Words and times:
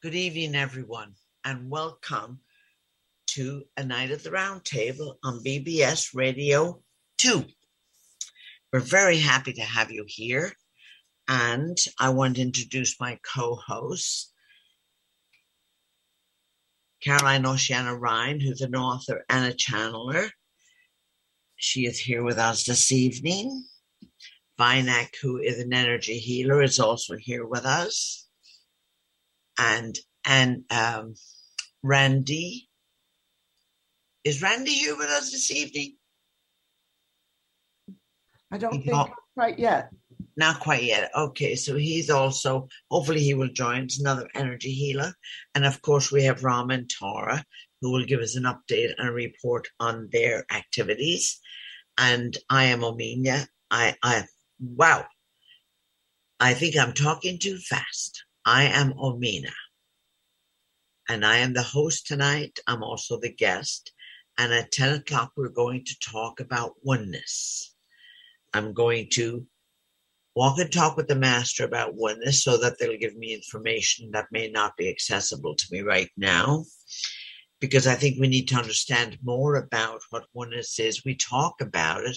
Good 0.00 0.14
evening, 0.14 0.54
everyone, 0.54 1.14
and 1.44 1.68
welcome 1.68 2.38
to 3.30 3.64
A 3.76 3.82
Night 3.82 4.12
at 4.12 4.22
the 4.22 4.30
Round 4.30 4.64
Table 4.64 5.18
on 5.24 5.42
BBS 5.42 6.14
Radio 6.14 6.84
2. 7.18 7.44
We're 8.72 8.78
very 8.78 9.18
happy 9.18 9.52
to 9.54 9.62
have 9.62 9.90
you 9.90 10.04
here, 10.06 10.52
and 11.26 11.76
I 11.98 12.10
want 12.10 12.36
to 12.36 12.42
introduce 12.42 13.00
my 13.00 13.18
co 13.24 13.56
hosts, 13.56 14.32
Caroline 17.02 17.44
Oceana 17.44 17.96
Ryan, 17.96 18.38
who's 18.38 18.60
an 18.60 18.76
author 18.76 19.24
and 19.28 19.52
a 19.52 19.56
channeler. 19.56 20.30
She 21.56 21.86
is 21.86 21.98
here 21.98 22.22
with 22.22 22.38
us 22.38 22.62
this 22.62 22.92
evening. 22.92 23.64
Vinayak, 24.60 25.16
who 25.20 25.38
is 25.38 25.58
an 25.58 25.72
energy 25.72 26.20
healer, 26.20 26.62
is 26.62 26.78
also 26.78 27.16
here 27.16 27.44
with 27.44 27.66
us. 27.66 28.27
And 29.58 29.98
and 30.24 30.64
um, 30.70 31.14
Randy. 31.82 32.68
Is 34.24 34.42
Randy 34.42 34.72
here 34.72 34.96
with 34.96 35.08
us 35.08 35.30
this 35.32 35.50
evening? 35.50 35.96
I 38.50 38.58
don't 38.58 38.72
think 38.72 38.86
not, 38.86 39.12
quite 39.34 39.58
yet. 39.58 39.90
Not 40.36 40.60
quite 40.60 40.82
yet. 40.82 41.10
Okay, 41.16 41.54
so 41.54 41.76
he's 41.76 42.10
also, 42.10 42.68
hopefully, 42.90 43.20
he 43.20 43.34
will 43.34 43.48
join. 43.48 43.84
It's 43.84 44.00
another 44.00 44.28
energy 44.34 44.72
healer. 44.72 45.14
And 45.54 45.64
of 45.64 45.80
course, 45.82 46.12
we 46.12 46.24
have 46.24 46.44
Ram 46.44 46.70
and 46.70 46.88
Tara, 46.90 47.44
who 47.80 47.92
will 47.92 48.04
give 48.04 48.20
us 48.20 48.36
an 48.36 48.44
update 48.44 48.92
and 48.98 49.08
a 49.08 49.12
report 49.12 49.68
on 49.80 50.08
their 50.12 50.44
activities. 50.50 51.40
And 51.96 52.36
I 52.50 52.64
am 52.64 52.80
Omena. 52.80 53.46
I, 53.70 53.96
I, 54.02 54.24
wow. 54.60 55.06
I 56.40 56.54
think 56.54 56.76
I'm 56.76 56.92
talking 56.92 57.38
too 57.38 57.58
fast. 57.58 58.24
I 58.50 58.62
am 58.62 58.94
Omena, 58.94 59.52
And 61.06 61.22
I 61.22 61.36
am 61.36 61.52
the 61.52 61.62
host 61.62 62.06
tonight. 62.06 62.58
I'm 62.66 62.82
also 62.82 63.20
the 63.20 63.30
guest. 63.30 63.92
And 64.38 64.54
at 64.54 64.72
10 64.72 65.00
o'clock, 65.00 65.32
we're 65.36 65.50
going 65.50 65.84
to 65.84 65.98
talk 66.00 66.40
about 66.40 66.76
oneness. 66.82 67.74
I'm 68.54 68.72
going 68.72 69.10
to 69.12 69.46
walk 70.34 70.58
and 70.58 70.72
talk 70.72 70.96
with 70.96 71.08
the 71.08 71.14
master 71.14 71.66
about 71.66 71.94
oneness 71.94 72.42
so 72.42 72.56
that 72.56 72.78
they'll 72.78 72.96
give 72.96 73.14
me 73.16 73.34
information 73.34 74.12
that 74.12 74.32
may 74.32 74.48
not 74.48 74.78
be 74.78 74.88
accessible 74.88 75.54
to 75.54 75.66
me 75.70 75.82
right 75.82 76.08
now. 76.16 76.64
Because 77.60 77.86
I 77.86 77.96
think 77.96 78.18
we 78.18 78.28
need 78.28 78.48
to 78.48 78.56
understand 78.56 79.18
more 79.22 79.56
about 79.56 80.00
what 80.08 80.24
oneness 80.32 80.80
is. 80.80 81.04
We 81.04 81.16
talk 81.16 81.60
about 81.60 82.06
it, 82.06 82.16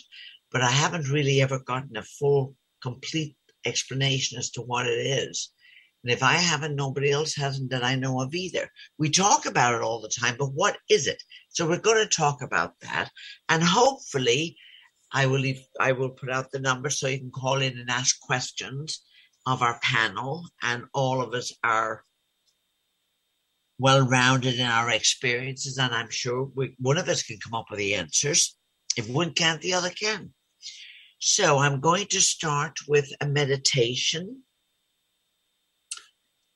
but 0.49 0.61
I 0.61 0.71
haven't 0.71 1.11
really 1.11 1.41
ever 1.41 1.59
gotten 1.59 1.97
a 1.97 2.03
full, 2.03 2.55
complete 2.81 3.35
explanation 3.65 4.37
as 4.37 4.49
to 4.51 4.61
what 4.61 4.87
it 4.87 5.05
is. 5.05 5.51
And 6.03 6.11
if 6.11 6.23
I 6.23 6.33
haven't, 6.33 6.75
nobody 6.75 7.11
else 7.11 7.35
hasn't 7.35 7.69
that 7.71 7.83
I 7.83 7.95
know 7.95 8.21
of 8.21 8.33
either. 8.33 8.69
We 8.97 9.09
talk 9.09 9.45
about 9.45 9.75
it 9.75 9.81
all 9.81 10.01
the 10.01 10.09
time, 10.09 10.35
but 10.37 10.53
what 10.53 10.77
is 10.89 11.07
it? 11.07 11.21
So 11.49 11.67
we're 11.67 11.79
going 11.79 12.03
to 12.03 12.09
talk 12.09 12.41
about 12.41 12.73
that. 12.81 13.11
And 13.49 13.61
hopefully 13.61 14.57
I 15.11 15.27
will 15.27 15.39
leave, 15.39 15.61
I 15.79 15.91
will 15.91 16.09
put 16.09 16.31
out 16.31 16.51
the 16.51 16.59
number 16.59 16.89
so 16.89 17.07
you 17.07 17.19
can 17.19 17.31
call 17.31 17.61
in 17.61 17.77
and 17.77 17.89
ask 17.89 18.19
questions 18.19 19.03
of 19.45 19.61
our 19.61 19.79
panel. 19.81 20.47
And 20.63 20.85
all 20.93 21.21
of 21.21 21.33
us 21.33 21.53
are 21.63 22.03
well 23.77 24.07
rounded 24.07 24.55
in 24.55 24.65
our 24.65 24.89
experiences. 24.89 25.77
And 25.77 25.93
I'm 25.93 26.09
sure 26.09 26.49
we, 26.55 26.75
one 26.79 26.97
of 26.97 27.09
us 27.09 27.21
can 27.23 27.37
come 27.37 27.53
up 27.53 27.65
with 27.69 27.79
the 27.79 27.95
answers. 27.95 28.57
If 28.97 29.07
one 29.07 29.33
can't, 29.33 29.61
the 29.61 29.73
other 29.73 29.91
can. 29.91 30.33
So 31.19 31.59
I'm 31.59 31.79
going 31.79 32.07
to 32.07 32.21
start 32.21 32.79
with 32.87 33.11
a 33.21 33.27
meditation 33.27 34.43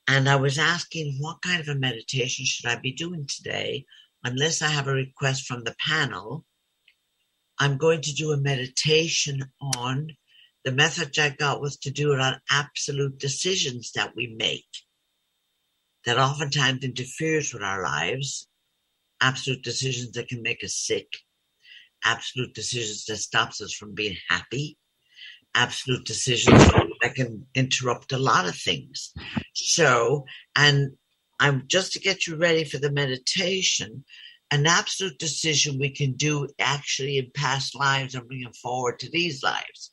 and 0.08 0.28
I 0.28 0.36
was 0.36 0.58
asking 0.58 1.16
what 1.18 1.42
kind 1.42 1.60
of 1.60 1.68
a 1.68 1.74
meditation 1.74 2.44
should 2.44 2.66
I 2.66 2.76
be 2.76 2.92
doing 2.92 3.26
today? 3.26 3.86
Unless 4.24 4.62
I 4.62 4.68
have 4.68 4.88
a 4.88 4.92
request 4.92 5.46
from 5.46 5.64
the 5.64 5.74
panel, 5.78 6.44
I'm 7.58 7.76
going 7.76 8.02
to 8.02 8.14
do 8.14 8.32
a 8.32 8.36
meditation 8.36 9.44
on 9.60 10.10
the 10.64 10.72
method 10.72 11.16
I 11.18 11.30
got 11.30 11.60
was 11.60 11.76
to 11.78 11.90
do 11.90 12.12
it 12.12 12.20
on 12.20 12.40
absolute 12.50 13.18
decisions 13.18 13.92
that 13.92 14.14
we 14.16 14.34
make 14.36 14.66
that 16.04 16.18
oftentimes 16.18 16.84
interferes 16.84 17.52
with 17.52 17.62
our 17.62 17.82
lives, 17.82 18.48
absolute 19.20 19.62
decisions 19.62 20.12
that 20.12 20.28
can 20.28 20.42
make 20.42 20.62
us 20.64 20.74
sick, 20.74 21.06
absolute 22.04 22.54
decisions 22.54 23.04
that 23.06 23.16
stops 23.16 23.60
us 23.60 23.72
from 23.72 23.94
being 23.94 24.16
happy, 24.28 24.76
absolute 25.54 26.04
decisions 26.04 26.62
that 27.02 27.14
can 27.14 27.46
interrupt 27.54 28.12
a 28.12 28.18
lot 28.18 28.48
of 28.48 28.56
things. 28.56 29.12
So, 29.54 30.24
and 30.54 30.92
I'm 31.40 31.64
just 31.66 31.92
to 31.92 32.00
get 32.00 32.26
you 32.26 32.36
ready 32.36 32.64
for 32.64 32.78
the 32.78 32.90
meditation, 32.90 34.04
an 34.50 34.66
absolute 34.66 35.18
decision 35.18 35.78
we 35.78 35.90
can 35.90 36.12
do 36.12 36.48
actually 36.58 37.18
in 37.18 37.30
past 37.34 37.74
lives 37.74 38.14
and 38.14 38.26
bring 38.26 38.42
it 38.42 38.56
forward 38.56 38.98
to 39.00 39.10
these 39.10 39.42
lives. 39.42 39.92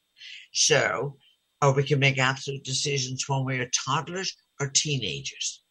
So, 0.53 1.17
or 1.61 1.73
we 1.73 1.83
can 1.83 1.99
make 1.99 2.19
absolute 2.19 2.63
decisions 2.63 3.25
when 3.27 3.45
we 3.45 3.57
are 3.59 3.69
toddlers 3.85 4.35
or 4.59 4.69
teenagers. 4.69 5.63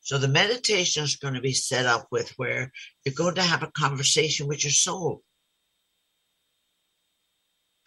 So 0.00 0.16
the 0.16 0.28
meditation 0.28 1.04
is 1.04 1.16
going 1.16 1.34
to 1.34 1.40
be 1.40 1.52
set 1.52 1.84
up 1.84 2.06
with 2.10 2.30
where 2.38 2.72
you're 3.04 3.14
going 3.14 3.34
to 3.34 3.42
have 3.42 3.62
a 3.62 3.70
conversation 3.72 4.46
with 4.46 4.64
your 4.64 4.70
soul 4.70 5.22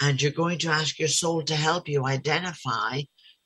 and 0.02 0.20
you're 0.20 0.32
going 0.32 0.58
to 0.58 0.70
ask 0.70 0.98
your 0.98 1.08
soul 1.08 1.44
to 1.44 1.56
help 1.56 1.88
you 1.88 2.06
identify 2.06 3.02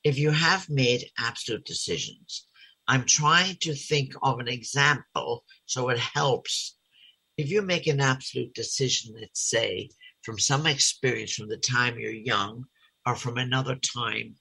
if 0.05 0.17
you 0.17 0.31
have 0.31 0.69
made 0.69 1.09
absolute 1.19 1.65
decisions. 1.65 2.47
I'm 2.87 3.03
trying 3.05 3.57
to 3.61 3.73
think 3.73 4.13
of 4.23 4.39
an 4.39 4.47
example 4.47 5.43
so 5.65 5.89
it 5.89 5.99
helps. 5.99 6.77
If 7.37 7.49
you 7.49 7.61
make 7.61 7.87
an 7.87 7.99
absolute 7.99 8.53
decision, 8.53 9.15
let's 9.19 9.49
say, 9.49 9.89
from 10.23 10.39
some 10.39 10.65
experience 10.65 11.33
from 11.33 11.49
the 11.49 11.57
time 11.57 11.99
you're 11.99 12.11
young 12.11 12.65
or 13.05 13.15
from 13.15 13.37
another 13.37 13.75
time 13.75 14.35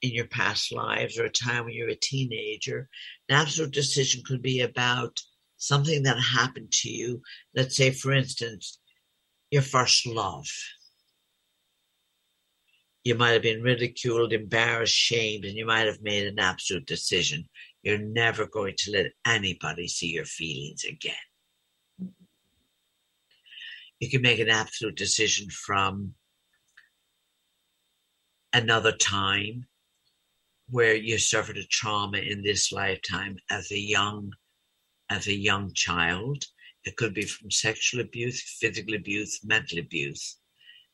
in 0.00 0.10
your 0.12 0.26
past 0.28 0.72
lives 0.72 1.18
or 1.18 1.26
a 1.26 1.30
time 1.30 1.66
when 1.66 1.74
you're 1.74 1.90
a 1.90 1.96
teenager, 1.96 2.88
an 3.28 3.36
absolute 3.36 3.72
decision 3.72 4.22
could 4.24 4.40
be 4.40 4.60
about 4.60 5.20
something 5.58 6.02
that 6.04 6.18
happened 6.18 6.72
to 6.72 6.88
you. 6.88 7.20
Let's 7.54 7.76
say, 7.76 7.90
for 7.90 8.12
instance, 8.12 8.78
your 9.50 9.62
first 9.62 10.06
love 10.06 10.46
you 13.04 13.16
might 13.16 13.30
have 13.30 13.42
been 13.42 13.62
ridiculed, 13.62 14.32
embarrassed, 14.32 14.94
shamed, 14.94 15.44
and 15.44 15.56
you 15.56 15.66
might 15.66 15.86
have 15.86 16.02
made 16.02 16.26
an 16.26 16.38
absolute 16.38 16.86
decision. 16.86 17.48
You're 17.82 17.98
never 17.98 18.46
going 18.46 18.74
to 18.78 18.92
let 18.92 19.06
anybody 19.26 19.88
see 19.88 20.08
your 20.08 20.24
feelings 20.24 20.84
again. 20.84 21.14
You 23.98 24.08
can 24.08 24.22
make 24.22 24.38
an 24.38 24.50
absolute 24.50 24.96
decision 24.96 25.48
from 25.50 26.14
another 28.52 28.92
time 28.92 29.66
where 30.70 30.94
you 30.94 31.18
suffered 31.18 31.56
a 31.56 31.64
trauma 31.64 32.18
in 32.18 32.42
this 32.42 32.70
lifetime 32.72 33.36
as 33.50 33.70
a 33.72 33.78
young 33.78 34.32
as 35.10 35.26
a 35.26 35.34
young 35.34 35.72
child. 35.74 36.44
It 36.84 36.96
could 36.96 37.14
be 37.14 37.22
from 37.22 37.50
sexual 37.50 38.00
abuse, 38.00 38.42
physical 38.60 38.94
abuse, 38.94 39.40
mental 39.44 39.78
abuse, 39.78 40.38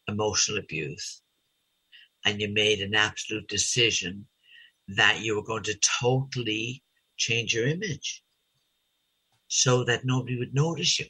emotional 0.08 0.58
abuse 0.58 1.22
and 2.28 2.42
you 2.42 2.48
made 2.48 2.80
an 2.80 2.94
absolute 2.94 3.48
decision 3.48 4.26
that 4.86 5.20
you 5.20 5.34
were 5.34 5.42
going 5.42 5.62
to 5.62 5.80
totally 6.00 6.82
change 7.16 7.54
your 7.54 7.66
image 7.66 8.22
so 9.48 9.82
that 9.84 10.04
nobody 10.04 10.38
would 10.38 10.54
notice 10.54 11.00
you. 11.00 11.06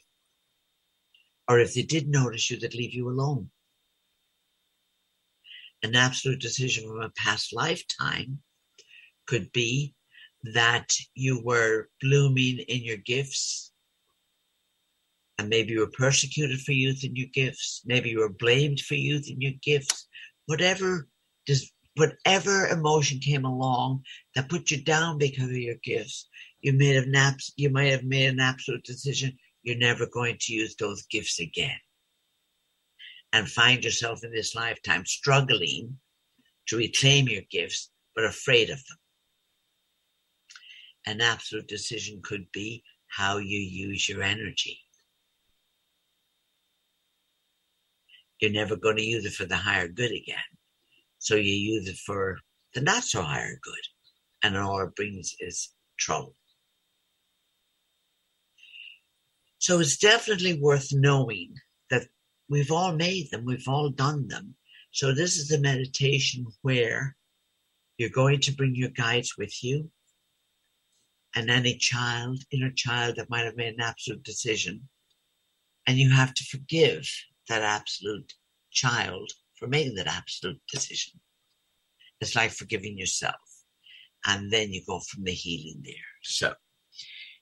Or 1.49 1.59
if 1.59 1.73
they 1.73 1.81
did 1.81 2.07
notice 2.07 2.49
you, 2.49 2.57
they'd 2.57 2.73
leave 2.73 2.93
you 2.93 3.09
alone. 3.09 3.49
An 5.83 5.93
absolute 5.93 6.39
decision 6.39 6.87
from 6.87 7.01
a 7.01 7.09
past 7.09 7.53
lifetime 7.53 8.39
could 9.27 9.51
be 9.51 9.93
that 10.43 10.93
you 11.15 11.41
were 11.43 11.89
blooming 12.01 12.59
in 12.59 12.81
your 12.83 12.97
gifts. 12.97 13.73
And 15.37 15.49
maybe 15.49 15.73
you 15.73 15.79
were 15.81 15.91
persecuted 15.91 16.61
for 16.61 16.71
youth 16.71 17.03
in 17.03 17.17
your 17.17 17.29
gifts. 17.33 17.81
Maybe 17.85 18.09
you 18.09 18.19
were 18.19 18.29
blamed 18.29 18.79
for 18.79 18.95
youth 18.95 19.29
in 19.29 19.41
your 19.41 19.53
gifts 19.61 20.08
whatever 20.49 21.07
does 21.45 21.71
whatever 21.95 22.67
emotion 22.69 23.19
came 23.19 23.45
along 23.45 24.03
that 24.33 24.49
put 24.49 24.71
you 24.71 24.83
down 24.83 25.19
because 25.19 25.45
of 25.45 25.57
your 25.57 25.75
gifts, 25.83 26.27
you 26.61 26.73
made 26.73 26.95
an 26.95 27.13
abs- 27.13 27.53
you 27.55 27.69
might 27.69 27.91
have 27.91 28.03
made 28.03 28.25
an 28.25 28.39
absolute 28.39 28.83
decision 28.83 29.37
you're 29.61 29.77
never 29.77 30.07
going 30.07 30.37
to 30.39 30.53
use 30.53 30.75
those 30.75 31.03
gifts 31.03 31.39
again. 31.39 31.77
And 33.31 33.47
find 33.47 33.83
yourself 33.83 34.23
in 34.23 34.31
this 34.31 34.55
lifetime 34.55 35.05
struggling 35.05 35.99
to 36.67 36.77
reclaim 36.77 37.27
your 37.27 37.43
gifts, 37.51 37.91
but 38.15 38.25
afraid 38.25 38.71
of 38.71 38.83
them. 38.87 38.97
An 41.05 41.21
absolute 41.21 41.67
decision 41.67 42.21
could 42.23 42.51
be 42.51 42.83
how 43.07 43.37
you 43.37 43.59
use 43.59 44.09
your 44.09 44.23
energy. 44.23 44.79
You're 48.39 48.51
never 48.51 48.75
going 48.75 48.97
to 48.97 49.03
use 49.03 49.25
it 49.25 49.33
for 49.33 49.45
the 49.45 49.55
higher 49.57 49.87
good 49.87 50.11
again. 50.11 50.37
So 51.17 51.35
you 51.35 51.53
use 51.53 51.87
it 51.87 51.97
for 51.97 52.39
the 52.73 52.81
not 52.81 53.03
so 53.03 53.21
higher 53.21 53.59
good. 53.61 53.73
and 54.43 54.57
all 54.57 54.81
it 54.81 54.95
brings 54.95 55.35
is 55.39 55.73
trouble. 55.97 56.35
So 59.57 59.79
it's 59.79 59.97
definitely 59.97 60.59
worth 60.59 60.89
knowing 60.93 61.55
that 61.89 62.03
we've 62.47 62.71
all 62.71 62.93
made 62.93 63.29
them, 63.31 63.43
we've 63.45 63.67
all 63.67 63.89
done 63.89 64.27
them. 64.27 64.55
So 64.91 65.13
this 65.13 65.35
is 65.37 65.49
the 65.49 65.59
meditation 65.59 66.45
where 66.61 67.17
you're 67.97 68.09
going 68.09 68.39
to 68.41 68.55
bring 68.55 68.75
your 68.75 68.89
guides 68.89 69.35
with 69.37 69.61
you 69.63 69.91
and 71.35 71.49
any 71.49 71.75
child, 71.75 72.41
inner 72.51 72.71
child 72.71 73.17
that 73.17 73.29
might 73.29 73.45
have 73.45 73.57
made 73.57 73.73
an 73.73 73.81
absolute 73.81 74.23
decision. 74.23 74.87
And 75.85 75.97
you 75.97 76.09
have 76.11 76.33
to 76.33 76.43
forgive 76.45 77.09
that 77.49 77.61
absolute 77.61 78.33
child 78.71 79.31
for 79.57 79.67
making 79.67 79.95
that 79.95 80.07
absolute 80.07 80.61
decision. 80.71 81.19
It's 82.21 82.35
like 82.35 82.51
forgiving 82.51 82.97
yourself. 82.97 83.35
And 84.25 84.51
then 84.51 84.71
you 84.71 84.81
go 84.85 84.99
from 84.99 85.23
the 85.23 85.31
healing 85.31 85.81
there. 85.83 85.93
So 86.23 86.53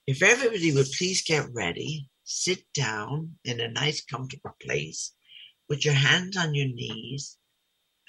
if 0.05 0.21
everybody 0.21 0.73
would 0.73 0.87
please 0.97 1.21
get 1.23 1.47
ready, 1.53 2.09
sit 2.23 2.63
down 2.73 3.35
in 3.43 3.59
a 3.59 3.71
nice 3.71 4.03
comfortable 4.03 4.55
place 4.61 5.13
with 5.69 5.83
your 5.83 5.93
hands 5.93 6.37
on 6.37 6.55
your 6.55 6.67
knees 6.67 7.37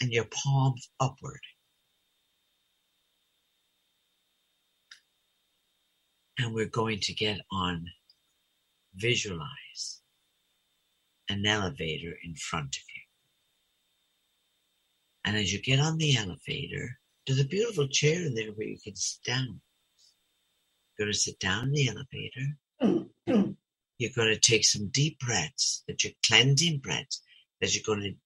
and 0.01 0.13
your 0.13 0.27
palms 0.27 0.91
upward. 1.01 1.41
And 6.39 6.55
we're 6.55 6.67
going 6.67 7.01
to 7.01 7.15
get 7.15 7.41
on 7.51 7.87
visualize 8.95 10.01
an 11.29 11.47
elevator 11.47 12.15
in 12.25 12.35
front 12.35 12.77
of 12.77 12.83
you. 12.95 13.03
And 15.25 15.37
as 15.37 15.53
you 15.53 15.61
get 15.61 15.81
on 15.81 15.99
the 15.99 16.17
elevator, 16.17 16.99
there's 17.27 17.41
a 17.41 17.45
beautiful 17.45 17.89
chair 17.89 18.25
in 18.25 18.35
there 18.35 18.53
where 18.53 18.67
you 18.67 18.79
can 18.83 18.97
sit 18.97 19.23
down. 19.25 19.61
You're 20.99 21.07
going 21.07 21.13
to 21.13 21.19
sit 21.19 21.39
down 21.39 21.65
in 21.65 21.73
the 21.73 21.89
elevator. 21.89 22.57
you're 23.99 24.11
going 24.17 24.33
to 24.33 24.39
take 24.39 24.65
some 24.65 24.89
deep 24.89 25.19
breaths, 25.19 25.83
that 25.87 26.03
you're 26.03 26.15
cleansing 26.27 26.79
breaths, 26.79 27.21
that 27.61 27.75
you're 27.75 27.85
going 27.85 28.09
to 28.09 28.17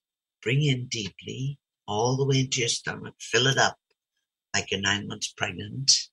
bring 0.42 0.62
in 0.62 0.86
deeply 0.86 1.58
all 1.88 2.16
the 2.16 2.24
way 2.24 2.40
into 2.40 2.60
your 2.60 2.68
stomach, 2.68 3.14
fill 3.18 3.46
it 3.46 3.58
up 3.58 3.78
like 4.54 4.70
you're 4.70 4.80
nine 4.80 5.08
months 5.08 5.32
pregnant, 5.36 6.08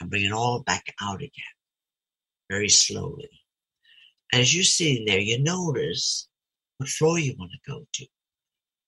and 0.00 0.10
bring 0.10 0.24
it 0.24 0.32
all 0.32 0.62
back 0.62 0.94
out 1.00 1.20
again, 1.20 1.54
very 2.50 2.68
slowly. 2.68 3.39
As 4.32 4.54
you're 4.54 4.64
sitting 4.64 5.04
there, 5.06 5.18
you 5.18 5.42
notice 5.42 6.28
what 6.78 6.88
floor 6.88 7.18
you 7.18 7.34
want 7.38 7.50
to 7.52 7.70
go 7.70 7.86
to. 7.94 8.06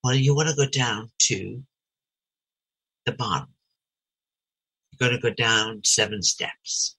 Well, 0.04 0.14
you 0.14 0.34
want 0.34 0.48
to 0.48 0.56
go 0.56 0.66
down 0.66 1.10
to 1.22 1.62
the 3.06 3.12
bottom. 3.12 3.48
You're 4.90 5.08
going 5.08 5.20
to 5.20 5.28
go 5.28 5.34
down 5.34 5.80
seven 5.84 6.22
steps. 6.22 6.96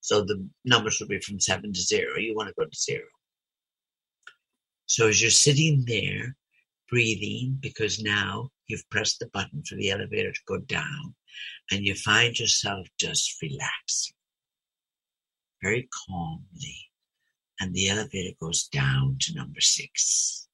So 0.00 0.22
the 0.22 0.46
numbers 0.64 0.98
will 1.00 1.08
be 1.08 1.20
from 1.20 1.40
seven 1.40 1.72
to 1.72 1.80
zero. 1.80 2.18
You 2.18 2.34
want 2.34 2.48
to 2.48 2.54
go 2.58 2.64
to 2.64 2.76
zero. 2.76 3.06
So 4.86 5.08
as 5.08 5.22
you're 5.22 5.30
sitting 5.30 5.84
there, 5.86 6.36
breathing, 6.90 7.58
because 7.60 8.02
now 8.02 8.50
you've 8.66 8.88
pressed 8.90 9.18
the 9.18 9.26
button 9.32 9.62
for 9.66 9.76
the 9.76 9.90
elevator 9.90 10.30
to 10.30 10.40
go 10.46 10.58
down, 10.58 11.14
and 11.70 11.84
you 11.84 11.94
find 11.94 12.38
yourself 12.38 12.86
just 12.98 13.40
relaxing 13.40 14.14
very 15.62 15.88
calmly. 16.06 16.90
And 17.60 17.72
the 17.72 17.88
elevator 17.88 18.34
goes 18.40 18.64
down 18.68 19.16
to 19.20 19.34
number 19.34 19.60
six. 19.60 20.48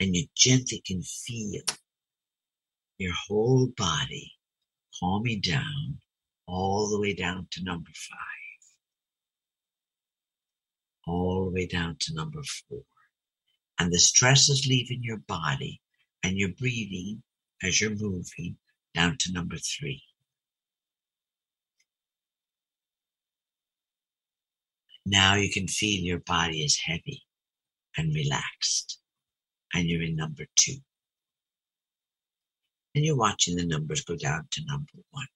And 0.00 0.14
you 0.14 0.26
gently 0.34 0.82
can 0.84 1.02
feel 1.02 1.62
your 2.98 3.14
whole 3.14 3.68
body 3.76 4.32
calming 5.00 5.40
down 5.40 5.98
all 6.46 6.90
the 6.90 7.00
way 7.00 7.14
down 7.14 7.46
to 7.52 7.62
number 7.62 7.90
five, 7.94 8.62
all 11.06 11.44
the 11.44 11.50
way 11.50 11.66
down 11.66 11.96
to 12.00 12.14
number 12.14 12.42
four. 12.42 12.82
And 13.78 13.92
the 13.92 13.98
stress 13.98 14.48
is 14.48 14.66
leaving 14.68 15.02
your 15.02 15.18
body 15.18 15.80
and 16.22 16.38
you're 16.38 16.54
breathing 16.58 17.22
as 17.62 17.80
you're 17.80 17.90
moving 17.90 18.56
down 18.94 19.16
to 19.18 19.32
number 19.32 19.56
three. 19.56 20.02
Now 25.06 25.34
you 25.36 25.50
can 25.50 25.68
feel 25.68 26.00
your 26.02 26.20
body 26.20 26.62
is 26.64 26.78
heavy 26.78 27.22
and 27.96 28.14
relaxed, 28.14 29.00
and 29.74 29.86
you're 29.88 30.02
in 30.02 30.16
number 30.16 30.44
two. 30.56 30.76
And 32.94 33.04
you're 33.04 33.16
watching 33.16 33.56
the 33.56 33.66
numbers 33.66 34.04
go 34.04 34.16
down 34.16 34.48
to 34.52 34.62
number 34.66 34.92
one. 35.10 35.26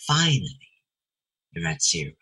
Finally, 0.00 0.68
you're 1.52 1.68
at 1.68 1.82
zero. 1.82 2.12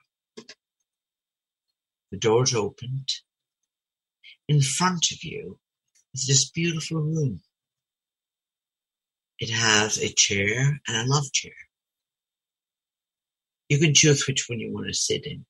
The 2.10 2.18
door's 2.18 2.54
opened. 2.54 3.08
In 4.48 4.60
front 4.60 5.10
of 5.12 5.24
you 5.24 5.58
is 6.14 6.26
this 6.26 6.50
beautiful 6.50 7.00
room. 7.02 7.40
It 9.38 9.50
has 9.50 9.98
a 9.98 10.12
chair 10.12 10.80
and 10.88 10.96
a 10.96 11.10
love 11.10 11.30
chair. 11.32 11.52
You 13.68 13.78
can 13.78 13.94
choose 13.94 14.26
which 14.26 14.48
one 14.48 14.60
you 14.60 14.72
want 14.72 14.86
to 14.86 14.94
sit 14.94 15.26
in. 15.26 15.44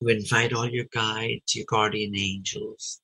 You 0.00 0.08
invite 0.08 0.54
all 0.54 0.68
your 0.68 0.86
guides, 0.92 1.54
your 1.54 1.66
guardian 1.68 2.16
angels. 2.16 3.00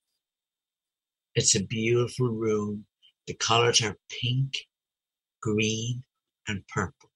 It's 1.35 1.55
a 1.55 1.63
beautiful 1.63 2.29
room. 2.29 2.87
The 3.27 3.35
colors 3.35 3.83
are 3.83 3.99
pink, 4.09 4.55
green, 5.43 6.05
and 6.49 6.67
purple. 6.69 7.11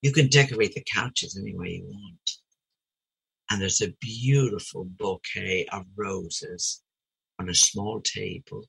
You 0.00 0.12
can 0.12 0.28
decorate 0.28 0.74
the 0.74 0.84
couches 0.94 1.38
any 1.38 1.54
way 1.54 1.82
you 1.82 1.84
want. 1.84 2.30
And 3.50 3.60
there's 3.60 3.82
a 3.82 3.92
beautiful 4.00 4.86
bouquet 4.86 5.66
of 5.70 5.84
roses 5.94 6.82
on 7.38 7.50
a 7.50 7.54
small 7.54 8.00
table. 8.00 8.64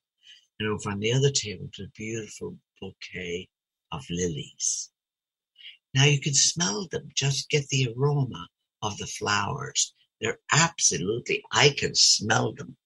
And 0.59 0.67
over 0.67 0.89
on 0.89 0.99
the 0.99 1.13
other 1.13 1.31
table, 1.31 1.69
there's 1.77 1.87
a 1.87 1.91
beautiful 1.95 2.57
bouquet 2.81 3.47
of 3.93 4.03
lilies. 4.09 4.91
Now 5.93 6.03
you 6.03 6.19
can 6.19 6.33
smell 6.33 6.87
them, 6.91 7.07
just 7.15 7.49
get 7.49 7.65
the 7.69 7.93
aroma 7.95 8.49
of 8.81 8.97
the 8.97 9.07
flowers. 9.07 9.93
They're 10.23 10.39
absolutely, 10.53 11.43
I 11.51 11.75
can 11.77 11.95
smell 11.95 12.53
them. 12.53 12.77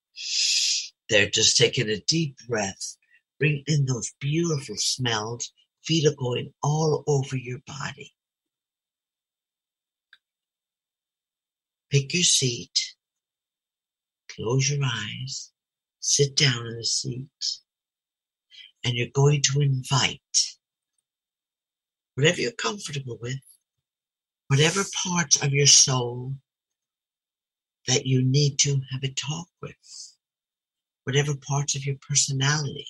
They're 1.07 1.29
just 1.29 1.55
taking 1.55 1.87
a 1.87 1.99
deep 1.99 2.35
breath, 2.49 2.97
bring 3.39 3.63
in 3.67 3.85
those 3.85 4.11
beautiful 4.19 4.75
smells, 4.75 5.53
feel 5.83 6.11
it 6.11 6.17
going 6.17 6.51
all 6.63 7.03
over 7.05 7.37
your 7.37 7.59
body. 7.67 8.11
Pick 11.91 12.15
your 12.15 12.23
seat, 12.23 12.95
close 14.29 14.71
your 14.71 14.83
eyes, 14.83 15.51
sit 15.99 16.35
down 16.35 16.65
in 16.65 16.77
the 16.77 16.83
seat, 16.83 17.29
and 18.83 18.95
you're 18.95 19.09
going 19.13 19.43
to 19.43 19.61
invite 19.61 20.19
whatever 22.15 22.41
you're 22.41 22.51
comfortable 22.53 23.19
with, 23.21 23.39
whatever 24.47 24.81
parts 25.05 25.43
of 25.43 25.53
your 25.53 25.67
soul 25.67 26.33
that 27.87 28.05
you 28.05 28.21
need 28.21 28.57
to 28.59 28.81
have 28.91 29.03
a 29.03 29.13
talk 29.13 29.47
with, 29.61 30.15
whatever 31.05 31.33
parts 31.35 31.75
of 31.75 31.85
your 31.85 31.95
personality, 32.07 32.87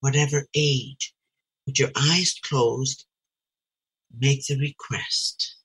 whatever 0.00 0.46
age, 0.54 1.14
with 1.66 1.78
your 1.78 1.90
eyes 1.96 2.34
closed, 2.42 3.06
make 4.18 4.44
the 4.46 4.58
request 4.58 5.56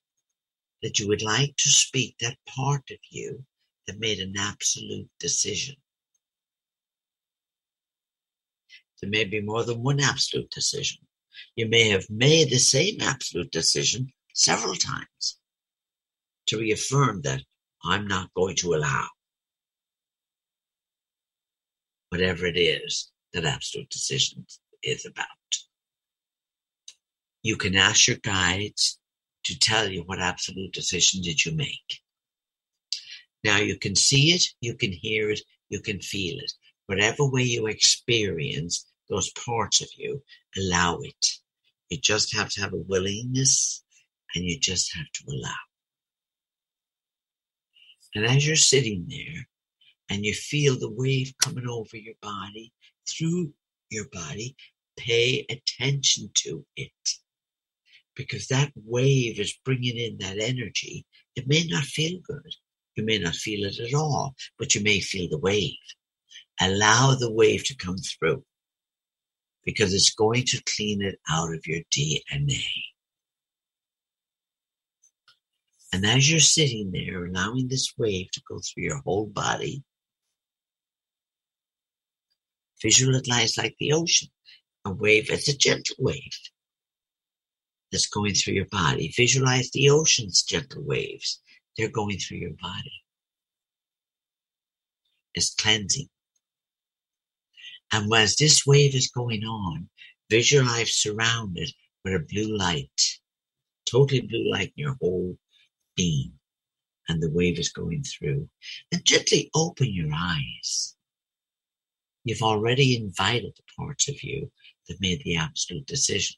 that 0.81 0.99
you 0.99 1.07
would 1.07 1.21
like 1.21 1.55
to 1.57 1.69
speak 1.69 2.15
that 2.19 2.37
part 2.47 2.83
of 2.91 2.97
you 3.09 3.43
that 3.87 3.99
made 3.99 4.19
an 4.19 4.33
absolute 4.37 5.09
decision. 5.19 5.75
There 9.01 9.09
may 9.09 9.25
be 9.25 9.41
more 9.41 9.63
than 9.63 9.83
one 9.83 9.99
absolute 9.99 10.49
decision. 10.49 10.99
You 11.55 11.67
may 11.67 11.89
have 11.89 12.09
made 12.09 12.49
the 12.49 12.57
same 12.57 13.01
absolute 13.01 13.51
decision 13.51 14.11
several 14.33 14.75
times 14.75 15.39
to 16.47 16.59
reaffirm 16.59 17.21
that 17.23 17.43
I'm 17.85 18.07
not 18.07 18.33
going 18.33 18.55
to 18.57 18.73
allow 18.73 19.07
whatever 22.09 22.45
it 22.45 22.57
is 22.57 23.11
that 23.33 23.45
absolute 23.45 23.89
decision 23.89 24.45
is 24.83 25.05
about. 25.05 25.25
You 27.41 27.57
can 27.57 27.75
ask 27.75 28.07
your 28.07 28.17
guides 28.17 28.99
to 29.45 29.57
tell 29.59 29.89
you 29.89 30.03
what 30.03 30.19
absolute 30.21 30.71
decision 30.71 31.21
did 31.21 31.43
you 31.43 31.53
make. 31.53 32.01
Now 33.43 33.57
you 33.57 33.77
can 33.77 33.95
see 33.95 34.31
it, 34.31 34.43
you 34.61 34.75
can 34.75 34.91
hear 34.91 35.29
it, 35.29 35.41
you 35.69 35.81
can 35.81 35.99
feel 35.99 36.37
it. 36.39 36.53
Whatever 36.85 37.29
way 37.29 37.43
you 37.43 37.67
experience 37.67 38.85
those 39.09 39.31
parts 39.31 39.81
of 39.81 39.89
you, 39.97 40.21
allow 40.57 40.99
it. 41.01 41.25
You 41.89 41.97
just 41.97 42.35
have 42.35 42.49
to 42.51 42.61
have 42.61 42.73
a 42.73 42.77
willingness 42.77 43.83
and 44.35 44.45
you 44.45 44.59
just 44.59 44.95
have 44.95 45.11
to 45.13 45.23
allow. 45.29 45.72
And 48.15 48.25
as 48.25 48.45
you're 48.45 48.55
sitting 48.55 49.05
there 49.09 49.47
and 50.09 50.25
you 50.25 50.33
feel 50.33 50.77
the 50.77 50.91
wave 50.91 51.33
coming 51.43 51.67
over 51.67 51.97
your 51.97 52.15
body, 52.21 52.71
through 53.07 53.53
your 53.89 54.07
body, 54.11 54.55
pay 54.97 55.45
attention 55.49 56.29
to 56.35 56.65
it 56.75 56.91
because 58.15 58.47
that 58.47 58.71
wave 58.75 59.39
is 59.39 59.57
bringing 59.65 59.97
in 59.97 60.17
that 60.19 60.37
energy. 60.39 61.05
It 61.35 61.47
may 61.47 61.63
not 61.65 61.83
feel 61.83 62.19
good. 62.23 62.55
You 62.95 63.03
may 63.03 63.17
not 63.17 63.33
feel 63.33 63.65
it 63.65 63.79
at 63.79 63.93
all, 63.93 64.35
but 64.59 64.75
you 64.75 64.81
may 64.83 64.99
feel 64.99 65.29
the 65.29 65.39
wave. 65.39 65.73
Allow 66.61 67.15
the 67.15 67.31
wave 67.31 67.63
to 67.65 67.75
come 67.75 67.97
through 67.97 68.43
because 69.65 69.93
it's 69.93 70.13
going 70.13 70.43
to 70.45 70.61
clean 70.75 71.01
it 71.01 71.19
out 71.29 71.53
of 71.53 71.65
your 71.65 71.81
DNA. 71.91 72.63
And 75.93 76.07
as 76.07 76.29
you're 76.29 76.39
sitting 76.39 76.91
there, 76.91 77.25
allowing 77.25 77.67
this 77.67 77.93
wave 77.99 78.31
to 78.31 78.41
go 78.49 78.59
through 78.59 78.83
your 78.83 78.97
whole 79.01 79.27
body, 79.27 79.83
visualize 82.81 83.59
like 83.59 83.75
the 83.79 83.93
ocean. 83.93 84.29
A 84.85 84.91
wave, 84.91 85.29
it's 85.29 85.47
a 85.47 85.55
gentle 85.55 85.95
wave 85.99 86.33
that's 87.91 88.07
going 88.07 88.33
through 88.33 88.55
your 88.55 88.65
body. 88.65 89.13
Visualize 89.15 89.69
the 89.69 89.91
ocean's 89.91 90.41
gentle 90.41 90.83
waves. 90.83 91.39
They're 91.77 91.89
going 91.89 92.17
through 92.17 92.39
your 92.39 92.55
body. 92.59 93.03
It's 95.35 95.53
cleansing. 95.53 96.09
And 97.91 98.11
as 98.15 98.35
this 98.35 98.65
wave 98.65 98.95
is 98.95 99.11
going 99.15 99.43
on, 99.43 99.89
visualize 100.29 100.95
surrounded 100.95 101.69
with 102.03 102.15
a 102.15 102.25
blue 102.27 102.57
light, 102.57 103.19
totally 103.85 104.21
blue 104.21 104.51
light 104.51 104.73
in 104.75 104.83
your 104.83 104.97
whole 104.99 105.37
being. 105.95 106.33
And 107.09 107.21
the 107.21 107.29
wave 107.29 107.59
is 107.59 107.69
going 107.69 108.03
through. 108.03 108.49
And 108.91 109.03
gently 109.05 109.49
open 109.53 109.93
your 109.93 110.09
eyes. 110.13 110.95
You've 112.23 112.41
already 112.41 112.95
invited 112.95 113.53
the 113.55 113.63
parts 113.77 114.07
of 114.07 114.23
you 114.23 114.51
that 114.87 115.01
made 115.01 115.21
the 115.23 115.35
absolute 115.35 115.85
decision 115.85 116.37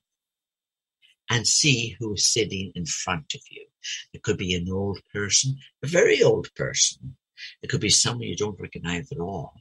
and 1.30 1.48
see 1.48 1.96
who 2.00 2.14
is 2.14 2.32
sitting 2.32 2.72
in 2.76 2.86
front 2.86 3.34
of 3.36 3.42
you. 3.50 3.66
It 4.14 4.24
could 4.24 4.38
be 4.38 4.56
an 4.56 4.72
old 4.72 5.00
person, 5.14 5.58
a 5.84 5.88
very 5.88 6.24
old 6.24 6.54
person. 6.56 7.16
It 7.62 7.70
could 7.70 7.82
be 7.82 7.90
someone 7.90 8.28
you 8.28 8.36
don't 8.36 8.60
recognize 8.60 9.12
at 9.12 9.20
all. 9.20 9.54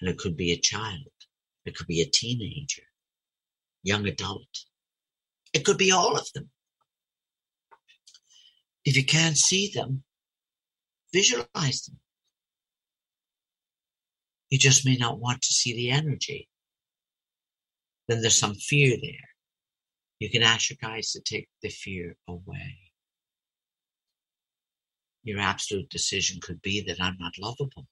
And 0.00 0.10
it 0.10 0.18
could 0.18 0.36
be 0.36 0.52
a 0.52 0.58
child. 0.58 1.06
It 1.64 1.76
could 1.76 1.86
be 1.86 2.02
a 2.02 2.06
teenager, 2.06 2.82
young 3.82 4.06
adult. 4.06 4.64
It 5.52 5.64
could 5.64 5.78
be 5.78 5.92
all 5.92 6.16
of 6.16 6.30
them. 6.34 6.50
If 8.84 8.96
you 8.96 9.04
can't 9.04 9.36
see 9.36 9.70
them, 9.72 10.02
visualize 11.12 11.82
them. 11.82 11.98
You 14.50 14.58
just 14.58 14.84
may 14.84 14.96
not 14.96 15.18
want 15.18 15.42
to 15.42 15.52
see 15.52 15.74
the 15.74 15.90
energy. 15.90 16.48
Then 18.08 18.20
there's 18.20 18.38
some 18.38 18.54
fear 18.54 18.96
there. 19.00 19.28
You 20.18 20.30
can 20.30 20.42
ask 20.42 20.70
your 20.70 20.76
guides 20.80 21.12
to 21.12 21.20
take 21.20 21.48
the 21.62 21.68
fear 21.68 22.16
away. 22.28 22.78
Your 25.24 25.40
absolute 25.40 25.88
decision 25.88 26.40
could 26.40 26.60
be 26.62 26.82
that 26.82 27.00
I'm 27.00 27.16
not 27.18 27.32
lovable. 27.38 27.86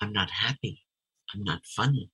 I'm 0.00 0.12
not 0.12 0.30
happy. 0.30 0.84
I'm 1.32 1.44
not 1.44 1.64
funny. 1.64 2.10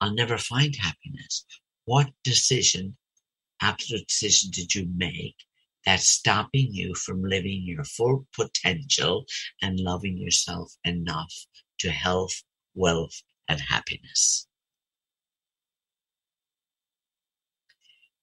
I'll 0.00 0.14
never 0.14 0.38
find 0.38 0.74
happiness. 0.74 1.44
What 1.84 2.10
decision, 2.24 2.96
absolute 3.62 4.06
decision 4.08 4.50
did 4.50 4.74
you 4.74 4.88
make 4.96 5.36
that's 5.86 6.08
stopping 6.08 6.68
you 6.70 6.94
from 6.94 7.22
living 7.22 7.62
your 7.64 7.84
full 7.84 8.26
potential 8.34 9.24
and 9.62 9.80
loving 9.80 10.16
yourself 10.16 10.72
enough 10.84 11.32
to 11.78 11.90
health, 11.90 12.42
wealth, 12.74 13.22
and 13.48 13.60
happiness? 13.60 14.46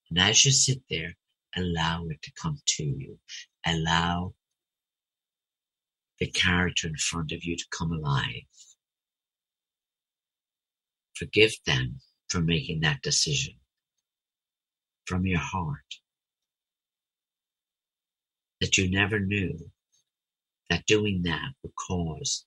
And 0.09 0.19
as 0.19 0.45
you 0.45 0.51
sit 0.51 0.81
there, 0.89 1.15
allow 1.55 2.05
it 2.09 2.21
to 2.23 2.31
come 2.41 2.59
to 2.65 2.83
you. 2.83 3.19
Allow 3.65 4.33
the 6.19 6.27
character 6.27 6.87
in 6.87 6.95
front 6.95 7.31
of 7.31 7.43
you 7.43 7.55
to 7.55 7.65
come 7.77 7.91
alive. 7.91 8.43
Forgive 11.15 11.53
them 11.65 11.99
for 12.29 12.41
making 12.41 12.81
that 12.81 13.01
decision 13.01 13.58
from 15.09 15.25
your 15.25 15.39
heart. 15.39 15.95
That 18.61 18.77
you 18.77 18.91
never 18.91 19.19
knew 19.19 19.57
that 20.69 20.85
doing 20.85 21.23
that 21.23 21.49
would 21.63 21.73
cause 21.75 22.45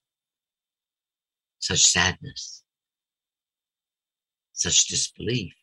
such 1.59 1.81
sadness, 1.81 2.63
such 4.53 4.87
disbelief, 4.87 5.53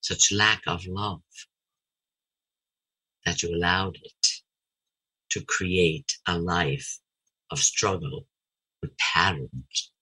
such 0.00 0.32
lack 0.32 0.62
of 0.66 0.84
love 0.86 1.22
that 3.24 3.44
you 3.44 3.54
allowed 3.54 3.96
it 4.02 4.28
to 5.30 5.44
create 5.44 6.18
a 6.26 6.36
life 6.36 6.98
of 7.52 7.60
struggle 7.60 8.26
with 8.82 8.96
patterns, 8.98 9.92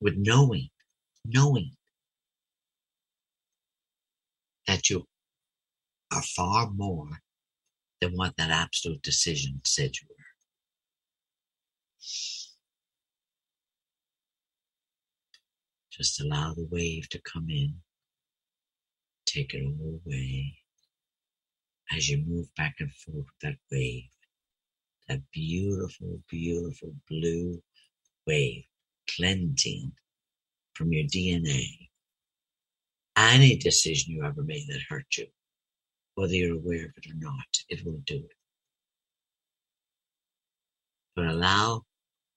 with 0.00 0.14
knowing, 0.16 0.70
knowing 1.26 1.72
that 4.66 4.90
you 4.90 5.06
are 6.12 6.22
far 6.22 6.70
more 6.70 7.08
than 8.00 8.12
what 8.12 8.36
that 8.36 8.50
absolute 8.50 9.02
decision 9.02 9.60
said 9.64 9.90
you 9.96 10.06
were. 10.08 10.16
Just 15.90 16.20
allow 16.20 16.52
the 16.52 16.68
wave 16.70 17.08
to 17.10 17.20
come 17.20 17.48
in 17.48 17.76
take 19.26 19.52
it 19.54 19.62
all 19.64 20.00
away 20.06 20.56
as 21.92 22.08
you 22.08 22.24
move 22.26 22.46
back 22.56 22.76
and 22.80 22.92
forth 22.94 23.16
with 23.16 23.40
that 23.42 23.56
wave, 23.70 24.08
that 25.08 25.20
beautiful, 25.32 26.20
beautiful 26.30 26.94
blue 27.08 27.62
wave 28.26 28.64
cleansing 29.14 29.92
from 30.74 30.92
your 30.92 31.04
DNA. 31.04 31.85
Any 33.16 33.56
decision 33.56 34.12
you 34.12 34.24
ever 34.24 34.42
made 34.42 34.66
that 34.68 34.82
hurt 34.88 35.06
you, 35.16 35.26
whether 36.14 36.34
you're 36.34 36.56
aware 36.56 36.84
of 36.84 36.92
it 36.96 37.10
or 37.10 37.16
not, 37.16 37.46
it 37.68 37.84
will 37.84 38.00
do 38.04 38.16
it. 38.16 38.36
But 41.14 41.26
allow 41.26 41.84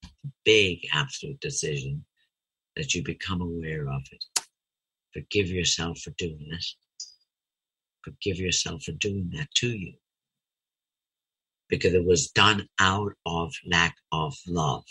the 0.02 0.32
big 0.46 0.88
absolute 0.94 1.40
decision 1.42 2.06
that 2.76 2.94
you 2.94 3.04
become 3.04 3.42
aware 3.42 3.90
of 3.90 4.02
it. 4.12 4.48
Forgive 5.14 5.48
yourself 5.48 6.00
for 6.00 6.12
doing 6.12 6.48
it 6.50 6.66
forgive 8.04 8.38
yourself 8.38 8.84
for 8.84 8.92
doing 8.94 9.30
that 9.36 9.48
to 9.56 9.70
you. 9.70 9.94
Because 11.68 11.94
it 11.94 12.06
was 12.06 12.32
done 12.32 12.68
out 12.80 13.14
of 13.26 13.54
lack 13.66 13.96
of 14.12 14.36
love. 14.48 14.86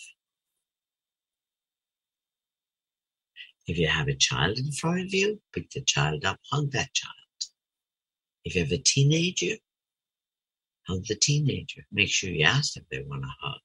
If 3.68 3.76
you 3.76 3.86
have 3.86 4.08
a 4.08 4.14
child 4.14 4.56
in 4.56 4.72
front 4.72 5.02
of 5.02 5.12
you, 5.12 5.42
pick 5.52 5.70
the 5.70 5.82
child 5.82 6.24
up, 6.24 6.40
hug 6.50 6.70
that 6.70 6.94
child. 6.94 7.14
If 8.42 8.54
you 8.54 8.62
have 8.62 8.72
a 8.72 8.78
teenager, 8.78 9.56
hug 10.88 11.04
the 11.04 11.14
teenager. 11.14 11.82
Make 11.92 12.08
sure 12.08 12.30
you 12.30 12.46
ask 12.46 12.78
if 12.78 12.88
they 12.90 13.02
want 13.02 13.26
a 13.26 13.34
hug, 13.42 13.60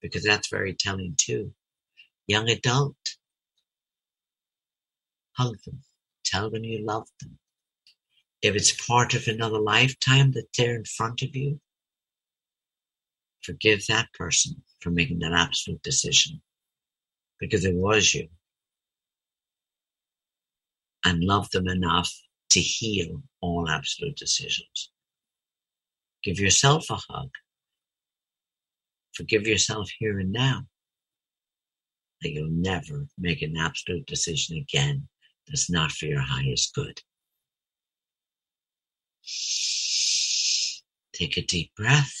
because 0.00 0.24
that's 0.24 0.48
very 0.48 0.72
telling 0.72 1.14
too. 1.18 1.52
Young 2.26 2.48
adult, 2.48 2.96
hug 5.32 5.58
them. 5.66 5.82
Tell 6.24 6.48
them 6.48 6.64
you 6.64 6.82
love 6.82 7.06
them. 7.20 7.38
If 8.40 8.54
it's 8.54 8.86
part 8.86 9.12
of 9.12 9.28
another 9.28 9.58
lifetime 9.58 10.32
that 10.32 10.48
they're 10.56 10.76
in 10.76 10.84
front 10.86 11.20
of 11.20 11.36
you, 11.36 11.60
forgive 13.42 13.86
that 13.88 14.10
person 14.14 14.62
for 14.80 14.90
making 14.90 15.18
that 15.18 15.32
absolute 15.34 15.82
decision 15.82 16.40
because 17.38 17.66
it 17.66 17.74
was 17.74 18.14
you. 18.14 18.28
And 21.04 21.22
love 21.22 21.50
them 21.50 21.68
enough 21.68 22.12
to 22.50 22.60
heal 22.60 23.22
all 23.40 23.68
absolute 23.68 24.16
decisions. 24.16 24.90
Give 26.22 26.40
yourself 26.40 26.86
a 26.90 26.96
hug. 27.08 27.30
Forgive 29.14 29.46
yourself 29.46 29.90
here 29.98 30.18
and 30.18 30.32
now 30.32 30.66
that 32.22 32.32
you'll 32.32 32.50
never 32.50 33.06
make 33.16 33.42
an 33.42 33.56
absolute 33.56 34.06
decision 34.06 34.56
again 34.56 35.08
that's 35.46 35.70
not 35.70 35.92
for 35.92 36.06
your 36.06 36.20
highest 36.20 36.74
good. 36.74 37.00
Take 41.12 41.36
a 41.36 41.42
deep 41.42 41.74
breath. 41.74 42.14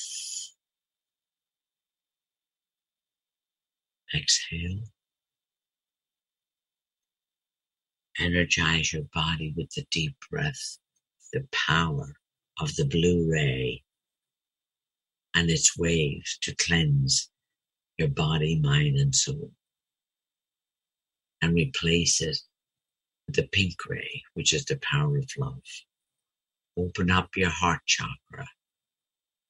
Exhale. 4.14 4.84
Energize 8.18 8.92
your 8.92 9.04
body 9.14 9.54
with 9.56 9.70
the 9.72 9.86
deep 9.90 10.16
breath, 10.30 10.78
the 11.32 11.46
power 11.52 12.14
of 12.60 12.74
the 12.76 12.84
blue 12.86 13.30
ray 13.30 13.82
and 15.34 15.50
its 15.50 15.78
waves 15.78 16.38
to 16.42 16.54
cleanse 16.56 17.30
your 17.98 18.08
body, 18.08 18.58
mind, 18.60 18.96
and 18.98 19.14
soul. 19.14 19.52
and 21.42 21.54
replace 21.54 22.20
it 22.20 22.38
with 23.26 23.36
the 23.36 23.48
pink 23.52 23.76
ray, 23.88 24.22
which 24.34 24.52
is 24.54 24.64
the 24.66 24.78
power 24.82 25.18
of 25.18 25.30
love. 25.38 25.62
Open 26.78 27.10
up 27.10 27.30
your 27.36 27.50
heart 27.50 27.80
chakra. 27.86 28.48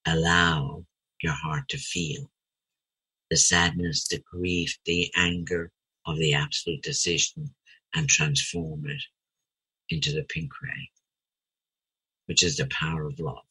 Allow 0.07 0.85
your 1.23 1.33
heart 1.35 1.69
to 1.71 1.79
feel 1.79 2.31
the 3.31 3.37
sadness, 3.37 4.05
the 4.09 4.21
grief, 4.33 4.79
the 4.87 5.11
anger 5.17 5.71
of 6.07 6.19
the 6.19 6.35
absolute 6.35 6.83
decision 6.83 7.55
and 7.95 8.09
transform 8.09 8.87
it 8.87 9.03
into 9.91 10.13
the 10.13 10.25
pink 10.25 10.51
ray, 10.63 10.91
which 12.27 12.43
is 12.43 12.57
the 12.57 12.69
power 12.71 13.07
of 13.07 13.19
love. 13.19 13.45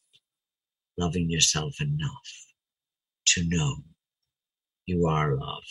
Loving 0.96 1.30
yourself 1.30 1.80
enough 1.80 2.46
to 3.26 3.44
know 3.44 3.76
you 4.86 5.06
are 5.06 5.36
love 5.36 5.64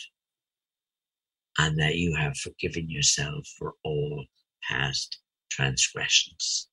and 1.58 1.78
that 1.78 1.96
you 1.96 2.14
have 2.14 2.36
forgiven 2.36 2.88
yourself 2.88 3.46
for 3.58 3.74
all 3.82 4.24
past 4.68 5.18
transgressions. 5.50 6.68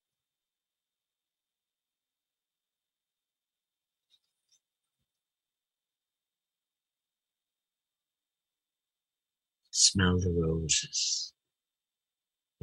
Smell 9.70 10.18
the 10.18 10.30
roses, 10.30 11.32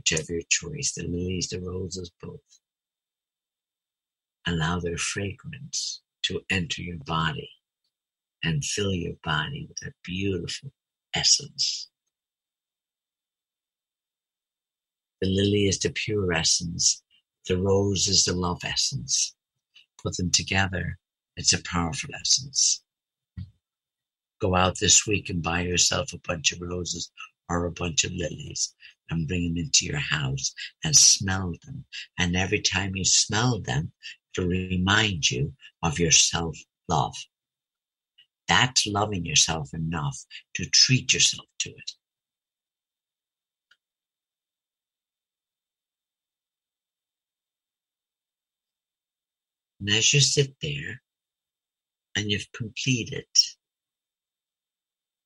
whichever 0.03 0.33
your 0.33 0.41
choice, 0.50 0.93
the 0.93 1.03
lilies, 1.03 1.50
the 1.50 1.60
roses, 1.60 2.12
both. 2.22 2.39
Allow 4.48 4.79
their 4.79 4.98
fragrance 4.98 6.01
to 6.24 6.41
enter 6.50 6.81
your 6.81 6.98
body 7.05 7.50
and 8.43 8.63
fill 8.63 8.93
your 8.93 9.15
body 9.24 9.65
with 9.67 9.77
a 9.88 9.93
beautiful 10.03 10.72
essence. 11.13 11.89
The 15.22 15.29
lily 15.29 15.67
is 15.67 15.79
the 15.79 15.91
pure 15.91 16.33
essence, 16.33 17.01
the 17.48 17.57
rose 17.57 18.07
is 18.07 18.25
the 18.25 18.33
love 18.33 18.62
essence. 18.65 19.36
Put 20.01 20.17
them 20.17 20.31
together, 20.31 20.98
it's 21.38 21.53
a 21.53 21.63
powerful 21.63 22.10
essence. 22.19 22.83
Go 24.41 24.55
out 24.55 24.77
this 24.79 25.07
week 25.07 25.29
and 25.29 25.41
buy 25.41 25.62
yourself 25.62 26.12
a 26.12 26.19
bunch 26.27 26.51
of 26.51 26.60
roses 26.60 27.10
or 27.48 27.65
a 27.65 27.72
bunch 27.72 28.03
of 28.03 28.12
lilies 28.12 28.75
and 29.10 29.27
bring 29.27 29.53
them 29.53 29.63
into 29.65 29.86
your 29.86 29.98
house 29.98 30.53
and 30.83 30.95
smell 30.95 31.53
them. 31.65 31.86
And 32.17 32.36
every 32.36 32.62
time 32.62 32.95
you 32.95 33.05
smell 33.05 33.60
them, 33.60 33.91
to 34.33 34.48
remind 34.48 35.29
you 35.29 35.53
of 35.81 36.00
your 36.00 36.12
self 36.12 36.57
love. 36.88 37.15
That's 38.48 38.86
loving 38.86 39.25
yourself 39.25 39.74
enough 39.74 40.17
to 40.55 40.65
treat 40.65 41.13
yourself 41.13 41.48
to 41.60 41.69
it. 41.69 41.91
And 49.79 49.89
as 49.89 50.13
you 50.13 50.19
sit 50.19 50.55
there 50.62 51.01
and 52.15 52.31
you've 52.31 52.51
completed 52.53 53.25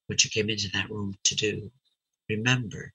what 0.08 0.24
you 0.24 0.30
came 0.30 0.50
into 0.50 0.70
that 0.70 0.90
room 0.90 1.16
to 1.26 1.36
do, 1.36 1.72
remember, 2.30 2.94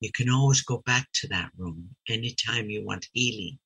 you 0.00 0.10
can 0.12 0.30
always 0.30 0.62
go 0.62 0.82
back 0.86 1.08
to 1.14 1.28
that 1.28 1.50
room 1.56 1.88
anytime 2.08 2.70
you 2.70 2.84
want 2.84 3.08
healing, 3.12 3.58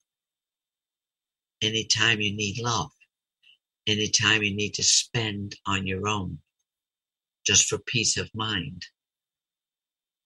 anytime 1.63 2.21
you 2.21 2.35
need 2.35 2.63
love, 2.63 2.91
anytime 3.87 4.43
you 4.43 4.55
need 4.55 4.75
to 4.75 4.83
spend 4.83 5.57
on 5.67 5.87
your 5.87 6.09
own 6.09 6.39
just 7.47 7.69
for 7.69 7.79
peace 7.79 8.17
of 8.17 8.31
mind. 8.35 8.87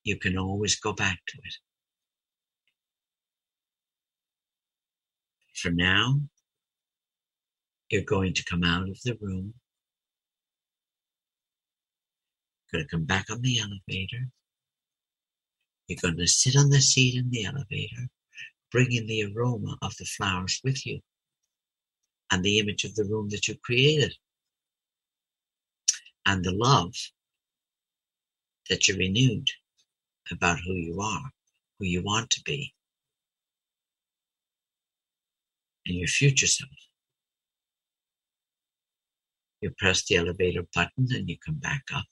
You 0.04 0.18
can 0.18 0.38
always 0.38 0.78
go 0.78 0.92
back 0.92 1.18
to 1.26 1.38
it. 1.38 1.54
For 5.54 5.70
now, 5.70 6.20
you're 7.90 8.02
going 8.02 8.34
to 8.34 8.44
come 8.44 8.62
out 8.62 8.88
of 8.88 8.98
the 9.04 9.16
room 9.20 9.54
going 12.72 12.84
to 12.84 12.90
come 12.90 13.04
back 13.04 13.26
on 13.30 13.40
the 13.42 13.58
elevator. 13.60 14.28
You're 15.88 15.98
going 16.02 16.16
to 16.16 16.26
sit 16.26 16.56
on 16.56 16.70
the 16.70 16.80
seat 16.80 17.14
in 17.14 17.30
the 17.30 17.44
elevator, 17.44 18.08
bringing 18.72 19.06
the 19.06 19.32
aroma 19.32 19.76
of 19.82 19.96
the 19.96 20.04
flowers 20.04 20.60
with 20.64 20.84
you 20.84 21.00
and 22.30 22.42
the 22.42 22.58
image 22.58 22.84
of 22.84 22.94
the 22.96 23.04
room 23.04 23.28
that 23.30 23.46
you 23.46 23.56
created 23.62 24.14
and 26.26 26.44
the 26.44 26.52
love 26.52 26.92
that 28.68 28.88
you 28.88 28.96
renewed 28.96 29.48
about 30.32 30.58
who 30.64 30.74
you 30.74 31.00
are, 31.00 31.30
who 31.78 31.86
you 31.86 32.02
want 32.02 32.30
to 32.30 32.42
be, 32.42 32.74
and 35.86 35.96
your 35.96 36.08
future 36.08 36.48
self. 36.48 36.70
You 39.60 39.70
press 39.78 40.04
the 40.04 40.16
elevator 40.16 40.64
button 40.74 41.06
and 41.12 41.28
you 41.28 41.36
come 41.38 41.58
back 41.58 41.84
up. 41.94 42.04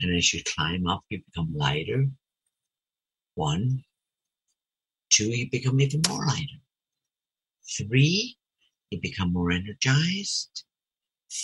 And 0.00 0.14
as 0.14 0.34
you 0.34 0.42
climb 0.44 0.86
up, 0.86 1.02
you 1.08 1.22
become 1.24 1.54
lighter. 1.56 2.06
One, 3.36 3.84
two, 5.10 5.28
you 5.28 5.48
become 5.50 5.80
even 5.80 6.02
more 6.08 6.26
lighter. 6.26 6.60
Three, 7.78 8.36
you 8.90 9.00
become 9.00 9.32
more 9.32 9.52
energized. 9.52 10.64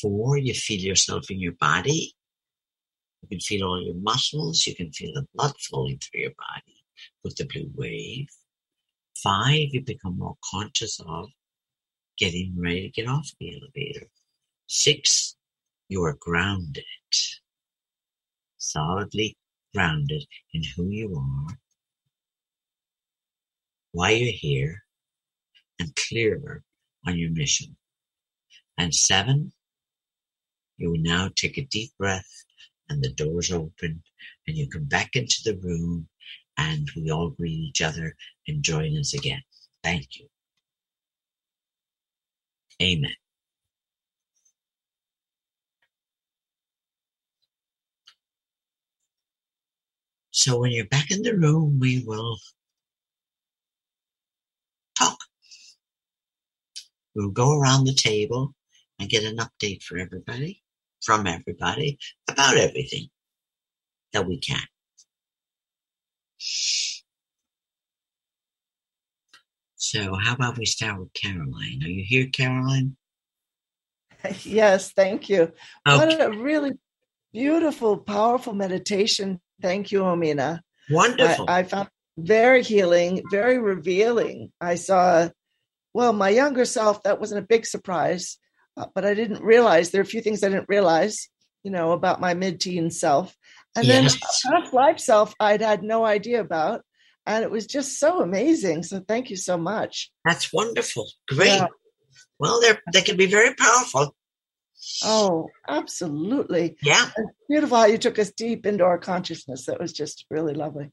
Four, 0.01 0.37
you 0.39 0.55
feel 0.55 0.81
yourself 0.81 1.31
in 1.31 1.39
your 1.39 1.53
body. 1.53 2.15
You 3.23 3.29
can 3.29 3.41
feel 3.41 3.67
all 3.67 3.81
your 3.81 3.95
muscles. 3.95 4.67
You 4.67 4.75
can 4.75 4.91
feel 4.91 5.13
the 5.15 5.27
blood 5.35 5.55
flowing 5.61 5.99
through 5.99 6.23
your 6.23 6.33
body 6.37 6.85
with 7.23 7.37
the 7.37 7.45
blue 7.45 7.71
wave. 7.77 8.29
Five, 9.23 9.69
you 9.73 9.85
become 9.85 10.19
more 10.19 10.37
conscious 10.51 10.99
of 11.07 11.29
getting 12.19 12.55
ready 12.59 12.91
to 12.91 13.01
get 13.01 13.09
off 13.09 13.31
the 13.39 13.57
elevator. 13.57 14.09
Six, 14.67 15.37
you 15.89 16.03
are 16.03 16.17
grounded 16.19 16.85
solidly 18.63 19.37
grounded 19.75 20.25
in 20.55 20.63
who 20.77 20.89
you 20.89 21.15
are, 21.17 21.59
why 23.93 24.11
you're 24.13 24.33
here, 24.33 24.83
and 25.81 25.95
clearer 25.97 26.63
on 27.07 27.19
your 27.19 27.31
mission. 27.33 27.77
And 28.79 28.95
seven, 28.95 29.53
you 30.79 30.91
will 30.91 31.01
now 31.01 31.31
take 31.37 31.59
a 31.59 31.63
deep 31.67 31.93
breath 31.99 32.29
and 32.91 33.03
the 33.03 33.11
doors 33.13 33.53
open 33.53 34.03
and 34.49 34.57
you 34.57 34.69
come 34.69 34.85
back 34.87 35.17
into 35.17 35.37
the 35.45 35.57
room 35.59 36.09
and 36.59 36.89
we 36.97 37.11
all 37.11 37.31
greet 37.31 37.53
each 37.53 37.83
other 37.83 38.17
and 38.49 38.65
join 38.65 38.99
us 38.99 39.15
again. 39.15 39.43
Thank 39.85 40.19
you. 40.19 40.29
Amen. 42.83 43.15
So 50.33 50.59
when 50.61 50.73
you're 50.73 50.87
back 50.87 51.11
in 51.11 51.23
the 51.23 51.37
room, 51.37 51.79
we 51.81 52.05
will 52.07 52.39
talk. 54.99 55.19
We'll 57.15 57.31
go 57.31 57.59
around 57.59 57.85
the 57.85 57.95
table 57.95 58.55
and 58.99 59.09
get 59.09 59.25
an 59.25 59.39
update 59.39 59.83
for 59.83 59.99
everybody, 59.99 60.63
from 61.05 61.27
everybody, 61.27 61.99
about 62.29 62.57
everything 62.57 63.09
that 64.13 64.27
we 64.27 64.39
can. 64.39 64.63
So, 69.77 70.15
how 70.15 70.35
about 70.35 70.59
we 70.59 70.65
start 70.65 70.99
with 71.01 71.13
Caroline? 71.13 71.83
Are 71.83 71.89
you 71.89 72.05
here, 72.07 72.29
Caroline? 72.33 72.97
Yes, 74.45 74.93
thank 74.93 75.29
you. 75.29 75.53
Okay. 75.87 75.97
What 75.97 76.21
a 76.21 76.31
really 76.31 76.73
beautiful, 77.33 77.97
powerful 77.97 78.53
meditation 78.53 79.41
Thank 79.63 79.93
you, 79.93 80.01
Omena. 80.01 80.61
Wonderful. 80.91 81.47
I, 81.49 81.61
I 81.61 81.63
found 81.63 81.89
very 82.19 82.63
healing, 82.63 83.23
very 83.31 83.59
revealing. 83.59 84.53
I 84.61 84.75
saw, 84.75 85.29
well, 85.95 86.13
my 86.13 86.31
younger 86.31 86.65
self, 86.65 87.03
that 87.03 87.21
wasn't 87.21 87.43
a 87.45 87.47
big 87.47 87.67
surprise, 87.67 88.39
uh, 88.77 88.87
but 88.95 89.05
I 89.05 89.15
didn't 89.15 89.43
realize 89.43 89.91
there 89.91 90.01
are 90.01 90.03
a 90.03 90.07
few 90.07 90.21
things 90.23 90.43
I 90.43 90.49
didn't 90.49 90.69
realize, 90.69 91.29
you 91.63 91.71
know, 91.71 91.93
about 91.93 92.21
my 92.21 92.35
mid 92.35 92.61
teen 92.61 92.91
self. 92.91 93.37
And 93.77 93.87
yes. 93.87 94.13
then 94.13 94.53
past 94.53 94.75
life 94.75 94.99
self, 94.99 95.35
I'd 95.41 95.63
had 95.63 95.83
no 95.83 96.05
idea 96.05 96.41
about. 96.41 96.83
And 97.25 97.45
it 97.45 97.51
was 97.51 97.67
just 97.67 98.01
so 98.01 98.21
amazing. 98.21 98.83
So 98.83 99.01
thank 99.07 99.31
you 99.31 99.37
so 99.37 99.57
much. 99.57 100.11
That's 100.25 100.53
wonderful. 100.53 101.09
Great. 101.29 101.49
Yeah. 101.49 101.67
Well, 102.39 102.61
they're, 102.61 102.81
they 102.93 103.03
can 103.03 103.17
be 103.17 103.27
very 103.27 103.55
powerful. 103.55 104.15
Oh, 105.05 105.49
absolutely. 105.69 106.77
Yeah. 106.83 107.09
Beautiful 107.49 107.79
how 107.79 107.87
you 107.87 107.99
took 107.99 108.19
us 108.19 108.33
deep 108.33 108.67
into 108.67 108.85
our 108.85 108.99
consciousness. 108.99 109.67
That 109.67 109.81
was 109.81 109.93
just 109.93 110.27
really 110.29 110.55
lovely. 110.55 110.91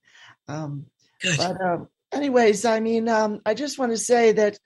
Um, 0.47 0.85
Good. 1.21 1.37
But, 1.37 1.59
um, 1.59 1.87
anyways, 2.11 2.65
I 2.65 2.79
mean, 2.79 3.09
um, 3.09 3.41
I 3.45 3.55
just 3.55 3.79
want 3.79 3.91
to 3.91 3.97
say 3.97 4.31
that 4.33 4.59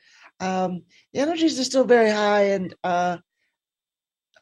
um, 0.44 0.84
the 1.14 1.20
energies 1.22 1.58
are 1.60 1.64
still 1.64 1.86
very 1.86 2.10
high, 2.10 2.46
and 2.56 2.74
uh, 2.84 3.18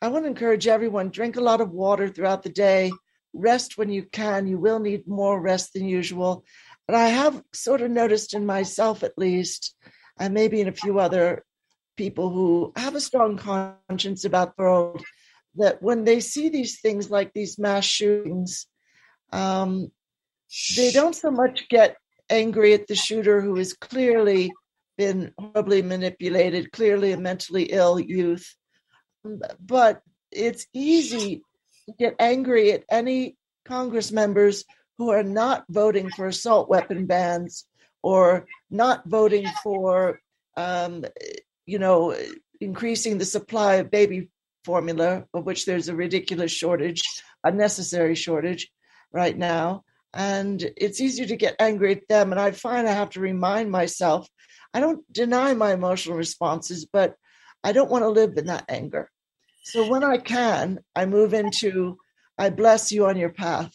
I 0.02 0.08
want 0.08 0.24
to 0.26 0.30
encourage 0.30 0.68
everyone 0.68 1.10
drink 1.10 1.36
a 1.36 1.42
lot 1.50 1.62
of 1.62 1.70
water 1.70 2.10
throughout 2.10 2.42
the 2.44 2.50
day. 2.50 2.92
rest 3.34 3.78
when 3.78 3.90
you 3.90 4.04
can. 4.04 4.48
You 4.48 4.58
will 4.58 4.80
need 4.80 5.08
more 5.08 5.40
rest 5.40 5.74
than 5.74 5.86
usual. 5.86 6.44
And 6.88 6.98
I 6.98 7.08
have 7.08 7.42
sort 7.54 7.82
of 7.82 7.92
noticed 7.92 8.34
in 8.34 8.46
myself, 8.46 9.04
at 9.04 9.18
least, 9.18 9.76
and 10.20 10.34
maybe 10.34 10.60
in 10.60 10.68
a 10.68 10.74
few 10.74 11.00
other 11.00 11.44
people 11.96 12.30
who 12.30 12.74
have 12.76 12.96
a 12.96 13.02
strong 13.02 13.38
conscience 13.38 14.26
about 14.26 14.56
the 14.56 14.64
world, 14.64 15.04
that 15.56 15.82
when 15.82 16.04
they 16.04 16.20
see 16.20 16.50
these 16.50 16.82
things 16.82 17.10
like 17.10 17.32
these 17.34 17.60
mass 17.60 17.86
shootings, 17.86 18.68
um, 19.32 19.92
they 20.76 20.92
don't 20.92 21.16
so 21.16 21.32
much 21.32 21.70
get 21.70 21.98
angry 22.30 22.74
at 22.74 22.88
the 22.88 22.96
shooter 22.96 23.42
who 23.42 23.56
is 23.58 23.74
clearly 23.74 24.52
been 25.02 25.34
horribly 25.36 25.82
manipulated, 25.82 26.72
clearly 26.72 27.12
a 27.12 27.18
mentally 27.18 27.64
ill 27.72 28.00
youth. 28.00 28.56
But 29.60 30.02
it's 30.32 30.68
easy 30.74 31.42
to 31.88 31.94
get 31.98 32.16
angry 32.20 32.72
at 32.72 32.84
any 32.88 33.36
Congress 33.66 34.12
members 34.12 34.64
who 35.00 35.10
are 35.10 35.24
not 35.24 35.66
voting 35.70 36.12
for 36.12 36.28
assault 36.28 36.70
weapon 36.70 37.08
bans 37.08 37.66
or 38.04 38.46
not 38.70 39.02
voting 39.08 39.48
for, 39.64 40.20
um, 40.56 41.04
you 41.66 41.80
know, 41.80 42.16
increasing 42.60 43.18
the 43.18 43.26
supply 43.26 43.76
of 43.78 43.90
baby 43.90 44.30
formula, 44.64 45.26
of 45.34 45.48
which 45.48 45.66
there's 45.66 45.90
a 45.90 45.96
ridiculous 45.96 46.52
shortage, 46.52 47.02
unnecessary 47.44 48.14
shortage 48.14 48.70
right 49.12 49.36
now. 49.36 49.84
And 50.14 50.64
it's 50.78 51.02
easier 51.02 51.26
to 51.26 51.44
get 51.46 51.56
angry 51.60 51.94
at 51.94 52.08
them. 52.08 52.32
And 52.32 52.40
I 52.40 52.52
find 52.52 52.88
I 52.88 52.92
have 52.92 53.10
to 53.12 53.20
remind 53.20 53.72
myself 53.72 54.28
I 54.74 54.80
don't 54.80 55.12
deny 55.12 55.54
my 55.54 55.74
emotional 55.74 56.18
responses, 56.18 56.86
but 56.86 57.16
I 57.64 57.72
don't 57.72 57.92
want 57.92 58.04
to 58.04 58.10
live 58.10 58.38
in 58.38 58.46
that 58.46 58.66
anger. 58.70 59.10
So 59.64 59.90
when 59.90 60.04
I 60.04 60.18
can, 60.18 60.80
I 60.96 61.06
move 61.06 61.34
into 61.34 61.98
I 62.38 62.50
bless 62.50 62.92
you 62.92 63.06
on 63.06 63.18
your 63.18 63.30
path. 63.30 63.72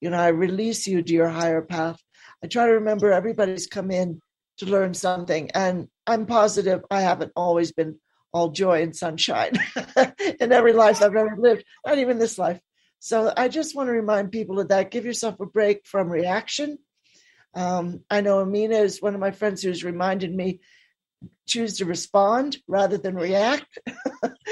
You 0.00 0.10
know, 0.10 0.18
I 0.18 0.28
release 0.28 0.86
you 0.86 1.02
to 1.02 1.12
your 1.12 1.28
higher 1.28 1.60
path. 1.60 2.00
I 2.42 2.46
try 2.46 2.66
to 2.66 2.72
remember 2.72 3.12
everybody's 3.12 3.66
come 3.66 3.90
in 3.90 4.22
to 4.58 4.66
learn 4.66 4.94
something. 4.94 5.50
And 5.50 5.88
I'm 6.06 6.24
positive 6.24 6.84
I 6.90 7.02
haven't 7.02 7.32
always 7.36 7.72
been 7.72 7.98
all 8.32 8.50
joy 8.50 8.82
and 8.82 8.94
sunshine 8.94 9.52
in 10.40 10.52
every 10.52 10.72
life 10.72 11.02
I've 11.02 11.16
ever 11.16 11.36
lived, 11.38 11.64
not 11.86 11.98
even 11.98 12.18
this 12.18 12.38
life. 12.38 12.60
So 13.00 13.32
I 13.36 13.48
just 13.48 13.76
want 13.76 13.88
to 13.88 13.92
remind 13.92 14.32
people 14.32 14.58
of 14.58 14.68
that. 14.68 14.90
Give 14.90 15.04
yourself 15.04 15.38
a 15.40 15.46
break 15.46 15.86
from 15.86 16.08
reaction. 16.08 16.78
Um, 17.58 18.04
I 18.08 18.20
know 18.20 18.38
Amina 18.38 18.76
is 18.76 19.02
one 19.02 19.14
of 19.14 19.20
my 19.20 19.32
friends 19.32 19.62
who's 19.62 19.82
reminded 19.82 20.32
me 20.32 20.60
choose 21.48 21.78
to 21.78 21.86
respond 21.86 22.56
rather 22.68 22.98
than 22.98 23.16
react. 23.16 23.66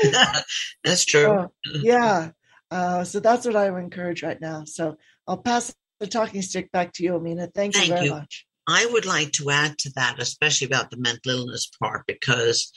that's 0.85 1.05
true. 1.05 1.31
Uh, 1.31 1.47
yeah. 1.65 2.31
Uh, 2.69 3.05
so 3.05 3.21
that's 3.21 3.47
what 3.47 3.55
I 3.55 3.71
would 3.71 3.85
encourage 3.85 4.25
right 4.25 4.41
now. 4.41 4.65
So 4.65 4.97
I'll 5.29 5.37
pass 5.37 5.73
the 6.01 6.09
talking 6.09 6.43
stick 6.43 6.73
back 6.73 6.93
to 6.95 7.05
you, 7.05 7.15
Amina. 7.15 7.47
Thank, 7.47 7.75
Thank 7.75 7.87
you 7.87 7.95
very 7.95 8.07
you. 8.07 8.11
much. 8.11 8.46
I 8.69 8.87
would 8.87 9.07
like 9.07 9.33
to 9.33 9.51
add 9.51 9.79
to 9.79 9.91
that, 9.95 10.21
especially 10.21 10.67
about 10.67 10.91
the 10.91 10.97
mental 10.97 11.33
illness 11.33 11.71
part, 11.81 12.05
because 12.07 12.73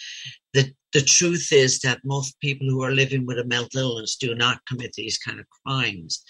the 0.54 0.72
the 0.94 1.02
truth 1.02 1.50
is 1.52 1.80
that 1.80 2.02
most 2.04 2.40
people 2.40 2.68
who 2.68 2.84
are 2.84 2.92
living 2.92 3.26
with 3.26 3.38
a 3.38 3.46
mental 3.46 3.82
illness 3.82 4.16
do 4.16 4.34
not 4.34 4.66
commit 4.68 4.94
these 4.94 5.20
kind 5.20 5.40
of 5.40 5.46
crimes. 5.66 6.24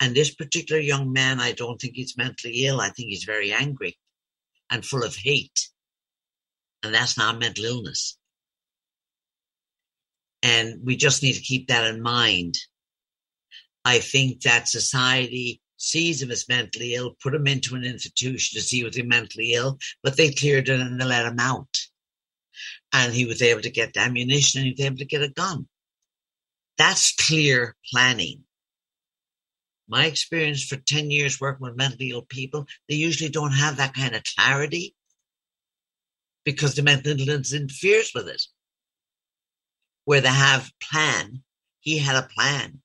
And 0.00 0.14
this 0.14 0.34
particular 0.34 0.80
young 0.80 1.12
man, 1.12 1.40
I 1.40 1.52
don't 1.52 1.80
think 1.80 1.94
he's 1.94 2.16
mentally 2.16 2.66
ill. 2.66 2.80
I 2.80 2.90
think 2.90 3.08
he's 3.08 3.24
very 3.24 3.52
angry 3.52 3.98
and 4.70 4.84
full 4.84 5.02
of 5.02 5.16
hate. 5.16 5.68
And 6.82 6.94
that's 6.94 7.16
not 7.16 7.38
mental 7.38 7.64
illness. 7.64 8.18
And 10.42 10.80
we 10.84 10.96
just 10.96 11.22
need 11.22 11.34
to 11.34 11.40
keep 11.40 11.68
that 11.68 11.94
in 11.94 12.02
mind. 12.02 12.56
I 13.84 14.00
think 14.00 14.42
that 14.42 14.68
society 14.68 15.62
sees 15.82 16.22
him 16.22 16.30
as 16.30 16.48
mentally 16.48 16.94
ill, 16.94 17.16
put 17.20 17.34
him 17.34 17.46
into 17.48 17.74
an 17.74 17.82
institution 17.82 18.56
to 18.56 18.64
see 18.64 18.78
he 18.78 18.84
was 18.84 19.02
mentally 19.02 19.54
ill, 19.54 19.78
but 20.02 20.16
they 20.16 20.30
cleared 20.30 20.68
it 20.68 20.80
and 20.80 21.00
they 21.00 21.04
let 21.04 21.26
him 21.26 21.40
out. 21.40 21.76
And 22.92 23.12
he 23.12 23.24
was 23.24 23.42
able 23.42 23.62
to 23.62 23.70
get 23.70 23.92
the 23.92 24.00
ammunition 24.00 24.60
and 24.60 24.66
he 24.66 24.72
was 24.72 24.86
able 24.86 24.98
to 24.98 25.04
get 25.04 25.22
a 25.22 25.28
gun. 25.28 25.66
That's 26.78 27.14
clear 27.16 27.74
planning. 27.90 28.44
My 29.88 30.06
experience 30.06 30.62
for 30.64 30.76
10 30.76 31.10
years 31.10 31.40
working 31.40 31.66
with 31.66 31.76
mentally 31.76 32.10
ill 32.10 32.22
people, 32.22 32.66
they 32.88 32.94
usually 32.94 33.30
don't 33.30 33.52
have 33.52 33.78
that 33.78 33.94
kind 33.94 34.14
of 34.14 34.22
clarity 34.36 34.94
because 36.44 36.76
the 36.76 36.82
mental 36.82 37.18
illness 37.18 37.52
interferes 37.52 38.12
with 38.14 38.28
it. 38.28 38.42
Where 40.04 40.20
they 40.20 40.28
have 40.28 40.70
plan, 40.80 41.42
he 41.80 41.98
had 41.98 42.16
a 42.16 42.28
plan. 42.28 42.82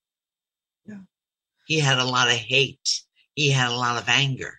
He 1.68 1.80
had 1.80 2.00
a 2.00 2.06
lot 2.06 2.30
of 2.30 2.36
hate. 2.36 3.04
He 3.36 3.52
had 3.52 3.70
a 3.70 3.76
lot 3.76 4.02
of 4.02 4.08
anger. 4.08 4.56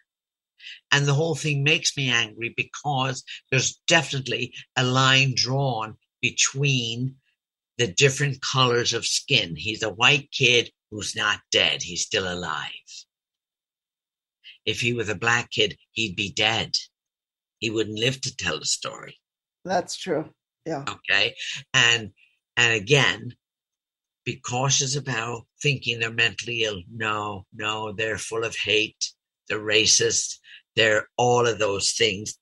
And 0.93 1.07
the 1.07 1.15
whole 1.15 1.35
thing 1.35 1.65
makes 1.65 1.97
me 1.97 2.11
angry 2.11 2.53
because 2.55 3.25
there's 3.51 3.81
definitely 3.87 4.55
a 4.77 4.85
line 4.85 5.33
drawn 5.35 5.97
between 6.21 7.17
the 7.79 7.87
different 7.87 8.43
colors 8.43 8.93
of 8.93 9.07
skin. 9.07 9.57
He's 9.57 9.83
a 9.83 9.89
white 9.89 10.31
kid 10.33 10.71
who's 10.91 11.17
not 11.17 11.41
dead. 11.51 11.83
He's 11.83 12.03
still 12.03 12.31
alive. 12.31 12.73
If 14.67 14.81
he 14.81 14.93
was 14.93 15.09
a 15.09 15.15
black 15.15 15.51
kid, 15.51 15.79
he'd 15.93 16.15
be 16.15 16.31
dead. 16.31 16.75
He 17.59 17.71
wouldn't 17.71 17.99
live 17.99 18.21
to 18.21 18.37
tell 18.37 18.59
the 18.59 18.67
story. 18.67 19.19
That's 19.65 19.97
true. 19.97 20.29
Yeah. 20.67 20.85
Okay. 20.87 21.37
And 21.73 22.11
and 22.59 22.75
again, 22.75 23.35
be 24.29 24.37
cautious 24.37 24.95
about 24.95 25.47
thinking 25.63 25.99
they're 25.99 26.13
mentally 26.13 26.65
ill. 26.65 26.83
No, 26.93 27.47
no, 27.55 27.93
they're 27.93 28.19
full 28.19 28.45
of 28.45 28.55
hate. 28.55 29.03
They're 29.49 29.59
racist. 29.59 30.35
They're 30.77 31.09
all 31.17 31.47
of 31.47 31.59
those 31.59 31.93
things 31.93 32.39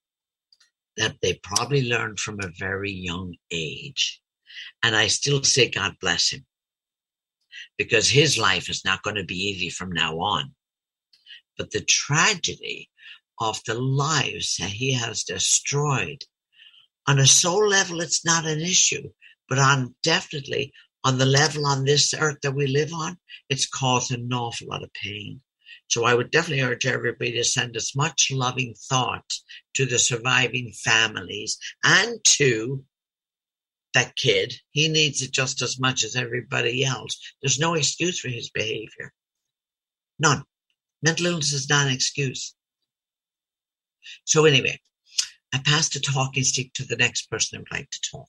that 0.96 1.14
they 1.22 1.38
probably 1.44 1.88
learned 1.88 2.18
from 2.18 2.40
a 2.40 2.50
very 2.58 2.90
young 2.90 3.36
age. 3.52 4.20
And 4.82 4.96
I 4.96 5.06
still 5.06 5.44
say, 5.44 5.70
God 5.70 5.94
bless 6.00 6.32
him, 6.32 6.44
because 7.78 8.10
his 8.10 8.36
life 8.36 8.68
is 8.68 8.84
not 8.84 9.04
going 9.04 9.16
to 9.16 9.24
be 9.24 9.38
easy 9.38 9.70
from 9.70 9.92
now 9.92 10.18
on. 10.18 10.56
But 11.56 11.70
the 11.70 11.84
tragedy 11.84 12.90
of 13.38 13.60
the 13.64 13.78
lives 13.78 14.56
that 14.58 14.70
he 14.70 14.92
has 14.94 15.22
destroyed 15.22 16.24
on 17.06 17.20
a 17.20 17.26
soul 17.26 17.68
level, 17.68 18.00
it's 18.00 18.24
not 18.24 18.44
an 18.44 18.58
issue, 18.58 19.08
but 19.48 19.60
on 19.60 19.94
definitely 20.02 20.72
on 21.06 21.18
the 21.18 21.24
level 21.24 21.64
on 21.64 21.84
this 21.84 22.12
earth 22.14 22.38
that 22.42 22.56
we 22.56 22.66
live 22.66 22.92
on, 22.92 23.16
it's 23.48 23.68
caused 23.68 24.10
an 24.10 24.32
awful 24.32 24.66
lot 24.66 24.82
of 24.82 24.92
pain. 24.92 25.40
So 25.86 26.04
I 26.04 26.14
would 26.14 26.32
definitely 26.32 26.64
urge 26.64 26.84
everybody 26.84 27.30
to 27.34 27.44
send 27.44 27.76
as 27.76 27.94
much 27.94 28.32
loving 28.32 28.74
thought 28.88 29.32
to 29.74 29.86
the 29.86 30.00
surviving 30.00 30.72
families 30.72 31.58
and 31.84 32.18
to 32.24 32.84
that 33.94 34.16
kid. 34.16 34.52
He 34.72 34.88
needs 34.88 35.22
it 35.22 35.30
just 35.30 35.62
as 35.62 35.78
much 35.78 36.02
as 36.02 36.16
everybody 36.16 36.84
else. 36.84 37.16
There's 37.40 37.60
no 37.60 37.74
excuse 37.74 38.18
for 38.18 38.28
his 38.28 38.50
behavior. 38.50 39.12
None. 40.18 40.42
Mental 41.02 41.26
illness 41.26 41.52
is 41.52 41.68
not 41.68 41.86
an 41.86 41.92
excuse. 41.92 42.52
So 44.24 44.44
anyway, 44.44 44.80
I 45.54 45.58
pass 45.58 45.88
the 45.88 46.00
talking 46.00 46.42
stick 46.42 46.72
to 46.74 46.84
the 46.84 46.96
next 46.96 47.30
person 47.30 47.60
would 47.60 47.70
like 47.70 47.90
to 47.90 48.00
talk. 48.10 48.28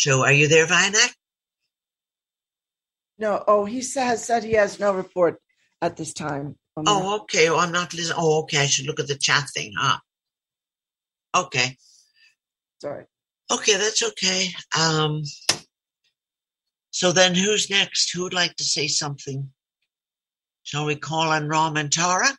So 0.00 0.24
are 0.24 0.32
you 0.32 0.48
there, 0.48 0.66
Vinayak? 0.66 1.12
No. 3.18 3.44
Oh, 3.46 3.66
he 3.66 3.84
has 3.96 4.24
said 4.24 4.44
he 4.44 4.54
has 4.54 4.80
no 4.80 4.94
report 4.94 5.42
at 5.82 5.98
this 5.98 6.14
time. 6.14 6.56
oh, 6.74 7.20
okay. 7.20 7.50
Well, 7.50 7.60
I'm 7.60 7.70
not 7.70 7.92
listening. 7.92 8.16
Oh, 8.18 8.40
okay. 8.44 8.60
I 8.60 8.66
should 8.66 8.86
look 8.86 8.98
at 8.98 9.08
the 9.08 9.18
chat 9.18 9.44
thing, 9.54 9.74
huh? 9.76 9.98
Okay. 11.36 11.76
Sorry. 12.80 13.04
Okay, 13.52 13.76
that's 13.76 14.02
okay. 14.02 14.48
Um, 14.74 15.22
so 16.90 17.12
then 17.12 17.34
who's 17.34 17.68
next? 17.68 18.10
Who 18.14 18.22
would 18.22 18.32
like 18.32 18.56
to 18.56 18.64
say 18.64 18.88
something? 18.88 19.50
Shall 20.62 20.86
we 20.86 20.96
call 20.96 21.28
on 21.28 21.46
Ram 21.46 21.76
and 21.76 21.92
Tara? 21.92 22.30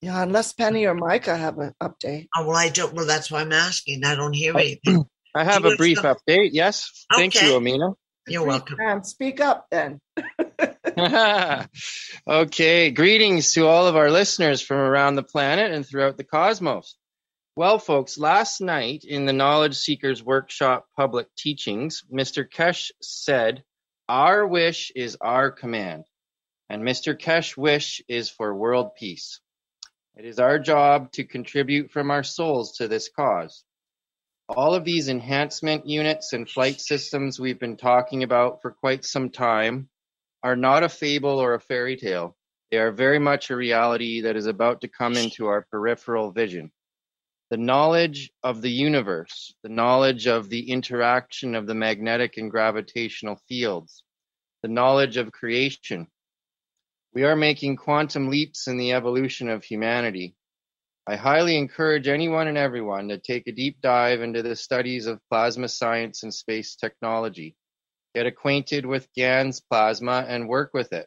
Yeah, 0.00 0.22
unless 0.22 0.54
Penny 0.54 0.86
or 0.86 0.94
Micah 0.94 1.36
have 1.36 1.58
an 1.58 1.74
update. 1.82 2.28
Oh, 2.34 2.46
well, 2.46 2.56
I 2.56 2.70
don't. 2.70 2.94
Well, 2.94 3.06
that's 3.06 3.30
why 3.30 3.42
I'm 3.42 3.52
asking. 3.52 4.04
I 4.04 4.14
don't 4.14 4.32
hear 4.32 4.56
anything. 4.56 5.04
I 5.36 5.44
have 5.44 5.66
a 5.66 5.76
brief 5.76 5.98
update. 5.98 6.50
Yes. 6.52 7.04
Okay. 7.12 7.20
Thank 7.20 7.42
you, 7.42 7.56
Amina. 7.56 7.90
You're 8.26 8.46
welcome. 8.46 8.78
And 8.80 9.06
speak 9.06 9.38
up 9.38 9.66
then. 9.70 10.00
okay. 12.26 12.90
Greetings 12.90 13.52
to 13.52 13.66
all 13.66 13.86
of 13.86 13.96
our 13.96 14.10
listeners 14.10 14.62
from 14.62 14.78
around 14.78 15.16
the 15.16 15.22
planet 15.22 15.72
and 15.72 15.86
throughout 15.86 16.16
the 16.16 16.24
cosmos. 16.24 16.96
Well, 17.54 17.78
folks, 17.78 18.16
last 18.16 18.62
night 18.62 19.04
in 19.04 19.26
the 19.26 19.34
Knowledge 19.34 19.76
Seekers 19.76 20.22
Workshop 20.22 20.86
public 20.96 21.26
teachings, 21.36 22.02
Mr. 22.10 22.48
Keshe 22.48 22.92
said, 23.02 23.62
Our 24.08 24.46
wish 24.46 24.90
is 24.96 25.18
our 25.20 25.50
command. 25.50 26.04
And 26.70 26.82
Mr. 26.82 27.14
Keshe's 27.14 27.58
wish 27.58 28.00
is 28.08 28.30
for 28.30 28.54
world 28.54 28.94
peace. 28.98 29.40
It 30.16 30.24
is 30.24 30.38
our 30.38 30.58
job 30.58 31.12
to 31.12 31.24
contribute 31.24 31.90
from 31.90 32.10
our 32.10 32.22
souls 32.22 32.78
to 32.78 32.88
this 32.88 33.10
cause. 33.14 33.64
All 34.48 34.74
of 34.74 34.84
these 34.84 35.08
enhancement 35.08 35.88
units 35.88 36.32
and 36.32 36.48
flight 36.48 36.80
systems 36.80 37.40
we've 37.40 37.58
been 37.58 37.76
talking 37.76 38.22
about 38.22 38.62
for 38.62 38.70
quite 38.70 39.04
some 39.04 39.30
time 39.30 39.88
are 40.44 40.54
not 40.54 40.84
a 40.84 40.88
fable 40.88 41.40
or 41.40 41.54
a 41.54 41.60
fairy 41.60 41.96
tale. 41.96 42.36
They 42.70 42.78
are 42.78 42.92
very 42.92 43.18
much 43.18 43.50
a 43.50 43.56
reality 43.56 44.20
that 44.20 44.36
is 44.36 44.46
about 44.46 44.82
to 44.82 44.88
come 44.88 45.16
into 45.16 45.46
our 45.46 45.66
peripheral 45.68 46.30
vision. 46.30 46.70
The 47.50 47.56
knowledge 47.56 48.30
of 48.44 48.62
the 48.62 48.70
universe, 48.70 49.52
the 49.64 49.68
knowledge 49.68 50.28
of 50.28 50.48
the 50.48 50.70
interaction 50.70 51.56
of 51.56 51.66
the 51.66 51.74
magnetic 51.74 52.36
and 52.36 52.48
gravitational 52.48 53.40
fields, 53.48 54.04
the 54.62 54.68
knowledge 54.68 55.16
of 55.16 55.32
creation. 55.32 56.06
We 57.12 57.24
are 57.24 57.36
making 57.36 57.76
quantum 57.76 58.28
leaps 58.28 58.68
in 58.68 58.76
the 58.76 58.92
evolution 58.92 59.48
of 59.48 59.64
humanity. 59.64 60.36
I 61.08 61.14
highly 61.14 61.56
encourage 61.56 62.08
anyone 62.08 62.48
and 62.48 62.58
everyone 62.58 63.08
to 63.08 63.18
take 63.18 63.46
a 63.46 63.52
deep 63.52 63.80
dive 63.80 64.22
into 64.22 64.42
the 64.42 64.56
studies 64.56 65.06
of 65.06 65.20
plasma 65.30 65.68
science 65.68 66.24
and 66.24 66.34
space 66.34 66.74
technology. 66.74 67.54
Get 68.12 68.26
acquainted 68.26 68.84
with 68.84 69.12
GANS 69.14 69.60
plasma 69.60 70.24
and 70.26 70.48
work 70.48 70.70
with 70.74 70.92
it. 70.92 71.06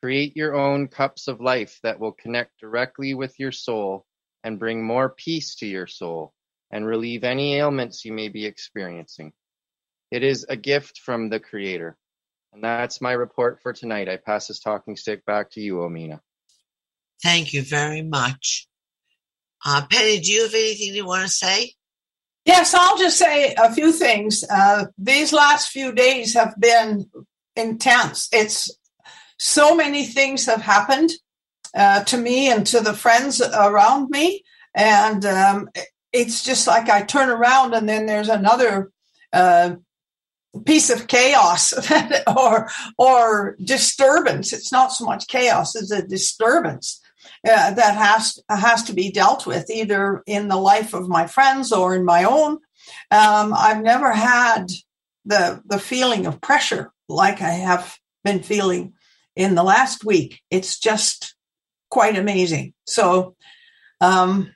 Create 0.00 0.36
your 0.36 0.54
own 0.54 0.86
cups 0.86 1.26
of 1.26 1.40
life 1.40 1.80
that 1.82 1.98
will 1.98 2.12
connect 2.12 2.60
directly 2.60 3.14
with 3.14 3.34
your 3.40 3.50
soul 3.50 4.06
and 4.44 4.60
bring 4.60 4.86
more 4.86 5.08
peace 5.08 5.56
to 5.56 5.66
your 5.66 5.88
soul 5.88 6.32
and 6.70 6.86
relieve 6.86 7.24
any 7.24 7.56
ailments 7.56 8.04
you 8.04 8.12
may 8.12 8.28
be 8.28 8.46
experiencing. 8.46 9.32
It 10.12 10.22
is 10.22 10.46
a 10.48 10.56
gift 10.56 11.00
from 11.00 11.30
the 11.30 11.40
Creator. 11.40 11.96
And 12.52 12.62
that's 12.62 13.00
my 13.00 13.12
report 13.12 13.60
for 13.60 13.72
tonight. 13.72 14.08
I 14.08 14.18
pass 14.18 14.46
this 14.46 14.60
talking 14.60 14.96
stick 14.96 15.24
back 15.24 15.50
to 15.52 15.60
you, 15.60 15.76
Omena. 15.78 16.20
Thank 17.22 17.52
you 17.52 17.62
very 17.62 18.02
much. 18.02 18.68
Uh, 19.64 19.86
Penny, 19.90 20.20
do 20.20 20.32
you 20.32 20.42
have 20.42 20.54
anything 20.54 20.94
you 20.94 21.06
want 21.06 21.22
to 21.22 21.28
say? 21.28 21.72
Yes, 22.44 22.74
I'll 22.74 22.96
just 22.96 23.18
say 23.18 23.54
a 23.58 23.72
few 23.74 23.92
things. 23.92 24.44
Uh, 24.48 24.86
these 24.96 25.32
last 25.32 25.70
few 25.70 25.92
days 25.92 26.34
have 26.34 26.54
been 26.58 27.10
intense. 27.56 28.28
It's 28.32 28.70
so 29.38 29.74
many 29.74 30.06
things 30.06 30.46
have 30.46 30.62
happened 30.62 31.10
uh, 31.74 32.04
to 32.04 32.16
me 32.16 32.48
and 32.50 32.64
to 32.68 32.80
the 32.80 32.94
friends 32.94 33.40
around 33.42 34.10
me, 34.10 34.44
and 34.74 35.24
um, 35.26 35.68
it's 36.12 36.44
just 36.44 36.66
like 36.66 36.88
I 36.88 37.02
turn 37.02 37.28
around 37.28 37.74
and 37.74 37.88
then 37.88 38.06
there's 38.06 38.28
another 38.28 38.90
uh, 39.32 39.74
piece 40.64 40.88
of 40.88 41.08
chaos 41.08 41.74
or 42.36 42.70
or 42.96 43.56
disturbance. 43.62 44.52
It's 44.52 44.72
not 44.72 44.92
so 44.92 45.04
much 45.04 45.26
chaos 45.26 45.74
as 45.76 45.90
a 45.90 46.06
disturbance 46.06 47.00
uh, 47.46 47.70
that 47.72 47.96
has 47.96 48.38
has 48.48 48.82
to 48.84 48.92
be 48.92 49.10
dealt 49.10 49.46
with 49.46 49.70
either 49.70 50.22
in 50.26 50.48
the 50.48 50.56
life 50.56 50.94
of 50.94 51.08
my 51.08 51.26
friends 51.26 51.72
or 51.72 51.94
in 51.94 52.04
my 52.04 52.24
own. 52.24 52.58
Um, 53.10 53.54
I've 53.56 53.82
never 53.82 54.12
had 54.12 54.70
the 55.24 55.62
the 55.64 55.78
feeling 55.78 56.26
of 56.26 56.40
pressure 56.40 56.92
like 57.08 57.40
I 57.40 57.50
have 57.50 57.98
been 58.24 58.42
feeling 58.42 58.94
in 59.36 59.54
the 59.54 59.62
last 59.62 60.04
week. 60.04 60.40
It's 60.50 60.78
just 60.78 61.34
quite 61.90 62.16
amazing. 62.16 62.74
So, 62.86 63.36
um, 64.00 64.54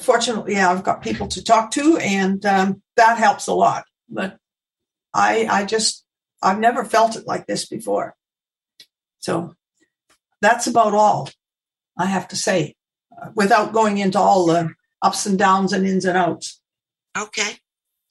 fortunately, 0.00 0.56
I've 0.56 0.84
got 0.84 1.02
people 1.02 1.28
to 1.28 1.42
talk 1.42 1.70
to, 1.72 1.96
and 1.98 2.44
um, 2.44 2.82
that 2.96 3.18
helps 3.18 3.46
a 3.46 3.54
lot. 3.54 3.84
But 4.08 4.36
I, 5.14 5.46
I 5.50 5.64
just, 5.64 6.04
I've 6.42 6.58
never 6.58 6.84
felt 6.84 7.16
it 7.16 7.26
like 7.26 7.46
this 7.46 7.66
before. 7.66 8.14
So 9.20 9.54
that's 10.42 10.66
about 10.66 10.94
all 10.94 11.30
I 11.98 12.06
have 12.06 12.28
to 12.28 12.36
say, 12.36 12.74
without 13.34 13.72
going 13.72 13.98
into 13.98 14.18
all 14.18 14.46
the 14.46 14.74
ups 15.02 15.26
and 15.26 15.38
downs 15.38 15.72
and 15.72 15.86
ins 15.86 16.04
and 16.04 16.16
outs. 16.16 16.60
Okay, 17.16 17.56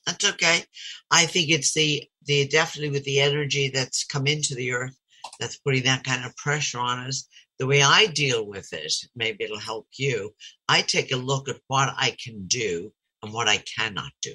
that's 0.05 0.27
okay. 0.31 0.63
I 1.11 1.25
think 1.25 1.49
it's 1.49 1.73
the 1.73 2.03
the 2.25 2.47
definitely 2.47 2.89
with 2.89 3.03
the 3.03 3.21
energy 3.21 3.69
that's 3.69 4.03
come 4.03 4.25
into 4.27 4.55
the 4.55 4.71
earth 4.71 4.97
that's 5.39 5.57
putting 5.57 5.83
that 5.83 6.03
kind 6.03 6.25
of 6.25 6.35
pressure 6.37 6.79
on 6.79 6.99
us. 6.99 7.27
The 7.59 7.67
way 7.67 7.81
I 7.81 8.07
deal 8.07 8.45
with 8.45 8.73
it, 8.73 8.93
maybe 9.15 9.43
it'll 9.43 9.59
help 9.59 9.87
you. 9.97 10.33
I 10.67 10.81
take 10.81 11.11
a 11.11 11.17
look 11.17 11.47
at 11.47 11.61
what 11.67 11.93
I 11.95 12.15
can 12.21 12.47
do 12.47 12.91
and 13.21 13.31
what 13.31 13.47
I 13.47 13.57
cannot 13.57 14.11
do. 14.21 14.33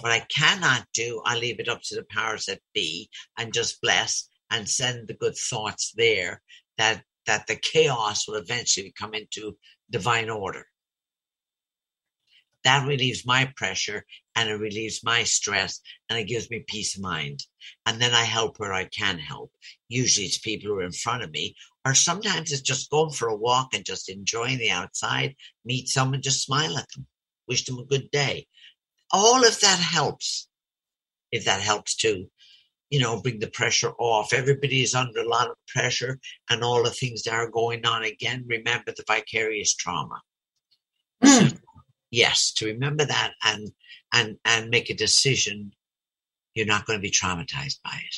What 0.00 0.12
I 0.12 0.20
cannot 0.20 0.86
do, 0.92 1.22
I 1.24 1.36
leave 1.36 1.60
it 1.60 1.68
up 1.68 1.82
to 1.84 1.94
the 1.94 2.06
powers 2.10 2.46
that 2.46 2.60
be 2.74 3.08
and 3.38 3.52
just 3.52 3.80
bless 3.80 4.28
and 4.50 4.68
send 4.68 5.06
the 5.06 5.14
good 5.14 5.36
thoughts 5.36 5.92
there 5.96 6.42
that 6.78 7.02
that 7.28 7.46
the 7.46 7.54
chaos 7.54 8.26
will 8.26 8.34
eventually 8.34 8.92
come 8.98 9.14
into 9.14 9.56
divine 9.88 10.28
order. 10.28 10.66
That 12.64 12.88
relieves 12.88 13.24
my 13.24 13.52
pressure 13.54 14.04
and 14.34 14.48
it 14.48 14.54
relieves 14.54 15.04
my 15.04 15.22
stress 15.22 15.80
and 16.10 16.18
it 16.18 16.24
gives 16.24 16.50
me 16.50 16.64
peace 16.66 16.96
of 16.96 17.02
mind. 17.02 17.44
And 17.86 18.02
then 18.02 18.12
I 18.12 18.24
help 18.24 18.58
where 18.58 18.72
I 18.72 18.86
can 18.86 19.18
help. 19.18 19.52
Usually 19.88 20.26
it's 20.26 20.38
people 20.38 20.70
who 20.70 20.80
are 20.80 20.82
in 20.82 20.90
front 20.90 21.22
of 21.22 21.30
me, 21.30 21.54
or 21.86 21.94
sometimes 21.94 22.50
it's 22.50 22.62
just 22.62 22.90
going 22.90 23.12
for 23.12 23.28
a 23.28 23.36
walk 23.36 23.74
and 23.74 23.84
just 23.84 24.08
enjoying 24.08 24.58
the 24.58 24.72
outside, 24.72 25.36
meet 25.64 25.86
someone, 25.86 26.20
just 26.20 26.42
smile 26.42 26.76
at 26.76 26.86
them, 26.96 27.06
wish 27.46 27.64
them 27.64 27.78
a 27.78 27.84
good 27.84 28.10
day 28.10 28.48
all 29.10 29.46
of 29.46 29.60
that 29.60 29.78
helps. 29.78 30.48
If 31.30 31.44
that 31.44 31.60
helps 31.60 31.94
to, 31.96 32.26
you 32.90 33.00
know, 33.00 33.20
bring 33.20 33.38
the 33.38 33.48
pressure 33.48 33.92
off. 33.98 34.32
Everybody 34.32 34.82
is 34.82 34.94
under 34.94 35.20
a 35.20 35.28
lot 35.28 35.48
of 35.48 35.56
pressure 35.66 36.18
and 36.48 36.62
all 36.62 36.82
the 36.82 36.90
things 36.90 37.22
that 37.22 37.34
are 37.34 37.50
going 37.50 37.84
on. 37.84 38.04
Again, 38.04 38.44
remember 38.46 38.92
the 38.96 39.04
vicarious 39.06 39.74
trauma. 39.74 40.20
Mm. 41.22 41.58
yes, 42.10 42.52
to 42.52 42.66
remember 42.66 43.04
that 43.04 43.32
and 43.44 43.72
and 44.12 44.36
and 44.44 44.70
make 44.70 44.90
a 44.90 44.94
decision. 44.94 45.72
You're 46.54 46.66
not 46.66 46.86
going 46.86 46.98
to 46.98 47.02
be 47.02 47.10
traumatized 47.10 47.80
by 47.84 48.00
it 48.04 48.16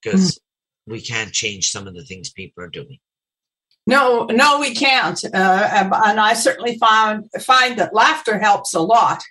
because 0.00 0.34
mm. 0.34 0.38
we 0.86 1.00
can't 1.00 1.32
change 1.32 1.70
some 1.70 1.86
of 1.86 1.94
the 1.94 2.04
things 2.04 2.30
people 2.30 2.64
are 2.64 2.68
doing. 2.68 2.98
No, 3.86 4.26
no, 4.26 4.60
we 4.60 4.74
can't. 4.74 5.22
Uh, 5.24 5.90
and 6.04 6.20
I 6.20 6.34
certainly 6.34 6.78
find 6.78 7.28
find 7.40 7.78
that 7.78 7.94
laughter 7.94 8.38
helps 8.38 8.74
a 8.74 8.80
lot. 8.80 9.22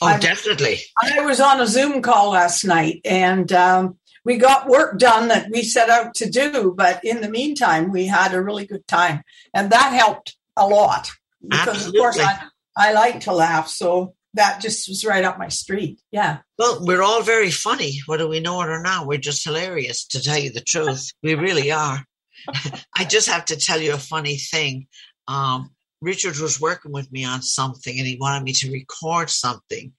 Oh, 0.00 0.06
I, 0.06 0.18
definitely. 0.18 0.78
I 1.02 1.20
was 1.20 1.40
on 1.40 1.60
a 1.60 1.66
Zoom 1.66 2.02
call 2.02 2.30
last 2.30 2.64
night 2.64 3.00
and 3.04 3.52
um, 3.52 3.98
we 4.24 4.36
got 4.36 4.68
work 4.68 4.98
done 4.98 5.28
that 5.28 5.50
we 5.50 5.62
set 5.62 5.90
out 5.90 6.14
to 6.16 6.28
do. 6.28 6.74
But 6.76 7.04
in 7.04 7.20
the 7.20 7.30
meantime, 7.30 7.90
we 7.90 8.06
had 8.06 8.34
a 8.34 8.42
really 8.42 8.66
good 8.66 8.86
time. 8.86 9.22
And 9.54 9.70
that 9.70 9.92
helped 9.92 10.36
a 10.56 10.66
lot 10.66 11.10
because, 11.42 11.68
Absolutely. 11.68 11.98
of 11.98 12.02
course, 12.02 12.18
I, 12.18 12.42
I 12.76 12.92
like 12.92 13.20
to 13.20 13.32
laugh. 13.32 13.68
So 13.68 14.14
that 14.34 14.60
just 14.60 14.88
was 14.88 15.04
right 15.04 15.24
up 15.24 15.38
my 15.38 15.48
street. 15.48 16.00
Yeah. 16.10 16.38
Well, 16.58 16.78
we're 16.84 17.02
all 17.02 17.22
very 17.22 17.50
funny, 17.50 18.00
whether 18.06 18.28
we 18.28 18.40
know 18.40 18.60
it 18.62 18.68
or 18.68 18.82
not. 18.82 19.06
We're 19.06 19.18
just 19.18 19.44
hilarious, 19.44 20.06
to 20.08 20.22
tell 20.22 20.38
you 20.38 20.50
the 20.50 20.60
truth. 20.60 21.10
We 21.22 21.34
really 21.34 21.72
are. 21.72 22.04
I 22.96 23.04
just 23.04 23.28
have 23.28 23.46
to 23.46 23.56
tell 23.56 23.80
you 23.80 23.94
a 23.94 23.98
funny 23.98 24.36
thing. 24.36 24.86
Um, 25.26 25.70
Richard 26.00 26.38
was 26.38 26.60
working 26.60 26.92
with 26.92 27.10
me 27.10 27.24
on 27.24 27.42
something 27.42 27.98
and 27.98 28.06
he 28.06 28.16
wanted 28.20 28.44
me 28.44 28.52
to 28.54 28.70
record 28.70 29.30
something 29.30 29.92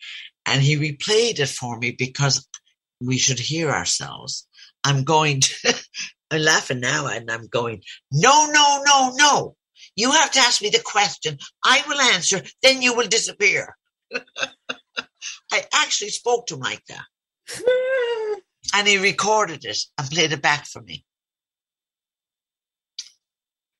and 0.46 0.62
he 0.62 0.78
replayed 0.78 1.40
it 1.40 1.50
for 1.50 1.78
me 1.78 1.92
because 1.92 2.48
we 3.02 3.18
should 3.18 3.40
hear 3.40 3.70
ourselves. 3.70 4.48
I'm 4.84 5.04
going 5.04 5.42
to, 5.42 5.76
I'm 6.32 6.42
laughing 6.42 6.80
now 6.80 7.08
and 7.08 7.30
I'm 7.30 7.48
going, 7.48 7.82
no, 8.12 8.48
no, 8.52 8.84
no, 8.86 9.14
no. 9.16 9.56
You 9.96 10.12
have 10.12 10.32
to 10.32 10.40
ask 10.40 10.62
me 10.62 10.70
the 10.70 10.82
question. 10.84 11.38
I 11.64 11.84
will 11.88 12.00
answer, 12.00 12.42
then 12.62 12.82
you 12.82 12.96
will 12.96 13.08
disappear. 13.08 13.76
I 15.52 15.64
actually 15.74 16.10
spoke 16.10 16.48
to 16.48 16.56
him 16.56 16.62
like 16.62 16.84
that. 16.88 17.06
and 18.74 18.88
he 18.88 18.98
recorded 18.98 19.66
it 19.66 19.80
and 19.98 20.10
played 20.10 20.32
it 20.32 20.42
back 20.42 20.66
for 20.66 20.82
me 20.82 21.06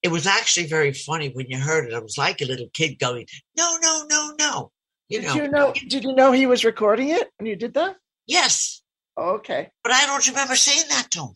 it 0.02 0.10
was 0.10 0.28
actually 0.28 0.68
very 0.68 0.94
funny 0.94 1.30
when 1.30 1.48
you 1.50 1.58
heard 1.58 1.88
it. 1.88 1.94
I 1.94 2.00
was 2.00 2.18
like 2.18 2.42
a 2.42 2.46
little 2.46 2.70
kid 2.74 3.00
going, 3.00 3.26
"No, 3.58 3.78
no, 3.82 4.06
no, 4.10 4.34
no." 4.40 4.72
You 5.10 5.22
did 5.22 5.28
know. 5.28 5.36
you 5.36 5.48
know? 5.50 5.74
Did 5.74 6.04
you 6.04 6.16
know 6.16 6.32
he 6.32 6.46
was 6.46 6.64
recording 6.64 7.10
it 7.10 7.30
when 7.38 7.48
you 7.48 7.56
did 7.56 7.74
that? 7.74 7.96
Yes. 8.28 8.79
Okay. 9.20 9.70
But 9.84 9.94
I 9.94 10.06
don't 10.06 10.28
remember 10.28 10.56
saying 10.56 10.86
that 10.90 11.12
to 11.12 11.20
him. 11.20 11.36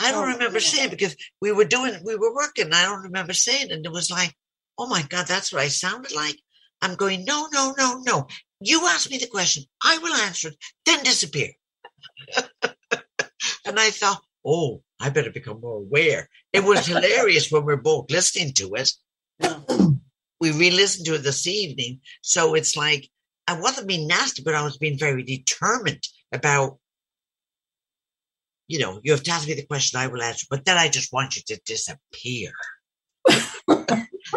I 0.00 0.12
don't 0.12 0.28
oh, 0.28 0.32
remember 0.32 0.58
yeah. 0.58 0.64
saying 0.64 0.90
because 0.90 1.16
we 1.40 1.52
were 1.52 1.64
doing, 1.64 1.94
we 2.04 2.16
were 2.16 2.34
working. 2.34 2.72
I 2.72 2.84
don't 2.84 3.02
remember 3.02 3.32
saying, 3.32 3.66
it. 3.70 3.72
and 3.72 3.84
it 3.84 3.92
was 3.92 4.10
like, 4.10 4.34
"Oh 4.78 4.86
my 4.86 5.02
God, 5.02 5.26
that's 5.26 5.52
what 5.52 5.62
I 5.62 5.68
sounded 5.68 6.14
like." 6.14 6.36
I'm 6.80 6.94
going, 6.94 7.24
"No, 7.24 7.48
no, 7.52 7.74
no, 7.76 8.00
no." 8.06 8.26
You 8.60 8.86
ask 8.86 9.10
me 9.10 9.18
the 9.18 9.26
question, 9.26 9.64
I 9.84 9.98
will 9.98 10.14
answer 10.14 10.48
it, 10.48 10.56
then 10.84 11.02
disappear. 11.02 11.50
and 12.62 13.78
I 13.78 13.90
thought, 13.90 14.20
oh, 14.44 14.82
I 15.00 15.10
better 15.10 15.30
become 15.30 15.60
more 15.60 15.76
aware. 15.76 16.28
It 16.52 16.64
was 16.64 16.86
hilarious 16.86 17.50
when 17.50 17.64
we 17.64 17.72
are 17.74 17.76
both 17.76 18.10
listening 18.10 18.52
to 18.54 18.74
it. 18.74 18.92
we 20.40 20.50
re-listened 20.52 21.06
to 21.06 21.14
it 21.14 21.22
this 21.22 21.46
evening. 21.46 22.00
So 22.22 22.54
it's 22.54 22.76
like, 22.76 23.08
I 23.48 23.58
wasn't 23.58 23.88
being 23.88 24.06
nasty, 24.06 24.42
but 24.42 24.54
I 24.54 24.62
was 24.62 24.76
being 24.76 24.98
very 24.98 25.22
determined 25.22 26.06
about, 26.32 26.76
you 28.66 28.78
know, 28.78 29.00
you 29.02 29.12
have 29.12 29.22
to 29.22 29.30
ask 29.30 29.48
me 29.48 29.54
the 29.54 29.64
question, 29.64 29.98
I 29.98 30.06
will 30.06 30.22
answer, 30.22 30.46
but 30.50 30.66
then 30.66 30.76
I 30.76 30.88
just 30.88 31.14
want 31.14 31.34
you 31.34 31.42
to 31.46 31.60
disappear. 31.64 32.52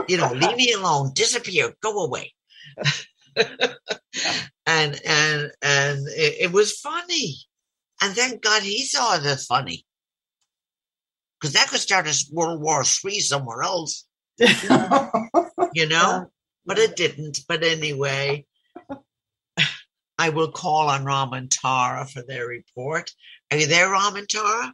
you 0.07 0.15
know, 0.15 0.31
leave 0.31 0.55
me 0.55 0.71
alone, 0.71 1.11
disappear, 1.13 1.73
go 1.81 2.05
away. 2.05 2.33
and 4.65 5.01
and 5.05 5.51
and 5.61 6.07
it, 6.07 6.35
it 6.39 6.51
was 6.53 6.79
funny. 6.79 7.35
And 8.01 8.15
thank 8.15 8.41
God 8.41 8.63
he 8.63 8.85
saw 8.85 9.15
it 9.17 9.25
as 9.25 9.45
funny. 9.45 9.85
Because 11.39 11.53
that 11.53 11.67
could 11.67 11.81
start 11.81 12.07
a 12.07 12.25
World 12.31 12.61
War 12.61 12.85
Three 12.85 13.19
somewhere 13.19 13.61
else, 13.61 14.05
you 14.39 15.89
know? 15.89 16.31
But 16.65 16.77
it 16.77 16.95
didn't. 16.95 17.39
But 17.47 17.63
anyway, 17.63 18.45
I 20.21 20.29
will 20.29 20.51
call 20.51 20.87
on 20.87 21.03
Ram 21.03 21.33
and 21.33 21.49
Tara 21.49 22.05
for 22.05 22.21
their 22.21 22.45
report. 22.45 23.11
Are 23.49 23.57
you 23.57 23.65
there, 23.65 23.89
Ram 23.89 24.15
and 24.15 24.29
Tara? 24.29 24.71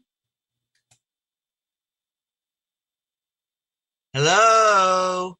Hello. 4.13 5.37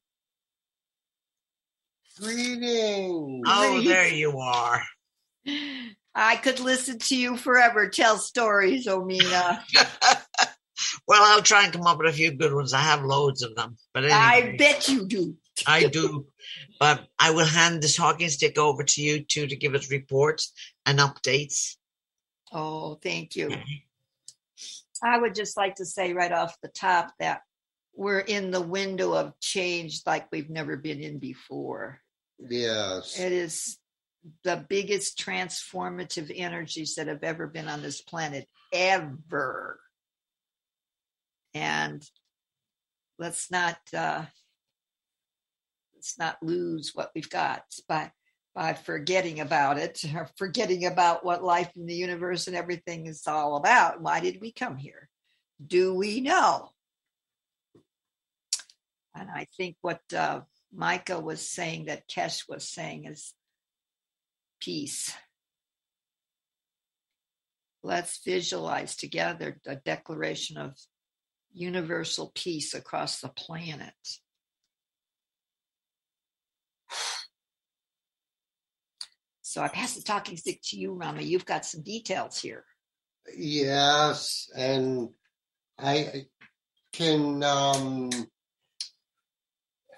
Greetings. 2.18 3.44
Oh, 3.46 3.82
there 3.82 4.08
you 4.08 4.38
are. 4.38 4.82
I 6.14 6.36
could 6.36 6.60
listen 6.60 6.98
to 7.00 7.14
you 7.14 7.36
forever 7.36 7.90
tell 7.90 8.16
stories, 8.16 8.86
Omena. 8.86 9.62
well, 11.06 11.22
I'll 11.22 11.42
try 11.42 11.64
and 11.64 11.72
come 11.74 11.86
up 11.86 11.98
with 11.98 12.08
a 12.08 12.12
few 12.14 12.32
good 12.32 12.54
ones. 12.54 12.72
I 12.72 12.80
have 12.80 13.04
loads 13.04 13.42
of 13.42 13.54
them. 13.56 13.76
But 13.92 14.04
anyway, 14.04 14.18
I 14.18 14.56
bet 14.56 14.88
you 14.88 15.06
do. 15.06 15.36
I 15.66 15.84
do. 15.84 16.24
But 16.78 17.06
I 17.18 17.30
will 17.30 17.46
hand 17.46 17.82
the 17.82 17.88
talking 17.88 18.28
stick 18.28 18.58
over 18.58 18.84
to 18.84 19.02
you 19.02 19.24
two 19.24 19.46
to 19.46 19.56
give 19.56 19.74
us 19.74 19.90
reports 19.90 20.52
and 20.86 20.98
updates. 20.98 21.76
Oh, 22.52 22.94
thank 22.94 23.36
you. 23.36 23.50
I 25.02 25.18
would 25.18 25.34
just 25.34 25.56
like 25.56 25.76
to 25.76 25.84
say 25.84 26.12
right 26.12 26.32
off 26.32 26.60
the 26.60 26.68
top 26.68 27.12
that 27.18 27.42
we're 27.94 28.20
in 28.20 28.50
the 28.50 28.60
window 28.60 29.12
of 29.12 29.38
change 29.40 30.02
like 30.06 30.30
we've 30.30 30.50
never 30.50 30.76
been 30.76 31.00
in 31.00 31.18
before. 31.18 32.00
Yes. 32.38 33.18
It 33.18 33.32
is 33.32 33.78
the 34.44 34.64
biggest 34.68 35.18
transformative 35.18 36.32
energies 36.34 36.94
that 36.94 37.08
have 37.08 37.24
ever 37.24 37.46
been 37.46 37.68
on 37.68 37.82
this 37.82 38.00
planet, 38.00 38.48
ever. 38.72 39.80
And 41.54 42.04
let's 43.18 43.50
not 43.50 43.78
uh, 43.96 44.24
let's 45.98 46.16
not 46.16 46.40
lose 46.40 46.92
what 46.94 47.10
we've 47.12 47.28
got 47.28 47.64
by 47.88 48.12
by 48.54 48.72
forgetting 48.72 49.40
about 49.40 49.78
it, 49.78 50.04
or 50.14 50.28
forgetting 50.36 50.86
about 50.86 51.24
what 51.24 51.42
life 51.44 51.70
in 51.76 51.86
the 51.86 51.94
universe 51.94 52.46
and 52.46 52.56
everything 52.56 53.06
is 53.06 53.26
all 53.26 53.56
about. 53.56 54.00
Why 54.00 54.20
did 54.20 54.40
we 54.40 54.52
come 54.52 54.76
here? 54.76 55.08
Do 55.64 55.94
we 55.94 56.20
know? 56.20 56.70
And 59.14 59.28
I 59.28 59.46
think 59.56 59.76
what 59.80 60.00
uh, 60.16 60.42
Micah 60.72 61.20
was 61.20 61.40
saying, 61.40 61.86
that 61.86 62.08
Keshe 62.08 62.48
was 62.48 62.68
saying, 62.68 63.06
is 63.06 63.34
peace. 64.60 65.12
Let's 67.82 68.20
visualize 68.24 68.96
together 68.96 69.58
a 69.66 69.76
declaration 69.76 70.58
of 70.58 70.76
universal 71.52 72.30
peace 72.34 72.74
across 72.74 73.20
the 73.20 73.28
planet. 73.28 73.94
So 79.48 79.62
I 79.62 79.68
pass 79.68 79.94
the 79.94 80.02
talking 80.02 80.36
stick 80.36 80.60
to 80.64 80.76
you, 80.76 80.92
Rama. 80.92 81.22
You've 81.22 81.46
got 81.46 81.64
some 81.64 81.80
details 81.80 82.38
here. 82.38 82.66
Yes, 83.34 84.50
and 84.54 85.08
I 85.78 86.26
can 86.92 87.42
um 87.42 88.10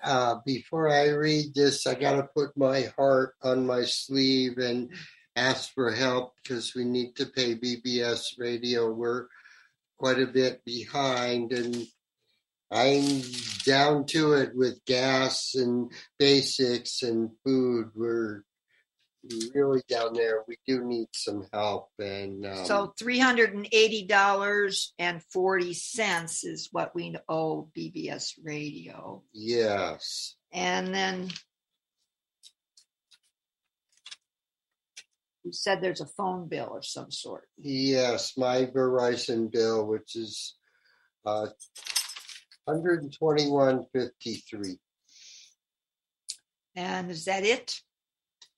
uh 0.05 0.37
before 0.47 0.89
I 0.89 1.09
read 1.09 1.53
this, 1.53 1.85
I 1.89 1.95
got 1.95 2.13
to 2.13 2.29
put 2.33 2.57
my 2.57 2.93
heart 2.97 3.35
on 3.43 3.67
my 3.67 3.87
sleeve 3.87 4.59
and 4.59 4.93
ask 5.35 5.75
for 5.75 5.91
help 5.91 6.35
because 6.41 6.77
we 6.77 6.85
need 6.85 7.17
to 7.17 7.27
pay 7.27 7.57
BBS 7.57 8.39
radio. 8.39 8.93
We're 8.93 9.27
quite 9.99 10.21
a 10.21 10.29
bit 10.29 10.65
behind 10.65 11.51
and 11.51 11.89
I'm 12.71 13.23
down 13.67 14.07
to 14.11 14.35
it 14.35 14.55
with 14.55 14.85
gas 14.85 15.57
and 15.57 15.91
basics 16.21 17.03
and 17.03 17.31
food. 17.45 17.91
We're 17.97 18.45
really 19.55 19.83
down 19.89 20.15
there. 20.15 20.43
We 20.49 20.57
do 20.67 20.85
need 20.85 21.09
some 21.13 21.47
help. 21.53 21.91
And 21.99 22.47
um, 22.47 22.65
So 22.65 22.95
three 22.99 23.19
hundred 23.19 23.55
and 23.55 23.69
eighty 23.73 24.07
dollars 24.07 24.95
and 24.99 25.23
forty 25.33 25.75
cents 25.75 26.45
is 26.45 26.69
what 26.73 26.95
we 26.95 27.15
owe 27.29 27.69
BBS 27.77 28.33
Radio, 28.43 29.23
yes, 29.33 30.37
and 30.53 30.95
then 30.95 31.29
you 35.45 35.53
said 35.53 35.81
there's 35.81 36.01
a 36.01 36.07
phone 36.07 36.49
bill 36.49 36.77
of 36.77 36.85
some 36.85 37.11
sort. 37.11 37.49
yes, 37.59 38.37
my 38.37 38.67
Verizon 38.67 39.51
bill, 39.51 39.87
which 39.87 40.15
is 40.17 40.55
uh, 41.27 41.47
121.53. 42.69 44.79
And 46.77 47.11
is 47.11 47.25
that 47.25 47.45
it? 47.45 47.81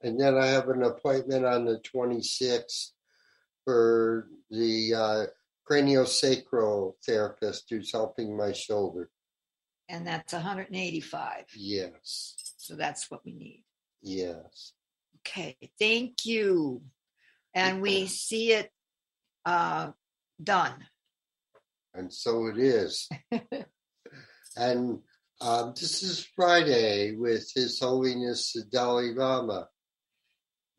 And 0.02 0.20
then 0.20 0.36
I 0.36 0.46
have 0.46 0.68
an 0.68 0.82
appointment 0.82 1.44
on 1.44 1.64
the 1.64 1.78
26th 1.94 2.88
for 3.64 4.28
the 4.50 4.94
uh, 4.94 5.26
craniosacral 5.70 6.94
therapist 7.06 7.66
who's 7.70 7.92
helping 7.92 8.36
my 8.36 8.52
shoulder. 8.52 9.10
And 9.88 10.06
that's 10.06 10.32
185. 10.32 11.44
Yes, 11.54 12.34
So 12.56 12.74
that's 12.74 13.10
what 13.10 13.24
we 13.24 13.32
need. 13.34 13.64
yes. 14.02 14.72
Okay, 15.24 15.56
thank 15.78 16.24
you. 16.24 16.82
And 17.54 17.80
we 17.80 18.06
see 18.06 18.52
it 18.52 18.70
uh, 19.44 19.90
done. 20.42 20.74
And 21.94 22.12
so 22.12 22.46
it 22.46 22.58
is. 22.58 23.08
and 24.56 24.98
um, 25.40 25.74
this 25.78 26.02
is 26.02 26.26
Friday 26.34 27.14
with 27.14 27.48
His 27.54 27.78
Holiness 27.78 28.52
the 28.54 28.64
Dalai 28.64 29.12
Lama. 29.14 29.68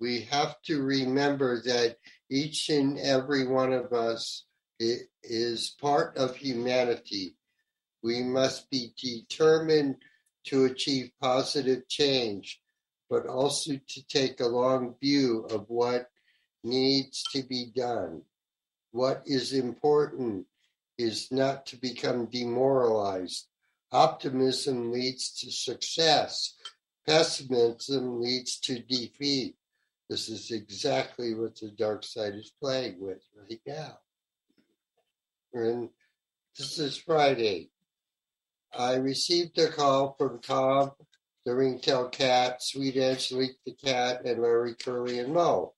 We 0.04 0.28
have 0.32 0.62
to 0.64 0.84
remember 0.84 1.62
that 1.62 1.96
each 2.30 2.68
and 2.68 3.00
every 3.00 3.48
one 3.48 3.72
of 3.72 3.94
us 3.94 4.44
is 4.78 5.78
part 5.80 6.18
of 6.18 6.36
humanity. 6.36 7.38
We 8.02 8.22
must 8.22 8.70
be 8.70 8.92
determined 9.02 9.96
to 10.48 10.66
achieve 10.66 11.14
positive 11.22 11.88
change, 11.88 12.60
but 13.10 13.28
also 13.28 13.76
to 13.78 14.08
take 14.08 14.42
a 14.42 14.46
long 14.46 14.96
view 15.00 15.48
of 15.50 15.70
what 15.70 16.10
needs 16.66 17.24
to 17.32 17.42
be 17.42 17.72
done. 17.74 18.24
What 18.92 19.24
is 19.26 19.54
important 19.54 20.48
is 20.98 21.32
not 21.32 21.66
to 21.68 21.78
become 21.78 22.26
demoralized. 22.26 23.48
Optimism 23.94 24.92
leads 24.92 25.32
to 25.40 25.50
success. 25.50 26.56
Pessimism 27.08 28.20
leads 28.20 28.60
to 28.60 28.80
defeat. 28.80 29.56
This 30.10 30.30
is 30.30 30.52
exactly 30.52 31.34
what 31.34 31.56
the 31.56 31.72
dark 31.72 32.04
side 32.04 32.36
is 32.36 32.52
playing 32.62 33.00
with 33.00 33.22
right 33.38 33.62
now. 33.66 33.98
And 35.54 35.90
this 36.58 36.78
is 36.80 36.98
Friday. 36.98 37.70
I 38.78 38.96
received 38.96 39.58
a 39.60 39.70
call 39.70 40.16
from 40.18 40.40
Tom, 40.42 40.92
the 41.46 41.56
ringtail 41.56 42.10
cat, 42.10 42.62
Sweet 42.64 42.98
Angelique 42.98 43.58
the 43.66 43.74
cat, 43.74 44.26
and 44.26 44.42
Larry 44.42 44.76
Curly 44.76 45.20
and 45.20 45.34
Mo 45.34 45.74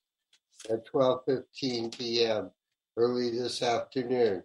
at 0.70 0.86
12:15 0.88 1.98
p.m. 1.98 2.52
early 2.98 3.32
this 3.32 3.62
afternoon. 3.62 4.44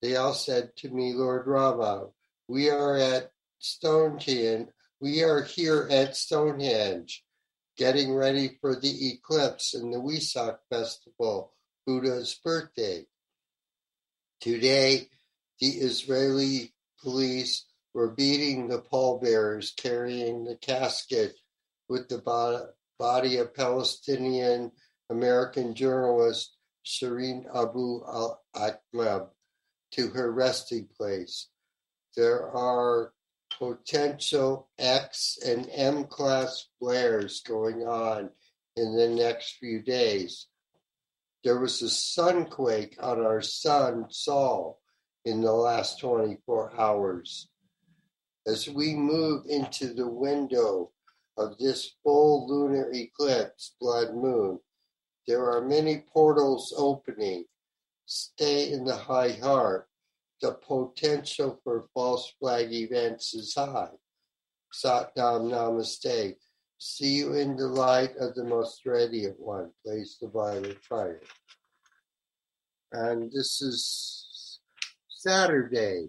They 0.00 0.16
all 0.16 0.34
said 0.34 0.76
to 0.78 0.90
me, 0.90 1.12
Lord 1.12 1.46
Rama, 1.46 2.08
we 2.48 2.70
are 2.70 2.96
at 2.96 3.30
Stonehenge. 3.58 4.68
We 5.00 5.22
are 5.22 5.42
here 5.42 5.88
at 5.90 6.16
Stonehenge, 6.16 7.24
getting 7.76 8.14
ready 8.14 8.58
for 8.60 8.74
the 8.74 9.12
eclipse 9.12 9.74
and 9.74 9.92
the 9.92 9.98
Wesak 9.98 10.58
festival, 10.70 11.52
Buddha's 11.86 12.38
birthday. 12.44 13.06
Today, 14.40 15.08
the 15.60 15.68
Israeli 15.68 16.72
police 17.02 17.66
were 17.94 18.10
beating 18.10 18.68
the 18.68 18.80
pallbearers 18.80 19.72
carrying 19.76 20.44
the 20.44 20.56
casket 20.56 21.34
with 21.88 22.08
the 22.08 22.66
body 22.98 23.36
of 23.36 23.54
Palestinian 23.54 24.72
American 25.10 25.74
journalist 25.74 26.56
Shireen 26.84 27.44
Abu 27.54 28.02
al 28.06 28.42
Akleh 28.56 29.28
to 29.92 30.08
her 30.08 30.32
resting 30.32 30.88
place. 30.96 31.48
There 32.16 32.50
are 32.50 33.12
potential 33.62 34.68
X 34.76 35.38
and 35.46 35.68
M 35.72 36.04
class 36.06 36.66
flares 36.80 37.42
going 37.46 37.86
on 37.86 38.28
in 38.74 38.96
the 38.96 39.08
next 39.08 39.58
few 39.60 39.80
days. 39.80 40.48
There 41.44 41.60
was 41.60 41.80
a 41.80 41.84
sunquake 41.86 42.94
on 43.00 43.24
our 43.24 43.40
sun, 43.40 44.06
Sol, 44.10 44.80
in 45.24 45.42
the 45.42 45.52
last 45.52 46.00
24 46.00 46.72
hours. 46.76 47.48
As 48.48 48.68
we 48.68 48.94
move 48.94 49.44
into 49.48 49.94
the 49.94 50.08
window 50.08 50.90
of 51.36 51.56
this 51.58 51.94
full 52.02 52.48
lunar 52.48 52.90
eclipse 52.92 53.76
blood 53.80 54.12
moon. 54.12 54.58
There 55.28 55.52
are 55.52 55.60
many 55.60 56.04
portals 56.12 56.74
opening. 56.76 57.44
Stay 58.06 58.72
in 58.72 58.84
the 58.84 58.96
high 58.96 59.38
heart. 59.40 59.88
The 60.42 60.54
potential 60.54 61.60
for 61.62 61.86
false 61.94 62.34
flag 62.40 62.72
events 62.72 63.32
is 63.32 63.54
high. 63.54 63.90
Sat 64.72 65.12
Nam 65.16 65.42
Namaste. 65.42 66.34
See 66.78 67.18
you 67.18 67.34
in 67.34 67.54
the 67.54 67.68
light 67.68 68.16
of 68.18 68.34
the 68.34 68.42
most 68.42 68.84
radiant 68.84 69.38
one. 69.38 69.70
Place 69.86 70.18
the 70.20 70.26
violet 70.26 70.82
fire. 70.82 71.22
And 72.90 73.30
this 73.30 73.62
is 73.62 74.58
Saturday. 75.08 76.08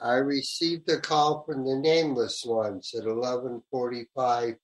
I 0.00 0.14
received 0.14 0.90
a 0.90 0.98
call 0.98 1.44
from 1.44 1.64
the 1.64 1.76
nameless 1.76 2.44
ones 2.44 2.92
at 2.92 3.04
11:45 3.04 4.58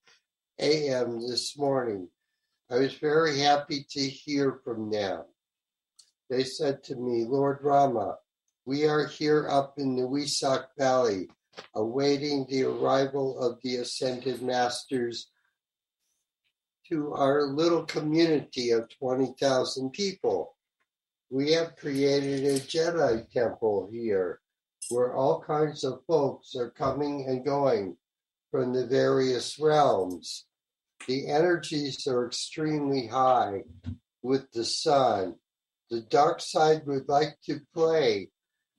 a.m. 0.59 1.21
this 1.21 1.57
morning. 1.57 2.09
I 2.69 2.79
was 2.79 2.93
very 2.95 3.39
happy 3.39 3.85
to 3.91 4.01
hear 4.01 4.59
from 4.65 4.91
them. 4.91 5.23
They 6.29 6.43
said 6.43 6.83
to 6.85 6.95
me, 6.97 7.23
Lord 7.23 7.59
Rama, 7.61 8.17
we 8.65 8.85
are 8.85 9.05
here 9.05 9.47
up 9.47 9.75
in 9.77 9.95
the 9.95 10.01
Wesak 10.01 10.65
Valley 10.77 11.29
awaiting 11.75 12.47
the 12.49 12.63
arrival 12.63 13.39
of 13.39 13.59
the 13.61 13.75
ascended 13.77 14.41
masters 14.41 15.29
to 16.89 17.13
our 17.13 17.43
little 17.43 17.83
community 17.85 18.71
of 18.71 18.89
20,000 18.99 19.91
people. 19.91 20.55
We 21.29 21.51
have 21.53 21.75
created 21.75 22.43
a 22.43 22.59
Jedi 22.59 23.29
temple 23.31 23.89
here 23.91 24.39
where 24.89 25.15
all 25.15 25.41
kinds 25.41 25.83
of 25.83 26.03
folks 26.07 26.55
are 26.55 26.71
coming 26.71 27.25
and 27.27 27.45
going 27.45 27.97
from 28.51 28.73
the 28.73 28.85
various 28.85 29.59
realms. 29.59 30.45
The 31.07 31.27
energies 31.27 32.07
are 32.07 32.25
extremely 32.25 33.07
high 33.07 33.63
with 34.21 34.51
the 34.51 34.65
sun. 34.65 35.35
The 35.89 36.01
dark 36.01 36.41
side 36.41 36.85
would 36.85 37.07
like 37.07 37.37
to 37.45 37.61
play 37.73 38.29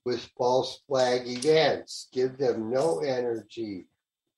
with 0.06 0.30
false 0.38 0.78
flag 0.86 1.26
events, 1.26 2.06
give 2.12 2.38
them 2.38 2.70
no 2.70 3.00
energy, 3.00 3.88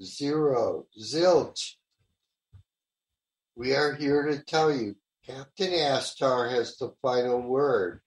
zero, 0.02 0.86
zilch. 0.98 1.74
We 3.54 3.74
are 3.74 3.94
here 3.94 4.28
to 4.28 4.42
tell 4.42 4.74
you 4.74 4.96
Captain 5.26 5.72
Ashtar 5.72 6.50
has 6.50 6.78
the 6.78 6.94
final 7.02 7.42
word. 7.42 8.00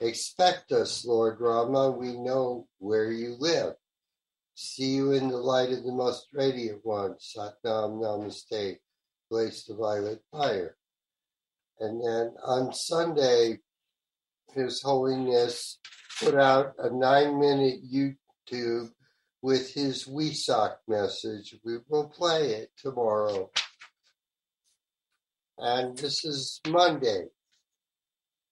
Expect 0.00 0.72
us, 0.72 1.04
Lord 1.06 1.40
Rama. 1.40 1.92
We 1.92 2.16
know 2.16 2.66
where 2.78 3.12
you 3.12 3.36
live. 3.38 3.74
See 4.56 4.96
you 4.96 5.12
in 5.12 5.28
the 5.28 5.36
light 5.36 5.70
of 5.70 5.84
the 5.84 5.92
most 5.92 6.26
radiant 6.32 6.80
one. 6.82 7.14
Satnam 7.20 8.00
Namaste. 8.02 8.78
Blaze 9.30 9.64
the 9.64 9.76
violet 9.76 10.22
fire. 10.32 10.76
And 11.78 12.04
then 12.04 12.34
on 12.44 12.72
Sunday, 12.72 13.60
His 14.52 14.82
Holiness 14.82 15.78
put 16.20 16.34
out 16.34 16.74
a 16.78 16.90
nine 16.90 17.38
minute 17.38 17.80
YouTube 17.84 18.90
with 19.42 19.72
his 19.74 20.04
Wesak 20.04 20.76
message. 20.88 21.54
We 21.64 21.78
will 21.88 22.08
play 22.08 22.52
it 22.52 22.70
tomorrow. 22.78 23.50
And 25.58 25.96
this 25.96 26.24
is 26.24 26.60
Monday. 26.66 27.26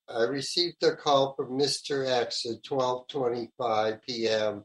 I 0.08 0.24
received 0.24 0.82
a 0.82 0.94
call 0.94 1.34
from 1.34 1.58
Mr. 1.58 2.06
X 2.06 2.44
at 2.46 2.62
12:25 2.62 4.02
p.m. 4.02 4.64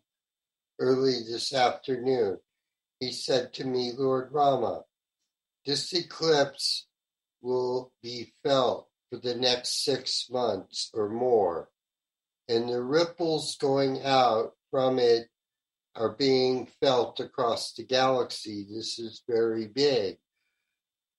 early 0.80 1.24
this 1.30 1.54
afternoon. 1.54 2.38
He 3.00 3.14
said 3.14 3.54
to 3.54 3.66
me, 3.66 3.94
Lord 3.98 4.32
Rama, 4.32 4.84
this 5.66 5.94
eclipse 5.94 6.88
will 7.42 7.94
be 8.04 8.34
felt 8.44 8.90
for 9.10 9.18
the 9.18 9.36
next 9.36 9.84
six 9.86 10.28
months 10.30 10.92
or 10.94 11.10
more, 11.10 11.70
and 12.50 12.68
the 12.68 12.82
ripples 12.82 13.56
going 13.62 14.04
out 14.04 14.54
from 14.72 15.00
it 15.00 15.30
are 15.96 16.16
being 16.16 16.68
felt 16.82 17.20
across 17.20 17.74
the 17.74 17.86
galaxy. 17.86 18.66
This 18.70 19.00
is 19.00 19.24
very 19.30 19.68
big. 19.68 20.18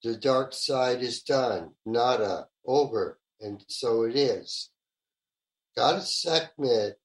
The 0.03 0.17
dark 0.17 0.53
side 0.53 1.03
is 1.03 1.23
done, 1.23 1.71
nada, 1.87 2.49
over 2.67 3.21
and 3.41 3.65
so 3.69 4.03
it 4.03 4.17
is. 4.17 4.71
Goddess 5.77 6.23
Sekhmet 6.23 6.97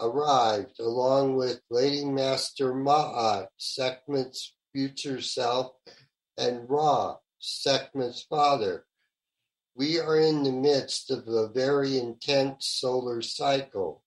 arrived 0.00 0.80
along 0.80 1.36
with 1.36 1.60
Lady 1.70 2.04
Master 2.04 2.72
Ma'at, 2.72 3.48
Sekhmet's 3.60 4.54
future 4.72 5.20
self, 5.20 5.72
and 6.38 6.68
Ra, 6.68 7.16
Sekhmet's 7.40 8.22
father. 8.22 8.86
We 9.74 9.98
are 9.98 10.18
in 10.18 10.42
the 10.42 10.52
midst 10.52 11.10
of 11.10 11.26
a 11.28 11.48
very 11.48 11.98
intense 11.98 12.66
solar 12.66 13.22
cycle. 13.22 14.02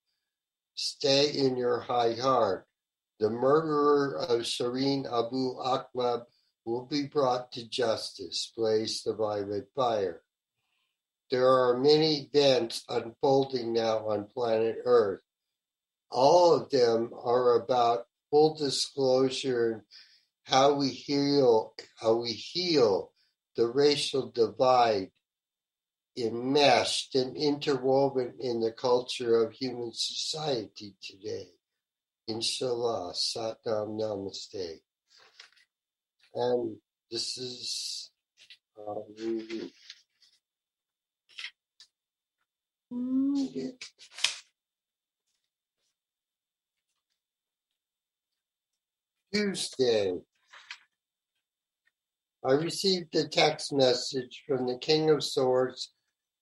Stay 0.75 1.31
in 1.31 1.57
your 1.57 1.79
high 1.79 2.13
heart. 2.13 2.67
The 3.19 3.31
murderer 3.31 4.15
of 4.17 4.41
Shireen 4.41 5.05
Abu 5.05 5.55
Akleh 5.55 6.25
will 6.65 6.85
be 6.85 7.07
brought 7.07 7.51
to 7.53 7.67
justice. 7.67 8.51
Blaze 8.55 9.01
the 9.01 9.15
violet 9.15 9.67
fire. 9.75 10.21
There 11.31 11.47
are 11.47 11.79
many 11.79 12.29
events 12.31 12.83
unfolding 12.87 13.73
now 13.73 14.07
on 14.09 14.25
planet 14.25 14.77
Earth. 14.85 15.21
All 16.11 16.53
of 16.53 16.69
them 16.69 17.09
are 17.23 17.55
about 17.55 18.05
full 18.29 18.55
disclosure 18.55 19.71
and 19.71 19.81
how 20.43 20.75
we 20.75 20.89
heal, 20.89 21.73
how 21.99 22.15
we 22.15 22.33
heal 22.33 23.11
the 23.55 23.67
racial 23.67 24.29
divide 24.29 25.09
enmeshed 26.17 27.15
and 27.15 27.35
interwoven 27.35 28.33
in 28.39 28.59
the 28.61 28.71
culture 28.71 29.43
of 29.43 29.53
human 29.53 29.91
society 29.93 30.95
today. 31.01 31.49
Inshallah, 32.27 33.13
Satnam 33.13 33.99
Namaste. 33.99 34.79
And 36.33 36.77
this 37.11 37.37
is 37.37 38.11
uh, 38.77 38.95
Tuesday. 49.33 50.13
I 52.47 52.51
received 52.53 53.15
a 53.15 53.27
text 53.27 53.73
message 53.73 54.43
from 54.47 54.67
the 54.67 54.77
King 54.77 55.09
of 55.09 55.23
Swords, 55.23 55.94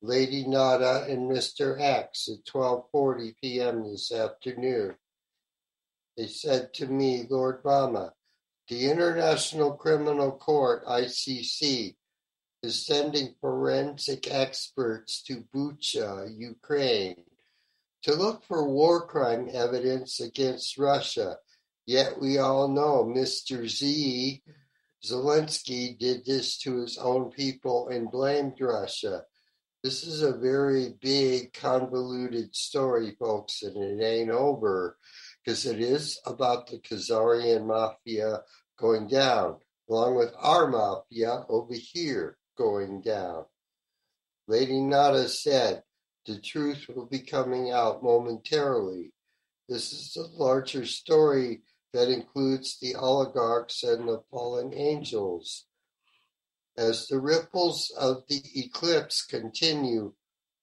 Lady 0.06 0.46
Nada, 0.46 1.06
and 1.08 1.32
Mr. 1.32 1.80
X 1.80 2.28
at 2.28 2.44
12:40 2.44 3.36
p.m. 3.42 3.90
this 3.90 4.12
afternoon. 4.12 4.98
They 6.18 6.28
said 6.28 6.74
to 6.74 6.88
me, 6.88 7.26
Lord 7.30 7.62
Rama, 7.64 8.14
the 8.68 8.92
International 8.92 9.72
Criminal 9.72 10.34
Court 10.34 10.86
(ICC) 10.86 11.96
is 12.62 12.86
sending 12.86 13.36
forensic 13.40 14.30
experts 14.30 15.24
to 15.24 15.46
Bucha, 15.56 16.30
Ukraine, 16.38 17.24
to 18.02 18.14
look 18.14 18.44
for 18.44 18.68
war 18.68 19.08
crime 19.08 19.48
evidence 19.54 20.20
against 20.20 20.78
Russia. 20.78 21.38
Yet 21.86 22.20
we 22.20 22.40
all 22.40 22.68
know 22.68 23.06
Mr. 23.06 23.70
Z, 23.70 24.44
Zelensky, 25.02 25.98
did 25.98 26.26
this 26.26 26.58
to 26.58 26.82
his 26.82 26.98
own 26.98 27.32
people 27.32 27.88
and 27.88 28.12
blamed 28.12 28.60
Russia. 28.60 29.24
This 29.84 30.08
is 30.08 30.22
a 30.22 30.32
very 30.32 30.96
big, 31.02 31.52
convoluted 31.52 32.56
story, 32.56 33.18
folks, 33.20 33.64
and 33.64 33.76
it 33.76 34.02
ain't 34.02 34.30
over 34.30 34.98
because 35.44 35.66
it 35.66 35.82
is 35.82 36.22
about 36.26 36.68
the 36.68 36.80
Khazarian 36.80 37.66
mafia 37.66 38.44
going 38.80 39.10
down, 39.10 39.58
along 39.90 40.16
with 40.16 40.34
our 40.40 40.68
mafia 40.70 41.44
over 41.50 41.74
here 41.74 42.38
going 42.58 43.02
down. 43.02 43.44
Lady 44.48 44.80
Nada 44.80 45.28
said, 45.28 45.84
the 46.26 46.40
truth 46.40 46.86
will 46.88 47.08
be 47.08 47.20
coming 47.20 47.72
out 47.72 48.02
momentarily. 48.02 49.12
This 49.68 49.92
is 49.92 50.16
a 50.16 50.42
larger 50.42 50.86
story 50.86 51.64
that 51.92 52.08
includes 52.08 52.80
the 52.80 52.96
oligarchs 52.96 53.84
and 53.84 54.08
the 54.08 54.24
fallen 54.32 54.74
angels. 54.74 55.66
As 56.78 57.08
the 57.08 57.20
ripples 57.20 57.92
of 57.98 58.24
the 58.28 58.42
eclipse 58.56 59.24
continue, 59.24 60.14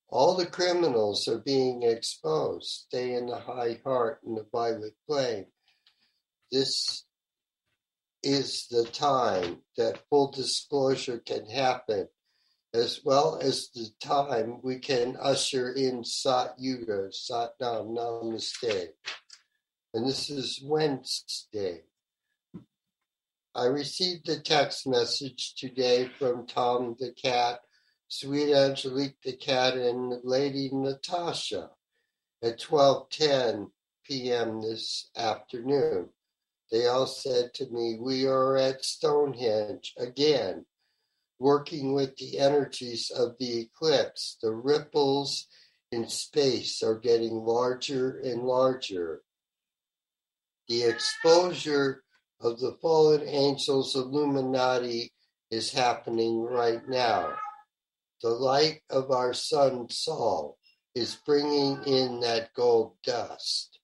all 0.08 0.34
the 0.34 0.46
criminals 0.46 1.28
are 1.28 1.38
being 1.38 1.84
exposed. 1.84 2.86
Stay 2.88 3.14
in 3.14 3.26
the 3.26 3.38
high 3.38 3.80
heart 3.84 4.20
and 4.24 4.36
the 4.36 4.46
violet 4.50 4.94
flame. 5.06 5.46
This 6.50 7.04
is 8.24 8.66
the 8.70 8.84
time 8.84 9.62
that 9.76 10.02
full 10.10 10.32
disclosure 10.32 11.18
can 11.18 11.48
happen, 11.48 12.08
as 12.74 13.00
well 13.04 13.38
as 13.40 13.70
the 13.72 13.88
time 14.00 14.60
we 14.62 14.80
can 14.80 15.16
usher 15.20 15.72
in 15.72 16.02
Sat 16.04 16.54
Yuga, 16.58 17.12
Sat 17.12 17.50
Nam 17.60 17.94
Namaste. 17.94 18.88
And 19.94 20.08
this 20.08 20.28
is 20.28 20.60
Wednesday. 20.64 21.82
I 23.54 23.64
received 23.64 24.28
a 24.28 24.38
text 24.38 24.86
message 24.86 25.54
today 25.56 26.08
from 26.20 26.46
Tom 26.46 26.94
the 27.00 27.10
cat, 27.12 27.58
Sweet 28.06 28.54
Angelique 28.54 29.20
the 29.24 29.32
cat, 29.32 29.76
and 29.76 30.20
Lady 30.22 30.70
Natasha 30.72 31.70
at 32.44 32.60
12:10 32.60 33.72
p.m. 34.04 34.60
this 34.62 35.10
afternoon. 35.16 36.10
They 36.70 36.86
all 36.86 37.08
said 37.08 37.52
to 37.54 37.68
me, 37.70 37.98
"We 37.98 38.24
are 38.24 38.56
at 38.56 38.84
Stonehenge 38.84 39.94
again, 39.98 40.66
working 41.40 41.92
with 41.92 42.16
the 42.18 42.38
energies 42.38 43.10
of 43.10 43.36
the 43.38 43.62
eclipse. 43.62 44.36
The 44.40 44.52
ripples 44.52 45.48
in 45.90 46.08
space 46.08 46.84
are 46.84 47.00
getting 47.00 47.44
larger 47.44 48.20
and 48.20 48.44
larger. 48.44 49.24
The 50.68 50.84
exposure 50.84 52.04
of 52.40 52.58
the 52.60 52.76
fallen 52.80 53.26
angels 53.28 53.94
Illuminati 53.94 55.12
is 55.50 55.72
happening 55.72 56.42
right 56.42 56.86
now. 56.88 57.34
The 58.22 58.30
light 58.30 58.80
of 58.90 59.10
our 59.10 59.34
sun 59.34 59.88
Sol, 59.90 60.58
is 60.94 61.18
bringing 61.24 61.82
in 61.84 62.20
that 62.20 62.52
gold 62.54 62.94
dust. 63.04 63.78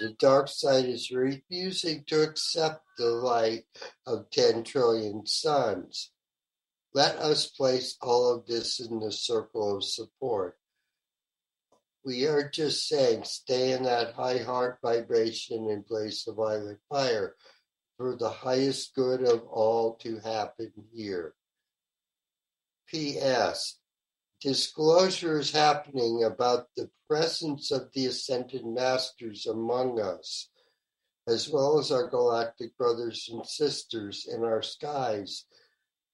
The 0.00 0.14
dark 0.18 0.48
side 0.48 0.86
is 0.86 1.10
refusing 1.10 2.04
to 2.08 2.22
accept 2.22 2.82
the 2.98 3.06
light 3.06 3.64
of 4.06 4.30
10 4.30 4.64
trillion 4.64 5.26
suns. 5.26 6.10
Let 6.92 7.16
us 7.16 7.46
place 7.46 7.96
all 8.02 8.34
of 8.34 8.46
this 8.46 8.80
in 8.80 9.00
the 9.00 9.12
circle 9.12 9.76
of 9.76 9.84
support. 9.84 10.58
We 12.04 12.26
are 12.26 12.48
just 12.48 12.88
saying, 12.88 13.24
stay 13.24 13.72
in 13.72 13.84
that 13.84 14.14
high 14.14 14.38
heart 14.38 14.78
vibration 14.82 15.68
and 15.70 15.86
place 15.86 16.24
the 16.24 16.34
violet 16.34 16.78
fire 16.88 17.34
for 17.96 18.16
the 18.16 18.30
highest 18.30 18.94
good 18.94 19.22
of 19.22 19.42
all 19.48 19.94
to 19.96 20.18
happen 20.20 20.72
here. 20.92 21.34
P.S. 22.88 23.78
Disclosure 24.40 25.40
is 25.40 25.50
happening 25.50 26.24
about 26.24 26.66
the 26.76 26.90
presence 27.08 27.70
of 27.70 27.90
the 27.92 28.06
ascended 28.06 28.64
masters 28.66 29.46
among 29.46 29.98
us, 30.00 30.50
as 31.26 31.48
well 31.48 31.78
as 31.78 31.90
our 31.90 32.08
galactic 32.08 32.76
brothers 32.76 33.28
and 33.32 33.46
sisters 33.46 34.26
in 34.30 34.44
our 34.44 34.62
skies 34.62 35.46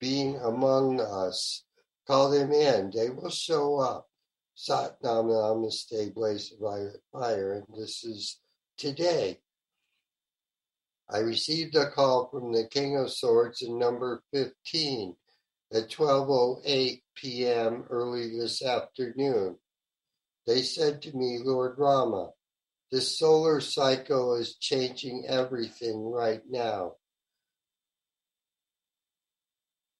being 0.01 0.37
among 0.37 1.01
us. 1.01 1.64
Call 2.07 2.30
them 2.30 2.53
in, 2.53 2.91
they 2.95 3.11
will 3.11 3.30
show 3.30 3.78
up. 3.78 4.09
Sat 4.55 4.97
Nam 5.03 5.26
Namaste, 5.26 6.14
Blaze 6.14 6.53
of 6.61 6.95
Fire, 7.12 7.53
and 7.53 7.66
this 7.76 8.05
is 8.05 8.39
today. 8.76 9.41
I 11.12 11.18
received 11.18 11.76
a 11.76 11.90
call 11.90 12.30
from 12.30 12.52
the 12.52 12.66
King 12.66 12.96
of 12.96 13.12
Swords 13.12 13.60
in 13.60 13.78
number 13.78 14.22
15 14.32 15.14
at 15.74 15.90
12.08 15.90 17.02
p.m. 17.14 17.84
early 17.90 18.38
this 18.38 18.64
afternoon. 18.64 19.58
They 20.46 20.62
said 20.62 21.02
to 21.02 21.14
me, 21.14 21.38
Lord 21.44 21.78
Rama, 21.78 22.30
this 22.90 23.18
solar 23.18 23.60
cycle 23.60 24.34
is 24.36 24.56
changing 24.56 25.26
everything 25.28 26.10
right 26.10 26.42
now. 26.48 26.94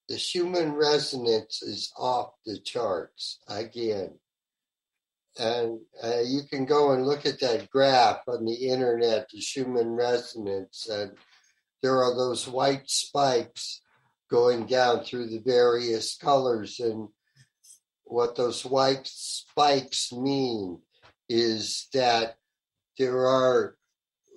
The 0.09 0.19
Schumann 0.19 0.75
resonance 0.75 1.63
is 1.63 1.93
off 1.97 2.33
the 2.47 2.59
charts 2.59 3.39
again. 3.49 4.19
And 5.39 5.81
uh, 6.03 6.21
you 6.27 6.43
can 6.49 6.67
go 6.67 6.93
and 6.93 7.07
look 7.07 7.25
at 7.25 7.41
that 7.41 7.71
graph 7.71 8.21
on 8.29 8.45
the 8.45 8.55
internet, 8.55 9.29
the 9.31 9.41
Schumann 9.41 9.91
resonance, 9.91 10.89
and 10.91 11.13
there 11.83 12.03
are 12.03 12.15
those 12.15 12.47
white 12.47 12.89
spikes 12.89 13.81
going 14.31 14.67
down 14.67 15.05
through 15.05 15.29
the 15.29 15.41
various 15.45 16.17
colors. 16.17 16.81
And 16.81 17.09
what 18.05 18.37
those 18.37 18.65
white 18.65 19.07
spikes 19.07 20.13
mean 20.13 20.81
is 21.29 21.89
that 21.93 22.37
there 22.99 23.27
are 23.27 23.77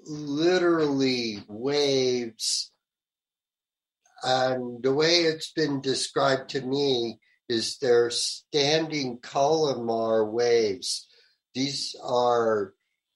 literally 0.06 1.44
waves. 1.48 2.72
And 4.24 4.82
the 4.82 4.94
way 4.94 5.22
it's 5.22 5.52
been 5.52 5.82
described 5.82 6.50
to 6.52 6.62
me 6.62 7.20
is 7.48 7.78
they're 7.78 8.10
standing 8.10 9.20
columnar 9.20 10.26
waves. 10.26 11.08
These 11.54 11.96
are 12.04 12.74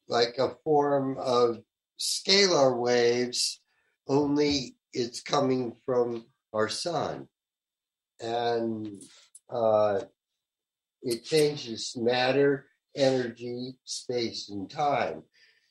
like 0.08 0.38
a 0.38 0.56
form 0.64 1.18
of 1.20 1.60
scalar 2.00 2.78
waves, 2.78 3.62
only 4.08 4.76
it's 4.94 5.22
coming 5.22 5.76
from 5.86 6.26
our 6.54 6.70
sun. 6.70 7.28
And 8.20 9.02
uh, 9.50 10.02
it 11.02 11.24
changes 11.24 11.96
matter, 11.96 12.66
energy, 12.96 13.76
space, 13.84 14.50
and 14.50 14.70
time. 14.70 15.24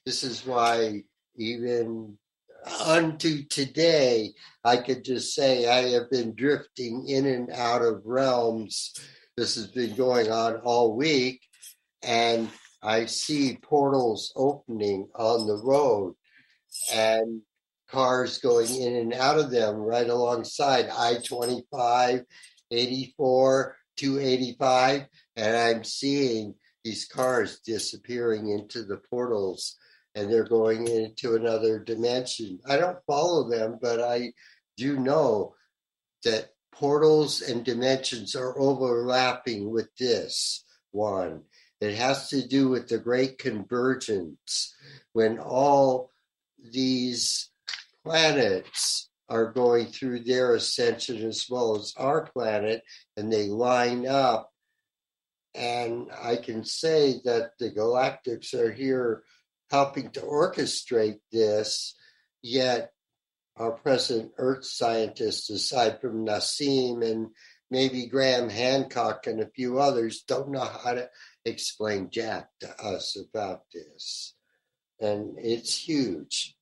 This 0.06 0.22
is 0.22 0.46
why 0.46 1.02
even 1.36 2.16
unto 2.84 3.44
today, 3.44 4.32
I 4.64 4.78
could 4.78 5.04
just 5.04 5.34
say 5.34 5.68
I 5.68 5.90
have 5.90 6.10
been 6.10 6.34
drifting 6.34 7.08
in 7.08 7.26
and 7.26 7.50
out 7.50 7.82
of 7.82 8.02
realms. 8.04 8.94
This 9.36 9.54
has 9.54 9.68
been 9.68 9.94
going 9.94 10.30
on 10.30 10.56
all 10.56 10.96
week, 10.96 11.42
and 12.02 12.50
I 12.82 13.06
see 13.06 13.58
portals 13.60 14.32
opening 14.36 15.08
on 15.14 15.46
the 15.46 15.56
road 15.56 16.14
and 16.92 17.42
cars 17.88 18.38
going 18.38 18.74
in 18.74 18.96
and 18.96 19.14
out 19.14 19.38
of 19.38 19.50
them 19.50 19.76
right 19.76 20.08
alongside 20.08 20.88
I 20.88 21.18
25, 21.26 22.24
84, 22.70 23.76
285, 23.96 25.06
and 25.36 25.56
I'm 25.56 25.84
seeing 25.84 26.54
these 26.84 27.06
cars 27.06 27.60
disappearing 27.60 28.50
into 28.50 28.84
the 28.84 28.98
portals 29.10 29.76
and 30.14 30.30
they're 30.30 30.44
going 30.44 30.88
into 30.88 31.34
another 31.34 31.78
dimension. 31.78 32.58
I 32.68 32.76
don't 32.76 32.98
follow 33.06 33.48
them, 33.48 33.78
but 33.80 34.00
I 34.00 34.32
do 34.76 34.98
know 34.98 35.54
that 36.24 36.50
portals 36.72 37.42
and 37.42 37.64
dimensions 37.64 38.34
are 38.34 38.58
overlapping 38.58 39.70
with 39.70 39.88
this 39.98 40.64
one. 40.90 41.42
It 41.80 41.96
has 41.96 42.28
to 42.30 42.46
do 42.46 42.68
with 42.68 42.88
the 42.88 42.98
great 42.98 43.38
convergence 43.38 44.74
when 45.12 45.38
all 45.38 46.10
these 46.72 47.50
planets 48.04 49.08
are 49.28 49.52
going 49.52 49.86
through 49.86 50.20
their 50.20 50.54
ascension 50.54 51.24
as 51.26 51.46
well 51.48 51.76
as 51.76 51.94
our 51.96 52.22
planet, 52.22 52.82
and 53.16 53.32
they 53.32 53.46
line 53.48 54.06
up. 54.06 54.50
And 55.54 56.08
I 56.22 56.36
can 56.36 56.64
say 56.64 57.20
that 57.24 57.52
the 57.58 57.70
galactics 57.70 58.54
are 58.54 58.72
here 58.72 59.22
helping 59.70 60.10
to 60.10 60.20
orchestrate 60.20 61.20
this, 61.30 61.94
yet 62.42 62.92
our 63.56 63.72
present 63.72 64.32
Earth 64.38 64.64
scientists, 64.64 65.50
aside 65.50 66.00
from 66.00 66.24
Nassim 66.24 67.02
and 67.04 67.28
maybe 67.70 68.06
Graham 68.06 68.48
Hancock 68.48 69.26
and 69.26 69.40
a 69.40 69.50
few 69.50 69.78
others, 69.78 70.22
don't 70.22 70.50
know 70.50 70.64
how 70.64 70.94
to 70.94 71.10
explain 71.44 72.10
Jack 72.10 72.48
to 72.60 72.68
us 72.80 73.16
about 73.16 73.62
this. 73.72 74.34
And 75.00 75.34
it's 75.38 75.76
huge 75.76 76.56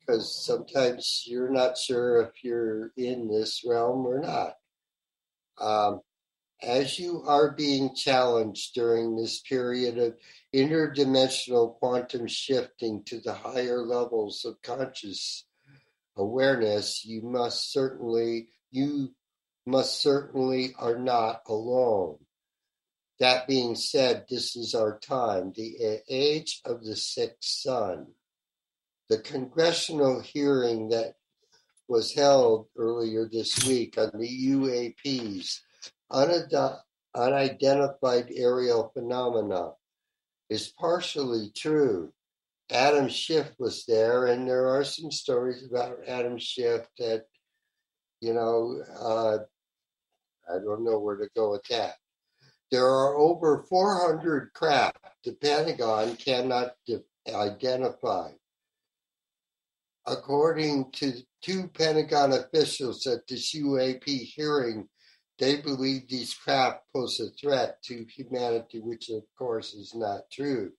because 0.00 0.44
sometimes 0.44 1.24
you're 1.26 1.50
not 1.50 1.76
sure 1.76 2.22
if 2.22 2.42
you're 2.42 2.92
in 2.96 3.28
this 3.28 3.62
realm 3.66 4.06
or 4.06 4.20
not. 4.20 4.54
Um, 5.60 6.00
as 6.62 6.98
you 6.98 7.22
are 7.26 7.52
being 7.52 7.94
challenged 7.94 8.74
during 8.74 9.16
this 9.16 9.40
period 9.40 9.98
of 9.98 10.16
interdimensional 10.54 11.74
quantum 11.78 12.26
shifting 12.26 13.02
to 13.04 13.20
the 13.20 13.34
higher 13.34 13.82
levels 13.82 14.44
of 14.44 14.60
conscious 14.62 15.44
awareness, 16.16 17.04
you 17.04 17.22
must 17.22 17.72
certainly, 17.72 18.48
you 18.70 19.14
must 19.66 20.02
certainly 20.02 20.74
are 20.78 20.98
not 20.98 21.42
alone. 21.46 22.18
That 23.20 23.46
being 23.46 23.74
said, 23.74 24.26
this 24.30 24.56
is 24.56 24.74
our 24.74 24.98
time, 24.98 25.52
the 25.54 26.00
age 26.08 26.60
of 26.64 26.84
the 26.84 26.96
sixth 26.96 27.36
sun. 27.42 28.06
The 29.08 29.18
congressional 29.18 30.20
hearing 30.20 30.90
that 30.90 31.14
was 31.88 32.12
held 32.14 32.68
earlier 32.76 33.28
this 33.30 33.66
week 33.66 33.96
on 33.98 34.10
the 34.14 34.28
UAP's 34.50 35.62
unidentified 37.14 38.30
aerial 38.34 38.90
phenomena 38.94 39.72
is 40.50 40.72
partially 40.78 41.50
true. 41.56 42.12
Adam 42.70 43.08
Schiff 43.08 43.50
was 43.58 43.84
there, 43.86 44.26
and 44.26 44.48
there 44.48 44.68
are 44.68 44.84
some 44.84 45.10
stories 45.10 45.64
about 45.64 45.98
Adam 46.06 46.38
Schiff 46.38 46.86
that, 46.98 47.24
you 48.20 48.34
know, 48.34 48.82
uh, 49.00 49.38
I 50.50 50.58
don't 50.64 50.84
know 50.84 50.98
where 50.98 51.16
to 51.16 51.28
go 51.34 51.52
with 51.52 51.64
that. 51.70 51.94
There 52.70 52.86
are 52.86 53.16
over 53.16 53.64
400 53.68 54.52
craft 54.52 54.98
the 55.24 55.32
Pentagon 55.34 56.16
cannot 56.16 56.72
de- 56.86 57.02
identify. 57.28 58.30
according 60.06 60.90
to 60.92 61.12
two 61.42 61.68
Pentagon 61.68 62.32
officials 62.32 63.06
at 63.06 63.26
this 63.28 63.54
UAP 63.54 64.04
hearing, 64.06 64.88
they 65.38 65.56
believe 65.60 66.08
these 66.08 66.34
craft 66.34 66.80
pose 66.92 67.20
a 67.20 67.30
threat 67.30 67.82
to 67.84 68.04
humanity, 68.04 68.80
which 68.80 69.08
of 69.10 69.22
course 69.36 69.72
is 69.72 69.94
not 69.94 70.30
true. 70.32 70.72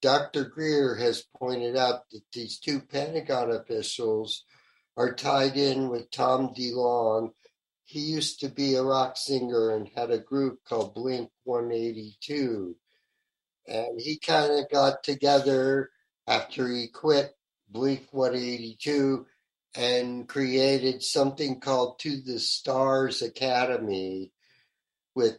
Dr. 0.00 0.44
Greer 0.44 0.94
has 0.94 1.24
pointed 1.36 1.76
out 1.76 2.08
that 2.12 2.22
these 2.32 2.60
two 2.60 2.80
Pentagon 2.80 3.50
officials 3.50 4.44
are 4.96 5.12
tied 5.12 5.56
in 5.56 5.88
with 5.88 6.10
Tom 6.10 6.54
DeLonge. 6.56 7.32
He 7.84 8.00
used 8.00 8.40
to 8.40 8.48
be 8.48 8.74
a 8.74 8.82
rock 8.82 9.16
singer 9.16 9.74
and 9.74 9.88
had 9.96 10.10
a 10.10 10.18
group 10.18 10.60
called 10.68 10.94
Blink 10.94 11.30
182. 11.44 12.76
And 13.66 14.00
he 14.00 14.18
kind 14.18 14.52
of 14.52 14.70
got 14.70 15.02
together 15.02 15.90
after 16.28 16.68
he 16.68 16.88
quit 16.88 17.32
Blink 17.68 18.06
182 18.12 19.26
and 19.78 20.28
created 20.28 21.04
something 21.04 21.60
called 21.60 22.00
To 22.00 22.20
the 22.20 22.40
Stars 22.40 23.22
Academy 23.22 24.32
with 25.14 25.38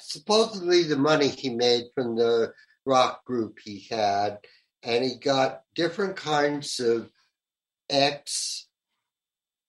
supposedly 0.00 0.82
the 0.82 0.96
money 0.96 1.28
he 1.28 1.50
made 1.50 1.84
from 1.94 2.16
the 2.16 2.52
rock 2.84 3.24
group 3.24 3.58
he 3.62 3.86
had. 3.88 4.38
And 4.82 5.04
he 5.04 5.14
got 5.14 5.62
different 5.76 6.16
kinds 6.16 6.80
of 6.80 7.12
ex 7.88 8.66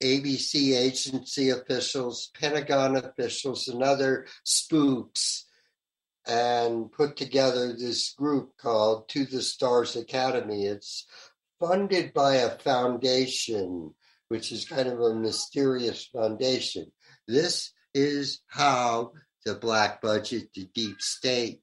ABC 0.02 0.76
agency 0.76 1.50
officials, 1.50 2.32
Pentagon 2.40 2.96
officials, 2.96 3.68
and 3.68 3.84
other 3.84 4.26
spooks 4.44 5.46
and 6.26 6.92
put 6.92 7.18
together 7.18 7.74
this 7.74 8.14
group 8.14 8.58
called 8.58 9.10
To 9.10 9.26
the 9.26 9.44
Stars 9.44 9.96
Academy. 9.96 10.66
It's 10.66 11.06
funded 11.62 12.14
by 12.14 12.36
a 12.36 12.50
foundation, 12.58 13.94
which 14.30 14.52
is 14.52 14.66
kind 14.66 14.88
of 14.90 15.00
a 15.00 15.14
mysterious 15.16 16.08
foundation. 16.08 16.92
This 17.28 17.72
is 17.94 18.42
how 18.48 19.12
the 19.46 19.56
black 19.56 20.02
budget, 20.02 20.50
the 20.56 20.68
deep 20.74 21.00
state, 21.02 21.62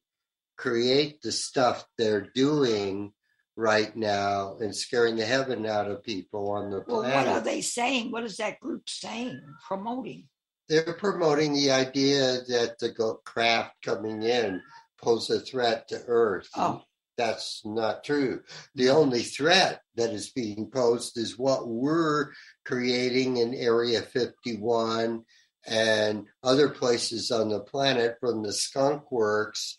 create 0.56 1.20
the 1.22 1.32
stuff 1.32 1.84
they're 1.98 2.28
doing 2.34 3.12
right 3.56 3.94
now 3.96 4.56
and 4.60 4.74
scaring 4.74 5.16
the 5.16 5.24
heaven 5.24 5.66
out 5.66 5.90
of 5.90 6.02
people 6.04 6.50
on 6.52 6.70
the 6.70 6.82
Well, 6.86 7.02
planet. 7.02 7.26
what 7.26 7.36
are 7.38 7.40
they 7.40 7.60
saying? 7.60 8.12
What 8.12 8.24
is 8.24 8.36
that 8.36 8.60
group 8.60 8.88
saying, 8.88 9.40
promoting? 9.66 10.28
They're 10.68 10.94
promoting 10.94 11.54
the 11.54 11.70
idea 11.72 12.40
that 12.48 12.76
the 12.78 12.92
craft 13.24 13.74
coming 13.84 14.22
in 14.22 14.62
pose 15.00 15.30
a 15.30 15.40
threat 15.40 15.88
to 15.88 16.02
Earth. 16.06 16.48
Oh. 16.54 16.82
That's 17.18 17.62
not 17.64 18.04
true. 18.04 18.42
The 18.76 18.90
only 18.90 19.22
threat 19.22 19.82
that 19.96 20.10
is 20.10 20.30
being 20.30 20.70
posed 20.70 21.18
is 21.18 21.36
what 21.36 21.66
we're 21.66 22.30
creating 22.64 23.38
in 23.38 23.54
Area 23.54 24.00
51 24.00 25.24
and 25.66 26.26
other 26.44 26.68
places 26.68 27.32
on 27.32 27.48
the 27.48 27.58
planet 27.58 28.18
from 28.20 28.44
the 28.44 28.52
Skunk 28.52 29.10
Works, 29.10 29.76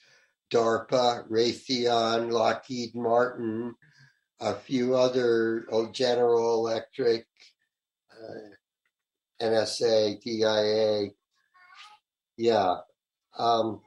DARPA, 0.52 1.30
Raytheon, 1.30 2.30
Lockheed 2.30 2.94
Martin, 2.94 3.74
a 4.42 4.54
few 4.54 4.96
other, 4.96 5.66
oh, 5.72 5.90
General 5.94 6.56
Electric, 6.56 7.26
uh, 8.12 9.46
NSA, 9.46 10.22
DIA. 10.22 11.12
Yeah. 12.36 12.76
Um, 13.38 13.80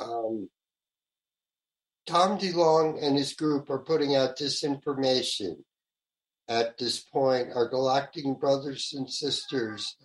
um, 0.00 0.48
Tom 2.06 2.38
DeLonge 2.38 3.02
and 3.02 3.16
his 3.16 3.34
group 3.34 3.68
are 3.70 3.80
putting 3.80 4.16
out 4.16 4.38
disinformation 4.38 5.56
at 6.48 6.78
this 6.78 7.00
point. 7.00 7.48
Our 7.54 7.68
galactic 7.68 8.24
brothers 8.40 8.94
and 8.96 9.10
sisters, 9.10 9.96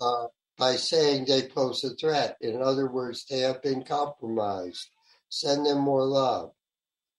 uh, 0.00 0.26
by 0.58 0.76
saying 0.76 1.24
they 1.24 1.48
pose 1.48 1.84
a 1.84 1.94
threat. 1.94 2.36
In 2.40 2.62
other 2.62 2.90
words, 2.90 3.24
they 3.24 3.40
have 3.40 3.62
been 3.62 3.84
compromised. 3.84 4.88
Send 5.28 5.66
them 5.66 5.80
more 5.80 6.04
love. 6.04 6.52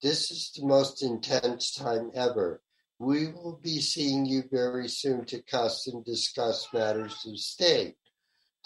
This 0.02 0.32
is 0.32 0.52
the 0.56 0.66
most 0.66 1.04
intense 1.04 1.74
time 1.74 2.12
ever. 2.14 2.62
We 3.00 3.28
will 3.28 3.60
be 3.62 3.80
seeing 3.80 4.26
you 4.26 4.43
very 4.52 4.88
soon 4.88 5.26
to 5.26 5.41
cuss 5.41 5.88
and 5.88 6.04
discuss 6.04 6.68
matters 6.74 7.26
of 7.28 7.38
state. 7.39 7.95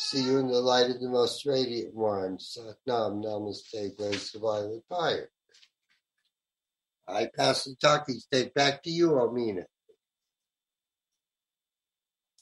See 0.04 0.24
you 0.24 0.40
in 0.40 0.48
the 0.48 0.60
light 0.60 0.90
of 0.90 1.00
the 1.00 1.08
most 1.08 1.46
radiant 1.46 1.94
one. 1.94 2.40
Satnam 2.40 3.24
Namaste, 3.24 3.96
Grace 3.96 4.34
of 4.34 4.42
Violet 4.42 4.82
Fire. 4.90 5.30
I 7.08 7.30
pass 7.38 7.66
the 7.66 7.76
talking 7.80 8.16
stick 8.16 8.52
back 8.56 8.82
to 8.82 8.90
you, 8.90 9.10
Omena. 9.10 9.64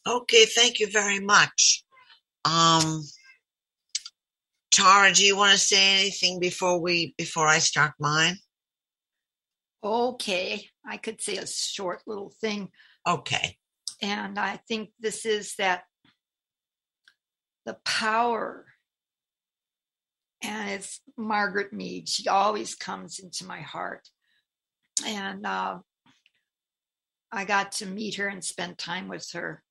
Okay, 0.07 0.45
thank 0.45 0.79
you 0.79 0.87
very 0.89 1.19
much. 1.19 1.83
Um, 2.45 3.03
Tara, 4.71 5.11
do 5.13 5.25
you 5.25 5.35
want 5.35 5.51
to 5.51 5.59
say 5.59 5.99
anything 5.99 6.39
before 6.39 6.79
we 6.79 7.13
before 7.17 7.45
I 7.45 7.59
start 7.59 7.91
mine? 7.99 8.37
Okay, 9.83 10.65
I 10.87 10.95
could 10.95 11.21
say 11.21 11.35
a 11.35 11.45
short 11.45 12.03
little 12.07 12.33
thing. 12.39 12.69
Okay. 13.05 13.57
And 14.01 14.39
I 14.39 14.61
think 14.65 14.91
this 14.97 15.25
is 15.25 15.55
that 15.57 15.83
the 17.69 17.77
power, 17.85 18.65
and 20.41 20.71
it's 20.71 21.01
Margaret 21.15 21.71
Mead. 21.71 22.09
She 22.09 22.27
always 22.27 22.73
comes 22.73 23.19
into 23.19 23.45
my 23.45 23.61
heart. 23.61 24.09
And 25.05 25.45
uh, 25.45 25.77
I 27.31 27.45
got 27.45 27.73
to 27.73 27.85
meet 27.85 28.15
her 28.15 28.27
and 28.27 28.43
spend 28.43 28.79
time 28.79 29.07
with 29.07 29.29
her 29.33 29.61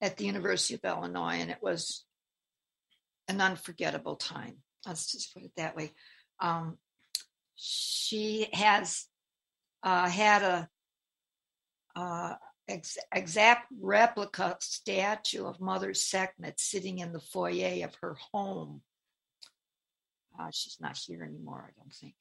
at 0.00 0.16
the 0.16 0.24
University 0.24 0.74
of 0.74 0.80
Illinois, 0.84 1.36
and 1.38 1.52
it 1.52 1.62
was 1.62 2.04
an 3.28 3.40
unforgettable 3.40 4.16
time. 4.16 4.56
Let's 4.84 5.12
just 5.12 5.32
put 5.32 5.44
it 5.44 5.52
that 5.56 5.76
way. 5.76 5.92
Um, 6.40 6.78
she 7.54 8.48
has 8.54 9.04
uh, 9.84 10.08
had 10.08 10.42
a 10.42 10.68
uh, 11.94 12.34
ex- 12.68 12.98
exact 13.12 13.72
replica 13.80 14.56
statue 14.60 15.46
of 15.46 15.60
Mother 15.60 15.94
Sekhmet 15.94 16.58
sitting 16.60 16.98
in 16.98 17.12
the 17.12 17.20
foyer 17.20 17.84
of 17.84 17.94
her 17.96 18.16
home. 18.32 18.82
Uh, 20.38 20.50
she's 20.52 20.76
not 20.80 20.96
here 20.96 21.22
anymore, 21.22 21.70
I 21.70 21.80
don't 21.80 21.94
think. 21.94 22.14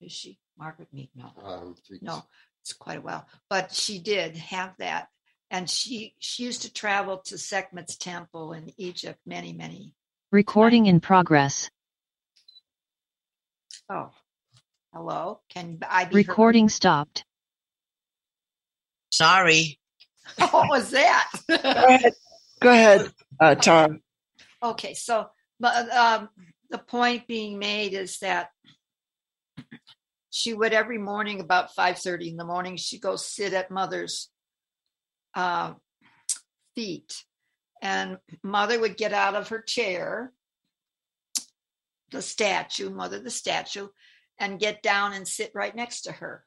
Is 0.00 0.12
she? 0.12 0.38
Margaret 0.58 0.88
Mead? 0.92 1.10
No. 1.14 1.32
Um, 1.42 1.74
No, 2.00 2.22
it's 2.62 2.72
quite 2.72 2.98
a 2.98 3.02
while. 3.02 3.26
But 3.48 3.72
she 3.72 3.98
did 3.98 4.36
have 4.36 4.74
that. 4.78 5.08
And 5.50 5.68
she 5.68 6.14
she 6.20 6.44
used 6.44 6.62
to 6.62 6.72
travel 6.72 7.18
to 7.24 7.34
Sekhmet's 7.34 7.96
temple 7.96 8.52
in 8.52 8.72
Egypt 8.76 9.18
many, 9.26 9.52
many. 9.52 9.94
Recording 10.30 10.86
in 10.86 11.00
progress. 11.00 11.70
Oh, 13.88 14.10
hello. 14.94 15.40
Can 15.48 15.80
I 15.88 16.04
be 16.04 16.14
heard? 16.14 16.28
Recording 16.28 16.68
stopped. 16.68 17.24
Sorry. 19.10 19.78
What 20.50 20.68
was 20.68 20.90
that? 20.92 21.30
Go 21.48 21.56
ahead. 21.56 22.12
Go 22.60 22.70
ahead, 22.70 23.12
uh, 23.40 23.54
Tara. 23.56 23.98
Okay, 24.62 24.94
so 24.94 25.26
but 25.58 25.90
um, 25.90 26.28
the 26.70 26.78
point 26.78 27.26
being 27.26 27.58
made 27.58 27.94
is 27.94 28.18
that 28.18 28.50
she 30.30 30.54
would 30.54 30.72
every 30.72 30.98
morning 30.98 31.40
about 31.40 31.74
five 31.74 31.98
thirty 31.98 32.28
in 32.28 32.36
the 32.36 32.44
morning 32.44 32.76
she'd 32.76 33.00
go 33.00 33.16
sit 33.16 33.52
at 33.52 33.70
mother's 33.70 34.30
uh, 35.34 35.74
feet, 36.74 37.24
and 37.82 38.18
mother 38.42 38.78
would 38.78 38.96
get 38.96 39.12
out 39.12 39.34
of 39.34 39.48
her 39.48 39.60
chair, 39.60 40.32
the 42.12 42.22
statue, 42.22 42.90
mother 42.90 43.18
the 43.18 43.30
statue, 43.30 43.88
and 44.38 44.60
get 44.60 44.82
down 44.82 45.12
and 45.12 45.26
sit 45.26 45.50
right 45.54 45.74
next 45.74 46.02
to 46.02 46.12
her. 46.12 46.44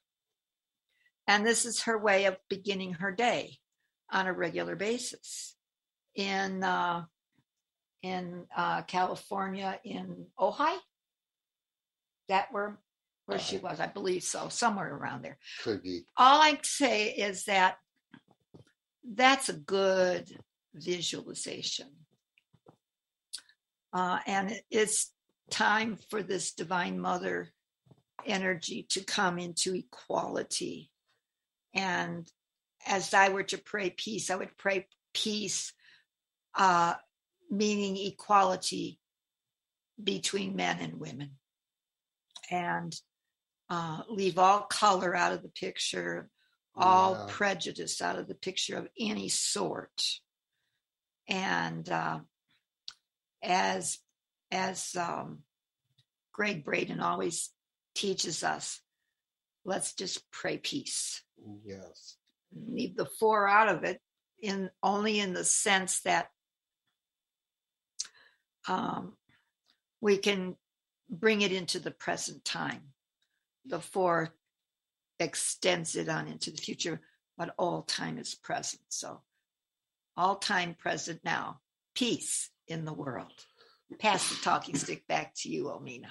And 1.27 1.45
this 1.45 1.65
is 1.65 1.83
her 1.83 1.97
way 1.97 2.25
of 2.25 2.37
beginning 2.49 2.93
her 2.95 3.11
day 3.11 3.57
on 4.11 4.27
a 4.27 4.33
regular 4.33 4.75
basis. 4.75 5.55
In 6.15 6.63
uh, 6.63 7.05
in 8.03 8.45
uh, 8.55 8.83
California, 8.83 9.79
in 9.83 10.27
Ojai. 10.39 10.77
That 12.29 12.49
where 12.51 12.77
where 13.25 13.39
she 13.39 13.57
was, 13.57 13.79
I 13.79 13.87
believe 13.87 14.23
so, 14.23 14.49
somewhere 14.49 14.93
around 14.93 15.23
there. 15.23 15.37
Could 15.63 15.81
be. 15.81 16.03
All 16.17 16.41
I 16.41 16.59
say 16.61 17.07
is 17.11 17.45
that 17.45 17.77
that's 19.03 19.49
a 19.49 19.53
good 19.53 20.29
visualization, 20.73 21.87
uh, 23.93 24.19
and 24.27 24.53
it's 24.69 25.11
time 25.49 25.97
for 26.09 26.21
this 26.21 26.53
Divine 26.53 26.99
Mother 26.99 27.49
energy 28.25 28.85
to 28.89 29.03
come 29.03 29.39
into 29.39 29.73
equality. 29.73 30.89
And 31.73 32.29
as 32.85 33.13
I 33.13 33.29
were 33.29 33.43
to 33.43 33.57
pray 33.57 33.89
peace, 33.89 34.29
I 34.29 34.35
would 34.35 34.57
pray 34.57 34.87
peace 35.13 35.73
uh, 36.55 36.95
meaning 37.49 37.97
equality 37.97 38.99
between 40.01 40.55
men 40.55 40.79
and 40.79 40.99
women. 40.99 41.31
And 42.51 42.95
uh, 43.69 44.01
leave 44.09 44.37
all 44.37 44.61
color 44.61 45.15
out 45.15 45.33
of 45.33 45.41
the 45.41 45.49
picture, 45.49 46.29
all 46.75 47.13
Yeah. 47.13 47.25
prejudice 47.29 48.01
out 48.01 48.19
of 48.19 48.27
the 48.27 48.35
picture 48.35 48.77
of 48.77 48.87
any 48.99 49.29
sort. 49.29 50.03
And 51.27 51.87
uh, 51.89 52.19
as 53.41 53.99
as 54.51 54.95
um, 54.95 55.39
Gregg 56.33 56.63
Braden 56.63 56.99
always 56.99 57.49
teaches 57.95 58.43
us, 58.43 58.81
let's 59.65 59.93
just 59.93 60.29
pray 60.31 60.57
peace. 60.57 61.23
Yes. 61.63 62.17
Leave 62.55 62.95
the 62.95 63.05
four 63.05 63.47
out 63.47 63.69
of 63.69 63.83
it, 63.83 63.99
in 64.41 64.69
only 64.81 65.19
in 65.19 65.33
the 65.33 65.43
sense 65.43 66.01
that 66.01 66.29
um, 68.67 69.13
we 70.01 70.17
can 70.17 70.55
bring 71.09 71.41
it 71.41 71.51
into 71.51 71.79
the 71.79 71.91
present 71.91 72.43
time. 72.45 72.81
The 73.65 73.79
four 73.79 74.33
extends 75.19 75.95
it 75.95 76.09
on 76.09 76.27
into 76.27 76.51
the 76.51 76.61
future, 76.61 77.01
but 77.37 77.53
all 77.57 77.83
time 77.83 78.17
is 78.17 78.35
present. 78.35 78.81
So, 78.89 79.21
all 80.15 80.35
time 80.35 80.75
present 80.77 81.21
now. 81.23 81.59
Peace 81.95 82.49
in 82.67 82.85
the 82.85 82.93
world. 82.93 83.31
Pass 83.99 84.29
the 84.29 84.43
talking 84.43 84.75
stick 84.75 85.07
back 85.07 85.33
to 85.37 85.49
you, 85.49 85.65
Omena. 85.65 86.09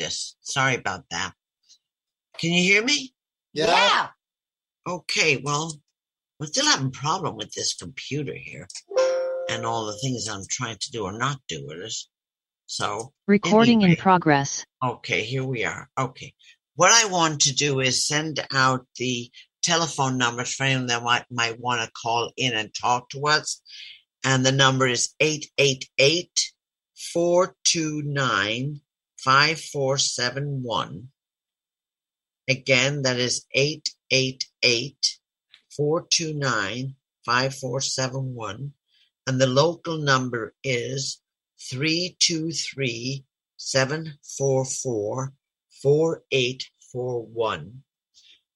This. 0.00 0.34
Sorry 0.40 0.76
about 0.76 1.04
that. 1.10 1.32
Can 2.38 2.52
you 2.52 2.62
hear 2.62 2.82
me? 2.82 3.12
yeah. 3.52 4.08
Okay, 4.88 5.36
well, 5.44 5.78
we're 6.38 6.46
still 6.46 6.64
having 6.64 6.86
a 6.86 6.90
problem 6.90 7.36
with 7.36 7.52
this 7.52 7.74
computer 7.74 8.32
here 8.34 8.66
and 9.50 9.66
all 9.66 9.84
the 9.84 9.98
things 9.98 10.26
I'm 10.26 10.44
trying 10.48 10.78
to 10.80 10.90
do 10.90 11.04
or 11.04 11.12
not 11.12 11.38
do 11.48 11.66
with 11.66 11.82
it. 11.82 11.92
So, 12.64 13.12
Recording 13.26 13.82
in 13.82 13.94
progress. 13.96 14.64
okay, 14.82 15.22
here 15.22 15.44
we 15.44 15.64
are. 15.66 15.90
Okay. 15.98 16.32
What 16.76 16.92
I 16.92 17.08
want 17.10 17.42
to 17.42 17.54
do 17.54 17.80
is 17.80 18.06
send 18.06 18.40
out 18.54 18.86
the 18.96 19.30
telephone 19.62 20.16
numbers 20.16 20.54
for 20.54 20.64
anyone 20.64 20.86
that 20.86 21.02
might, 21.02 21.26
might 21.30 21.60
want 21.60 21.82
to 21.82 21.92
call 21.92 22.32
in 22.38 22.54
and 22.54 22.72
talk 22.72 23.10
to 23.10 23.26
us. 23.26 23.60
And 24.24 24.46
the 24.46 24.52
number 24.52 24.86
is 24.86 25.14
888 25.20 26.30
429 27.12 28.80
5471. 29.22 31.08
Again, 32.48 33.02
that 33.02 33.18
is 33.18 33.44
888 33.52 35.18
429 35.76 36.96
5471. 37.24 38.72
And 39.26 39.40
the 39.40 39.46
local 39.46 39.98
number 39.98 40.54
is 40.64 41.20
323 41.70 43.24
744 43.56 45.32
4841. 45.82 47.82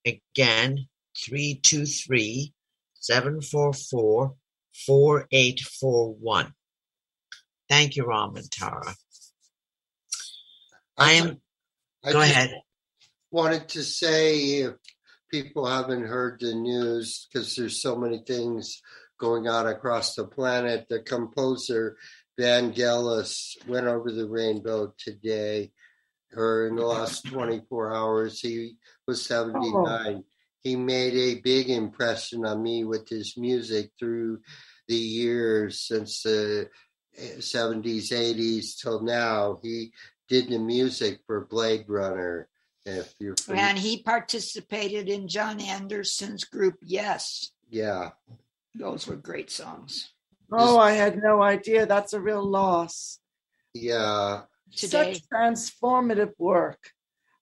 Again, 0.07 0.89
323 1.17 2.53
744 2.95 4.35
4841. 4.87 6.55
Thank 7.69 7.97
you, 7.97 8.07
Ram 8.07 8.37
and 8.37 8.51
Tara. 8.51 8.95
I 10.97 11.13
am, 11.13 11.41
I 12.05 12.13
go 12.13 12.21
ahead. 12.21 12.53
Wanted 13.31 13.69
to 13.71 13.83
say 13.83 14.61
if 14.61 14.75
people 15.31 15.67
haven't 15.67 16.07
heard 16.07 16.39
the 16.41 16.55
news 16.55 17.27
because 17.33 17.57
there's 17.57 17.83
so 17.83 17.97
many 17.97 18.19
things 18.19 18.81
going 19.19 19.49
on 19.49 19.67
across 19.67 20.15
the 20.15 20.25
planet, 20.25 20.87
the 20.89 21.01
composer 21.01 21.97
Vangelis 22.39 23.57
went 23.69 23.87
over 23.87 24.11
the 24.11 24.29
rainbow 24.29 24.93
today, 24.99 25.73
or 26.35 26.67
in 26.67 26.77
the 26.77 26.85
last 26.87 27.27
24 27.27 27.95
hours. 27.95 28.41
He 28.41 28.77
was 29.07 29.25
79. 29.25 30.25
He 30.63 30.77
made 30.77 31.15
a 31.15 31.41
big 31.41 31.71
impression 31.71 32.45
on 32.45 32.63
me 32.63 32.85
with 32.85 33.09
his 33.09 33.37
music 33.37 33.91
through 33.99 34.41
the 34.89 34.97
years 34.97 35.81
since 35.81 36.23
the 36.23 36.69
eh, 37.17 37.37
70s, 37.39 38.11
80s 38.11 38.81
till 38.81 39.03
now. 39.03 39.59
He 39.63 39.93
did 40.29 40.49
the 40.49 40.59
music 40.59 41.21
for 41.27 41.47
Blade 41.47 41.85
Runner. 41.89 42.49
If 42.87 43.15
you're 43.19 43.35
And 43.49 43.79
he 43.79 44.03
participated 44.03 45.09
in 45.09 45.27
Jon 45.27 45.59
Anderson's 45.59 46.45
group. 46.45 46.75
Yes, 46.83 47.51
yeah, 47.71 48.11
those 48.75 49.07
were 49.07 49.17
great 49.17 49.51
songs. 49.51 50.13
Oh, 50.53 50.79
I 50.79 50.93
had 50.93 51.23
no 51.23 51.43
idea. 51.43 51.87
That's 51.87 52.13
a 52.13 52.21
real 52.21 52.45
loss. 52.45 53.19
yeah, 53.73 54.43
Today, 54.77 55.15
Such 55.15 55.23
transformative 55.33 56.33
work, 56.39 56.79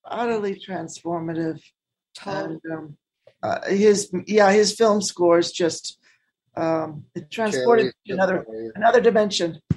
utterly 0.05 0.55
transformative. 0.55 1.61
total 2.15 2.43
And 2.43 2.61
um, 2.73 2.97
uh, 3.43 3.67
his, 3.67 4.13
yeah, 4.27 4.53
his 4.53 4.75
film 4.77 5.03
scores 5.03 5.51
just 5.51 5.99
um, 6.57 7.05
it 7.15 7.31
transported 7.31 7.93
to 8.07 8.13
another 8.13 8.47
another 8.75 9.01
dimension. 9.01 9.61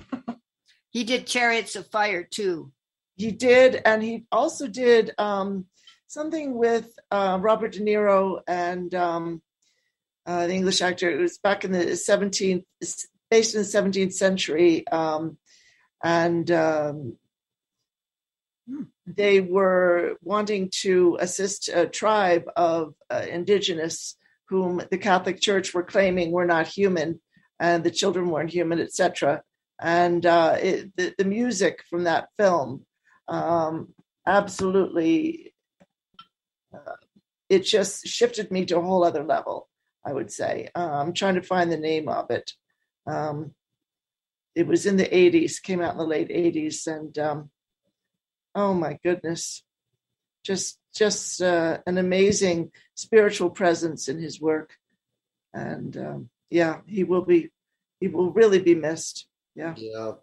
He 0.90 1.04
did 1.04 1.28
Chariots 1.28 1.76
of 1.76 1.92
Fire 1.92 2.24
too. 2.24 2.72
He 3.16 3.32
did, 3.32 3.82
and 3.86 4.04
he 4.04 4.26
also 4.32 4.68
did 4.68 5.12
um, 5.18 5.66
something 6.08 6.56
with 6.56 6.94
uh, 7.12 7.38
Robert 7.42 7.74
De 7.74 7.80
Niro 7.80 8.42
and 8.48 8.94
um, 8.94 9.42
uh, 10.26 10.48
the 10.48 10.54
English 10.54 10.82
actor. 10.82 11.10
It 11.10 11.22
was 11.22 11.38
back 11.38 11.64
in 11.64 11.72
the 11.72 11.86
17th, 11.86 12.66
based 13.32 13.56
in 13.56 13.62
the 13.62 13.68
17th 13.68 14.14
century, 14.14 14.88
um, 14.88 15.38
and 16.04 16.50
um, 16.52 17.18
they 19.08 19.40
were 19.40 20.18
wanting 20.22 20.70
to 20.82 21.18
assist 21.22 21.70
a 21.70 21.88
tribe 21.88 22.46
of 22.56 22.96
uh, 23.10 23.26
indigenous 23.30 24.18
whom 24.50 24.82
the 24.92 24.98
Catholic 24.98 25.40
Church 25.40 25.74
were 25.74 25.84
claiming 25.84 26.32
were 26.32 26.46
not 26.46 26.68
human, 26.68 27.22
and 27.60 27.84
the 27.84 27.92
children 27.92 28.30
weren't 28.30 28.52
human, 28.52 28.80
etc. 28.80 29.42
And 29.80 30.26
uh, 30.26 30.58
it, 30.60 30.96
the, 30.96 31.14
the 31.18 31.26
music 31.26 31.84
from 31.90 32.04
that 32.04 32.30
film 32.38 32.86
um, 33.28 33.94
absolutely 34.26 35.54
uh, 36.74 36.96
it 37.50 37.60
just 37.60 38.08
shifted 38.08 38.52
me 38.52 38.66
to 38.66 38.78
a 38.78 38.82
whole 38.82 39.04
other 39.04 39.24
level 39.24 39.70
i 40.06 40.12
would 40.14 40.32
say. 40.32 40.70
Uh, 40.76 40.92
i'm 40.92 41.14
trying 41.14 41.36
to 41.36 41.42
find 41.42 41.72
the 41.72 41.78
name 41.78 42.08
of 42.08 42.30
it. 42.32 42.54
Um, 43.08 43.54
it 44.56 44.68
was 44.68 44.86
in 44.86 44.98
the 44.98 45.06
80s 45.06 45.62
came 45.62 45.82
out 45.82 45.92
in 45.92 45.98
the 45.98 46.06
late 46.06 46.30
80s 46.30 46.88
and 46.88 47.18
um, 47.20 47.50
oh 48.56 48.74
my 48.74 48.98
goodness. 49.04 49.64
Just 50.44 50.80
just 50.94 51.42
uh, 51.42 51.80
an 51.86 51.98
amazing 51.98 52.72
spiritual 52.96 53.50
presence 53.50 54.08
in 54.08 54.18
his 54.20 54.40
work. 54.40 54.78
And 55.54 55.96
um, 55.98 56.30
yeah 56.50 56.82
he 56.86 57.04
will 57.04 57.26
be 57.26 57.52
he 58.00 58.08
will 58.08 58.32
really 58.32 58.60
be 58.60 58.76
missed. 58.76 59.28
Yeah. 59.56 59.74
Yeah. 59.78 60.14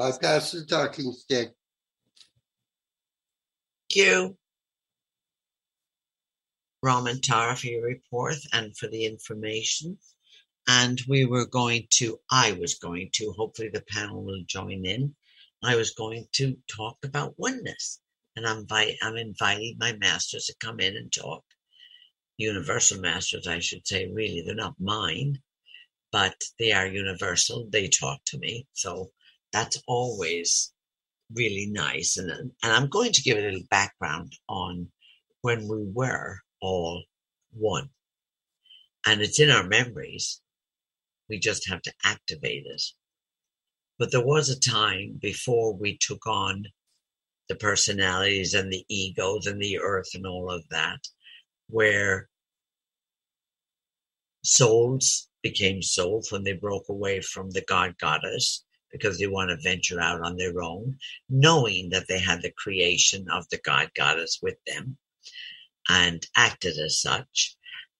I 0.00 0.10
pass 0.20 0.52
the 0.52 0.64
talking 0.64 1.12
stick. 1.12 1.52
Thank 3.94 4.08
you, 4.08 4.38
Ram 6.82 7.06
and 7.06 7.22
Tara, 7.22 7.56
for 7.56 7.68
your 7.68 7.84
report 7.84 8.36
and 8.52 8.76
for 8.76 8.88
the 8.88 9.06
information. 9.06 9.98
And 10.68 11.00
we 11.08 11.26
were 11.26 11.46
going 11.46 11.86
to, 11.92 12.20
I 12.30 12.52
was 12.52 12.74
going 12.74 13.10
to, 13.14 13.32
hopefully 13.36 13.70
the 13.72 13.84
panel 13.88 14.24
will 14.24 14.42
join 14.48 14.84
in. 14.84 15.14
I 15.62 15.76
was 15.76 15.92
going 15.92 16.26
to 16.34 16.56
talk 16.76 16.98
about 17.04 17.38
oneness. 17.38 18.00
And 18.36 18.46
I'm, 18.46 18.58
invite, 18.60 18.96
I'm 19.02 19.16
inviting 19.16 19.76
my 19.78 19.92
masters 19.94 20.46
to 20.46 20.56
come 20.60 20.80
in 20.80 20.96
and 20.96 21.12
talk. 21.12 21.44
Universal 22.38 23.00
masters, 23.00 23.46
I 23.46 23.60
should 23.60 23.86
say, 23.86 24.10
really. 24.12 24.42
They're 24.44 24.56
not 24.56 24.74
mine, 24.80 25.38
but 26.12 26.36
they 26.58 26.72
are 26.72 26.88
universal. 26.88 27.68
They 27.70 27.88
talk 27.88 28.20
to 28.26 28.38
me. 28.38 28.66
So 28.74 29.12
that's 29.52 29.82
always 29.86 30.73
really 31.34 31.68
nice. 31.70 32.16
And, 32.16 32.30
and 32.30 32.52
I'm 32.62 32.88
going 32.88 33.12
to 33.12 33.22
give 33.22 33.38
a 33.38 33.40
little 33.40 33.66
background 33.70 34.32
on 34.48 34.88
when 35.42 35.68
we 35.68 35.84
were 35.92 36.38
all 36.60 37.04
one. 37.52 37.90
And 39.06 39.20
it's 39.20 39.40
in 39.40 39.50
our 39.50 39.66
memories. 39.66 40.40
We 41.28 41.38
just 41.38 41.68
have 41.68 41.82
to 41.82 41.92
activate 42.04 42.64
it. 42.66 42.82
But 43.98 44.10
there 44.10 44.24
was 44.24 44.48
a 44.48 44.58
time 44.58 45.18
before 45.20 45.74
we 45.74 45.98
took 45.98 46.26
on 46.26 46.64
the 47.48 47.54
personalities 47.54 48.54
and 48.54 48.72
the 48.72 48.84
egos 48.88 49.46
and 49.46 49.60
the 49.60 49.78
earth 49.78 50.08
and 50.14 50.26
all 50.26 50.50
of 50.50 50.64
that, 50.70 51.00
where 51.68 52.28
souls 54.42 55.28
became 55.42 55.82
souls 55.82 56.32
when 56.32 56.42
they 56.42 56.52
broke 56.52 56.88
away 56.88 57.20
from 57.20 57.50
the 57.50 57.62
God 57.68 57.94
goddess 58.00 58.63
because 58.94 59.18
they 59.18 59.26
want 59.26 59.50
to 59.50 59.56
venture 59.56 60.00
out 60.00 60.20
on 60.20 60.36
their 60.36 60.62
own, 60.62 60.96
knowing 61.28 61.90
that 61.90 62.06
they 62.06 62.20
had 62.20 62.40
the 62.42 62.52
creation 62.52 63.26
of 63.28 63.44
the 63.48 63.58
God 63.64 63.90
goddess 63.96 64.38
with 64.40 64.54
them 64.68 64.96
and 65.88 66.24
acted 66.36 66.78
as 66.78 67.00
such. 67.00 67.56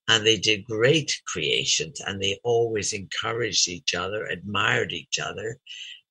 And 0.07 0.25
they 0.25 0.37
did 0.37 0.63
great 0.63 1.21
creations 1.27 1.99
and 1.99 2.21
they 2.21 2.39
always 2.45 2.93
encouraged 2.93 3.67
each 3.67 3.93
other, 3.93 4.25
admired 4.27 4.93
each 4.93 5.19
other, 5.19 5.59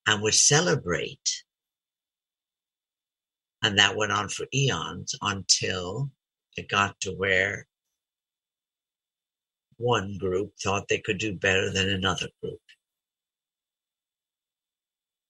and 0.06 0.20
would 0.20 0.34
celebrate. 0.34 1.44
And 3.62 3.78
that 3.78 3.96
went 3.96 4.12
on 4.12 4.28
for 4.28 4.44
eons 4.52 5.14
until 5.22 6.10
it 6.58 6.68
got 6.68 7.00
to 7.00 7.12
where 7.12 7.66
one 9.78 10.18
group 10.18 10.52
thought 10.62 10.88
they 10.88 10.98
could 10.98 11.16
do 11.16 11.34
better 11.34 11.70
than 11.70 11.88
another 11.88 12.28
group. 12.42 12.60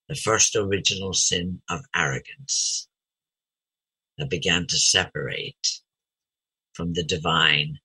The 0.08 0.14
first 0.14 0.54
original 0.54 1.14
sin 1.14 1.62
of 1.70 1.80
arrogance 1.94 2.88
that 4.18 4.28
began 4.28 4.66
to 4.66 4.76
separate 4.76 5.80
from 6.74 6.92
the 6.92 7.04
divine 7.04 7.78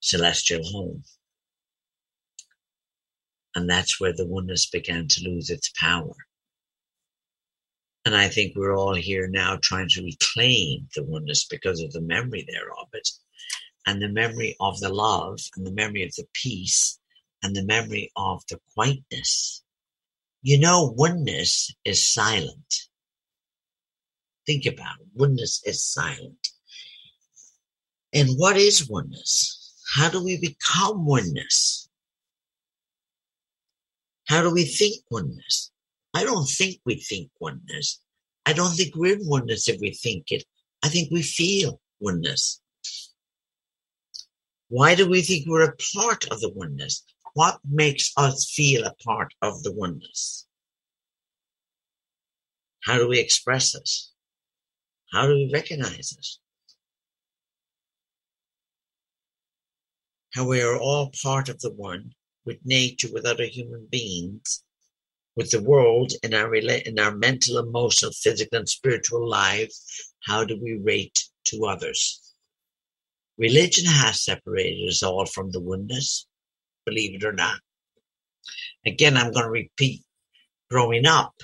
celestial 0.00 0.64
home. 0.64 1.04
And 3.54 3.68
that's 3.68 4.00
where 4.00 4.12
the 4.12 4.26
oneness 4.26 4.66
began 4.66 5.08
to 5.08 5.28
lose 5.28 5.50
its 5.50 5.70
power. 5.78 6.14
And 8.04 8.14
I 8.14 8.28
think 8.28 8.54
we're 8.54 8.76
all 8.76 8.94
here 8.94 9.26
now 9.28 9.58
trying 9.62 9.88
to 9.90 10.02
reclaim 10.02 10.88
the 10.94 11.04
oneness 11.04 11.46
because 11.46 11.80
of 11.80 11.92
the 11.92 12.02
memory 12.02 12.46
thereof 12.46 12.88
it, 12.92 13.08
and 13.86 14.00
the 14.00 14.08
memory 14.08 14.56
of 14.60 14.78
the 14.80 14.90
love, 14.90 15.40
and 15.56 15.66
the 15.66 15.72
memory 15.72 16.02
of 16.02 16.14
the 16.14 16.26
peace, 16.34 16.98
and 17.42 17.56
the 17.56 17.64
memory 17.64 18.10
of 18.16 18.42
the 18.50 18.60
quietness. 18.74 19.63
You 20.46 20.58
know, 20.58 20.92
oneness 20.94 21.74
is 21.86 22.06
silent. 22.06 22.74
Think 24.46 24.66
about 24.66 25.00
it. 25.00 25.06
Oneness 25.14 25.62
is 25.64 25.82
silent. 25.82 26.48
And 28.12 28.28
what 28.36 28.58
is 28.58 28.86
oneness? 28.86 29.72
How 29.94 30.10
do 30.10 30.22
we 30.22 30.36
become 30.36 31.06
oneness? 31.06 31.88
How 34.28 34.42
do 34.42 34.52
we 34.52 34.64
think 34.64 34.96
oneness? 35.10 35.70
I 36.12 36.24
don't 36.24 36.46
think 36.46 36.78
we 36.84 36.96
think 36.96 37.30
oneness. 37.40 38.02
I 38.44 38.52
don't 38.52 38.76
think 38.76 38.94
we're 38.96 39.14
in 39.14 39.26
oneness 39.26 39.66
if 39.66 39.80
we 39.80 39.92
think 39.92 40.30
it. 40.30 40.44
I 40.82 40.90
think 40.90 41.10
we 41.10 41.22
feel 41.22 41.80
oneness. 42.00 42.60
Why 44.68 44.94
do 44.94 45.08
we 45.08 45.22
think 45.22 45.46
we're 45.48 45.70
a 45.70 45.76
part 45.96 46.26
of 46.30 46.40
the 46.40 46.50
oneness? 46.50 47.02
What 47.34 47.58
makes 47.68 48.12
us 48.16 48.50
feel 48.50 48.84
a 48.84 48.94
part 49.04 49.34
of 49.42 49.62
the 49.62 49.72
oneness? 49.72 50.46
How 52.84 52.98
do 52.98 53.08
we 53.08 53.18
express 53.18 53.74
it? 53.74 53.90
How 55.12 55.26
do 55.26 55.34
we 55.34 55.50
recognize 55.52 56.12
it? 56.18 56.26
How 60.34 60.46
we 60.46 60.62
are 60.62 60.78
all 60.78 61.12
part 61.22 61.48
of 61.48 61.60
the 61.60 61.72
one 61.72 62.12
with 62.44 62.58
nature, 62.64 63.08
with 63.12 63.24
other 63.24 63.46
human 63.46 63.86
beings, 63.90 64.62
with 65.36 65.50
the 65.50 65.62
world 65.62 66.12
in 66.22 66.34
our 66.34 66.54
in 66.54 66.98
our 66.98 67.16
mental, 67.16 67.58
emotional, 67.58 68.12
physical, 68.12 68.58
and 68.58 68.68
spiritual 68.68 69.28
lives. 69.28 70.14
How 70.24 70.44
do 70.44 70.58
we 70.60 70.74
rate 70.74 71.24
to 71.46 71.66
others? 71.66 72.20
Religion 73.38 73.86
has 73.86 74.24
separated 74.24 74.88
us 74.88 75.02
all 75.02 75.26
from 75.26 75.50
the 75.50 75.60
oneness, 75.60 76.26
believe 76.84 77.14
it 77.14 77.24
or 77.24 77.32
not. 77.32 77.58
Again, 78.86 79.16
I'm 79.16 79.32
going 79.32 79.44
to 79.44 79.50
repeat 79.50 80.02
growing 80.70 81.06
up 81.06 81.34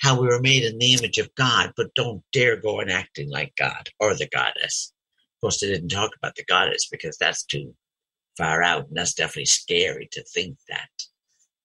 how 0.00 0.20
we 0.20 0.26
were 0.26 0.40
made 0.40 0.64
in 0.64 0.78
the 0.78 0.94
image 0.94 1.18
of 1.18 1.34
God, 1.34 1.72
but 1.76 1.94
don't 1.94 2.22
dare 2.32 2.56
go 2.56 2.80
and 2.80 2.90
acting 2.90 3.30
like 3.30 3.52
God 3.58 3.88
or 3.98 4.14
the 4.14 4.28
goddess. 4.28 4.92
Of 5.18 5.40
course, 5.40 5.60
they 5.60 5.68
didn't 5.68 5.88
talk 5.88 6.12
about 6.16 6.34
the 6.36 6.44
goddess 6.44 6.88
because 6.90 7.16
that's 7.18 7.44
too 7.44 7.74
far 8.36 8.62
out, 8.62 8.88
and 8.88 8.96
that's 8.96 9.14
definitely 9.14 9.46
scary 9.46 10.08
to 10.12 10.22
think 10.24 10.56
that 10.68 10.88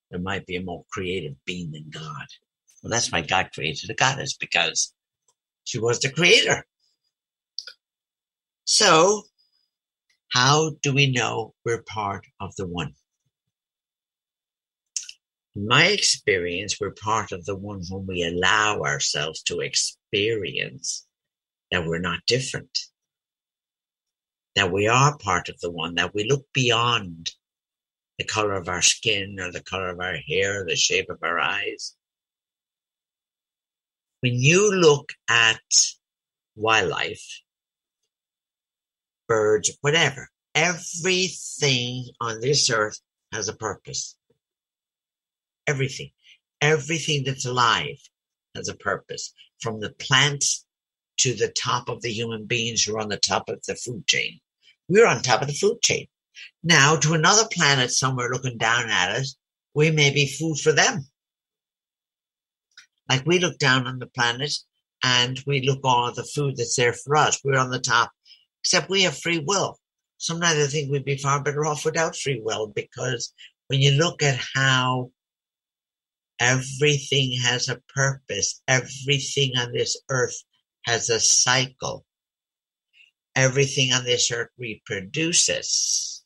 there 0.09 0.19
might 0.19 0.45
be 0.45 0.55
a 0.57 0.61
more 0.61 0.85
creative 0.91 1.35
being 1.45 1.71
than 1.71 1.89
God. 1.89 2.27
Well, 2.81 2.89
that's 2.89 3.11
why 3.11 3.21
God 3.21 3.49
created 3.53 3.89
a 3.89 3.93
goddess 3.93 4.35
because 4.35 4.93
she 5.63 5.79
was 5.79 5.99
the 5.99 6.09
creator. 6.09 6.65
So, 8.65 9.23
how 10.31 10.71
do 10.81 10.93
we 10.93 11.11
know 11.11 11.53
we're 11.65 11.83
part 11.83 12.25
of 12.39 12.55
the 12.55 12.65
one? 12.65 12.93
In 15.55 15.67
my 15.67 15.87
experience, 15.87 16.77
we're 16.79 16.93
part 16.93 17.33
of 17.33 17.45
the 17.45 17.55
one 17.55 17.81
when 17.89 18.07
we 18.07 18.23
allow 18.23 18.79
ourselves 18.79 19.43
to 19.43 19.59
experience 19.59 21.05
that 21.69 21.85
we're 21.85 21.99
not 21.99 22.19
different, 22.27 22.79
that 24.55 24.71
we 24.71 24.87
are 24.87 25.17
part 25.17 25.49
of 25.49 25.59
the 25.59 25.69
one, 25.69 25.95
that 25.95 26.13
we 26.13 26.23
look 26.23 26.45
beyond 26.53 27.31
the 28.17 28.23
color 28.23 28.53
of 28.53 28.69
our 28.69 28.81
skin 28.81 29.37
or 29.37 29.51
the 29.51 29.63
color 29.63 29.89
of 29.89 29.99
our 29.99 30.15
hair, 30.15 30.61
or 30.61 30.65
the 30.65 30.75
shape 30.77 31.09
of 31.09 31.19
our 31.23 31.39
eyes. 31.39 31.95
When 34.21 34.35
you 34.35 34.73
look 34.73 35.11
at 35.27 35.59
wildlife, 36.55 37.41
birds, 39.31 39.71
whatever, 39.81 40.27
everything 40.55 42.05
on 42.19 42.41
this 42.41 42.69
earth 42.69 42.99
has 43.31 43.47
a 43.47 43.55
purpose 43.55 44.17
everything. 45.67 46.11
Everything 46.59 47.23
that's 47.25 47.45
alive 47.45 47.99
has 48.55 48.67
a 48.67 48.75
purpose, 48.75 49.33
from 49.61 49.79
the 49.79 49.91
plants 49.91 50.65
to 51.17 51.33
the 51.33 51.53
top 51.67 51.89
of 51.89 52.01
the 52.01 52.11
human 52.11 52.45
beings 52.45 52.83
who 52.83 52.95
are 52.95 52.99
on 52.99 53.09
the 53.09 53.17
top 53.17 53.49
of 53.49 53.59
the 53.67 53.75
food 53.75 54.05
chain. 54.07 54.39
We're 54.87 55.07
on 55.07 55.21
top 55.21 55.41
of 55.41 55.47
the 55.47 55.53
food 55.53 55.81
chain. 55.81 56.07
Now, 56.63 56.95
to 56.97 57.13
another 57.13 57.47
planet 57.51 57.91
somewhere 57.91 58.29
looking 58.29 58.57
down 58.57 58.89
at 58.89 59.11
us, 59.11 59.35
we 59.73 59.91
may 59.91 60.11
be 60.11 60.27
food 60.27 60.57
for 60.59 60.71
them. 60.71 61.07
Like 63.09 63.25
we 63.25 63.39
look 63.39 63.57
down 63.57 63.87
on 63.87 63.99
the 63.99 64.07
planet 64.07 64.53
and 65.03 65.39
we 65.47 65.61
look 65.61 65.79
all 65.83 66.11
the 66.11 66.23
food 66.23 66.57
that's 66.57 66.75
there 66.75 66.93
for 66.93 67.15
us. 67.15 67.39
We're 67.43 67.59
on 67.59 67.71
the 67.71 67.79
top, 67.79 68.11
except 68.63 68.89
we 68.89 69.03
have 69.03 69.17
free 69.17 69.43
will. 69.45 69.77
Sometimes 70.17 70.59
I 70.59 70.67
think 70.67 70.91
we'd 70.91 71.05
be 71.05 71.17
far 71.17 71.41
better 71.41 71.65
off 71.65 71.85
without 71.85 72.15
free 72.15 72.41
will 72.43 72.67
because 72.75 73.33
when 73.67 73.81
you 73.81 73.91
look 73.91 74.21
at 74.21 74.39
how 74.53 75.11
Everything 76.41 77.33
has 77.33 77.69
a 77.69 77.79
purpose. 77.93 78.63
Everything 78.67 79.55
on 79.57 79.73
this 79.73 79.95
earth 80.09 80.43
has 80.85 81.07
a 81.07 81.19
cycle. 81.19 82.03
Everything 83.35 83.93
on 83.93 84.05
this 84.05 84.31
earth 84.31 84.49
reproduces, 84.57 86.25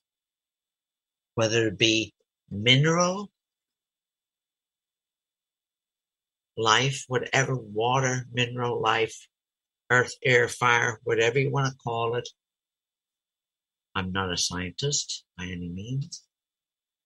whether 1.34 1.68
it 1.68 1.78
be 1.78 2.14
mineral, 2.50 3.30
life, 6.56 7.04
whatever, 7.10 7.58
water, 7.58 8.26
mineral, 8.32 8.82
life, 8.82 9.28
earth, 9.90 10.14
air, 10.24 10.48
fire, 10.48 11.00
whatever 11.04 11.40
you 11.40 11.52
want 11.52 11.68
to 11.68 11.78
call 11.78 12.16
it. 12.16 12.28
I'm 13.96 14.12
not 14.12 14.32
a 14.32 14.38
scientist 14.38 15.24
by 15.38 15.46
any 15.46 15.70
means, 15.70 16.24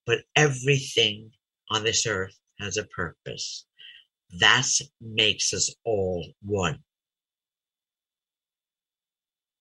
but 0.05 0.19
everything 0.36 1.32
on 1.69 1.84
this 1.84 2.07
earth 2.07 2.36
has 2.59 2.77
a 2.77 2.86
purpose. 2.86 3.65
That 4.39 4.67
makes 5.01 5.53
us 5.53 5.73
all 5.84 6.25
one. 6.41 6.80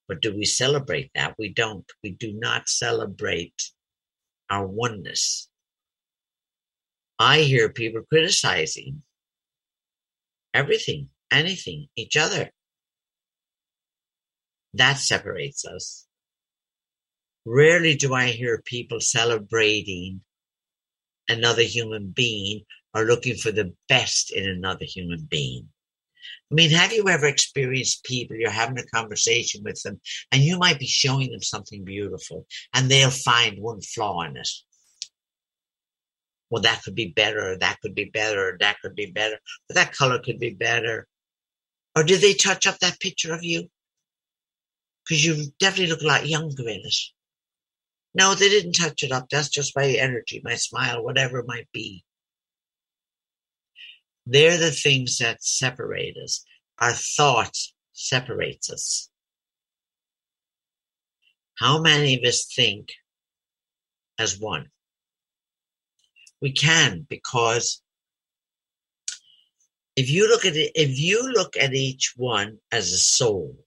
But 0.07 0.21
do 0.21 0.35
we 0.35 0.45
celebrate 0.45 1.11
that? 1.13 1.35
We 1.37 1.53
don't. 1.53 1.85
We 2.03 2.11
do 2.11 2.33
not 2.33 2.67
celebrate 2.67 3.61
our 4.49 4.65
oneness. 4.65 5.49
I 7.19 7.41
hear 7.41 7.69
people 7.69 8.01
criticizing 8.09 9.03
everything, 10.53 11.09
anything, 11.31 11.87
each 11.95 12.17
other. 12.17 12.49
That 14.73 14.97
separates 14.97 15.65
us. 15.65 16.05
Rarely 17.45 17.95
do 17.95 18.13
I 18.13 18.27
hear 18.27 18.61
people 18.63 18.99
celebrating 18.99 20.21
another 21.29 21.63
human 21.63 22.09
being 22.09 22.63
or 22.93 23.05
looking 23.05 23.35
for 23.35 23.51
the 23.51 23.73
best 23.87 24.31
in 24.31 24.47
another 24.47 24.85
human 24.85 25.25
being. 25.29 25.69
I 26.51 26.55
mean, 26.55 26.71
have 26.71 26.91
you 26.91 27.07
ever 27.07 27.27
experienced 27.27 28.03
people, 28.03 28.35
you're 28.35 28.49
having 28.49 28.79
a 28.79 28.85
conversation 28.85 29.61
with 29.63 29.81
them, 29.83 30.01
and 30.31 30.41
you 30.41 30.57
might 30.57 30.79
be 30.79 30.87
showing 30.87 31.31
them 31.31 31.41
something 31.41 31.83
beautiful, 31.83 32.47
and 32.73 32.89
they'll 32.89 33.11
find 33.11 33.59
one 33.59 33.81
flaw 33.81 34.21
in 34.23 34.35
it. 34.35 34.49
Well, 36.49 36.63
that 36.63 36.81
could 36.81 36.95
be 36.95 37.13
better, 37.15 37.55
that 37.59 37.79
could 37.81 37.93
be 37.93 38.05
better, 38.05 38.57
that 38.59 38.77
could 38.81 38.95
be 38.95 39.11
better, 39.11 39.37
that 39.69 39.93
color 39.93 40.19
could 40.19 40.39
be 40.39 40.55
better. 40.55 41.07
Or 41.95 42.03
did 42.03 42.21
they 42.21 42.33
touch 42.33 42.65
up 42.65 42.79
that 42.79 42.99
picture 42.99 43.33
of 43.33 43.43
you? 43.43 43.69
Because 45.09 45.25
you 45.25 45.51
definitely 45.59 45.91
look 45.91 46.03
a 46.03 46.07
lot 46.07 46.27
younger 46.27 46.69
in 46.69 46.81
it. 46.85 46.95
No, 48.13 48.35
they 48.35 48.47
didn't 48.47 48.73
touch 48.73 49.01
it 49.01 49.11
up. 49.11 49.27
That's 49.29 49.49
just 49.49 49.75
my 49.75 49.85
energy, 49.85 50.39
my 50.43 50.53
smile, 50.53 51.03
whatever 51.03 51.39
it 51.39 51.47
might 51.47 51.67
be. 51.73 52.03
They're 54.27 54.57
the 54.57 54.69
things 54.69 55.17
that 55.17 55.43
separate 55.43 56.15
us. 56.23 56.45
Our 56.77 56.93
thought 56.93 57.57
separates 57.93 58.69
us. 58.69 59.09
How 61.57 61.81
many 61.81 62.15
of 62.15 62.23
us 62.23 62.45
think 62.45 62.91
as 64.19 64.39
one? 64.39 64.69
We 66.39 66.51
can 66.51 67.07
because 67.09 67.81
If 69.99 70.09
you 70.09 70.29
look 70.29 70.45
at 70.45 70.55
it, 70.55 70.71
if 70.75 70.97
you 70.97 71.29
look 71.33 71.57
at 71.57 71.73
each 71.73 72.13
one 72.15 72.59
as 72.71 72.93
a 72.93 72.97
soul, 72.97 73.57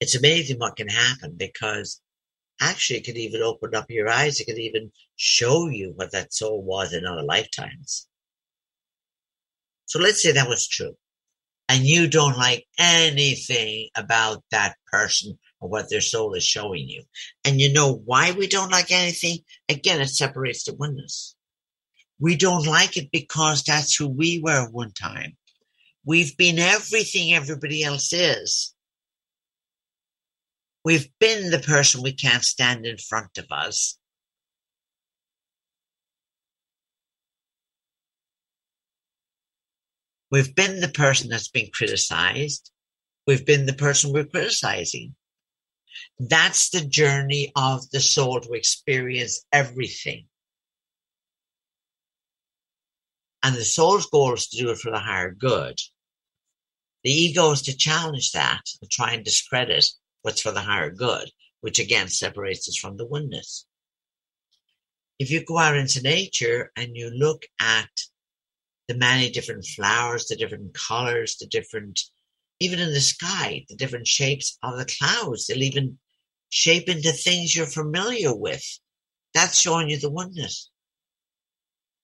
it's 0.00 0.14
amazing 0.14 0.58
what 0.58 0.76
can 0.76 0.88
happen 0.88 1.34
because 1.36 2.00
actually 2.60 2.98
it 2.98 3.04
could 3.04 3.16
even 3.16 3.42
open 3.42 3.74
up 3.74 3.90
your 3.90 4.08
eyes. 4.08 4.40
It 4.40 4.46
could 4.46 4.58
even 4.58 4.92
show 5.16 5.68
you 5.68 5.92
what 5.96 6.12
that 6.12 6.32
soul 6.32 6.62
was 6.62 6.92
in 6.92 7.06
other 7.06 7.22
lifetimes. 7.22 8.08
So 9.86 9.98
let's 9.98 10.22
say 10.22 10.32
that 10.32 10.48
was 10.48 10.66
true 10.68 10.96
and 11.68 11.84
you 11.84 12.08
don't 12.08 12.36
like 12.36 12.66
anything 12.78 13.88
about 13.96 14.42
that 14.50 14.76
person 14.86 15.38
or 15.60 15.68
what 15.68 15.90
their 15.90 16.00
soul 16.00 16.34
is 16.34 16.44
showing 16.44 16.88
you. 16.88 17.02
And 17.44 17.60
you 17.60 17.72
know 17.72 18.02
why 18.04 18.32
we 18.32 18.46
don't 18.46 18.70
like 18.70 18.90
anything? 18.90 19.38
Again, 19.68 20.00
it 20.00 20.08
separates 20.08 20.64
the 20.64 20.74
oneness. 20.74 21.34
We 22.18 22.36
don't 22.36 22.66
like 22.66 22.96
it 22.96 23.10
because 23.12 23.62
that's 23.62 23.96
who 23.96 24.08
we 24.08 24.40
were 24.42 24.68
one 24.70 24.92
time. 24.92 25.36
We've 26.04 26.36
been 26.36 26.58
everything 26.58 27.32
everybody 27.32 27.82
else 27.82 28.12
is. 28.12 28.74
We've 30.86 31.10
been 31.18 31.50
the 31.50 31.58
person 31.58 32.00
we 32.00 32.12
can't 32.12 32.44
stand 32.44 32.86
in 32.86 32.96
front 32.96 33.38
of 33.38 33.46
us. 33.50 33.98
We've 40.30 40.54
been 40.54 40.78
the 40.78 40.86
person 40.86 41.28
that's 41.28 41.48
been 41.48 41.70
criticized. 41.72 42.70
We've 43.26 43.44
been 43.44 43.66
the 43.66 43.72
person 43.72 44.12
we're 44.12 44.26
criticizing. 44.26 45.16
That's 46.20 46.70
the 46.70 46.82
journey 46.82 47.50
of 47.56 47.90
the 47.90 47.98
soul 47.98 48.38
to 48.38 48.52
experience 48.52 49.44
everything. 49.52 50.26
And 53.42 53.56
the 53.56 53.64
soul's 53.64 54.06
goal 54.06 54.34
is 54.34 54.46
to 54.50 54.56
do 54.56 54.70
it 54.70 54.78
for 54.78 54.92
the 54.92 55.00
higher 55.00 55.32
good. 55.32 55.80
The 57.02 57.10
ego 57.10 57.50
is 57.50 57.62
to 57.62 57.76
challenge 57.76 58.30
that 58.32 58.62
and 58.80 58.88
try 58.88 59.14
and 59.14 59.24
discredit 59.24 59.84
what's 60.26 60.40
for 60.40 60.50
the 60.50 60.60
higher 60.60 60.90
good, 60.90 61.30
which 61.60 61.78
again 61.78 62.08
separates 62.08 62.68
us 62.68 62.76
from 62.76 62.96
the 62.96 63.06
oneness. 63.06 63.64
If 65.20 65.30
you 65.30 65.44
go 65.44 65.56
out 65.56 65.76
into 65.76 66.02
nature 66.02 66.72
and 66.74 66.96
you 66.96 67.10
look 67.10 67.46
at 67.60 67.88
the 68.88 68.96
many 68.96 69.30
different 69.30 69.64
flowers, 69.64 70.26
the 70.26 70.34
different 70.34 70.74
colors, 70.74 71.36
the 71.36 71.46
different, 71.46 72.00
even 72.58 72.80
in 72.80 72.92
the 72.92 73.00
sky, 73.00 73.64
the 73.68 73.76
different 73.76 74.08
shapes 74.08 74.58
of 74.64 74.76
the 74.76 74.84
clouds. 74.98 75.46
They'll 75.46 75.62
even 75.62 75.96
shape 76.48 76.88
into 76.88 77.12
things 77.12 77.54
you're 77.54 77.66
familiar 77.66 78.34
with. 78.34 78.64
That's 79.32 79.60
showing 79.60 79.90
you 79.90 79.98
the 80.00 80.10
oneness. 80.10 80.72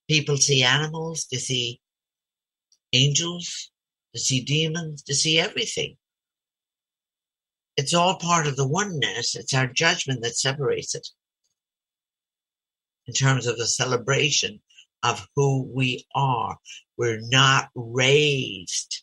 People 0.09 0.37
see 0.37 0.63
animals, 0.63 1.27
they 1.29 1.39
see 1.39 1.81
angels, 2.93 3.73
they 4.15 4.21
see 4.21 4.45
demons, 4.45 5.03
they 5.03 5.15
see 5.15 5.41
everything. 5.41 5.97
It's 7.77 7.95
all 7.95 8.17
part 8.17 8.47
of 8.47 8.57
the 8.57 8.69
oneness. 8.69 9.35
It's 9.35 9.55
our 9.55 9.67
judgment 9.67 10.23
that 10.23 10.37
separates 10.37 10.95
it 10.95 11.09
in 13.07 13.15
terms 13.15 13.47
of 13.47 13.57
the 13.57 13.67
celebration 13.67 14.61
of 15.03 15.27
who 15.35 15.63
we 15.75 16.07
are. 16.15 16.59
We're 16.97 17.21
not 17.21 17.71
raised 17.75 19.03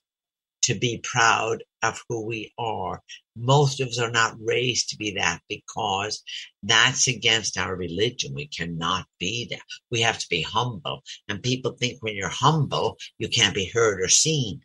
to 0.64 0.76
be 0.76 1.00
proud 1.04 1.64
of 1.82 2.04
who 2.08 2.26
we 2.26 2.54
are. 2.60 3.02
Most 3.36 3.80
of 3.80 3.88
us 3.88 4.00
are 4.00 4.12
not 4.12 4.36
raised 4.40 4.90
to 4.90 4.98
be 4.98 5.16
that 5.16 5.42
because 5.50 6.22
that's 6.62 7.08
against 7.08 7.58
our 7.58 7.76
religion. 7.76 8.34
We 8.36 8.48
cannot 8.48 9.08
be 9.20 9.48
that. 9.50 9.62
We 9.90 10.02
have 10.02 10.20
to 10.20 10.30
be 10.30 10.42
humble. 10.42 11.04
And 11.28 11.42
people 11.42 11.72
think 11.72 12.02
when 12.02 12.16
you're 12.16 12.30
humble, 12.30 12.98
you 13.18 13.30
can't 13.30 13.56
be 13.56 13.66
heard 13.66 14.02
or 14.02 14.10
seen. 14.10 14.62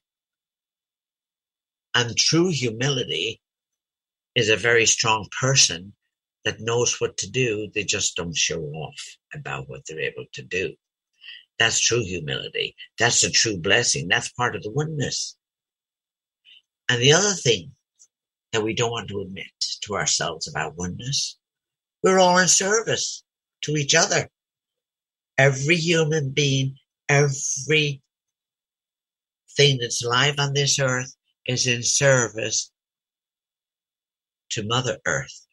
And 1.94 2.16
true 2.16 2.50
humility 2.50 3.40
is 4.35 4.49
a 4.49 4.57
very 4.57 4.87
strong 4.87 5.28
person 5.41 5.93
that 6.45 6.61
knows 6.61 7.01
what 7.01 7.16
to 7.18 7.30
do. 7.30 7.68
They 7.74 7.85
just 7.85 8.16
don't 8.16 8.37
show 8.37 8.61
off 8.61 9.01
about 9.32 9.68
what 9.68 9.82
they're 9.87 10.01
able 10.01 10.26
to 10.35 10.43
do. 10.43 10.74
That's 11.59 11.80
true 11.80 12.03
humility. 12.03 12.74
That's 12.99 13.22
a 13.22 13.30
true 13.30 13.59
blessing. 13.59 14.09
That's 14.09 14.28
part 14.30 14.57
of 14.57 14.62
the 14.62 14.70
oneness. 14.70 15.37
And 16.89 17.01
the 17.01 17.12
other 17.12 17.32
thing 17.32 17.72
that 18.53 18.62
we 18.62 18.74
don't 18.74 18.91
want 18.91 19.09
to 19.09 19.20
admit 19.20 19.47
to 19.82 19.95
ourselves 19.95 20.49
about 20.49 20.76
oneness, 20.76 21.39
we're 22.03 22.18
all 22.18 22.39
in 22.39 22.49
service 22.49 23.24
to 23.62 23.72
each 23.72 23.95
other. 23.95 24.28
Every 25.39 25.76
human 25.76 26.30
being, 26.30 26.76
every 27.09 28.03
thing 29.57 29.78
that's 29.80 30.05
alive 30.05 30.35
on 30.39 30.53
this 30.53 30.78
earth 30.78 31.14
is 31.47 31.66
in 31.66 31.82
service 31.82 32.70
to 34.55 34.66
Mother 34.66 34.98
Earth. 35.07 35.46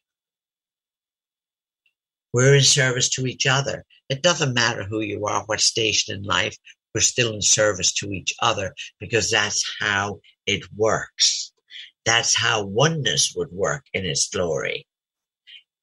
We're 2.32 2.56
in 2.56 2.62
service 2.62 3.10
to 3.10 3.26
each 3.26 3.46
other. 3.46 3.84
It 4.08 4.22
doesn't 4.22 4.54
matter 4.54 4.84
who 4.84 5.00
you 5.00 5.26
are, 5.26 5.44
what 5.44 5.60
station 5.60 6.16
in 6.16 6.22
life, 6.22 6.56
we're 6.94 7.00
still 7.00 7.34
in 7.34 7.42
service 7.42 7.92
to 7.94 8.10
each 8.10 8.34
other 8.40 8.74
because 9.00 9.30
that's 9.30 9.64
how 9.80 10.20
it 10.46 10.62
works. 10.76 11.52
That's 12.04 12.36
how 12.36 12.64
oneness 12.64 13.32
would 13.36 13.50
work 13.50 13.84
in 13.94 14.04
its 14.04 14.28
glory. 14.28 14.86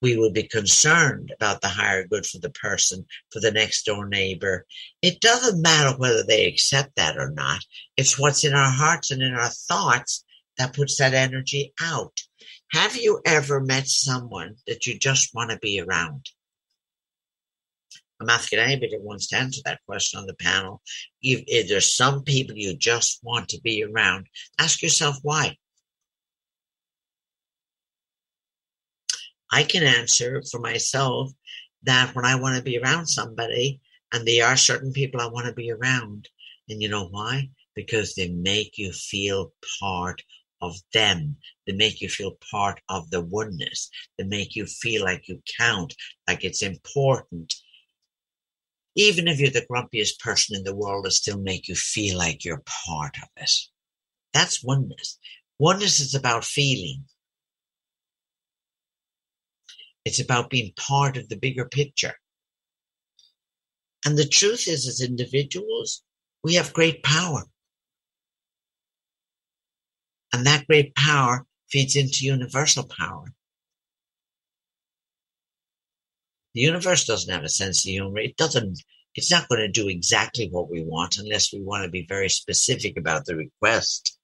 We 0.01 0.15
would 0.17 0.33
be 0.33 0.43
concerned 0.43 1.33
about 1.35 1.61
the 1.61 1.67
higher 1.67 2.07
good 2.07 2.25
for 2.25 2.39
the 2.39 2.51
person, 2.51 3.05
for 3.31 3.41
the 3.41 3.51
next 3.51 3.83
door 3.83 4.07
neighbor. 4.07 4.65
It 5.01 5.19
doesn't 5.19 5.61
matter 5.61 5.97
whether 5.97 6.23
they 6.23 6.45
accept 6.45 6.95
that 6.95 7.17
or 7.17 7.31
not. 7.31 7.65
It's 7.97 8.17
what's 8.17 8.45
in 8.45 8.53
our 8.53 8.71
hearts 8.71 9.11
and 9.11 9.21
in 9.21 9.33
our 9.33 9.49
thoughts 9.49 10.23
that 10.57 10.73
puts 10.73 10.97
that 10.97 11.13
energy 11.13 11.73
out. 11.81 12.17
Have 12.71 12.95
you 12.95 13.19
ever 13.25 13.59
met 13.59 13.87
someone 13.87 14.55
that 14.67 14.85
you 14.85 14.97
just 14.97 15.33
want 15.33 15.49
to 15.49 15.57
be 15.57 15.81
around? 15.81 16.29
I'm 18.21 18.29
asking 18.29 18.59
anybody 18.59 18.91
that 18.91 19.01
wants 19.01 19.27
to 19.27 19.37
answer 19.37 19.61
that 19.65 19.79
question 19.87 20.19
on 20.19 20.27
the 20.27 20.35
panel. 20.35 20.81
If, 21.21 21.43
if 21.47 21.67
there's 21.67 21.95
some 21.95 22.23
people 22.23 22.55
you 22.55 22.75
just 22.75 23.21
want 23.23 23.49
to 23.49 23.61
be 23.61 23.83
around, 23.83 24.27
ask 24.59 24.83
yourself 24.83 25.15
why. 25.23 25.57
I 29.51 29.63
can 29.63 29.83
answer 29.83 30.43
for 30.51 30.59
myself 30.59 31.31
that 31.83 32.13
when 32.13 32.25
I 32.25 32.35
want 32.35 32.57
to 32.57 32.61
be 32.61 32.77
around 32.77 33.07
somebody, 33.07 33.79
and 34.11 34.27
there 34.27 34.45
are 34.45 34.57
certain 34.57 34.91
people 34.91 35.21
I 35.21 35.27
want 35.27 35.47
to 35.47 35.53
be 35.53 35.71
around, 35.71 36.27
and 36.67 36.81
you 36.81 36.89
know 36.89 37.07
why? 37.07 37.49
Because 37.73 38.13
they 38.13 38.29
make 38.29 38.77
you 38.77 38.91
feel 38.91 39.53
part 39.79 40.21
of 40.61 40.75
them. 40.93 41.37
that 41.65 41.75
make 41.75 42.01
you 42.01 42.09
feel 42.09 42.37
part 42.51 42.81
of 42.89 43.09
the 43.11 43.21
oneness. 43.21 43.89
that 44.17 44.27
make 44.27 44.55
you 44.55 44.65
feel 44.65 45.03
like 45.03 45.27
you 45.27 45.41
count, 45.57 45.93
like 46.27 46.43
it's 46.43 46.61
important 46.61 47.53
even 48.95 49.29
if 49.29 49.39
you're 49.39 49.49
the 49.49 49.65
grumpiest 49.71 50.19
person 50.19 50.57
in 50.57 50.63
the 50.63 50.75
world, 50.75 51.05
it 51.05 51.11
still 51.11 51.39
make 51.39 51.69
you 51.69 51.75
feel 51.75 52.17
like 52.17 52.43
you're 52.43 52.63
part 52.65 53.15
of 53.21 53.29
it. 53.37 53.51
That's 54.33 54.63
oneness. 54.63 55.17
Oneness 55.57 55.99
is 55.99 56.15
about 56.15 56.43
feeling. 56.43 57.05
It's 60.03 60.19
about 60.19 60.49
being 60.49 60.73
part 60.75 61.17
of 61.17 61.29
the 61.29 61.37
bigger 61.37 61.65
picture. 61.65 62.15
And 64.05 64.17
the 64.17 64.27
truth 64.27 64.67
is, 64.67 64.87
as 64.87 65.01
individuals, 65.01 66.03
we 66.43 66.55
have 66.55 66.73
great 66.73 67.03
power. 67.03 67.43
And 70.33 70.45
that 70.45 70.67
great 70.67 70.95
power 70.95 71.45
feeds 71.69 71.95
into 71.95 72.25
universal 72.25 72.87
power. 72.97 73.25
The 76.53 76.61
universe 76.61 77.05
doesn't 77.05 77.33
have 77.33 77.43
a 77.43 77.49
sense 77.49 77.85
of 77.85 77.91
humor. 77.91 78.19
It 78.19 78.37
doesn't, 78.37 78.81
it's 79.15 79.31
not 79.31 79.47
going 79.47 79.61
to 79.61 79.67
do 79.67 79.87
exactly 79.87 80.49
what 80.49 80.69
we 80.69 80.83
want 80.83 81.17
unless 81.17 81.53
we 81.53 81.61
want 81.61 81.83
to 81.83 81.89
be 81.89 82.05
very 82.07 82.29
specific 82.29 82.97
about 82.97 83.25
the 83.25 83.35
request. 83.35 84.17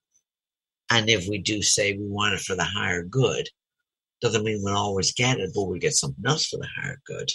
And 0.89 1.09
if 1.09 1.27
we 1.27 1.39
do 1.39 1.61
say 1.61 1.93
we 1.93 2.07
want 2.07 2.35
it 2.35 2.41
for 2.41 2.55
the 2.55 2.63
higher 2.63 3.03
good, 3.03 3.47
doesn't 4.21 4.43
mean 4.43 4.61
we'll 4.63 4.77
always 4.77 5.13
get 5.13 5.39
it, 5.39 5.51
but 5.53 5.63
we'll 5.65 5.79
get 5.79 5.93
something 5.93 6.23
else 6.25 6.45
for 6.47 6.57
the 6.57 6.67
higher 6.79 7.01
good. 7.05 7.31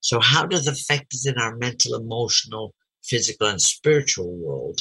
So 0.00 0.20
how 0.20 0.46
does 0.46 0.66
affect 0.66 1.14
us 1.14 1.26
in 1.26 1.38
our 1.38 1.56
mental, 1.56 1.94
emotional, 1.94 2.74
physical, 3.02 3.48
and 3.48 3.60
spiritual 3.60 4.36
world? 4.36 4.80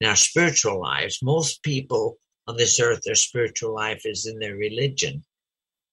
In 0.00 0.08
our 0.08 0.16
spiritual 0.16 0.80
lives, 0.80 1.20
most 1.22 1.62
people 1.62 2.18
on 2.46 2.56
this 2.56 2.80
earth, 2.80 3.00
their 3.04 3.14
spiritual 3.14 3.74
life 3.74 4.02
is 4.04 4.26
in 4.26 4.38
their 4.38 4.56
religion. 4.56 5.24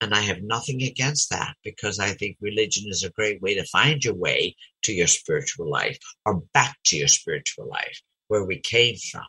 And 0.02 0.14
I 0.14 0.22
have 0.22 0.42
nothing 0.42 0.82
against 0.82 1.30
that 1.30 1.56
because 1.64 2.00
I 2.00 2.10
think 2.10 2.38
religion 2.42 2.86
is 2.88 3.04
a 3.04 3.12
great 3.12 3.42
way 3.42 3.56
to 3.56 3.64
find 3.66 4.04
your 4.04 4.16
way 4.16 4.56
to 4.84 4.94
your 4.94 5.08
spiritual 5.08 5.70
life 5.70 6.00
or 6.26 6.42
back 6.54 6.76
to 6.86 6.98
your 6.98 7.08
spiritual 7.08 7.68
life 7.70 8.02
where 8.28 8.44
we 8.44 8.60
came 8.60 8.96
from. 8.96 9.26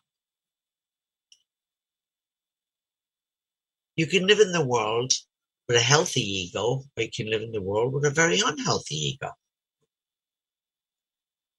You 3.97 4.07
can 4.07 4.27
live 4.27 4.41
in 4.41 4.53
the 4.53 4.64
world 4.64 5.12
with 5.68 5.77
a 5.77 5.81
healthy 5.81 6.23
ego, 6.23 6.83
or 6.97 7.03
you 7.03 7.11
can 7.14 7.29
live 7.29 7.43
in 7.43 7.53
the 7.53 7.61
world 7.61 7.93
with 7.93 8.07
a 8.07 8.11
very 8.11 8.41
unhealthy 8.41 8.97
ego. 8.97 9.31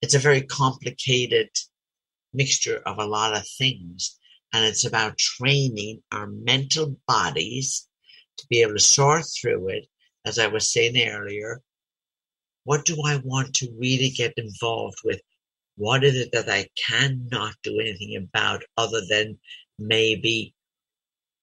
it's 0.03 0.13
a 0.13 0.19
very 0.19 0.41
complicated 0.41 1.47
mixture 2.33 2.81
of 2.85 2.97
a 2.99 3.05
lot 3.05 3.35
of 3.35 3.47
things. 3.47 4.17
And 4.53 4.65
it's 4.65 4.85
about 4.85 5.17
training 5.17 6.01
our 6.11 6.27
mental 6.27 6.95
bodies 7.07 7.87
to 8.37 8.45
be 8.49 8.61
able 8.61 8.73
to 8.73 8.79
sort 8.79 9.25
through 9.39 9.69
it. 9.69 9.87
As 10.25 10.39
I 10.39 10.47
was 10.47 10.71
saying 10.71 10.95
earlier, 11.09 11.61
what 12.63 12.85
do 12.85 12.95
I 13.05 13.17
want 13.23 13.53
to 13.55 13.73
really 13.77 14.09
get 14.09 14.33
involved 14.37 14.97
with? 15.03 15.19
What 15.75 16.03
is 16.03 16.15
it 16.15 16.31
that 16.31 16.49
I 16.49 16.67
cannot 16.77 17.55
do 17.63 17.79
anything 17.79 18.15
about 18.15 18.63
other 18.77 19.01
than 19.09 19.39
maybe 19.79 20.53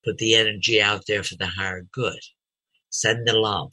put 0.04 0.16
the 0.18 0.34
energy 0.34 0.80
out 0.80 1.02
there 1.06 1.22
for 1.22 1.36
the 1.36 1.46
higher 1.46 1.86
good? 1.92 2.20
Send 2.90 3.26
the 3.26 3.34
love. 3.34 3.72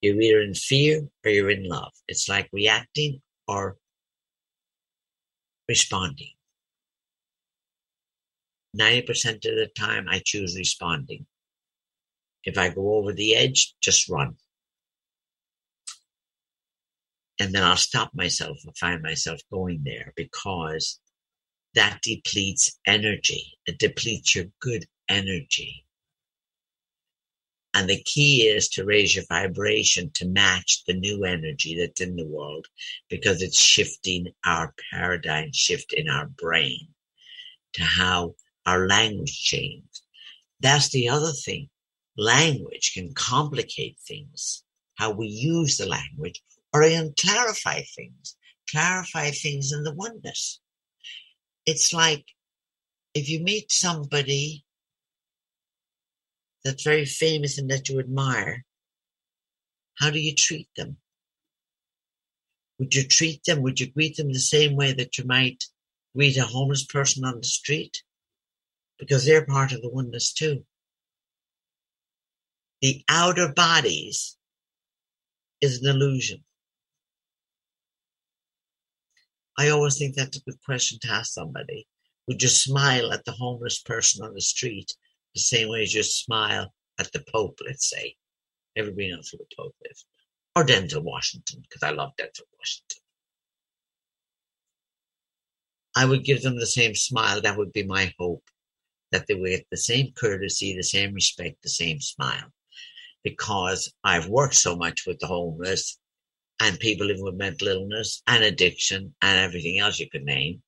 You're 0.00 0.20
either 0.20 0.40
in 0.40 0.54
fear 0.54 1.06
or 1.24 1.30
you're 1.30 1.50
in 1.50 1.68
love. 1.68 1.92
It's 2.08 2.28
like 2.28 2.48
reacting 2.52 3.22
or 3.46 3.76
responding. 5.68 6.32
90% 8.78 9.36
of 9.36 9.42
the 9.42 9.70
time, 9.76 10.06
I 10.08 10.20
choose 10.24 10.56
responding. 10.56 11.26
If 12.44 12.58
I 12.58 12.68
go 12.68 12.96
over 12.96 13.12
the 13.12 13.36
edge, 13.36 13.74
just 13.80 14.08
run. 14.08 14.36
And 17.40 17.54
then 17.54 17.62
I'll 17.62 17.76
stop 17.76 18.10
myself 18.14 18.58
and 18.64 18.76
find 18.76 19.02
myself 19.02 19.40
going 19.50 19.82
there 19.84 20.12
because 20.16 21.00
that 21.74 22.00
depletes 22.02 22.78
energy. 22.86 23.58
It 23.66 23.78
depletes 23.78 24.34
your 24.34 24.46
good 24.60 24.86
energy. 25.08 25.83
And 27.74 27.90
the 27.90 28.02
key 28.04 28.46
is 28.46 28.68
to 28.70 28.84
raise 28.84 29.16
your 29.16 29.24
vibration 29.28 30.10
to 30.14 30.26
match 30.26 30.84
the 30.86 30.94
new 30.94 31.24
energy 31.24 31.76
that's 31.76 32.00
in 32.00 32.14
the 32.14 32.26
world 32.26 32.66
because 33.10 33.42
it's 33.42 33.58
shifting 33.58 34.28
our 34.46 34.72
paradigm 34.92 35.50
shift 35.52 35.92
in 35.92 36.08
our 36.08 36.26
brain 36.26 36.86
to 37.72 37.82
how 37.82 38.36
our 38.64 38.86
language 38.86 39.42
changed. 39.42 40.02
That's 40.60 40.90
the 40.90 41.08
other 41.08 41.32
thing. 41.32 41.68
Language 42.16 42.92
can 42.94 43.12
complicate 43.14 43.98
things, 44.06 44.62
how 44.94 45.10
we 45.10 45.26
use 45.26 45.76
the 45.76 45.86
language, 45.86 46.40
or 46.72 46.84
even 46.84 47.12
clarify 47.20 47.82
things, 47.96 48.36
clarify 48.70 49.30
things 49.32 49.72
in 49.72 49.82
the 49.82 49.94
oneness. 49.94 50.60
It's 51.66 51.92
like 51.92 52.24
if 53.14 53.28
you 53.28 53.42
meet 53.42 53.72
somebody 53.72 54.64
that's 56.64 56.82
very 56.82 57.04
famous 57.04 57.58
and 57.58 57.70
that 57.70 57.88
you 57.88 58.00
admire, 58.00 58.64
how 59.98 60.10
do 60.10 60.18
you 60.18 60.34
treat 60.34 60.68
them? 60.76 60.96
Would 62.78 62.94
you 62.94 63.06
treat 63.06 63.44
them, 63.44 63.62
would 63.62 63.78
you 63.78 63.86
greet 63.90 64.16
them 64.16 64.32
the 64.32 64.38
same 64.38 64.74
way 64.74 64.92
that 64.92 65.16
you 65.18 65.24
might 65.24 65.64
greet 66.16 66.36
a 66.36 66.44
homeless 66.44 66.84
person 66.84 67.24
on 67.24 67.40
the 67.40 67.46
street? 67.46 68.02
Because 68.98 69.24
they're 69.24 69.46
part 69.46 69.72
of 69.72 69.82
the 69.82 69.90
oneness 69.90 70.32
too. 70.32 70.64
The 72.80 73.04
outer 73.08 73.52
bodies 73.52 74.36
is 75.60 75.82
an 75.82 75.88
illusion. 75.88 76.44
I 79.56 79.68
always 79.68 79.98
think 79.98 80.14
that's 80.14 80.36
a 80.36 80.42
good 80.42 80.60
question 80.64 80.98
to 81.00 81.10
ask 81.10 81.32
somebody. 81.32 81.86
Would 82.26 82.42
you 82.42 82.48
smile 82.48 83.12
at 83.12 83.24
the 83.24 83.32
homeless 83.32 83.80
person 83.80 84.24
on 84.24 84.34
the 84.34 84.40
street 84.40 84.92
the 85.34 85.40
same 85.40 85.68
way 85.68 85.82
as 85.82 85.94
you 85.94 86.02
smile 86.02 86.72
at 86.98 87.12
the 87.12 87.24
Pope, 87.32 87.58
let's 87.66 87.90
say? 87.90 88.16
Everybody 88.76 89.10
knows 89.10 89.28
who 89.28 89.38
the 89.38 89.56
Pope 89.56 89.74
is. 89.90 90.04
Or 90.56 90.64
Denzel 90.64 91.02
Washington, 91.02 91.62
because 91.62 91.82
I 91.82 91.90
love 91.90 92.12
Denzel 92.16 92.46
Washington. 92.58 93.00
I 95.96 96.04
would 96.04 96.24
give 96.24 96.42
them 96.42 96.58
the 96.58 96.66
same 96.66 96.94
smile. 96.94 97.40
That 97.40 97.56
would 97.56 97.72
be 97.72 97.84
my 97.84 98.12
hope. 98.18 98.44
That 99.12 99.26
they 99.26 99.34
would 99.34 99.50
get 99.50 99.66
the 99.70 99.76
same 99.76 100.12
courtesy, 100.16 100.74
the 100.74 100.82
same 100.82 101.12
respect, 101.12 101.62
the 101.62 101.68
same 101.68 102.00
smile. 102.00 102.52
Because 103.22 103.92
I've 104.02 104.28
worked 104.28 104.56
so 104.56 104.76
much 104.76 105.06
with 105.06 105.18
the 105.20 105.26
homeless 105.26 105.98
and 106.60 106.78
people 106.78 107.06
living 107.06 107.24
with 107.24 107.36
mental 107.36 107.68
illness 107.68 108.22
and 108.26 108.42
addiction 108.42 109.14
and 109.22 109.38
everything 109.38 109.78
else 109.78 109.98
you 109.98 110.10
could 110.10 110.24
name. 110.24 110.62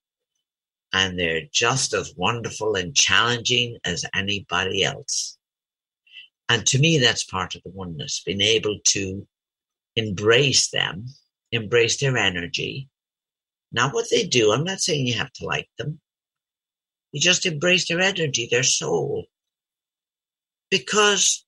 And 0.93 1.19
they're 1.19 1.43
just 1.51 1.93
as 1.93 2.13
wonderful 2.15 2.75
and 2.75 2.95
challenging 2.95 3.77
as 3.83 4.05
anybody 4.15 4.83
else. 4.83 5.37
And 6.49 6.65
to 6.67 6.79
me, 6.79 6.97
that's 6.97 7.25
part 7.25 7.55
of 7.55 7.63
the 7.63 7.71
oneness, 7.71 8.23
being 8.25 8.41
able 8.41 8.79
to 8.85 9.27
embrace 9.95 10.69
them, 10.69 11.07
embrace 11.51 11.99
their 11.99 12.17
energy, 12.17 12.87
not 13.71 13.93
what 13.93 14.09
they 14.09 14.25
do. 14.25 14.51
I'm 14.51 14.63
not 14.63 14.79
saying 14.79 15.05
you 15.05 15.15
have 15.15 15.33
to 15.33 15.45
like 15.45 15.69
them. 15.77 15.99
You 17.11 17.19
just 17.19 17.45
embrace 17.45 17.87
their 17.87 17.99
energy, 17.99 18.47
their 18.49 18.63
soul. 18.63 19.25
Because 20.69 21.45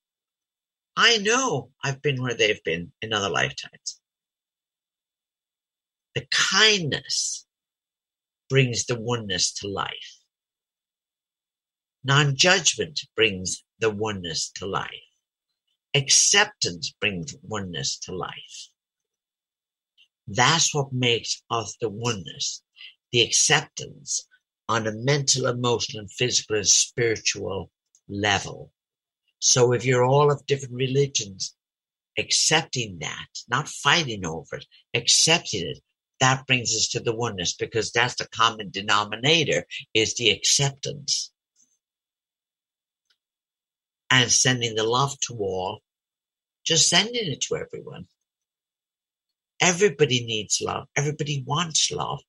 I 0.95 1.17
know 1.17 1.69
I've 1.83 2.01
been 2.01 2.21
where 2.21 2.33
they've 2.33 2.63
been 2.63 2.91
in 3.01 3.13
other 3.13 3.29
lifetimes. 3.29 3.99
The 6.15 6.25
kindness 6.31 7.45
brings 8.49 8.85
the 8.85 8.99
oneness 8.99 9.53
to 9.53 9.67
life. 9.67 10.17
Non 12.03 12.35
judgment 12.35 12.99
brings 13.15 13.63
the 13.79 13.89
oneness 13.89 14.51
to 14.55 14.65
life. 14.65 14.89
Acceptance 15.93 16.93
brings 16.99 17.35
oneness 17.43 17.97
to 17.99 18.15
life. 18.15 18.69
That's 20.27 20.73
what 20.73 20.93
makes 20.93 21.41
us 21.49 21.75
the 21.81 21.89
oneness, 21.89 22.61
the 23.11 23.21
acceptance 23.21 24.27
on 24.67 24.85
a 24.85 24.91
mental, 24.91 25.47
emotional, 25.47 26.01
and 26.01 26.11
physical 26.11 26.57
and 26.57 26.67
spiritual 26.67 27.71
level. 28.07 28.71
So 29.39 29.73
if 29.73 29.83
you're 29.83 30.05
all 30.05 30.31
of 30.31 30.45
different 30.45 30.75
religions, 30.75 31.55
accepting 32.17 32.99
that, 32.99 33.27
not 33.49 33.67
fighting 33.67 34.25
over 34.25 34.57
it, 34.57 34.65
accepting 34.93 35.67
it, 35.67 35.79
that 36.19 36.45
brings 36.47 36.75
us 36.75 36.89
to 36.89 36.99
the 36.99 37.15
oneness 37.15 37.53
because 37.53 37.91
that's 37.91 38.15
the 38.15 38.27
common 38.27 38.69
denominator 38.71 39.65
is 39.93 40.15
the 40.15 40.29
acceptance. 40.29 41.31
And 44.11 44.31
sending 44.31 44.75
the 44.75 44.83
love 44.83 45.19
to 45.27 45.35
all 45.35 45.81
just 46.69 46.87
sending 46.87 47.31
it 47.31 47.41
to 47.41 47.55
everyone. 47.55 48.05
Everybody 49.59 50.23
needs 50.23 50.61
love. 50.61 50.87
Everybody 50.95 51.43
wants 51.45 51.91
love. 51.91 52.19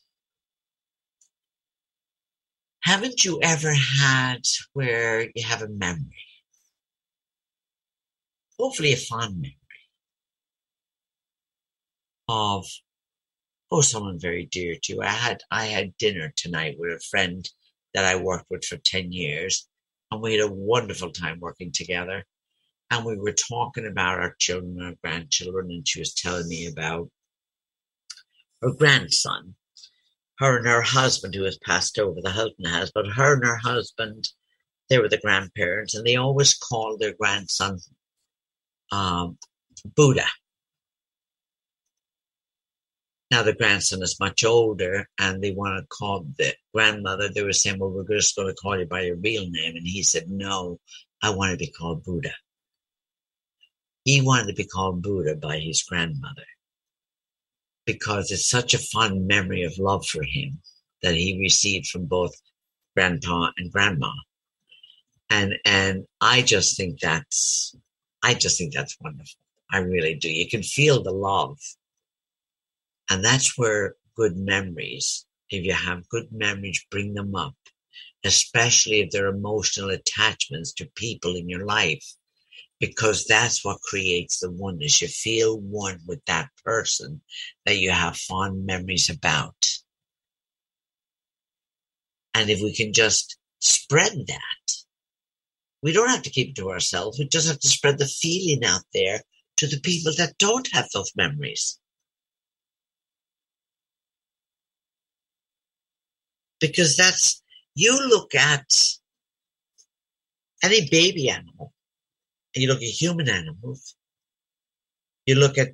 Haven't 2.82 3.26
you 3.26 3.40
ever 3.44 3.74
had 3.74 4.42
where 4.74 5.30
you 5.36 5.44
have 5.44 5.62
a 5.62 5.68
memory? 5.68 6.24
Hopefully 8.58 8.94
a 8.94 8.98
fond 8.98 9.36
memory 9.36 9.58
of 12.28 12.66
oh 13.72 13.82
someone 13.82 14.20
very 14.20 14.46
dear 14.46 14.76
to 14.82 14.94
you. 14.94 15.02
I 15.02 15.08
had 15.08 15.42
I 15.52 15.66
had 15.66 15.98
dinner 15.98 16.34
tonight 16.36 16.78
with 16.80 16.92
a 16.92 17.00
friend 17.12 17.48
that 17.98 18.06
I 18.06 18.16
worked 18.16 18.46
with 18.52 18.64
for 18.64 18.78
10 18.78 19.12
years. 19.12 19.68
And 20.12 20.22
we 20.22 20.36
had 20.36 20.48
a 20.48 20.54
wonderful 20.54 21.12
time 21.12 21.40
working 21.40 21.72
together. 21.72 22.24
And 22.92 23.04
we 23.04 23.18
were 23.18 23.32
talking 23.32 23.88
about 23.88 24.20
our 24.20 24.36
children, 24.38 24.80
our 24.80 24.94
grandchildren, 25.04 25.72
and 25.72 25.88
she 25.88 25.98
was 25.98 26.14
telling 26.14 26.48
me 26.48 26.68
about 26.68 27.10
her 28.62 28.72
grandson. 28.72 29.56
Her 30.38 30.58
and 30.58 30.68
her 30.68 30.84
husband, 30.84 31.34
who 31.34 31.46
has 31.46 31.58
passed 31.66 31.98
over, 31.98 32.22
the 32.22 32.30
husband 32.30 32.68
has, 32.68 32.92
but 32.94 33.08
her 33.08 33.34
and 33.34 33.44
her 33.44 33.58
husband, 33.58 34.30
they 34.92 35.00
were 35.00 35.10
the 35.10 35.18
grandparents, 35.18 35.96
and 35.96 36.06
they 36.06 36.18
always 36.18 36.54
called 36.54 37.00
their 37.00 37.16
grandson 37.20 37.80
um, 38.92 39.40
Buddha. 39.96 40.28
Now 43.30 43.44
the 43.44 43.54
grandson 43.54 44.02
is 44.02 44.20
much 44.20 44.44
older 44.46 45.08
and 45.20 45.42
they 45.42 45.52
want 45.52 45.78
to 45.80 45.88
call 45.88 46.26
the 46.38 46.54
grandmother. 46.74 47.30
They 47.30 47.44
were 47.44 47.52
saying, 47.52 47.80
well, 47.80 47.90
we're 47.90 48.16
just 48.16 48.36
going 48.36 48.48
to 48.48 48.54
call 48.54 48.80
you 48.80 48.86
by 48.86 49.02
your 49.02 49.18
real 49.18 49.50
name. 49.50 49.76
And 49.76 49.86
he 49.86 50.02
said, 50.04 50.30
no, 50.30 50.80
I 51.22 51.32
want 51.32 51.52
to 51.52 51.58
be 51.58 51.72
called 51.72 52.04
Buddha. 52.04 52.32
He 54.06 54.22
wanted 54.22 54.48
to 54.48 54.54
be 54.54 54.66
called 54.66 55.02
Buddha 55.02 55.36
by 55.36 55.60
his 55.60 55.84
grandmother 55.84 56.46
because 57.86 58.32
it's 58.32 58.50
such 58.50 58.74
a 58.74 58.80
fond 58.80 59.28
memory 59.28 59.64
of 59.64 59.78
love 59.78 60.06
for 60.06 60.24
him 60.24 60.62
that 61.02 61.16
he 61.16 61.40
received 61.40 61.88
from 61.88 62.06
both 62.06 62.34
grandpa 62.96 63.52
and 63.58 63.72
grandma. 63.72 64.12
And 65.30 65.56
and 65.66 66.06
I 66.22 66.42
just 66.42 66.78
think 66.78 67.00
that's 67.00 67.76
I 68.24 68.34
just 68.34 68.58
think 68.58 68.74
that's 68.74 68.98
wonderful. 69.02 69.40
I 69.72 69.80
really 69.80 70.16
do. 70.16 70.30
You 70.32 70.48
can 70.48 70.64
feel 70.64 71.04
the 71.04 71.12
love. 71.12 71.58
And 73.10 73.24
that's 73.24 73.58
where 73.58 73.96
good 74.16 74.36
memories, 74.36 75.26
if 75.50 75.64
you 75.64 75.74
have 75.74 76.10
good 76.10 76.28
memories, 76.32 76.86
bring 76.92 77.14
them 77.14 77.36
up, 77.36 77.56
especially 78.26 79.00
if 79.00 79.12
they're 79.12 79.28
emotional 79.28 79.92
attachments 79.92 80.74
to 80.74 80.90
people 80.96 81.36
in 81.36 81.48
your 81.48 81.66
life, 81.66 82.04
because 82.80 83.26
that's 83.26 83.64
what 83.64 83.82
creates 83.82 84.40
the 84.40 84.52
oneness. 84.52 85.02
You 85.02 85.08
feel 85.08 85.60
one 85.60 86.00
with 86.06 86.24
that 86.26 86.50
person 86.66 87.22
that 87.66 87.78
you 87.78 87.92
have 87.92 88.18
fond 88.18 88.66
memories 88.66 89.10
about. 89.10 89.56
And 92.34 92.50
if 92.50 92.62
we 92.62 92.74
can 92.74 92.94
just 92.94 93.38
spread 93.60 94.12
that, 94.28 94.74
we 95.82 95.94
don't 95.94 96.10
have 96.10 96.24
to 96.24 96.30
keep 96.30 96.50
it 96.50 96.56
to 96.56 96.70
ourselves. 96.70 97.18
We 97.18 97.28
just 97.28 97.48
have 97.48 97.60
to 97.60 97.68
spread 97.68 97.98
the 97.98 98.06
feeling 98.06 98.64
out 98.64 98.84
there 98.94 99.22
to 99.58 99.68
the 99.68 99.80
people 99.80 100.12
that 100.18 100.38
don't 100.38 100.68
have 100.74 100.88
those 100.94 101.12
memories. 101.16 101.80
Because 106.60 106.98
that's, 106.98 107.42
you 107.76 107.94
look 108.08 108.34
at 108.36 108.66
any 110.64 110.90
baby 110.90 111.30
animal 111.30 111.74
and 112.56 112.62
you 112.64 112.68
look 112.68 112.82
at 112.82 112.84
human 112.84 113.30
animals, 113.30 113.96
you 115.26 115.36
look 115.36 115.58
at, 115.58 115.70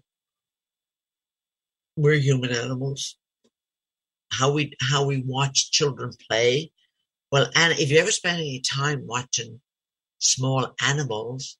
we're 1.95 2.15
human 2.15 2.51
animals, 2.51 3.17
how 4.31 4.51
we, 4.51 4.73
how 4.81 5.05
we 5.05 5.23
watch 5.25 5.71
children 5.71 6.11
play. 6.27 6.71
Well, 7.31 7.49
and 7.55 7.79
if 7.79 7.91
you 7.91 7.99
ever 7.99 8.11
spend 8.11 8.37
any 8.37 8.61
time 8.61 9.05
watching 9.05 9.61
small 10.19 10.73
animals, 10.81 11.57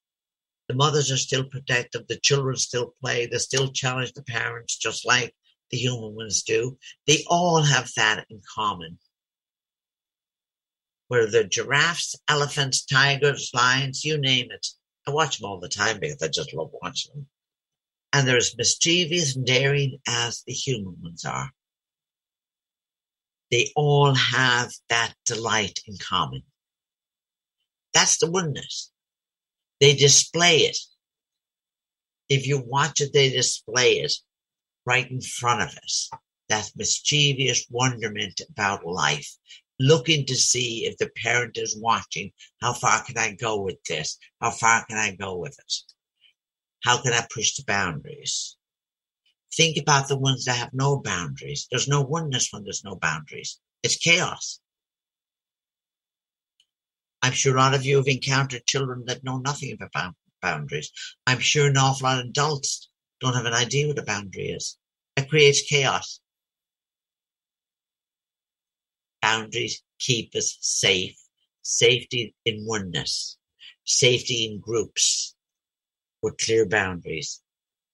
the 0.67 0.75
mothers 0.75 1.11
are 1.11 1.17
still 1.17 1.43
protective, 1.43 2.07
the 2.07 2.17
children 2.17 2.55
still 2.55 2.93
play, 3.01 3.25
they 3.27 3.37
still 3.37 3.71
challenge 3.71 4.13
the 4.13 4.23
parents 4.23 4.77
just 4.77 5.05
like 5.05 5.35
the 5.71 5.77
human 5.77 6.15
ones 6.15 6.43
do. 6.43 6.77
They 7.07 7.23
all 7.27 7.61
have 7.61 7.89
that 7.95 8.25
in 8.29 8.41
common. 8.55 8.97
Where 11.07 11.29
the 11.29 11.43
giraffes, 11.43 12.15
elephants, 12.27 12.85
tigers, 12.85 13.51
lions, 13.53 14.03
you 14.03 14.17
name 14.17 14.51
it. 14.51 14.67
I 15.07 15.11
watch 15.11 15.37
them 15.37 15.49
all 15.49 15.59
the 15.59 15.69
time 15.69 15.99
because 15.99 16.21
I 16.21 16.27
just 16.29 16.53
love 16.53 16.71
watching 16.81 17.13
them. 17.13 17.27
And 18.13 18.27
they're 18.27 18.37
as 18.37 18.55
mischievous 18.57 19.35
and 19.35 19.45
daring 19.45 19.99
as 20.07 20.43
the 20.45 20.53
human 20.53 20.95
ones 21.01 21.25
are. 21.25 21.51
They 23.51 23.71
all 23.75 24.15
have 24.15 24.71
that 24.89 25.13
delight 25.25 25.79
in 25.85 25.97
common. 25.97 26.43
That's 27.93 28.17
the 28.17 28.31
oneness. 28.31 28.91
They 29.79 29.95
display 29.95 30.59
it. 30.59 30.77
If 32.29 32.47
you 32.47 32.63
watch 32.65 33.01
it, 33.01 33.13
they 33.13 33.29
display 33.29 33.99
it 33.99 34.13
right 34.85 35.09
in 35.09 35.21
front 35.21 35.61
of 35.61 35.77
us. 35.77 36.09
That 36.49 36.71
mischievous 36.75 37.65
wonderment 37.69 38.41
about 38.49 38.85
life, 38.85 39.29
looking 39.83 40.25
to 40.25 40.35
see 40.35 40.85
if 40.85 40.97
the 40.97 41.09
parent 41.21 41.57
is 41.57 41.77
watching. 41.77 42.31
How 42.61 42.73
far 42.73 43.03
can 43.03 43.17
I 43.17 43.33
go 43.33 43.61
with 43.61 43.83
this? 43.83 44.17
How 44.39 44.51
far 44.51 44.85
can 44.85 44.97
I 44.97 45.15
go 45.15 45.37
with 45.37 45.57
it? 45.59 45.73
How 46.83 47.01
can 47.01 47.13
I 47.13 47.27
push 47.33 47.55
the 47.55 47.63
boundaries? 47.65 48.55
Think 49.55 49.77
about 49.77 50.07
the 50.07 50.17
ones 50.17 50.45
that 50.45 50.55
have 50.55 50.73
no 50.73 51.01
boundaries. 51.01 51.67
There's 51.69 51.87
no 51.87 52.01
oneness 52.01 52.47
when 52.51 52.63
there's 52.63 52.83
no 52.83 52.95
boundaries. 52.95 53.59
It's 53.83 53.97
chaos. 53.97 54.59
I'm 57.21 57.33
sure 57.33 57.55
a 57.55 57.59
lot 57.59 57.73
of 57.73 57.85
you 57.85 57.97
have 57.97 58.07
encountered 58.07 58.65
children 58.65 59.03
that 59.07 59.23
know 59.23 59.37
nothing 59.37 59.77
about 59.79 60.15
boundaries. 60.41 60.91
I'm 61.27 61.39
sure 61.39 61.67
an 61.67 61.77
awful 61.77 62.07
lot 62.07 62.19
of 62.19 62.25
adults 62.27 62.89
don't 63.19 63.35
have 63.35 63.45
an 63.45 63.53
idea 63.53 63.87
what 63.87 63.99
a 63.99 64.03
boundary 64.03 64.49
is. 64.49 64.77
It 65.15 65.29
creates 65.29 65.61
chaos. 65.61 66.19
Boundaries 69.33 69.81
keep 69.97 70.35
us 70.35 70.57
safe. 70.61 71.17
Safety 71.63 72.35
in 72.45 72.65
oneness. 72.67 73.37
Safety 73.83 74.45
in 74.45 74.59
groups 74.59 75.35
with 76.21 76.37
clear 76.37 76.67
boundaries. 76.67 77.41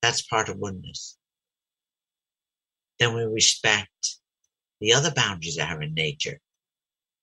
That's 0.02 0.22
part 0.22 0.50
of 0.50 0.58
oneness. 0.58 1.18
Then 3.00 3.16
we 3.16 3.24
respect 3.24 4.18
the 4.82 4.94
other 4.94 5.12
boundaries 5.12 5.56
that 5.56 5.72
are 5.72 5.82
in 5.82 5.94
nature. 5.94 6.42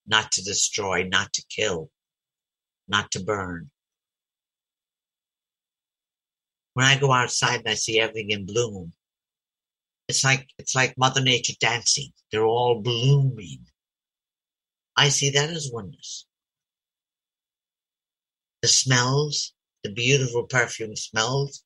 Not 0.07 0.33
to 0.33 0.45
destroy, 0.45 1.03
not 1.03 1.35
to 1.35 1.45
kill, 1.51 1.91
not 2.89 3.11
to 3.11 3.21
burn. 3.23 3.71
When 6.73 6.87
I 6.87 6.99
go 6.99 7.13
outside 7.13 7.61
and 7.61 7.69
I 7.69 7.75
see 7.75 8.01
everything 8.01 8.31
in 8.31 8.47
bloom, 8.47 8.95
it's 10.09 10.25
like 10.25 10.49
it's 10.59 10.75
like 10.75 10.97
Mother 10.97 11.21
Nature 11.21 11.55
dancing. 11.61 12.13
They're 12.31 12.47
all 12.47 12.81
blooming. 12.81 13.66
I 14.97 15.09
see 15.11 15.31
that 15.31 15.51
as 15.51 15.71
oneness. 15.73 16.27
The 18.63 18.69
smells, 18.69 19.53
the 19.85 19.91
beautiful 19.91 20.45
perfume 20.45 20.97
smells 20.97 21.63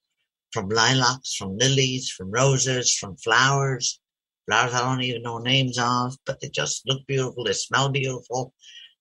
from 0.52 0.68
lilacs, 0.68 1.34
from 1.34 1.56
lilies, 1.56 2.10
from 2.10 2.30
roses, 2.30 2.94
from 2.94 3.16
flowers, 3.16 4.00
flowers 4.46 4.74
I 4.74 4.80
don't 4.80 5.02
even 5.02 5.22
know 5.22 5.38
names 5.38 5.78
of, 5.78 6.16
but 6.26 6.40
they 6.40 6.48
just 6.48 6.86
look 6.86 7.06
beautiful. 7.06 7.44
They 7.44 7.52
smell 7.52 7.88
beautiful. 7.88 8.52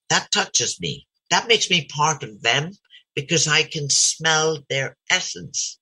That 0.09 0.31
touches 0.31 0.79
me 0.79 1.07
that 1.29 1.47
makes 1.47 1.69
me 1.69 1.85
part 1.85 2.23
of 2.23 2.41
them 2.41 2.71
because 3.15 3.47
I 3.47 3.63
can 3.63 3.89
smell 3.89 4.59
their 4.69 4.97
essence. 5.09 5.79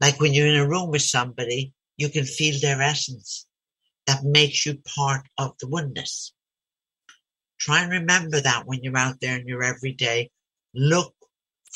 Like 0.00 0.20
when 0.20 0.32
you're 0.32 0.46
in 0.46 0.56
a 0.56 0.68
room 0.68 0.90
with 0.90 1.02
somebody, 1.02 1.72
you 1.96 2.08
can 2.08 2.24
feel 2.24 2.58
their 2.60 2.80
essence. 2.80 3.46
That 4.06 4.24
makes 4.24 4.66
you 4.66 4.78
part 4.96 5.26
of 5.38 5.52
the 5.60 5.68
oneness. 5.68 6.32
Try 7.62 7.82
and 7.82 7.92
remember 7.92 8.40
that 8.40 8.66
when 8.66 8.82
you're 8.82 8.96
out 8.96 9.20
there 9.20 9.38
in 9.38 9.46
your 9.46 9.62
everyday. 9.62 10.30
Look 10.74 11.14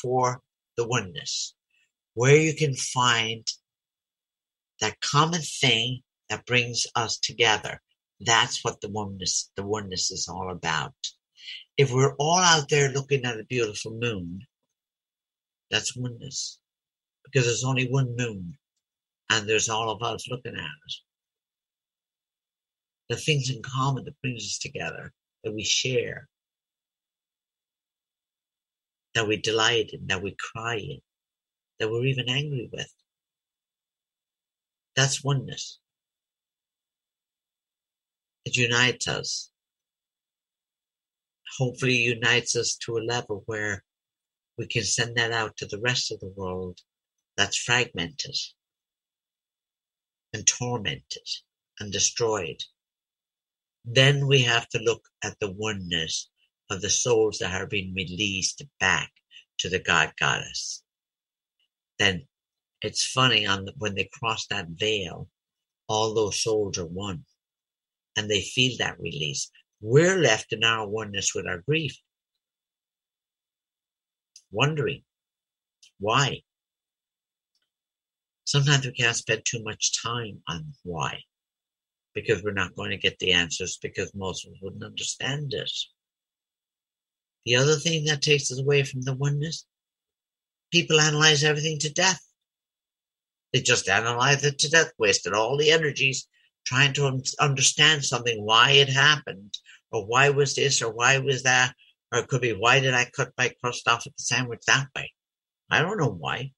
for 0.01 0.41
the 0.75 0.87
oneness, 0.87 1.53
where 2.13 2.35
you 2.35 2.53
can 2.53 2.75
find 2.75 3.47
that 4.81 4.99
common 5.01 5.41
thing 5.41 6.01
that 6.29 6.45
brings 6.45 6.85
us 6.95 7.17
together. 7.17 7.81
That's 8.19 8.63
what 8.63 8.81
the 8.81 8.89
oneness, 8.89 9.49
the 9.55 9.63
oneness 9.63 10.11
is 10.11 10.27
all 10.27 10.51
about 10.51 10.93
if 11.77 11.91
we're 11.91 12.15
all 12.15 12.39
out 12.39 12.69
there 12.69 12.89
looking 12.89 13.23
at 13.23 13.39
a 13.39 13.43
beautiful 13.43 13.91
moon, 13.91 14.41
that's 15.69 15.95
oneness. 15.95 16.59
Because 17.23 17.45
there's 17.45 17.63
only 17.63 17.87
one 17.87 18.15
moon 18.17 18.57
and 19.29 19.47
there's 19.47 19.69
all 19.69 19.91
of 19.91 20.01
us 20.01 20.27
looking 20.29 20.55
at 20.55 20.59
it. 20.59 20.93
The 23.09 23.15
things 23.15 23.49
in 23.49 23.61
common 23.61 24.05
that 24.05 24.19
brings 24.21 24.43
us 24.43 24.57
together, 24.57 25.13
that 25.43 25.53
we 25.53 25.63
share, 25.63 26.27
that 29.13 29.27
we 29.27 29.37
delight 29.37 29.91
in, 29.93 30.07
that 30.07 30.21
we 30.21 30.35
cry 30.37 30.75
in, 30.75 30.99
that 31.79 31.89
we're 31.89 32.05
even 32.05 32.29
angry 32.29 32.69
with. 32.71 32.91
That's 34.95 35.23
oneness. 35.23 35.79
It 38.45 38.55
unites 38.55 39.07
us 39.07 39.51
hopefully 41.57 41.95
unites 41.95 42.55
us 42.55 42.75
to 42.75 42.97
a 42.97 42.99
level 42.99 43.43
where 43.45 43.83
we 44.57 44.67
can 44.67 44.83
send 44.83 45.15
that 45.17 45.31
out 45.31 45.55
to 45.57 45.65
the 45.65 45.79
rest 45.79 46.11
of 46.11 46.19
the 46.19 46.33
world 46.35 46.79
that's 47.35 47.57
fragmented 47.57 48.35
and 50.33 50.45
tormented 50.45 51.27
and 51.79 51.91
destroyed. 51.91 52.61
Then 53.89 54.27
we 54.27 54.41
have 54.41 54.67
to 54.69 54.79
look 54.79 55.07
at 55.23 55.39
the 55.39 55.49
oneness 55.49 56.29
of 56.69 56.81
the 56.81 56.89
souls 56.89 57.37
that 57.37 57.53
are 57.53 57.65
being 57.67 57.93
released 57.93 58.61
back 58.81 59.11
to 59.59 59.69
the 59.69 59.79
God 59.79 60.11
Goddess. 60.19 60.83
Then 61.97 62.27
it's 62.81 63.05
funny 63.05 63.47
on 63.47 63.63
the, 63.63 63.73
when 63.77 63.95
they 63.95 64.09
cross 64.11 64.45
that 64.47 64.67
veil, 64.71 65.29
all 65.87 66.13
those 66.13 66.43
souls 66.43 66.77
are 66.77 66.85
one 66.85 67.23
and 68.17 68.29
they 68.29 68.41
feel 68.41 68.75
that 68.77 68.99
release. 68.99 69.49
We're 69.79 70.17
left 70.17 70.51
in 70.51 70.65
our 70.65 70.85
oneness 70.85 71.33
with 71.33 71.47
our 71.47 71.59
grief, 71.59 71.97
wondering 74.51 75.03
why. 75.97 76.41
Sometimes 78.43 78.85
we 78.85 78.91
can't 78.91 79.15
spend 79.15 79.43
too 79.45 79.63
much 79.63 80.01
time 80.03 80.41
on 80.49 80.73
why, 80.83 81.21
because 82.17 82.41
we're 82.41 82.51
not 82.51 82.75
going 82.75 82.89
to 82.89 82.97
get 82.97 83.19
the 83.19 83.31
answers 83.31 83.77
because 83.79 84.11
us 84.19 84.45
wouldn't 84.59 84.83
understand 84.83 85.53
it. 85.53 85.71
The 87.45 87.57
other 87.57 87.75
thing 87.75 88.05
that 88.05 88.23
takes 88.23 88.51
us 88.51 88.59
away 88.59 88.81
from 88.83 89.01
the 89.03 89.13
oneness, 89.13 89.67
people 90.71 90.99
analyze 90.99 91.43
everything 91.43 91.77
to 91.81 91.93
death. 91.93 92.19
They 93.53 93.61
just 93.61 93.87
analyze 93.87 94.43
it 94.43 94.57
to 94.57 94.69
death, 94.71 94.93
wasted 94.97 95.33
all 95.33 95.57
the 95.57 95.69
energies 95.71 96.27
trying 96.65 96.93
to 96.93 97.21
understand 97.39 98.03
something, 98.03 98.43
why 98.43 98.71
it 98.71 98.89
happened, 98.89 99.55
or 99.91 100.07
why 100.07 100.29
was 100.29 100.55
this, 100.55 100.81
or 100.81 100.91
why 100.91 101.19
was 101.19 101.43
that, 101.43 101.75
Or 102.11 102.19
it 102.19 102.27
could 102.27 102.41
be, 102.41 102.53
why 102.53 102.79
did 102.79 102.95
I 102.95 103.05
cut 103.05 103.31
my 103.37 103.53
crust 103.61 103.87
off 103.87 104.07
of 104.07 104.13
the 104.17 104.23
sandwich 104.23 104.61
that 104.65 104.87
way? 104.95 105.13
I 105.69 105.83
don't 105.83 105.99
know 105.99 106.09
why. 106.09 106.51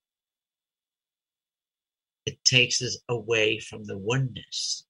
It 2.26 2.38
takes 2.46 2.82
us 2.82 2.98
away 3.10 3.60
from 3.60 3.84
the 3.84 3.98
oneness. 3.98 4.86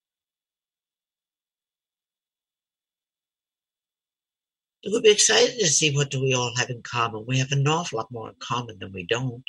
We'll 4.85 5.01
be 5.01 5.11
excited 5.11 5.59
to 5.59 5.67
see 5.67 5.93
what 5.93 6.09
do 6.09 6.21
we 6.21 6.33
all 6.33 6.53
have 6.55 6.69
in 6.69 6.81
common. 6.83 7.25
We 7.27 7.39
have 7.39 7.51
an 7.51 7.67
awful 7.67 7.97
lot 7.97 8.11
more 8.11 8.29
in 8.29 8.35
common 8.39 8.79
than 8.79 8.93
we 8.93 9.05
don't. 9.05 9.43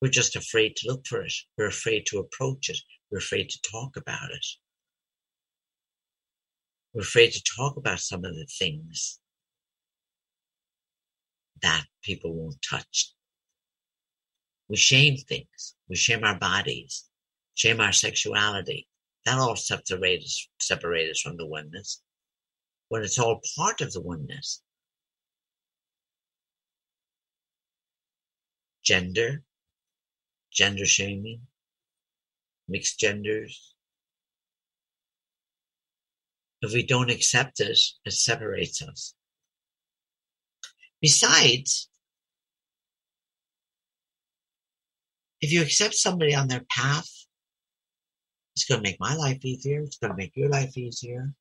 We're 0.00 0.10
just 0.10 0.34
afraid 0.34 0.74
to 0.76 0.88
look 0.88 1.06
for 1.06 1.22
it. 1.22 1.32
We're 1.56 1.68
afraid 1.68 2.06
to 2.06 2.18
approach 2.18 2.68
it. 2.68 2.78
We're 3.10 3.18
afraid 3.18 3.48
to 3.50 3.60
talk 3.70 3.96
about 3.96 4.32
it. 4.32 4.44
We're 6.92 7.02
afraid 7.02 7.30
to 7.32 7.42
talk 7.56 7.76
about 7.76 8.00
some 8.00 8.24
of 8.24 8.34
the 8.34 8.46
things 8.58 9.20
that 11.62 11.84
people 12.02 12.34
won't 12.34 12.60
touch. 12.68 13.14
We 14.68 14.76
shame 14.76 15.16
things. 15.16 15.76
We 15.88 15.94
shame 15.94 16.24
our 16.24 16.38
bodies, 16.38 17.04
shame 17.54 17.80
our 17.80 17.92
sexuality. 17.92 18.88
That 19.24 19.38
all 19.38 19.54
separates 19.54 20.48
separate 20.58 21.08
us 21.08 21.20
from 21.20 21.36
the 21.36 21.46
oneness 21.46 22.02
when 22.92 23.02
it's 23.02 23.18
all 23.18 23.40
part 23.56 23.80
of 23.80 23.90
the 23.94 24.02
oneness. 24.02 24.60
Gender, 28.84 29.42
gender 30.52 30.84
shaming, 30.84 31.40
mixed 32.68 33.00
genders. 33.00 33.74
If 36.60 36.74
we 36.74 36.82
don't 36.84 37.10
accept 37.10 37.60
it, 37.60 37.78
it 38.04 38.12
separates 38.12 38.82
us. 38.82 39.14
Besides, 41.00 41.88
if 45.40 45.50
you 45.50 45.62
accept 45.62 45.94
somebody 45.94 46.34
on 46.34 46.48
their 46.48 46.66
path, 46.68 47.08
it's 48.54 48.66
going 48.66 48.82
to 48.82 48.86
make 48.86 49.00
my 49.00 49.14
life 49.14 49.42
easier. 49.46 49.80
It's 49.80 49.96
going 49.96 50.10
to 50.10 50.16
make 50.18 50.36
your 50.36 50.50
life 50.50 50.76
easier. 50.76 51.32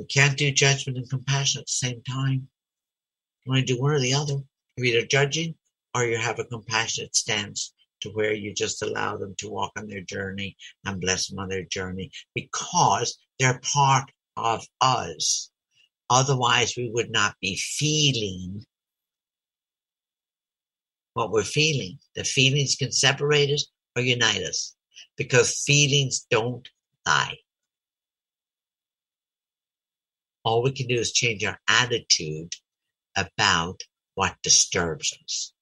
We 0.00 0.06
can't 0.06 0.38
do 0.38 0.50
judgment 0.50 0.96
and 0.96 1.10
compassion 1.10 1.60
at 1.60 1.66
the 1.66 1.72
same 1.72 2.02
time. 2.08 2.48
You 3.44 3.52
want 3.52 3.66
to 3.66 3.74
do 3.74 3.78
one 3.78 3.90
or 3.90 4.00
the 4.00 4.14
other. 4.14 4.38
You're 4.74 4.86
either 4.86 5.06
judging 5.06 5.54
or 5.94 6.06
you 6.06 6.16
have 6.16 6.38
a 6.38 6.44
compassionate 6.46 7.14
stance 7.14 7.74
to 8.00 8.08
where 8.08 8.32
you 8.32 8.54
just 8.54 8.80
allow 8.80 9.18
them 9.18 9.34
to 9.36 9.50
walk 9.50 9.72
on 9.76 9.88
their 9.88 10.00
journey 10.00 10.56
and 10.86 11.02
bless 11.02 11.28
them 11.28 11.38
on 11.38 11.50
their 11.50 11.64
journey 11.64 12.10
because 12.34 13.18
they're 13.38 13.60
part 13.62 14.10
of 14.38 14.66
us. 14.80 15.50
Otherwise, 16.08 16.78
we 16.78 16.90
would 16.94 17.10
not 17.10 17.34
be 17.42 17.56
feeling 17.56 18.64
what 21.12 21.30
we're 21.30 21.44
feeling. 21.44 21.98
The 22.14 22.24
feelings 22.24 22.74
can 22.74 22.90
separate 22.90 23.50
us 23.50 23.66
or 23.94 24.00
unite 24.00 24.44
us 24.44 24.74
because 25.18 25.62
feelings 25.62 26.26
don't 26.30 26.66
lie. 27.06 27.36
All 30.44 30.62
we 30.62 30.72
can 30.72 30.86
do 30.86 30.94
is 30.94 31.12
change 31.12 31.44
our 31.44 31.58
attitude 31.68 32.54
about 33.16 33.82
what 34.14 34.36
disturbs 34.42 35.16
us. 35.24 35.52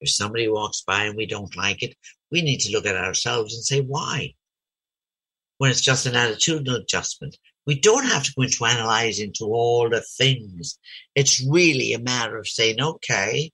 If 0.00 0.10
somebody 0.10 0.48
walks 0.48 0.82
by 0.86 1.04
and 1.04 1.16
we 1.16 1.26
don't 1.26 1.56
like 1.56 1.82
it, 1.82 1.94
we 2.30 2.42
need 2.42 2.60
to 2.60 2.72
look 2.72 2.86
at 2.86 2.96
ourselves 2.96 3.54
and 3.54 3.64
say, 3.64 3.80
why? 3.80 4.34
When 5.58 5.70
it's 5.70 5.80
just 5.80 6.06
an 6.06 6.14
attitudinal 6.14 6.80
adjustment, 6.80 7.36
we 7.66 7.78
don't 7.78 8.06
have 8.06 8.24
to 8.24 8.32
go 8.34 8.42
into 8.42 8.64
analyzing 8.64 9.28
into 9.28 9.44
all 9.44 9.88
the 9.88 10.02
things. 10.18 10.78
It's 11.14 11.44
really 11.46 11.92
a 11.92 12.00
matter 12.00 12.36
of 12.36 12.48
saying, 12.48 12.80
okay, 12.80 13.52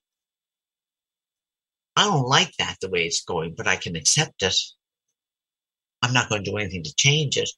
I 1.97 2.05
don't 2.05 2.26
like 2.26 2.52
that 2.59 2.76
the 2.80 2.89
way 2.89 3.05
it's 3.05 3.24
going, 3.24 3.55
but 3.56 3.66
I 3.66 3.76
can 3.76 3.97
accept 3.97 4.43
it. 4.43 4.55
I'm 6.01 6.14
not 6.14 6.28
going 6.28 6.44
to 6.44 6.51
do 6.51 6.56
anything 6.56 6.85
to 6.85 6.94
change 6.94 7.36
it. 7.36 7.51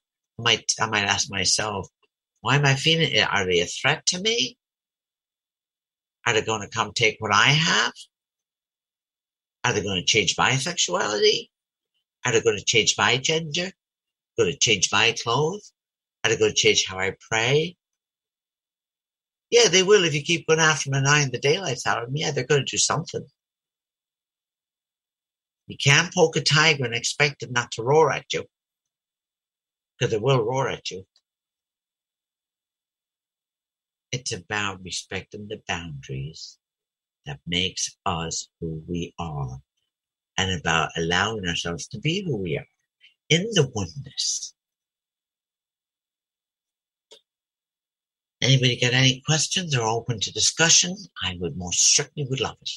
Might, 0.43 0.73
I 0.81 0.87
might 0.87 1.05
ask 1.05 1.31
myself, 1.31 1.89
why 2.41 2.57
am 2.57 2.65
I 2.65 2.75
feeling 2.75 3.12
it? 3.12 3.29
Are 3.29 3.45
they 3.45 3.61
a 3.61 3.67
threat 3.67 4.07
to 4.07 4.21
me? 4.21 4.57
Are 6.27 6.33
they 6.33 6.43
going 6.43 6.62
to 6.62 6.69
come 6.69 6.93
take 6.93 7.17
what 7.19 7.35
I 7.35 7.47
have? 7.47 7.93
Are 9.65 9.73
they 9.73 9.83
going 9.83 10.01
to 10.01 10.07
change 10.07 10.37
my 10.39 10.57
sexuality? 10.57 11.51
Are 12.25 12.33
they 12.33 12.41
going 12.41 12.59
to 12.59 12.65
change 12.65 12.97
my 12.97 13.17
gender? 13.19 13.71
Going 14.39 14.53
to 14.53 14.59
change 14.59 14.91
my 14.93 15.15
clothes? 15.23 15.73
Are 16.25 16.31
they 16.31 16.37
going 16.37 16.53
to 16.53 16.57
change 16.57 16.87
how 16.87 16.99
I 16.99 17.15
pray? 17.31 17.77
Yeah, 19.51 19.69
they 19.69 19.83
will 19.83 20.05
if 20.05 20.15
you 20.15 20.23
keep 20.23 20.47
going 20.47 20.61
after 20.61 20.91
them 20.91 20.99
and 20.99 21.09
eyeing 21.09 21.31
the 21.31 21.39
daylights 21.39 21.87
out 21.87 21.99
of 21.99 22.07
them. 22.07 22.17
Yeah, 22.17 22.31
they're 22.31 22.45
going 22.47 22.65
to 22.65 22.71
do 22.71 22.79
something. 22.79 23.27
You 25.67 25.77
can't 25.77 26.12
poke 26.15 26.37
a 26.37 26.41
tiger 26.41 26.85
and 26.85 26.95
expect 26.95 27.43
it 27.43 27.51
not 27.51 27.73
to 27.73 27.83
roar 27.83 28.12
at 28.12 28.33
you. 28.33 28.45
Because 30.01 30.14
it 30.14 30.22
will 30.22 30.43
roar 30.43 30.70
at 30.70 30.90
you. 30.90 31.06
It's 34.12 34.32
about 34.32 34.82
respecting 34.82 35.47
the 35.47 35.60
boundaries 35.68 36.59
that 37.27 37.39
makes 37.47 37.98
us 38.06 38.48
who 38.59 38.82
we 38.89 39.12
are 39.18 39.60
and 40.39 40.59
about 40.59 40.90
allowing 40.97 41.47
ourselves 41.47 41.86
to 41.89 41.98
be 41.98 42.24
who 42.24 42.39
we 42.39 42.56
are 42.56 42.66
in 43.28 43.43
the 43.52 43.70
oneness. 43.74 44.55
Anybody 48.40 48.81
got 48.81 48.94
any 48.94 49.22
questions 49.27 49.77
or 49.77 49.86
open 49.86 50.18
to 50.20 50.32
discussion? 50.32 50.97
I 51.22 51.36
would 51.39 51.59
most 51.59 51.94
certainly 51.94 52.27
would 52.31 52.40
love 52.40 52.56
it. 52.62 52.70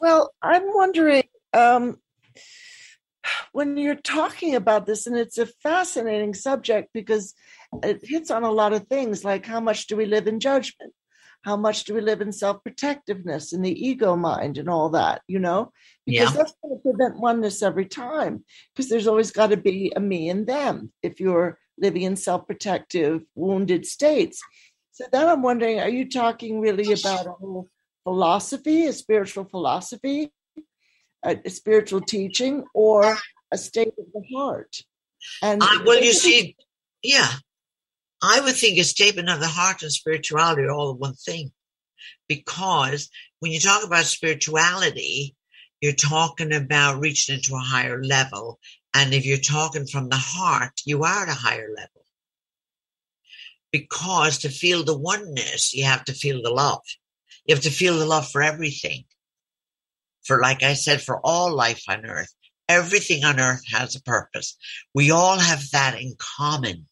Well, 0.00 0.32
I'm 0.42 0.74
wondering 0.74 1.24
um, 1.52 1.96
when 3.52 3.76
you're 3.76 3.94
talking 3.94 4.54
about 4.54 4.86
this, 4.86 5.06
and 5.06 5.16
it's 5.16 5.38
a 5.38 5.46
fascinating 5.46 6.34
subject 6.34 6.90
because 6.92 7.34
it 7.82 8.00
hits 8.02 8.30
on 8.30 8.42
a 8.44 8.50
lot 8.50 8.72
of 8.72 8.86
things 8.88 9.24
like 9.24 9.46
how 9.46 9.60
much 9.60 9.86
do 9.86 9.96
we 9.96 10.06
live 10.06 10.26
in 10.26 10.40
judgment? 10.40 10.92
How 11.44 11.56
much 11.56 11.84
do 11.84 11.94
we 11.94 12.00
live 12.00 12.20
in 12.20 12.32
self 12.32 12.62
protectiveness 12.62 13.52
and 13.52 13.64
the 13.64 13.86
ego 13.86 14.16
mind 14.16 14.58
and 14.58 14.68
all 14.68 14.90
that, 14.90 15.22
you 15.26 15.38
know? 15.38 15.72
Because 16.06 16.32
Yeah. 16.32 16.38
that's 16.38 16.54
going 16.62 16.76
to 16.76 16.82
prevent 16.82 17.20
oneness 17.20 17.62
every 17.62 17.86
time 17.86 18.44
because 18.74 18.88
there's 18.88 19.08
always 19.08 19.32
got 19.32 19.48
to 19.50 19.56
be 19.56 19.92
a 19.94 20.00
me 20.00 20.28
and 20.28 20.46
them 20.46 20.92
if 21.02 21.20
you're 21.20 21.58
living 21.78 22.02
in 22.02 22.16
self 22.16 22.46
protective, 22.46 23.22
wounded 23.34 23.86
states. 23.86 24.40
So 24.92 25.04
then 25.10 25.28
I'm 25.28 25.42
wondering 25.42 25.80
are 25.80 25.88
you 25.88 26.08
talking 26.08 26.60
really 26.60 26.92
about 26.92 27.26
a 27.26 27.32
whole 27.32 27.68
philosophy, 28.04 28.86
a 28.86 28.92
spiritual 28.92 29.44
philosophy, 29.44 30.30
a, 31.24 31.50
spiritual 31.50 32.00
teaching, 32.00 32.64
or 32.74 33.16
a 33.50 33.58
state 33.58 33.94
of 33.98 34.06
the 34.12 34.22
heart? 34.34 34.76
And 35.42 35.62
I, 35.62 35.82
well, 35.86 36.02
you 36.02 36.12
see, 36.12 36.56
yeah, 37.02 37.28
I 38.22 38.40
would 38.40 38.54
think 38.54 38.78
a 38.78 38.84
statement 38.84 39.28
of 39.28 39.40
the 39.40 39.48
heart 39.48 39.82
and 39.82 39.92
spirituality 39.92 40.62
are 40.62 40.72
all 40.72 40.94
one 40.94 41.14
thing. 41.14 41.52
Because 42.28 43.10
when 43.40 43.52
you 43.52 43.60
talk 43.60 43.84
about 43.84 44.04
spirituality, 44.04 45.34
you're 45.80 45.92
talking 45.92 46.52
about 46.52 47.00
reaching 47.00 47.36
into 47.36 47.54
a 47.54 47.58
higher 47.58 48.02
level. 48.02 48.60
And 48.94 49.12
if 49.12 49.26
you're 49.26 49.38
talking 49.38 49.86
from 49.86 50.08
the 50.08 50.16
heart, 50.16 50.72
you 50.84 51.02
are 51.02 51.24
at 51.24 51.28
a 51.28 51.34
higher 51.34 51.68
level. 51.74 52.06
Because 53.72 54.38
to 54.38 54.48
feel 54.48 54.84
the 54.84 54.96
oneness, 54.96 55.74
you 55.74 55.84
have 55.84 56.04
to 56.04 56.12
feel 56.12 56.42
the 56.42 56.50
love. 56.50 56.82
You 57.46 57.54
have 57.54 57.64
to 57.64 57.70
feel 57.70 57.98
the 57.98 58.06
love 58.06 58.30
for 58.30 58.42
everything. 58.42 59.04
For, 60.24 60.40
like 60.40 60.62
I 60.62 60.74
said, 60.74 61.02
for 61.02 61.20
all 61.24 61.54
life 61.54 61.82
on 61.88 62.06
earth, 62.06 62.32
everything 62.68 63.24
on 63.24 63.40
earth 63.40 63.62
has 63.72 63.96
a 63.96 64.02
purpose. 64.02 64.56
We 64.94 65.10
all 65.10 65.38
have 65.38 65.70
that 65.72 66.00
in 66.00 66.14
common. 66.18 66.86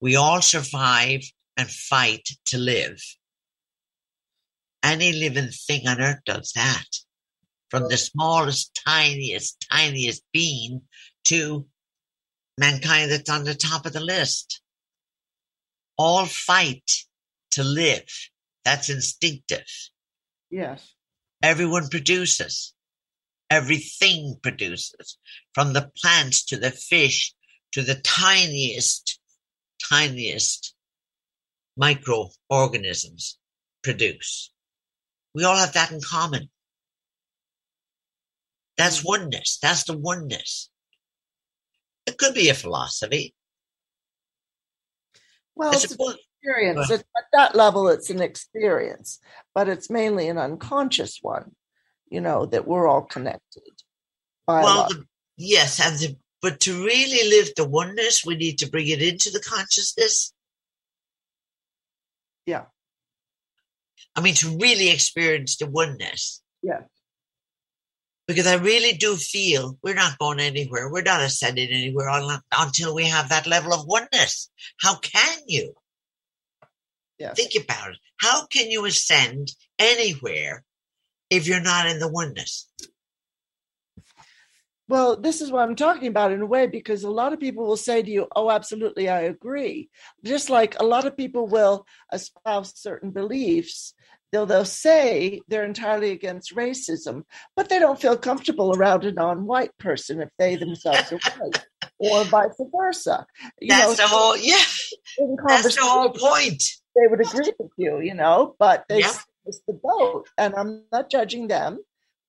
We 0.00 0.16
all 0.16 0.42
survive 0.42 1.22
and 1.56 1.70
fight 1.70 2.28
to 2.46 2.58
live. 2.58 3.00
Any 4.82 5.12
living 5.12 5.50
thing 5.50 5.86
on 5.86 6.00
earth 6.00 6.20
does 6.24 6.52
that. 6.54 6.86
From 7.70 7.88
the 7.88 7.96
smallest, 7.96 8.80
tiniest, 8.86 9.66
tiniest 9.70 10.22
being 10.32 10.82
to 11.24 11.66
mankind 12.56 13.10
that's 13.10 13.28
on 13.28 13.44
the 13.44 13.54
top 13.54 13.86
of 13.86 13.92
the 13.92 14.00
list. 14.00 14.62
All 15.96 16.26
fight 16.26 16.90
to 17.52 17.64
live. 17.64 18.08
That's 18.64 18.88
instinctive. 18.88 19.66
yes. 20.50 20.94
Everyone 21.42 21.88
produces. 21.88 22.74
Everything 23.50 24.36
produces. 24.42 25.18
From 25.54 25.72
the 25.72 25.90
plants 25.96 26.44
to 26.46 26.56
the 26.56 26.70
fish 26.70 27.34
to 27.72 27.82
the 27.82 27.96
tiniest, 27.96 29.20
tiniest 29.88 30.74
microorganisms 31.76 33.38
produce. 33.82 34.50
We 35.34 35.44
all 35.44 35.56
have 35.56 35.74
that 35.74 35.92
in 35.92 36.00
common. 36.00 36.50
That's 38.76 39.00
mm. 39.00 39.06
oneness. 39.06 39.58
That's 39.60 39.84
the 39.84 39.96
oneness. 39.96 40.70
It 42.06 42.16
could 42.18 42.34
be 42.34 42.48
a 42.48 42.54
philosophy. 42.54 43.34
Well, 45.54 45.72
it's. 45.72 45.96
Experience. 46.48 46.90
It's, 46.90 47.04
at 47.16 47.24
that 47.32 47.54
level, 47.54 47.88
it's 47.88 48.10
an 48.10 48.20
experience, 48.20 49.18
but 49.54 49.68
it's 49.68 49.90
mainly 49.90 50.28
an 50.28 50.38
unconscious 50.38 51.18
one. 51.22 51.52
You 52.10 52.20
know 52.20 52.46
that 52.46 52.66
we're 52.66 52.88
all 52.88 53.02
connected. 53.02 53.62
Well, 54.46 54.88
the, 54.88 55.04
yes, 55.36 55.78
and 55.80 55.98
the, 55.98 56.16
but 56.40 56.60
to 56.60 56.72
really 56.72 57.28
live 57.28 57.50
the 57.54 57.68
oneness, 57.68 58.24
we 58.24 58.36
need 58.36 58.58
to 58.58 58.70
bring 58.70 58.88
it 58.88 59.02
into 59.02 59.30
the 59.30 59.40
consciousness. 59.40 60.32
Yeah. 62.46 62.64
I 64.16 64.22
mean, 64.22 64.34
to 64.36 64.56
really 64.56 64.88
experience 64.88 65.58
the 65.58 65.66
oneness. 65.66 66.42
Yeah. 66.62 66.80
Because 68.26 68.46
I 68.46 68.54
really 68.54 68.94
do 68.94 69.16
feel 69.16 69.78
we're 69.82 69.94
not 69.94 70.18
going 70.18 70.40
anywhere. 70.40 70.90
We're 70.90 71.02
not 71.02 71.20
ascending 71.20 71.70
anywhere 71.70 72.08
until 72.52 72.94
we 72.94 73.06
have 73.06 73.28
that 73.28 73.46
level 73.46 73.74
of 73.74 73.86
oneness. 73.86 74.50
How 74.80 74.96
can 74.96 75.38
you? 75.46 75.74
Yes. 77.18 77.36
Think 77.36 77.64
about 77.64 77.90
it. 77.90 77.98
How 78.18 78.46
can 78.46 78.70
you 78.70 78.84
ascend 78.84 79.52
anywhere 79.78 80.64
if 81.30 81.46
you're 81.46 81.60
not 81.60 81.86
in 81.86 81.98
the 81.98 82.08
oneness? 82.08 82.68
Well, 84.88 85.20
this 85.20 85.42
is 85.42 85.52
what 85.52 85.68
I'm 85.68 85.76
talking 85.76 86.08
about 86.08 86.32
in 86.32 86.40
a 86.40 86.46
way 86.46 86.66
because 86.66 87.04
a 87.04 87.10
lot 87.10 87.34
of 87.34 87.40
people 87.40 87.66
will 87.66 87.76
say 87.76 88.02
to 88.02 88.10
you, 88.10 88.26
Oh, 88.34 88.50
absolutely, 88.50 89.08
I 89.08 89.20
agree. 89.20 89.90
Just 90.24 90.48
like 90.48 90.80
a 90.80 90.84
lot 90.84 91.06
of 91.06 91.16
people 91.16 91.46
will 91.46 91.84
espouse 92.10 92.72
certain 92.80 93.10
beliefs, 93.10 93.92
they'll, 94.32 94.46
they'll 94.46 94.64
say 94.64 95.42
they're 95.46 95.64
entirely 95.64 96.12
against 96.12 96.56
racism, 96.56 97.24
but 97.54 97.68
they 97.68 97.78
don't 97.78 98.00
feel 98.00 98.16
comfortable 98.16 98.74
around 98.74 99.04
a 99.04 99.12
non 99.12 99.44
white 99.44 99.76
person 99.78 100.22
if 100.22 100.30
they 100.38 100.56
themselves 100.56 101.12
are 101.12 101.20
white, 101.38 101.66
or 101.98 102.24
vice 102.24 102.58
versa. 102.74 103.26
You 103.60 103.68
That's 103.68 103.88
know, 103.88 103.94
the 103.94 104.08
whole, 104.08 104.36
yeah, 104.38 104.56
that's 105.48 105.76
the 105.76 105.82
whole 105.82 106.10
point. 106.10 106.62
They 107.00 107.06
would 107.06 107.20
agree 107.20 107.52
with 107.58 107.70
you, 107.76 108.00
you 108.00 108.14
know, 108.14 108.56
but 108.58 108.84
they 108.88 109.00
Yeah. 109.00 109.14
miss 109.46 109.60
the 109.66 109.74
boat. 109.74 110.28
And 110.36 110.54
I'm 110.54 110.84
not 110.92 111.10
judging 111.10 111.48
them. 111.48 111.78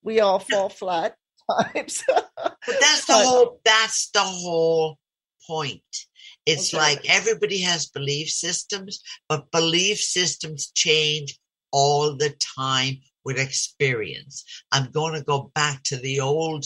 We 0.03 0.19
all 0.19 0.39
fall 0.39 0.69
flat 0.69 1.15
times. 1.51 2.03
But 2.07 2.57
that's 2.79 3.05
the 3.05 3.13
But- 3.13 3.25
whole 3.25 3.61
that's 3.65 4.09
the 4.11 4.23
whole 4.23 4.97
point. 5.47 5.83
It's 6.45 6.73
Okay. 6.73 6.81
like 6.81 7.09
everybody 7.09 7.59
has 7.61 7.87
belief 7.87 8.29
systems, 8.29 9.01
but 9.27 9.51
belief 9.51 9.99
systems 9.99 10.71
change 10.75 11.39
all 11.71 12.15
the 12.15 12.31
time 12.57 13.01
with 13.25 13.37
experience. 13.39 14.43
I'm 14.71 14.91
going 14.91 15.13
to 15.13 15.23
go 15.23 15.51
back 15.55 15.83
to 15.85 15.97
the 15.97 16.19
old 16.19 16.65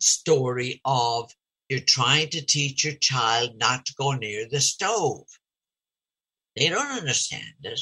story 0.00 0.80
of 0.84 1.32
you're 1.68 1.80
trying 1.80 2.28
to 2.30 2.44
teach 2.44 2.84
your 2.84 2.94
child 2.94 3.50
not 3.56 3.84
to 3.86 3.94
go 3.94 4.12
near 4.12 4.48
the 4.48 4.60
stove. 4.60 5.26
They 6.58 6.68
don't 6.68 6.98
understand 6.98 7.44
it. 7.62 7.80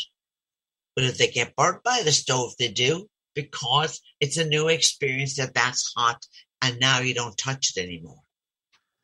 But 0.95 1.05
if 1.05 1.19
they 1.19 1.29
get 1.29 1.57
burnt 1.57 1.83
by 1.83 2.03
the 2.05 2.13
stove, 2.13 2.55
they 2.59 2.69
do 2.69 3.09
because 3.35 4.01
it's 4.21 4.39
a 4.39 4.49
new 4.49 4.69
experience 4.69 5.37
that 5.37 5.55
that's 5.55 5.93
hot 5.97 6.25
and 6.63 6.81
now 6.81 7.01
you 7.01 7.15
don't 7.15 7.37
touch 7.37 7.73
it 7.77 7.83
anymore. 7.83 8.21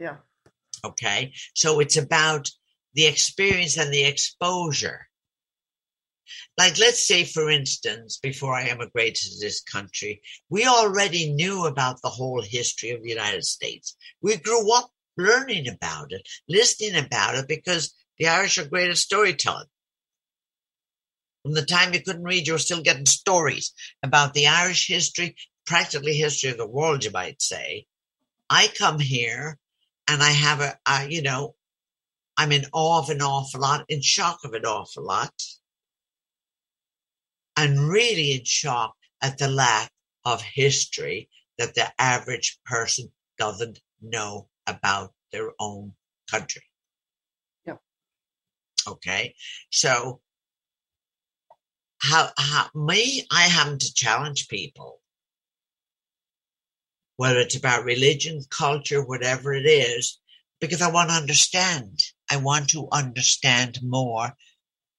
Yeah. 0.01 0.17
Okay. 0.85 1.33
So 1.55 1.81
it's 1.81 1.97
about 1.97 2.49
the 2.95 3.07
experience 3.07 3.77
and 3.79 3.93
the 3.93 4.05
exposure. 4.05 5.07
Like, 6.57 6.79
let's 6.79 7.07
say, 7.07 7.25
for 7.25 7.51
instance, 7.51 8.19
before 8.23 8.55
I 8.55 8.69
immigrated 8.69 9.17
to 9.17 9.39
this 9.41 9.61
country, 9.61 10.23
we 10.49 10.67
already 10.67 11.33
knew 11.33 11.67
about 11.67 12.01
the 12.03 12.09
whole 12.09 12.43
history 12.43 12.91
of 12.91 13.03
the 13.03 13.09
United 13.09 13.45
States. 13.45 13.97
We 14.23 14.37
grew 14.37 14.75
up 14.75 14.91
learning 15.17 15.69
about 15.69 16.13
it, 16.13 16.27
listening 16.49 17.05
about 17.05 17.35
it, 17.35 17.49
because 17.49 17.95
the 18.23 18.29
Irish 18.29 18.57
are 18.57 18.65
great 18.65 18.89
at 18.89 18.97
storytelling. 18.99 19.67
From 21.43 21.55
the 21.55 21.65
time 21.65 21.93
you 21.93 22.01
couldn't 22.01 22.23
read, 22.23 22.47
you 22.47 22.53
were 22.53 22.59
still 22.61 22.81
getting 22.81 23.05
stories 23.05 23.75
about 24.05 24.33
the 24.33 24.47
Irish 24.47 24.87
history, 24.87 25.35
practically 25.67 26.17
history 26.17 26.51
of 26.51 26.57
the 26.57 26.65
world, 26.69 27.05
you 27.05 27.11
might 27.11 27.43
say. 27.43 27.87
I 28.49 28.69
come 28.79 29.01
here 29.01 29.59
and 30.07 30.23
I 30.23 30.31
have 30.31 30.61
a, 30.61 31.09
you 31.11 31.23
know, 31.23 31.57
I'm 32.37 32.53
in 32.53 32.67
awe 32.73 33.01
of 33.01 33.11
an 33.11 33.23
awful 33.23 33.61
lot, 33.61 33.87
in 33.89 34.03
shock 34.03 34.39
of 34.45 34.55
an 34.55 34.67
awful 34.67 35.05
lot, 35.05 35.35
and 37.57 37.89
really 37.89 38.35
in 38.35 38.45
shock 38.45 38.95
at 39.21 39.39
the 39.39 39.49
lack 39.49 39.91
of 40.25 40.43
history 40.43 41.29
that 41.59 41.75
the 41.75 41.93
average 42.01 42.61
person 42.65 43.11
doesn't 43.37 43.81
know 44.01 44.47
about 44.69 45.13
their 45.33 45.51
own 45.59 45.95
country. 46.31 46.63
Okay. 48.89 49.35
So 49.71 50.21
how, 52.01 52.31
how 52.37 52.69
me, 52.75 53.27
I 53.31 53.43
happen 53.43 53.79
to 53.79 53.95
challenge 53.95 54.49
people, 54.49 55.01
whether 57.17 57.39
it's 57.39 57.57
about 57.57 57.85
religion, 57.85 58.41
culture, 58.51 59.05
whatever 59.05 59.55
it 59.55 59.67
is, 59.67 60.19
because 60.61 60.83
I 60.83 60.91
want 60.91 61.11
to 61.11 61.17
understand. 61.17 62.01
I 62.31 62.37
want 62.37 62.71
to 62.71 62.89
understand 62.93 63.79
more 63.83 64.33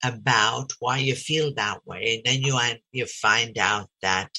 about 0.03 0.73
why 0.79 0.97
you 0.97 1.15
feel 1.15 1.53
that 1.55 1.85
way. 1.85 2.15
And 2.15 2.23
then 2.25 2.41
you, 2.41 2.59
you 2.91 3.05
find 3.05 3.57
out 3.57 3.89
that 4.01 4.29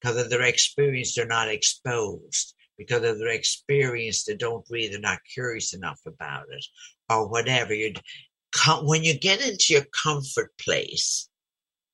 because 0.00 0.16
of 0.18 0.30
their 0.30 0.42
experience, 0.42 1.14
they're 1.14 1.26
not 1.26 1.48
exposed. 1.48 2.54
Because 2.76 3.04
of 3.04 3.18
their 3.18 3.28
experience, 3.28 4.24
they 4.24 4.34
don't 4.34 4.66
read, 4.68 4.92
they're 4.92 5.00
not 5.00 5.20
curious 5.32 5.74
enough 5.74 6.00
about 6.06 6.46
it, 6.50 6.64
or 7.08 7.28
whatever. 7.28 7.72
You, 7.72 7.92
when 8.82 9.04
you 9.04 9.18
get 9.18 9.46
into 9.46 9.72
your 9.72 9.84
comfort 10.02 10.52
place, 10.58 11.28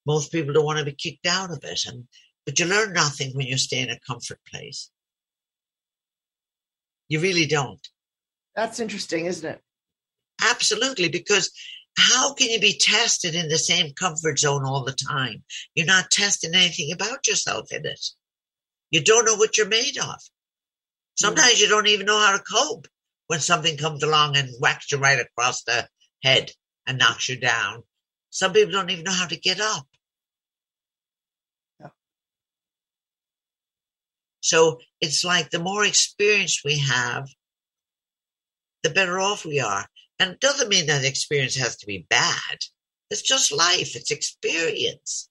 most 0.07 0.33
people 0.33 0.53
don't 0.53 0.65
want 0.65 0.79
to 0.79 0.85
be 0.85 0.93
kicked 0.93 1.27
out 1.27 1.51
of 1.51 1.61
it, 1.63 1.81
and 1.87 2.07
but 2.47 2.59
you 2.59 2.67
learn 2.67 2.93
nothing 2.93 3.33
when 3.35 3.47
you 3.47 3.59
stay 3.59 3.81
in 3.81 3.91
a 3.91 4.01
comfort 4.07 4.41
place. 4.51 4.91
You 7.09 7.21
really 7.21 7.47
don't. 7.47 7.87
That's 8.55 8.81
interesting, 8.81 9.27
isn't 9.27 9.49
it? 9.49 9.61
Absolutely, 10.43 11.09
because 11.09 11.51
how 11.99 12.35
can 12.35 12.49
you 12.49 12.61
be 12.61 12.79
tested 12.79 13.35
in 13.35 13.49
the 13.49 13.59
same 13.59 13.93
comfort 13.95 14.39
zone 14.39 14.65
all 14.65 14.85
the 14.85 14.93
time? 14.93 15.43
You're 15.75 15.87
not 15.87 16.11
testing 16.11 16.55
anything 16.55 16.93
about 16.93 17.27
yourself 17.27 17.73
in 17.73 17.85
it. 17.85 18.05
You 18.91 19.03
don't 19.03 19.25
know 19.25 19.37
what 19.37 19.57
you're 19.57 19.69
made 19.69 19.99
of. 19.99 20.17
Sometimes 21.17 21.55
mm. 21.55 21.61
you 21.61 21.69
don't 21.69 21.89
even 21.89 22.07
know 22.07 22.19
how 22.19 22.37
to 22.37 22.43
cope 22.43 22.87
when 23.27 23.41
something 23.41 23.77
comes 23.77 24.03
along 24.03 24.37
and 24.37 24.49
whacks 24.59 24.91
you 24.91 24.99
right 24.99 25.21
across 25.21 25.63
the 25.65 25.87
head 26.23 26.53
and 26.87 26.99
knocks 26.99 27.29
you 27.29 27.37
down. 27.37 27.83
Some 28.31 28.53
people 28.53 28.73
don't 28.73 28.91
even 28.91 29.05
know 29.05 29.13
how 29.13 29.27
to 29.27 29.37
get 29.37 29.61
up. 29.61 29.87
Yeah. 31.81 31.89
So 34.41 34.79
it's 35.01 35.25
like 35.25 35.51
the 35.51 35.59
more 35.59 35.85
experience 35.85 36.63
we 36.65 36.79
have, 36.79 37.29
the 38.83 38.91
better 38.91 39.19
off 39.19 39.45
we 39.45 39.61
are. 39.61 39.87
And 40.19 40.33
it 40.33 40.41
doesn't 40.41 40.69
mean 40.69 40.87
that 40.87 41.05
experience 41.05 41.57
has 41.57 41.77
to 41.77 41.87
be 41.87 42.07
bad. 42.09 42.59
It's 43.11 43.23
just 43.23 43.53
life, 43.53 43.97
it's 43.97 44.11
experience. 44.11 45.29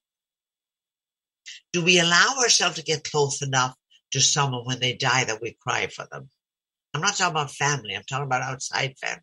Do 1.72 1.84
we 1.84 2.00
allow 2.00 2.34
ourselves 2.38 2.76
to 2.76 2.82
get 2.82 3.04
close 3.04 3.42
enough 3.42 3.74
to 4.12 4.20
someone 4.20 4.66
when 4.66 4.80
they 4.80 4.94
die 4.94 5.24
that 5.24 5.40
we 5.40 5.56
cry 5.60 5.86
for 5.86 6.06
them? 6.10 6.28
I'm 6.92 7.00
not 7.00 7.16
talking 7.16 7.30
about 7.30 7.52
family, 7.52 7.94
I'm 7.94 8.02
talking 8.02 8.26
about 8.26 8.42
outside 8.42 8.96
family. 8.98 9.22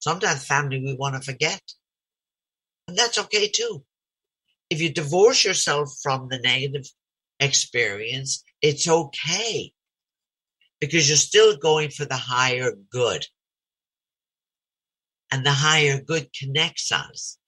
Sometimes 0.00 0.46
family 0.46 0.80
we 0.80 0.94
want 0.94 1.14
to 1.14 1.20
forget. 1.20 1.60
And 2.86 2.96
that's 2.96 3.18
okay 3.18 3.48
too. 3.48 3.84
If 4.70 4.80
you 4.80 4.92
divorce 4.92 5.44
yourself 5.44 5.94
from 6.02 6.28
the 6.28 6.38
negative 6.38 6.86
experience, 7.40 8.44
it's 8.60 8.88
okay 8.88 9.72
because 10.80 11.08
you're 11.08 11.16
still 11.16 11.56
going 11.56 11.90
for 11.90 12.04
the 12.04 12.16
higher 12.16 12.72
good. 12.90 13.26
And 15.30 15.44
the 15.44 15.52
higher 15.52 16.00
good 16.00 16.30
connects 16.32 16.90
us. 16.90 17.38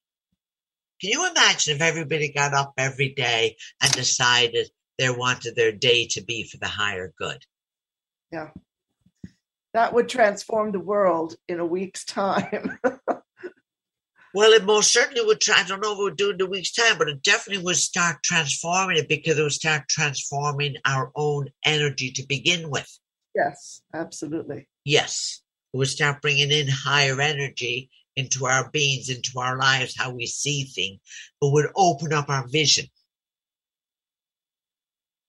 Can 1.00 1.10
you 1.10 1.30
imagine 1.30 1.76
if 1.76 1.80
everybody 1.80 2.30
got 2.30 2.52
up 2.52 2.74
every 2.76 3.14
day 3.14 3.56
and 3.82 3.90
decided 3.92 4.68
they 4.98 5.08
wanted 5.08 5.56
their 5.56 5.72
day 5.72 6.06
to 6.08 6.22
be 6.22 6.44
for 6.44 6.58
the 6.58 6.68
higher 6.68 7.12
good? 7.18 7.42
Yeah. 8.30 8.50
That 9.72 9.92
would 9.92 10.08
transform 10.08 10.72
the 10.72 10.80
world 10.80 11.36
in 11.48 11.60
a 11.60 11.66
week's 11.66 12.04
time. 12.04 12.78
Well, 14.32 14.52
it 14.52 14.64
most 14.64 14.92
certainly 14.92 15.24
would. 15.24 15.40
Try, 15.40 15.58
I 15.58 15.64
don't 15.64 15.80
know 15.80 15.92
if 15.92 15.98
it 15.98 16.02
would 16.02 16.16
do 16.16 16.30
in 16.30 16.40
a 16.40 16.46
week's 16.46 16.72
time, 16.72 16.98
but 16.98 17.08
it 17.08 17.22
definitely 17.22 17.64
would 17.64 17.76
start 17.76 18.22
transforming 18.22 18.96
it 18.96 19.08
because 19.08 19.38
it 19.38 19.42
would 19.42 19.52
start 19.52 19.88
transforming 19.88 20.76
our 20.84 21.10
own 21.16 21.48
energy 21.64 22.12
to 22.12 22.26
begin 22.26 22.70
with. 22.70 22.88
yes, 23.34 23.82
absolutely. 23.92 24.68
Yes, 24.84 25.42
it 25.74 25.78
would 25.78 25.88
start 25.88 26.22
bringing 26.22 26.52
in 26.52 26.68
higher 26.68 27.20
energy 27.20 27.90
into 28.14 28.46
our 28.46 28.70
beings, 28.70 29.08
into 29.08 29.38
our 29.38 29.58
lives, 29.58 29.96
how 29.96 30.12
we 30.12 30.26
see 30.26 30.64
things, 30.64 31.00
but 31.40 31.50
would 31.50 31.70
open 31.74 32.12
up 32.12 32.28
our 32.28 32.46
vision. 32.46 32.86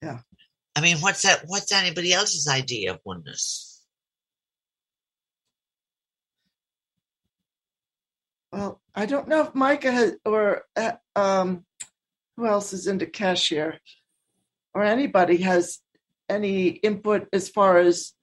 Yeah. 0.03 0.19
I 0.76 0.81
mean, 0.81 0.97
what's 0.97 1.23
that? 1.23 1.43
What's 1.47 1.72
anybody 1.72 2.13
else's 2.13 2.47
idea 2.47 2.91
of 2.91 2.99
oneness? 3.03 3.70
Well, 8.52 8.82
I 8.94 9.06
don't 9.06 9.28
know 9.28 9.41
if 9.44 9.56
Micah 9.56 9.91
has, 9.91 10.18
or 10.26 10.64
uh, 10.76 10.94
um, 11.15 11.65
who 12.36 12.45
else 12.48 12.73
is 12.73 12.88
into 12.88 13.06
Keshe, 13.06 13.78
or 14.73 14.84
anybody 14.84 15.38
has 15.38 15.80
any 16.30 16.68
input 16.68 17.28
as 17.34 17.49
far 17.49 17.78
as 17.78 18.14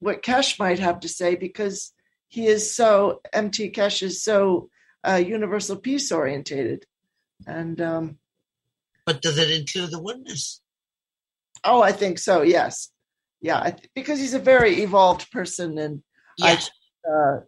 what 0.00 0.22
Keshe 0.22 0.58
might 0.58 0.78
have 0.80 1.00
to 1.00 1.08
say 1.08 1.36
because 1.36 1.92
he 2.28 2.46
is 2.46 2.74
so 2.74 3.20
MT 3.32 3.70
Keshe 3.70 4.02
is 4.02 4.22
so 4.22 4.68
uh, 5.06 5.14
universal 5.24 5.76
peace 5.76 6.10
orientated, 6.10 6.84
and 7.46 7.80
um, 7.80 8.18
But 9.06 9.22
does 9.22 9.38
it 9.38 9.50
include 9.50 9.90
the 9.92 10.00
oneness? 10.02 10.60
oh, 11.64 11.82
I 11.82 11.92
think 11.92 12.18
so. 12.18 12.42
Yes, 12.42 12.90
yeah, 13.40 13.60
I 13.62 13.70
th- 13.70 13.88
because 13.94 14.18
he's 14.18 14.34
a 14.34 14.38
very 14.40 14.82
evolved 14.82 15.30
person, 15.30 15.78
and 15.78 16.02
I- 16.40 16.52
Yes. 16.54 16.70
uh, 17.08 17.40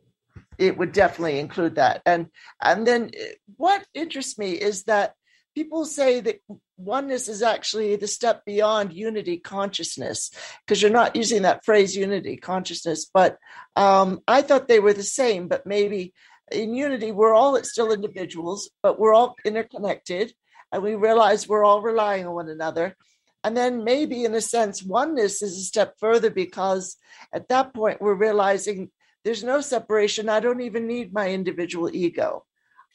it 0.59 0.77
would 0.77 0.93
definitely 0.93 1.39
include 1.39 1.77
that. 1.77 2.03
And 2.07 2.29
and 2.63 2.87
then 2.87 3.11
uh, 3.19 3.25
what 3.57 3.85
interests 3.95 4.39
me 4.39 4.53
is 4.53 4.85
that 4.85 5.15
people 5.55 5.85
say 5.85 6.21
that 6.21 6.41
oneness 6.77 7.29
is 7.29 7.43
actually 7.43 7.97
the 7.97 8.09
step 8.09 8.45
beyond 8.45 8.93
unity 8.93 9.39
consciousness 9.39 10.31
because 10.67 10.83
you're 10.83 10.91
not 10.91 11.15
using 11.15 11.43
that 11.43 11.65
phrase 11.65 11.97
unity 11.97 12.37
consciousness. 12.37 13.09
But 13.13 13.39
um, 13.77 14.21
I 14.27 14.43
thought 14.43 14.69
they 14.69 14.81
were 14.81 14.93
the 14.93 15.03
same. 15.03 15.49
But 15.49 15.67
maybe 15.67 16.13
in 16.51 16.75
unity 16.75 17.13
we're 17.13 17.35
all 17.35 17.63
still 17.65 17.93
individuals, 17.93 18.71
but 18.83 18.99
we're 18.99 19.15
all 19.15 19.37
interconnected, 19.45 20.33
and 20.73 20.83
we 20.83 20.95
realize 20.95 21.49
we're 21.49 21.65
all 21.65 21.83
relying 21.83 22.27
on 22.27 22.35
one 22.35 22.49
another. 22.49 22.97
And 23.45 23.55
then 23.55 23.85
maybe 23.85 24.25
in 24.25 24.35
a 24.35 24.41
sense, 24.41 24.83
oneness 24.83 25.43
is 25.43 25.59
a 25.59 25.63
step 25.63 25.95
further 26.01 26.31
because 26.31 26.97
at 27.31 27.49
that 27.49 27.75
point 27.75 28.01
we're 28.01 28.15
realizing 28.15 28.91
there's 29.25 29.43
no 29.43 29.61
separation. 29.61 30.29
I 30.29 30.41
don't 30.41 30.61
even 30.61 30.87
need 30.87 31.13
my 31.13 31.31
individual 31.31 31.95
ego. 31.95 32.45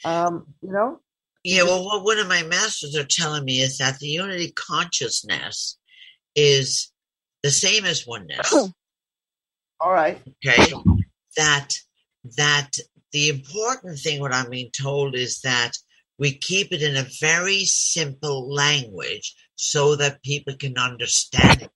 Um, 0.06 0.46
you 0.62 0.72
know? 0.72 1.00
Yeah, 1.44 1.64
well, 1.64 1.86
what 1.86 2.04
one 2.04 2.20
of 2.20 2.28
my 2.28 2.44
masters 2.44 2.96
are 2.96 3.06
telling 3.06 3.46
me 3.46 3.62
is 3.62 3.78
that 3.78 4.00
the 4.00 4.08
unity 4.08 4.52
consciousness 4.52 5.78
is 6.36 6.92
the 7.44 7.52
same 7.52 7.86
as 7.86 8.06
oneness. 8.06 8.54
All 9.82 9.92
right. 9.92 10.22
Okay, 10.46 10.74
that 11.38 11.74
that 12.38 12.72
the 13.14 13.30
important 13.30 13.98
thing, 14.00 14.20
what 14.20 14.34
I'm 14.34 14.50
being 14.50 14.72
told, 14.78 15.16
is 15.16 15.40
that 15.42 15.72
we 16.18 16.34
keep 16.34 16.74
it 16.74 16.82
in 16.82 16.98
a 16.98 17.08
very 17.22 17.64
simple 17.64 18.54
language 18.54 19.34
so 19.56 19.96
that 19.96 20.22
people 20.22 20.56
can 20.60 20.78
understand 20.78 21.62
it. 21.62 21.72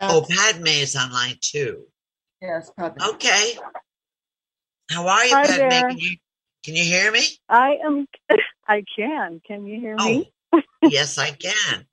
Oh, 0.00 0.24
Padme 0.30 0.68
is 0.68 0.94
online 0.94 1.38
too. 1.40 1.86
Yes, 2.40 2.70
probably. 2.76 3.06
Okay. 3.10 3.58
How 4.90 5.06
are 5.06 5.24
you, 5.24 5.34
Hi 5.34 5.46
Padme? 5.46 5.56
there. 5.58 5.88
Can 5.88 5.98
you 5.98 6.16
can 6.64 6.76
you 6.76 6.84
hear 6.84 7.12
me? 7.12 7.22
I 7.48 7.76
am. 7.84 8.06
I 8.68 8.84
can. 8.96 9.40
Can 9.46 9.66
you 9.66 9.80
hear 9.80 9.96
me? 9.96 10.32
Oh, 10.52 10.60
yes, 10.82 11.18
I 11.18 11.30
can. 11.30 11.86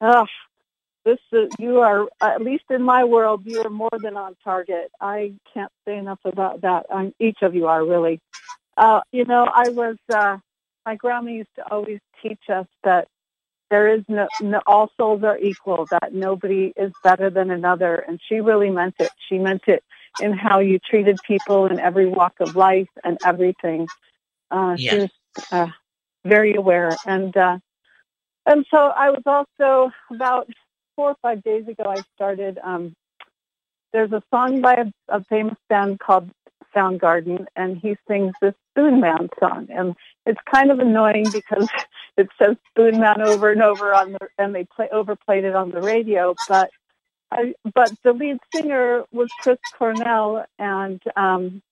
Oh, 0.00 0.26
this 1.04 1.18
is, 1.32 1.52
you 1.58 1.78
are 1.78 2.08
at 2.20 2.40
least 2.42 2.64
in 2.70 2.82
my 2.82 3.04
world. 3.04 3.42
You 3.44 3.60
are 3.60 3.70
more 3.70 3.90
than 4.00 4.16
on 4.16 4.36
target. 4.42 4.90
I 5.00 5.34
can't 5.52 5.72
say 5.86 5.96
enough 5.96 6.20
about 6.24 6.62
that. 6.62 6.86
Um, 6.90 7.14
each 7.18 7.38
of 7.42 7.54
you 7.54 7.66
are 7.66 7.84
really. 7.84 8.20
Uh, 8.76 9.00
you 9.12 9.24
know, 9.24 9.44
I 9.44 9.68
was. 9.68 9.96
Uh, 10.12 10.38
my 10.86 10.96
grandma 10.96 11.30
used 11.30 11.54
to 11.56 11.70
always 11.70 12.00
teach 12.22 12.42
us 12.52 12.66
that 12.84 13.08
there 13.70 13.94
is 13.94 14.02
no, 14.08 14.28
no. 14.40 14.60
All 14.66 14.90
souls 14.96 15.22
are 15.24 15.38
equal. 15.38 15.86
That 15.90 16.12
nobody 16.14 16.72
is 16.76 16.92
better 17.02 17.30
than 17.30 17.50
another, 17.50 17.96
and 17.96 18.20
she 18.28 18.40
really 18.40 18.70
meant 18.70 18.96
it. 19.00 19.12
She 19.28 19.38
meant 19.38 19.62
it 19.66 19.82
in 20.18 20.32
how 20.32 20.60
you 20.60 20.78
treated 20.78 21.20
people 21.22 21.66
in 21.66 21.78
every 21.80 22.06
walk 22.06 22.34
of 22.40 22.56
life 22.56 22.88
and 23.04 23.18
everything. 23.24 23.90
Uh, 24.50 24.76
She 24.76 24.94
Yes. 24.94 25.00
was 25.00 25.10
uh, 25.52 25.66
very 26.24 26.54
aware, 26.54 26.98
and 27.04 27.36
uh, 27.36 27.58
and 28.46 28.64
so 28.70 28.78
I 28.78 29.10
was 29.10 29.22
also 29.26 29.92
about 30.14 30.48
four 30.96 31.10
or 31.10 31.16
five 31.22 31.42
days 31.42 31.66
ago. 31.68 31.84
I 31.86 32.04
started. 32.16 32.58
Um, 32.62 32.94
there's 33.92 34.12
a 34.12 34.22
song 34.32 34.60
by 34.60 34.74
a, 34.74 34.86
a 35.08 35.24
famous 35.24 35.56
band 35.68 36.00
called 36.00 36.30
Soundgarden, 36.74 37.46
and 37.56 37.78
he 37.78 37.96
sings 38.08 38.34
this 38.40 38.54
Spoon 38.72 39.00
Man 39.00 39.28
song, 39.40 39.68
and 39.70 39.94
it's 40.26 40.40
kind 40.52 40.70
of 40.70 40.80
annoying 40.80 41.30
because 41.30 41.68
it 42.16 42.28
says 42.40 42.56
Spoon 42.70 43.00
Man 43.00 43.20
over 43.22 43.50
and 43.50 43.62
over 43.62 43.94
on 43.94 44.12
the, 44.12 44.28
and 44.38 44.54
they 44.54 44.64
play 44.64 44.88
overplayed 44.92 45.44
it 45.44 45.54
on 45.54 45.70
the 45.70 45.80
radio, 45.80 46.34
but. 46.48 46.70
I, 47.32 47.54
but 47.74 47.92
the 48.04 48.12
lead 48.12 48.38
singer 48.54 49.02
was 49.10 49.28
Chris 49.40 49.58
Cornell, 49.76 50.44
and 50.58 51.02
um, 51.16 51.62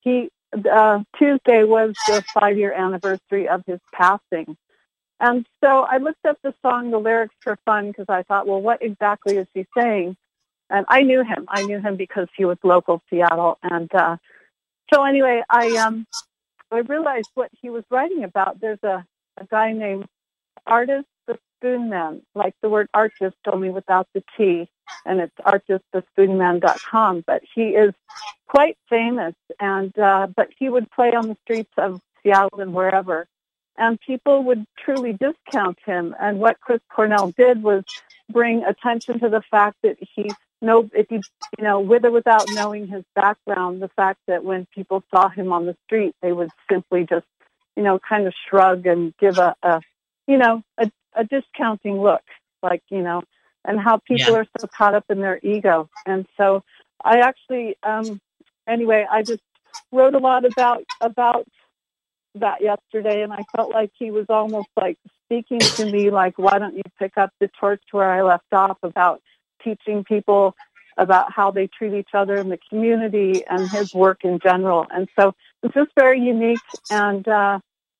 he 0.00 0.30
uh, 0.70 1.00
Tuesday 1.18 1.64
was 1.64 1.94
the 2.06 2.24
five 2.34 2.58
year 2.58 2.72
anniversary 2.72 3.48
of 3.48 3.62
his 3.66 3.80
passing. 3.92 4.56
And 5.20 5.46
so 5.62 5.82
I 5.82 5.98
looked 5.98 6.24
up 6.26 6.38
the 6.42 6.54
song, 6.62 6.90
the 6.90 6.98
lyrics 6.98 7.34
for 7.40 7.58
fun, 7.66 7.88
because 7.88 8.06
I 8.08 8.22
thought, 8.22 8.46
well, 8.46 8.60
what 8.60 8.82
exactly 8.82 9.36
is 9.36 9.46
he 9.52 9.66
saying? 9.76 10.16
And 10.70 10.86
I 10.88 11.02
knew 11.02 11.22
him. 11.22 11.46
I 11.48 11.62
knew 11.64 11.80
him 11.80 11.96
because 11.96 12.28
he 12.36 12.44
was 12.44 12.56
local 12.62 13.02
Seattle. 13.10 13.58
And 13.62 13.94
uh, 13.94 14.16
so 14.92 15.04
anyway, 15.04 15.42
I 15.50 15.76
um, 15.76 16.06
I 16.72 16.78
realized 16.78 17.28
what 17.34 17.50
he 17.60 17.70
was 17.70 17.84
writing 17.90 18.24
about. 18.24 18.60
There's 18.60 18.82
a, 18.82 19.04
a 19.40 19.46
guy 19.46 19.72
named 19.72 20.06
Artis 20.66 21.04
the 21.26 21.38
Spoon 21.56 21.88
Man, 21.88 22.22
like 22.34 22.54
the 22.62 22.68
word 22.68 22.88
artist 22.94 23.36
only 23.50 23.70
without 23.70 24.08
the 24.14 24.22
T, 24.36 24.68
and 25.04 25.20
it's 25.20 25.34
artisthespoonman.com. 25.44 27.24
But 27.26 27.42
he 27.54 27.62
is 27.70 27.94
quite 28.48 28.76
famous, 28.88 29.34
and 29.58 29.96
uh, 29.98 30.28
but 30.34 30.48
he 30.58 30.68
would 30.68 30.90
play 30.90 31.12
on 31.12 31.28
the 31.28 31.36
streets 31.42 31.72
of 31.78 32.00
Seattle 32.22 32.60
and 32.60 32.74
wherever, 32.74 33.26
and 33.76 33.98
people 34.00 34.44
would 34.44 34.64
truly 34.78 35.12
discount 35.12 35.78
him. 35.84 36.14
And 36.20 36.38
what 36.38 36.60
Chris 36.60 36.80
Cornell 36.94 37.32
did 37.36 37.62
was 37.62 37.84
bring 38.30 38.64
attention 38.64 39.20
to 39.20 39.28
the 39.28 39.42
fact 39.50 39.76
that 39.82 39.96
he 40.00 40.30
no, 40.62 40.88
if 40.92 41.10
you 41.10 41.20
you 41.58 41.64
know, 41.64 41.80
with 41.80 42.04
or 42.04 42.10
without 42.10 42.48
knowing 42.50 42.86
his 42.86 43.04
background, 43.14 43.82
the 43.82 43.88
fact 43.96 44.20
that 44.28 44.44
when 44.44 44.66
people 44.74 45.02
saw 45.12 45.28
him 45.28 45.52
on 45.52 45.66
the 45.66 45.76
street, 45.86 46.14
they 46.22 46.32
would 46.32 46.50
simply 46.70 47.06
just 47.08 47.26
you 47.76 47.82
know 47.82 47.98
kind 47.98 48.26
of 48.26 48.34
shrug 48.48 48.86
and 48.86 49.14
give 49.18 49.38
a, 49.38 49.54
a 49.62 49.80
you 50.26 50.38
know 50.38 50.62
a, 50.78 50.90
a 51.14 51.24
discounting 51.24 52.00
look, 52.00 52.22
like 52.62 52.82
you 52.90 53.02
know, 53.02 53.22
and 53.64 53.80
how 53.80 53.98
people 53.98 54.34
Yeah. 54.34 54.38
are 54.40 54.46
so 54.60 54.68
caught 54.76 54.94
up 54.94 55.04
in 55.10 55.20
their 55.20 55.40
ego. 55.42 55.88
And 56.06 56.26
so 56.36 56.62
I 57.04 57.20
actually, 57.20 57.76
um, 57.82 58.20
anyway, 58.68 59.06
I 59.10 59.22
just 59.22 59.42
wrote 59.92 60.14
a 60.14 60.18
lot 60.18 60.44
about 60.44 60.84
about 61.00 61.46
that 62.36 62.60
yesterday, 62.62 63.22
and 63.22 63.32
I 63.32 63.44
felt 63.56 63.72
like 63.72 63.90
he 63.98 64.10
was 64.10 64.26
almost 64.28 64.68
like 64.80 64.98
speaking 65.26 65.68
to 65.76 65.84
me, 65.86 66.10
like, 66.10 66.38
"Why 66.38 66.58
don't 66.58 66.76
you 66.76 66.82
pick 66.98 67.18
up 67.18 67.32
the 67.40 67.48
torch 67.60 67.82
where 67.92 68.10
I 68.10 68.22
left 68.22 68.52
off 68.52 68.78
about 68.82 69.20
teaching 69.64 70.04
people 70.04 70.54
about 70.96 71.32
how 71.32 71.50
they 71.50 71.66
treat 71.66 71.94
each 71.94 72.10
other 72.14 72.38
in 72.38 72.48
the 72.48 72.58
community 72.68 73.44
and 73.48 73.70
his 73.70 73.92
work 73.94 74.24
in 74.24 74.38
general?" 74.40 74.86
And 74.90 75.08
so 75.18 75.34
it's 75.62 75.74
just 75.74 75.90
very 75.98 76.20
unique, 76.20 76.58
and 76.90 77.26
uh, 77.26 77.58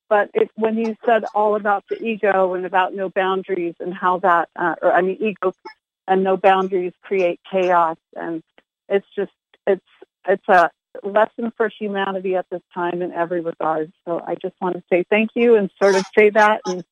but 0.09 0.29
it, 0.33 0.49
when 0.55 0.77
you 0.77 0.95
said 1.05 1.23
all 1.33 1.55
about 1.55 1.83
the 1.89 2.01
ego 2.03 2.53
and 2.53 2.65
about 2.65 2.93
no 2.93 3.09
boundaries 3.09 3.75
and 3.79 3.93
how 3.93 4.19
that, 4.19 4.49
uh, 4.55 4.75
or 4.81 4.91
I 4.91 5.01
mean, 5.01 5.17
ego 5.21 5.53
and 6.07 6.23
no 6.23 6.37
boundaries 6.37 6.93
create 7.03 7.39
chaos, 7.49 7.97
and 8.15 8.43
it's 8.89 9.05
just 9.15 9.31
it's 9.67 9.85
it's 10.27 10.47
a 10.49 10.69
lesson 11.03 11.51
for 11.55 11.69
humanity 11.69 12.35
at 12.35 12.45
this 12.51 12.61
time 12.73 13.01
in 13.01 13.11
every 13.13 13.41
regard. 13.41 13.91
So 14.05 14.21
I 14.25 14.35
just 14.35 14.55
want 14.59 14.75
to 14.75 14.83
say 14.91 15.05
thank 15.09 15.31
you 15.35 15.55
and 15.55 15.69
sort 15.81 15.95
of 15.95 16.05
say 16.17 16.31
that 16.31 16.61
and 16.65 16.83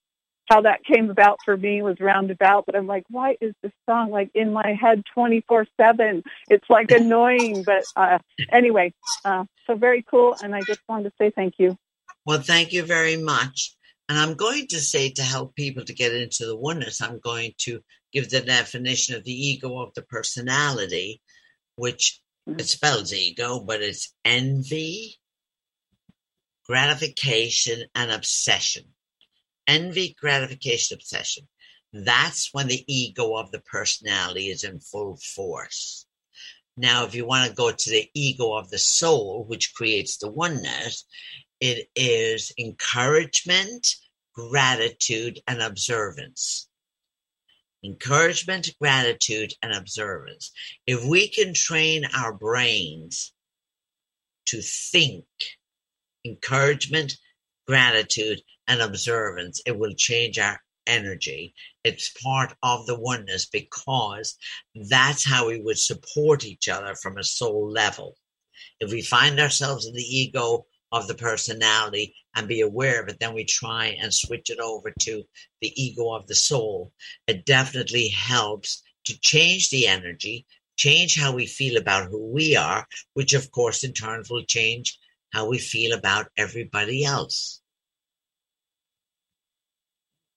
how 0.50 0.62
that 0.62 0.84
came 0.84 1.10
about 1.10 1.38
for 1.46 1.56
me 1.56 1.82
was 1.82 2.00
roundabout, 2.00 2.66
but 2.66 2.76
I'm 2.76 2.88
like, 2.88 3.04
why 3.10 3.38
is 3.40 3.54
this 3.62 3.72
song 3.88 4.10
like 4.10 4.32
in 4.34 4.52
my 4.52 4.78
head 4.80 5.04
24 5.14 5.68
seven? 5.78 6.24
It's 6.50 6.70
like 6.70 6.92
annoying, 6.92 7.64
but 7.64 7.84
uh, 7.96 8.18
anyway, 8.52 8.94
uh, 9.24 9.46
so 9.68 9.76
very 9.76 10.04
cool. 10.10 10.36
And 10.42 10.56
I 10.56 10.62
just 10.62 10.82
wanted 10.90 11.10
to 11.10 11.16
say 11.20 11.30
thank 11.30 11.56
you. 11.60 11.78
Well, 12.26 12.42
thank 12.42 12.74
you 12.74 12.84
very 12.84 13.18
much. 13.18 13.76
And 14.10 14.18
I'm 14.18 14.34
going 14.34 14.66
to 14.68 14.80
say 14.80 15.12
to 15.12 15.22
help 15.22 15.56
people 15.56 15.86
to 15.86 15.94
get 15.94 16.14
into 16.14 16.48
the 16.48 16.58
oneness, 16.58 17.00
I'm 17.00 17.20
going 17.20 17.54
to 17.60 17.82
give 18.12 18.32
the 18.32 18.42
definition 18.42 19.16
of 19.16 19.24
the 19.24 19.32
ego 19.32 19.80
of 19.80 19.94
the 19.94 20.02
personality, 20.02 21.22
which 21.76 22.20
it 22.48 22.68
spells 22.68 23.14
ego, 23.14 23.60
but 23.60 23.82
it's 23.82 24.12
envy, 24.26 25.20
gratification, 26.66 27.84
and 27.94 28.10
obsession. 28.10 28.86
Envy, 29.70 30.16
gratification, 30.20 30.96
obsession. 30.96 31.48
That's 31.94 32.50
when 32.54 32.68
the 32.68 32.84
ego 32.88 33.36
of 33.36 33.52
the 33.52 33.60
personality 33.60 34.50
is 34.50 34.64
in 34.64 34.80
full 34.80 35.18
force. 35.18 36.08
Now, 36.76 37.06
if 37.06 37.14
you 37.14 37.28
want 37.28 37.48
to 37.48 37.56
go 37.56 37.72
to 37.72 37.90
the 37.90 38.10
ego 38.16 38.54
of 38.54 38.72
the 38.72 38.80
soul, 38.80 39.46
which 39.48 39.76
creates 39.76 40.18
the 40.18 40.32
oneness, 40.32 41.06
it 41.60 41.88
is 41.96 42.52
encouragement, 42.58 43.96
gratitude, 44.34 45.40
and 45.48 45.62
observance. 45.62 46.68
Encouragement, 47.84 48.72
gratitude, 48.82 49.54
and 49.62 49.72
observance. 49.74 50.52
If 50.88 51.06
we 51.06 51.28
can 51.28 51.54
train 51.54 52.06
our 52.18 52.34
brains 52.34 53.34
to 54.48 54.62
think 54.64 55.26
encouragement, 56.26 57.18
gratitude, 57.68 58.42
and 58.70 58.82
observance. 58.82 59.62
It 59.66 59.78
will 59.78 59.94
change 59.96 60.40
our 60.40 60.62
energy. 60.88 61.54
It's 61.84 62.14
part 62.24 62.56
of 62.64 62.86
the 62.86 63.00
oneness 63.00 63.48
because 63.48 64.38
that's 64.90 65.26
how 65.26 65.48
we 65.48 65.60
would 65.60 65.78
support 65.78 66.46
each 66.46 66.70
other 66.70 66.96
from 66.96 67.18
a 67.18 67.24
soul 67.24 67.70
level. 67.70 68.16
If 68.80 68.92
we 68.92 69.02
find 69.02 69.40
ourselves 69.40 69.86
in 69.86 69.94
the 69.94 70.04
ego 70.04 70.66
of 70.92 71.08
the 71.08 71.16
personality 71.16 72.16
and 72.36 72.48
be 72.48 72.62
aware 72.62 73.02
of 73.02 73.10
it, 73.10 73.20
then 73.20 73.34
we 73.34 73.46
try 73.46 73.98
and 74.02 74.14
switch 74.14 74.50
it 74.50 74.60
over 74.60 74.92
to 75.02 75.24
the 75.62 75.74
ego 75.82 76.14
of 76.14 76.28
the 76.28 76.36
soul. 76.36 76.94
It 77.28 77.46
definitely 77.46 78.08
helps 78.10 78.82
to 79.06 79.20
change 79.20 79.70
the 79.70 79.88
energy, 79.88 80.46
change 80.78 81.20
how 81.20 81.34
we 81.34 81.46
feel 81.46 81.78
about 81.78 82.10
who 82.10 82.32
we 82.32 82.56
are, 82.56 82.88
which 83.14 83.34
of 83.34 83.52
course 83.52 83.84
in 83.84 83.94
turn 83.94 84.24
will 84.30 84.46
change 84.46 84.98
how 85.32 85.48
we 85.48 85.60
feel 85.60 85.94
about 85.94 86.32
everybody 86.38 87.04
else. 87.06 87.62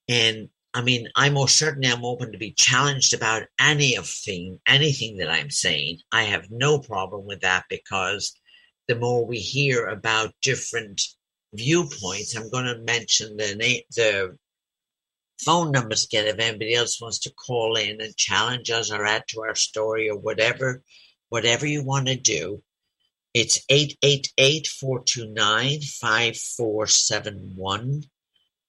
And 0.08 0.48
I 0.74 0.82
mean, 0.82 1.08
I 1.16 1.28
most 1.28 1.56
certainly 1.56 1.88
am 1.88 2.04
open 2.04 2.32
to 2.32 2.38
be 2.38 2.52
challenged 2.52 3.12
about 3.12 3.42
any 3.60 3.96
of 3.96 4.08
thing, 4.08 4.58
anything 4.66 5.18
that 5.18 5.30
I'm 5.30 5.50
saying. 5.50 5.98
I 6.10 6.24
have 6.24 6.50
no 6.50 6.78
problem 6.78 7.26
with 7.26 7.40
that 7.40 7.64
because 7.68 8.38
the 8.88 8.96
more 8.96 9.26
we 9.26 9.38
hear 9.38 9.86
about 9.86 10.34
different 10.40 11.02
viewpoints, 11.52 12.34
I'm 12.34 12.50
going 12.50 12.64
to 12.64 12.78
mention 12.78 13.36
the 13.36 13.54
name, 13.54 13.82
the 13.94 14.38
phone 15.44 15.72
numbers 15.72 16.04
again 16.04 16.26
if 16.26 16.38
anybody 16.38 16.74
else 16.74 17.00
wants 17.00 17.18
to 17.20 17.32
call 17.34 17.76
in 17.76 18.00
and 18.00 18.16
challenge 18.16 18.70
us 18.70 18.90
or 18.90 19.04
add 19.04 19.24
to 19.28 19.42
our 19.42 19.54
story 19.54 20.08
or 20.08 20.18
whatever, 20.18 20.82
whatever 21.28 21.66
you 21.66 21.84
want 21.84 22.06
to 22.08 22.16
do. 22.16 22.62
It's 23.34 23.60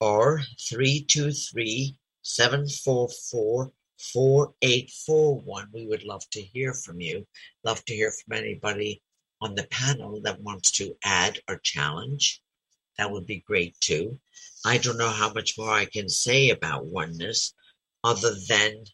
or 0.00 0.40
323-744-4841. 4.04 5.66
We 5.72 5.86
would 5.86 6.04
love 6.04 6.22
to 6.30 6.40
hear 6.40 6.74
from 6.74 7.00
you. 7.00 7.26
Love 7.64 7.84
to 7.84 7.94
hear 7.94 8.10
from 8.10 8.36
anybody 8.36 9.02
on 9.40 9.54
the 9.54 9.66
panel 9.70 10.20
that 10.22 10.40
wants 10.40 10.70
to 10.72 10.96
add 11.04 11.38
or 11.48 11.58
challenge. 11.58 12.42
That 12.98 13.10
would 13.10 13.26
be 13.26 13.44
great 13.46 13.78
too. 13.80 14.18
I 14.64 14.78
don't 14.78 14.98
know 14.98 15.10
how 15.10 15.32
much 15.32 15.58
more 15.58 15.70
I 15.70 15.84
can 15.84 16.08
say 16.08 16.50
about 16.50 16.86
oneness 16.86 17.54
other 18.02 18.34
than 18.48 18.84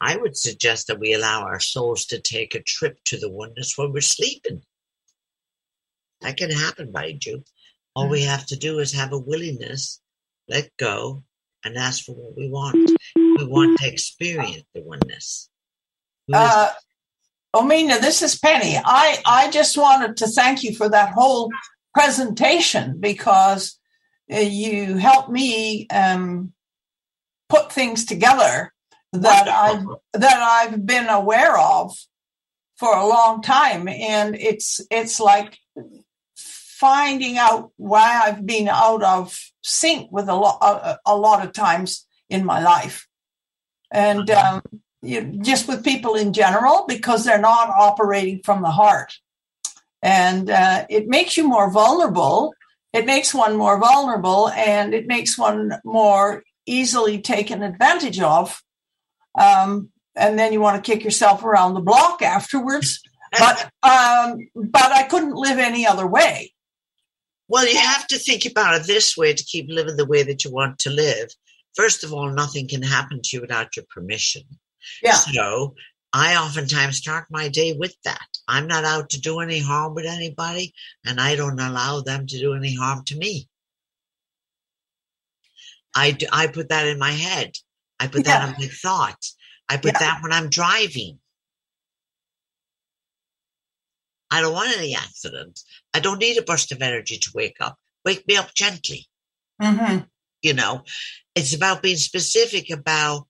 I 0.00 0.16
would 0.16 0.36
suggest 0.36 0.86
that 0.86 0.98
we 0.98 1.12
allow 1.12 1.42
our 1.42 1.60
souls 1.60 2.06
to 2.06 2.18
take 2.20 2.54
a 2.54 2.62
trip 2.62 2.98
to 3.06 3.18
the 3.18 3.28
oneness 3.30 3.76
when 3.76 3.92
we're 3.92 4.00
sleeping. 4.00 4.62
That 6.22 6.38
can 6.38 6.50
happen, 6.50 6.92
mind 6.92 7.26
you. 7.26 7.44
All 7.94 8.08
we 8.08 8.22
have 8.22 8.46
to 8.46 8.56
do 8.56 8.78
is 8.78 8.92
have 8.92 9.12
a 9.12 9.18
willingness, 9.18 10.00
let 10.48 10.70
go, 10.78 11.24
and 11.64 11.76
ask 11.76 12.04
for 12.04 12.12
what 12.12 12.36
we 12.36 12.48
want. 12.48 12.90
We 13.16 13.44
want 13.44 13.78
to 13.80 13.88
experience 13.88 14.64
the 14.74 14.82
oneness. 14.82 15.48
Uh, 16.32 16.70
Omena, 17.54 18.00
this 18.00 18.22
is 18.22 18.38
Penny. 18.38 18.76
I, 18.82 19.18
I 19.26 19.50
just 19.50 19.76
wanted 19.76 20.16
to 20.18 20.28
thank 20.28 20.62
you 20.62 20.74
for 20.74 20.88
that 20.88 21.12
whole 21.12 21.50
presentation 21.92 23.00
because 23.00 23.78
uh, 24.32 24.38
you 24.38 24.96
helped 24.96 25.30
me 25.30 25.88
um, 25.88 26.52
put 27.48 27.72
things 27.72 28.04
together 28.04 28.72
that 29.12 29.48
I 29.48 29.84
that 30.12 30.40
I've 30.40 30.86
been 30.86 31.08
aware 31.08 31.58
of 31.58 31.92
for 32.78 32.96
a 32.96 33.06
long 33.06 33.42
time, 33.42 33.88
and 33.88 34.36
it's 34.36 34.80
it's 34.88 35.18
like 35.18 35.58
finding 36.80 37.36
out 37.38 37.70
why 37.76 38.22
I've 38.24 38.46
been 38.46 38.68
out 38.68 39.02
of 39.02 39.38
sync 39.62 40.10
with 40.10 40.28
a 40.28 40.34
lot 40.34 40.58
a, 40.62 40.98
a 41.06 41.16
lot 41.16 41.44
of 41.44 41.52
times 41.52 42.06
in 42.28 42.44
my 42.44 42.60
life, 42.60 43.06
and 43.90 44.30
um, 44.30 44.62
you, 45.02 45.22
just 45.42 45.68
with 45.68 45.84
people 45.84 46.14
in 46.14 46.32
general 46.32 46.84
because 46.88 47.24
they're 47.24 47.38
not 47.38 47.68
operating 47.68 48.40
from 48.42 48.62
the 48.62 48.70
heart, 48.70 49.12
and 50.02 50.48
uh, 50.48 50.86
it 50.88 51.08
makes 51.08 51.36
you 51.36 51.46
more 51.46 51.70
vulnerable. 51.70 52.54
It 52.92 53.06
makes 53.06 53.32
one 53.32 53.56
more 53.56 53.78
vulnerable, 53.78 54.48
and 54.48 54.94
it 54.94 55.06
makes 55.06 55.38
one 55.38 55.74
more 55.84 56.42
easily 56.66 57.20
taken 57.20 57.62
advantage 57.62 58.20
of 58.20 58.62
um, 59.38 59.90
and 60.16 60.38
then 60.38 60.52
you 60.52 60.60
want 60.60 60.82
to 60.82 60.90
kick 60.90 61.04
yourself 61.04 61.44
around 61.44 61.74
the 61.74 61.80
block 61.80 62.22
afterwards. 62.22 63.00
But 63.38 63.70
um, 63.82 64.48
but 64.54 64.92
I 64.92 65.04
couldn't 65.04 65.34
live 65.34 65.58
any 65.58 65.86
other 65.86 66.06
way. 66.06 66.52
Well, 67.50 67.66
you 67.68 67.78
have 67.78 68.06
to 68.06 68.18
think 68.18 68.46
about 68.46 68.80
it 68.80 68.86
this 68.86 69.16
way 69.16 69.34
to 69.34 69.44
keep 69.44 69.66
living 69.68 69.96
the 69.96 70.06
way 70.06 70.22
that 70.22 70.44
you 70.44 70.52
want 70.52 70.78
to 70.80 70.90
live. 70.90 71.28
First 71.74 72.04
of 72.04 72.12
all, 72.12 72.30
nothing 72.30 72.68
can 72.68 72.80
happen 72.82 73.20
to 73.22 73.36
you 73.36 73.40
without 73.40 73.74
your 73.76 73.84
permission. 73.90 74.42
Yeah. 75.02 75.14
So 75.14 75.74
I 76.12 76.36
oftentimes 76.36 76.98
start 76.98 77.26
my 77.30 77.48
day 77.48 77.72
with 77.72 77.96
that. 78.04 78.26
I'm 78.46 78.66
not 78.66 78.84
out 78.84 79.10
to 79.10 79.20
do 79.20 79.40
any 79.40 79.58
harm 79.58 79.94
with 79.94 80.06
anybody, 80.06 80.72
and 81.04 81.20
I 81.20 81.34
don't 81.36 81.58
allow 81.60 82.00
them 82.02 82.26
to 82.26 82.38
do 82.38 82.54
any 82.54 82.74
harm 82.74 83.04
to 83.06 83.16
me. 83.16 83.48
I, 85.94 86.16
I 86.32 86.46
put 86.46 86.68
that 86.68 86.86
in 86.86 86.98
my 86.98 87.12
head. 87.12 87.56
I 87.98 88.06
put 88.06 88.26
Yeah. 88.26 88.38
that 88.38 88.48
on 88.48 88.54
my 88.60 88.68
thoughts. 88.68 89.36
I 89.68 89.76
put 89.76 89.94
Yeah. 89.94 89.98
that 89.98 90.22
when 90.22 90.32
I'm 90.32 90.50
driving. 90.50 91.19
I 94.30 94.40
don't 94.40 94.54
want 94.54 94.76
any 94.76 94.94
accidents. 94.94 95.64
I 95.92 96.00
don't 96.00 96.20
need 96.20 96.38
a 96.38 96.42
burst 96.42 96.72
of 96.72 96.82
energy 96.82 97.18
to 97.18 97.30
wake 97.34 97.56
up. 97.60 97.76
Wake 98.04 98.26
me 98.28 98.36
up 98.36 98.54
gently. 98.54 99.06
Mm-hmm. 99.60 100.04
You 100.42 100.54
know, 100.54 100.82
it's 101.34 101.54
about 101.54 101.82
being 101.82 101.96
specific 101.96 102.70
about 102.70 103.26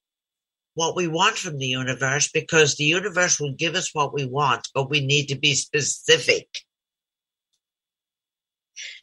what 0.74 0.94
we 0.94 1.08
want 1.08 1.36
from 1.36 1.58
the 1.58 1.66
universe 1.66 2.30
because 2.32 2.76
the 2.76 2.84
universe 2.84 3.40
will 3.40 3.52
give 3.52 3.74
us 3.74 3.94
what 3.94 4.14
we 4.14 4.24
want, 4.24 4.68
but 4.74 4.88
we 4.88 5.04
need 5.04 5.26
to 5.26 5.38
be 5.38 5.54
specific. 5.54 6.46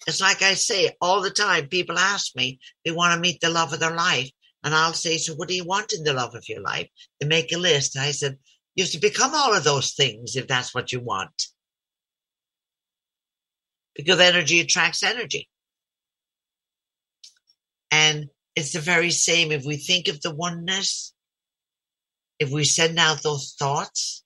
It's 0.08 0.22
like 0.22 0.42
I 0.42 0.54
say 0.54 0.92
all 1.02 1.22
the 1.22 1.30
time, 1.30 1.68
people 1.68 2.00
ask 2.00 2.36
me, 2.36 2.60
they 2.86 2.92
want 2.92 3.14
to 3.14 3.20
meet 3.20 3.42
the 3.42 3.50
love 3.50 3.74
of 3.74 3.80
their 3.80 3.96
life. 3.96 4.32
And 4.64 4.74
I'll 4.74 4.94
say, 4.94 5.18
So 5.18 5.34
what 5.36 5.50
do 5.50 5.54
you 5.54 5.66
want 5.66 5.94
in 5.94 6.04
the 6.04 6.14
love 6.14 6.34
of 6.34 6.48
your 6.48 6.62
life? 6.62 6.90
They 7.20 7.28
make 7.28 7.52
a 7.52 7.58
list. 7.58 7.98
I 7.98 8.12
said, 8.12 8.38
You 8.76 8.86
have 8.86 8.92
to 8.92 9.00
become 9.00 9.36
all 9.36 9.54
of 9.54 9.64
those 9.64 9.94
things 9.94 10.36
if 10.36 10.48
that's 10.48 10.74
what 10.74 10.92
you 10.92 11.00
want. 11.00 11.48
Because 13.98 14.20
energy 14.20 14.62
attracts 14.62 15.04
energy. 15.04 15.50
And 17.92 18.28
it's 18.56 18.74
the 18.74 18.80
very 18.80 19.12
same 19.12 19.52
if 19.52 19.66
we 19.66 19.78
think 19.78 20.08
of 20.08 20.22
the 20.22 20.34
oneness, 20.34 21.14
if 22.40 22.52
we 22.52 22.64
send 22.64 22.98
out 23.00 23.24
those 23.24 23.56
thoughts. 23.58 24.24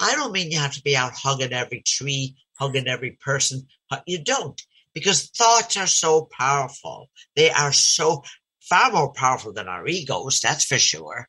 I 0.00 0.14
don't 0.14 0.32
mean 0.32 0.50
you 0.50 0.58
have 0.58 0.74
to 0.74 0.82
be 0.82 0.96
out 0.96 1.12
hugging 1.14 1.52
every 1.52 1.82
tree, 1.86 2.36
hugging 2.58 2.88
every 2.88 3.18
person. 3.24 3.66
You 4.06 4.22
don't, 4.22 4.60
because 4.92 5.28
thoughts 5.30 5.76
are 5.76 5.86
so 5.86 6.28
powerful. 6.36 7.10
They 7.36 7.50
are 7.50 7.72
so 7.72 8.22
far 8.60 8.92
more 8.92 9.12
powerful 9.12 9.52
than 9.52 9.68
our 9.68 9.86
egos, 9.86 10.40
that's 10.40 10.64
for 10.64 10.78
sure. 10.78 11.28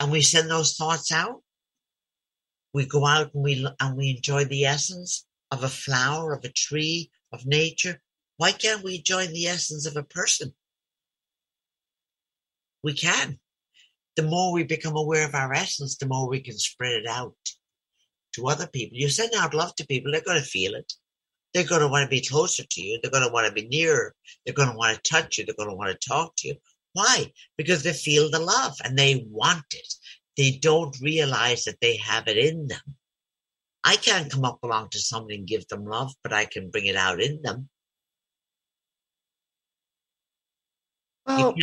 And 0.00 0.10
we 0.10 0.22
send 0.22 0.50
those 0.50 0.74
thoughts 0.74 1.12
out. 1.12 1.42
We 2.74 2.86
go 2.86 3.06
out 3.06 3.34
and 3.34 3.44
we 3.44 3.66
and 3.78 3.96
we 3.96 4.10
enjoy 4.10 4.46
the 4.46 4.64
essence 4.64 5.26
of 5.52 5.62
a 5.62 5.68
flower, 5.68 6.32
of 6.32 6.44
a 6.44 6.48
tree, 6.48 7.10
of 7.30 7.46
nature. 7.46 8.00
Why 8.38 8.52
can't 8.52 8.82
we 8.82 8.96
enjoy 8.96 9.26
the 9.26 9.46
essence 9.46 9.86
of 9.86 9.96
a 9.96 10.02
person? 10.02 10.52
We 12.82 12.94
can. 12.94 13.38
The 14.16 14.22
more 14.22 14.52
we 14.52 14.64
become 14.64 14.96
aware 14.96 15.26
of 15.26 15.34
our 15.34 15.52
essence, 15.52 15.96
the 15.96 16.06
more 16.06 16.28
we 16.28 16.40
can 16.40 16.58
spread 16.58 16.92
it 16.92 17.06
out 17.06 17.34
to 18.34 18.48
other 18.48 18.66
people. 18.66 18.96
You 18.98 19.10
send 19.10 19.34
out 19.34 19.54
love 19.54 19.74
to 19.76 19.86
people, 19.86 20.10
they're 20.10 20.22
going 20.22 20.40
to 20.40 20.44
feel 20.44 20.74
it. 20.74 20.90
They're 21.52 21.64
going 21.64 21.82
to 21.82 21.88
want 21.88 22.04
to 22.04 22.08
be 22.08 22.26
closer 22.26 22.64
to 22.68 22.80
you. 22.80 22.98
They're 23.02 23.10
going 23.10 23.26
to 23.26 23.32
want 23.32 23.46
to 23.46 23.52
be 23.52 23.68
nearer. 23.68 24.14
They're 24.44 24.54
going 24.54 24.70
to 24.70 24.76
want 24.76 24.96
to 24.96 25.10
touch 25.10 25.36
you. 25.36 25.44
They're 25.44 25.54
going 25.54 25.68
to 25.68 25.76
want 25.76 25.90
to 25.90 26.08
talk 26.08 26.32
to 26.38 26.48
you. 26.48 26.54
Why? 26.94 27.30
Because 27.58 27.82
they 27.82 27.92
feel 27.92 28.30
the 28.30 28.38
love 28.38 28.74
and 28.84 28.98
they 28.98 29.26
want 29.30 29.64
it. 29.72 29.94
They 30.38 30.58
don't 30.62 30.98
realize 31.02 31.64
that 31.64 31.76
they 31.82 31.96
have 31.98 32.26
it 32.26 32.38
in 32.38 32.68
them. 32.68 32.96
I 33.84 33.96
can't 33.96 34.30
come 34.30 34.44
up 34.44 34.62
along 34.62 34.90
to 34.90 34.98
somebody 34.98 35.36
and 35.36 35.46
give 35.46 35.66
them 35.68 35.84
love, 35.84 36.12
but 36.22 36.32
I 36.32 36.44
can 36.44 36.70
bring 36.70 36.86
it 36.86 36.96
out 36.96 37.20
in 37.20 37.42
them. 37.42 37.68
Well, 41.26 41.54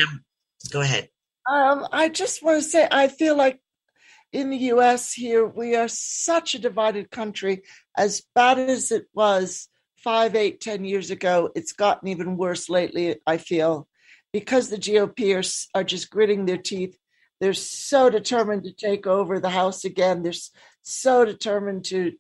go 0.72 0.82
ahead. 0.82 1.10
Um, 1.50 1.88
I 1.92 2.10
just 2.10 2.44
want 2.44 2.62
to 2.62 2.70
say, 2.70 2.88
I 2.90 3.08
feel 3.08 3.36
like 3.36 3.60
in 4.32 4.50
the 4.50 4.58
US 4.58 5.14
here, 5.14 5.46
we 5.46 5.76
are 5.76 5.88
such 5.88 6.56
a 6.56 6.60
divided 6.60 7.10
country. 7.10 7.64
As 7.98 8.24
bad 8.36 8.60
as 8.60 8.92
it 8.92 9.06
was 9.14 9.68
five, 9.98 10.36
eight, 10.36 10.62
ten 10.62 10.86
years 10.86 11.12
ago, 11.12 11.50
it's 11.56 11.74
gotten 11.74 12.08
even 12.10 12.38
worse 12.38 12.70
lately, 12.70 13.18
I 13.26 13.38
feel, 13.38 13.88
because 14.32 14.70
the 14.70 14.78
GOP 14.78 15.36
are, 15.36 15.80
are 15.80 15.84
just 15.84 16.10
gritting 16.10 16.46
their 16.46 16.58
teeth. 16.58 16.98
They're 17.42 17.54
so 17.54 18.10
determined 18.10 18.64
to 18.66 18.74
take 18.74 19.08
over 19.08 19.40
the 19.40 19.50
House 19.50 19.86
again. 19.86 20.24
They're 20.24 20.32
s- 20.32 20.52
so 20.82 21.26
determined 21.26 21.86
to 21.86 22.14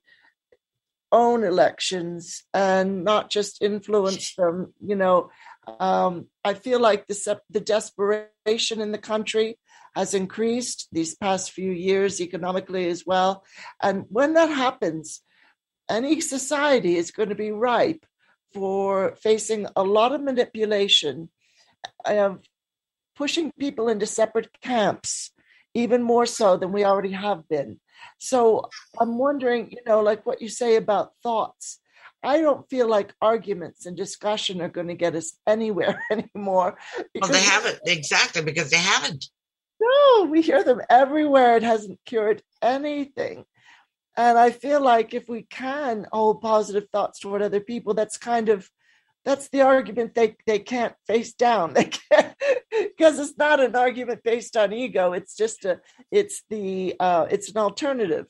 own 1.11 1.43
elections 1.43 2.43
and 2.53 3.03
not 3.03 3.29
just 3.29 3.61
influence 3.61 4.35
them. 4.35 4.73
You 4.85 4.95
know, 4.95 5.31
um, 5.79 6.27
I 6.43 6.53
feel 6.53 6.79
like 6.79 7.07
the, 7.07 7.39
the 7.49 7.59
desperation 7.59 8.81
in 8.81 8.91
the 8.91 8.97
country 8.97 9.57
has 9.95 10.13
increased 10.13 10.87
these 10.91 11.15
past 11.15 11.51
few 11.51 11.71
years 11.71 12.21
economically 12.21 12.87
as 12.87 13.05
well. 13.05 13.43
And 13.81 14.05
when 14.09 14.33
that 14.33 14.49
happens, 14.49 15.21
any 15.89 16.21
society 16.21 16.95
is 16.95 17.11
going 17.11 17.29
to 17.29 17.35
be 17.35 17.51
ripe 17.51 18.05
for 18.53 19.15
facing 19.15 19.67
a 19.75 19.83
lot 19.83 20.13
of 20.13 20.21
manipulation 20.21 21.29
of 22.05 22.39
pushing 23.15 23.51
people 23.59 23.89
into 23.89 24.05
separate 24.05 24.49
camps, 24.61 25.31
even 25.73 26.01
more 26.01 26.25
so 26.25 26.57
than 26.57 26.71
we 26.71 26.85
already 26.85 27.11
have 27.11 27.47
been. 27.47 27.79
So 28.17 28.69
I'm 28.99 29.17
wondering, 29.17 29.71
you 29.71 29.79
know, 29.85 30.01
like 30.01 30.25
what 30.25 30.41
you 30.41 30.49
say 30.49 30.75
about 30.75 31.13
thoughts. 31.23 31.79
I 32.21 32.41
don't 32.41 32.69
feel 32.69 32.87
like 32.87 33.13
arguments 33.21 33.85
and 33.85 33.95
discussion 33.95 34.61
are 34.61 34.69
going 34.69 34.89
to 34.89 34.95
get 34.95 35.15
us 35.15 35.33
anywhere 35.47 36.03
anymore. 36.11 36.77
Well, 37.19 37.31
they 37.31 37.41
haven't 37.41 37.79
exactly 37.85 38.41
because 38.41 38.69
they 38.69 38.77
haven't. 38.77 39.25
No, 39.79 40.25
we 40.25 40.41
hear 40.41 40.63
them 40.63 40.81
everywhere. 40.89 41.55
It 41.55 41.63
hasn't 41.63 41.99
cured 42.05 42.43
anything. 42.61 43.45
And 44.17 44.37
I 44.37 44.51
feel 44.51 44.81
like 44.81 45.13
if 45.13 45.29
we 45.29 45.43
can 45.43 46.05
hold 46.11 46.41
positive 46.41 46.89
thoughts 46.91 47.19
toward 47.19 47.41
other 47.41 47.61
people, 47.61 47.93
that's 47.93 48.17
kind 48.17 48.49
of 48.49 48.69
that's 49.23 49.49
the 49.49 49.61
argument 49.61 50.15
they 50.15 50.35
they 50.45 50.59
can't 50.59 50.95
face 51.07 51.33
down. 51.33 51.73
They 51.79 51.85
can't 51.85 52.35
because 52.97 53.19
it's 53.19 53.37
not 53.37 53.59
an 53.59 53.75
argument 53.75 54.23
based 54.23 54.55
on 54.57 54.73
ego. 54.73 55.13
It's 55.13 55.35
just 55.35 55.65
a 55.65 55.79
it's 56.11 56.43
the 56.49 56.95
uh, 56.99 57.27
it's 57.29 57.49
an 57.49 57.57
alternative 57.57 58.27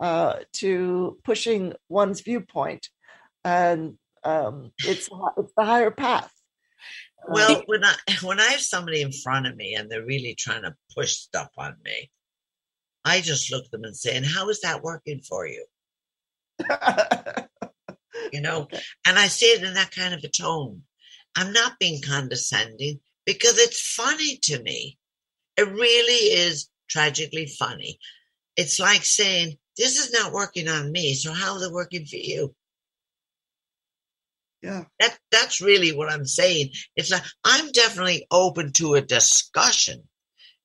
uh, 0.00 0.36
to 0.54 1.18
pushing 1.24 1.74
one's 1.88 2.20
viewpoint, 2.20 2.88
and 3.44 3.98
um, 4.24 4.72
it's 4.78 5.08
it's 5.36 5.52
the 5.56 5.64
higher 5.64 5.90
path. 5.90 6.32
Well, 7.28 7.62
when 7.66 7.84
I 7.84 7.94
when 8.22 8.40
I 8.40 8.48
have 8.48 8.60
somebody 8.60 9.02
in 9.02 9.12
front 9.12 9.46
of 9.46 9.56
me 9.56 9.74
and 9.74 9.90
they're 9.90 10.04
really 10.04 10.34
trying 10.34 10.62
to 10.62 10.74
push 10.96 11.12
stuff 11.12 11.50
on 11.58 11.76
me, 11.84 12.10
I 13.04 13.20
just 13.20 13.52
look 13.52 13.66
at 13.66 13.70
them 13.70 13.84
and 13.84 13.96
say, 13.96 14.16
"And 14.16 14.26
how 14.26 14.48
is 14.48 14.60
that 14.62 14.82
working 14.82 15.20
for 15.20 15.46
you?" 15.46 15.64
you 18.32 18.40
know, 18.40 18.68
and 19.06 19.18
I 19.18 19.28
say 19.28 19.46
it 19.46 19.62
in 19.62 19.74
that 19.74 19.90
kind 19.90 20.14
of 20.14 20.24
a 20.24 20.28
tone. 20.28 20.82
I'm 21.36 21.52
not 21.52 21.78
being 21.78 22.02
condescending 22.02 23.00
because 23.32 23.58
it's 23.58 23.80
funny 23.94 24.38
to 24.38 24.60
me. 24.62 24.98
It 25.56 25.68
really 25.68 26.32
is 26.46 26.68
tragically 26.88 27.46
funny. 27.46 27.98
It's 28.56 28.80
like 28.80 29.04
saying, 29.04 29.56
"This 29.76 29.98
is 29.98 30.12
not 30.12 30.32
working 30.32 30.68
on 30.68 30.90
me, 30.90 31.14
so 31.14 31.32
how 31.32 31.56
is 31.56 31.62
it 31.62 31.72
working 31.72 32.06
for 32.06 32.16
you?" 32.16 32.54
Yeah. 34.62 34.84
That 34.98 35.16
that's 35.30 35.60
really 35.60 35.92
what 35.92 36.10
I'm 36.10 36.26
saying. 36.26 36.72
It's 36.96 37.10
like 37.10 37.22
I'm 37.44 37.70
definitely 37.70 38.26
open 38.32 38.72
to 38.74 38.94
a 38.94 39.00
discussion 39.00 40.08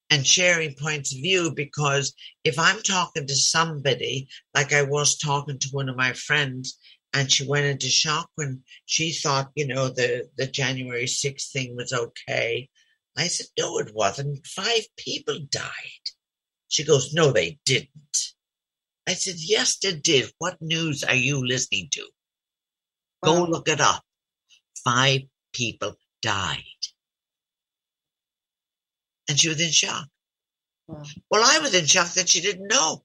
and 0.09 0.25
sharing 0.25 0.75
points 0.75 1.13
of 1.13 1.21
view 1.21 1.53
because 1.53 2.13
if 2.43 2.57
I'm 2.57 2.81
talking 2.81 3.27
to 3.27 3.35
somebody, 3.35 4.27
like 4.55 4.73
I 4.73 4.81
was 4.81 5.17
talking 5.17 5.59
to 5.59 5.69
one 5.71 5.89
of 5.89 5.95
my 5.95 6.13
friends, 6.13 6.79
and 7.15 7.31
she 7.31 7.47
went 7.47 7.65
into 7.65 7.87
shock 7.87 8.29
when 8.35 8.61
she 8.85 9.13
thought, 9.13 9.49
you 9.55 9.65
know, 9.65 9.87
the, 9.87 10.29
the 10.37 10.47
January 10.47 11.05
6th 11.05 11.51
thing 11.51 11.73
was 11.75 11.93
okay. 11.93 12.69
I 13.17 13.27
said, 13.27 13.47
no, 13.57 13.79
it 13.79 13.95
wasn't. 13.95 14.45
Five 14.45 14.85
people 14.97 15.39
died. 15.49 16.05
She 16.67 16.83
goes, 16.83 17.13
no, 17.13 17.31
they 17.31 17.57
didn't. 17.65 17.89
I 19.07 19.13
said, 19.13 19.35
yes, 19.37 19.77
they 19.77 19.93
did. 19.93 20.29
What 20.39 20.57
news 20.59 21.05
are 21.05 21.15
you 21.15 21.47
listening 21.47 21.87
to? 21.91 22.05
Go 23.23 23.45
look 23.45 23.69
it 23.69 23.79
up. 23.79 24.03
Five 24.83 25.21
people 25.53 25.95
died. 26.21 26.59
And 29.29 29.39
she 29.39 29.47
was 29.47 29.61
in 29.61 29.71
shock. 29.71 30.07
Wow. 30.87 31.03
Well, 31.31 31.43
I 31.43 31.59
was 31.59 31.73
in 31.73 31.85
shock 31.85 32.09
that 32.13 32.27
she 32.27 32.41
didn't 32.41 32.67
know. 32.67 33.03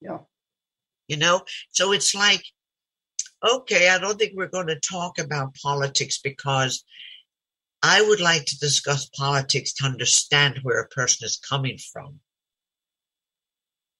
Yeah. 0.00 0.20
You 1.06 1.18
know, 1.18 1.42
so 1.70 1.92
it's 1.92 2.14
like, 2.14 2.42
okay, 3.46 3.88
I 3.88 3.98
don't 3.98 4.18
think 4.18 4.32
we're 4.34 4.48
going 4.48 4.68
to 4.68 4.80
talk 4.80 5.18
about 5.18 5.54
politics 5.62 6.18
because 6.22 6.84
I 7.82 8.02
would 8.02 8.20
like 8.20 8.44
to 8.46 8.58
discuss 8.58 9.08
politics 9.08 9.74
to 9.74 9.84
understand 9.84 10.60
where 10.62 10.80
a 10.80 10.88
person 10.88 11.26
is 11.26 11.36
coming 11.36 11.78
from. 11.92 12.20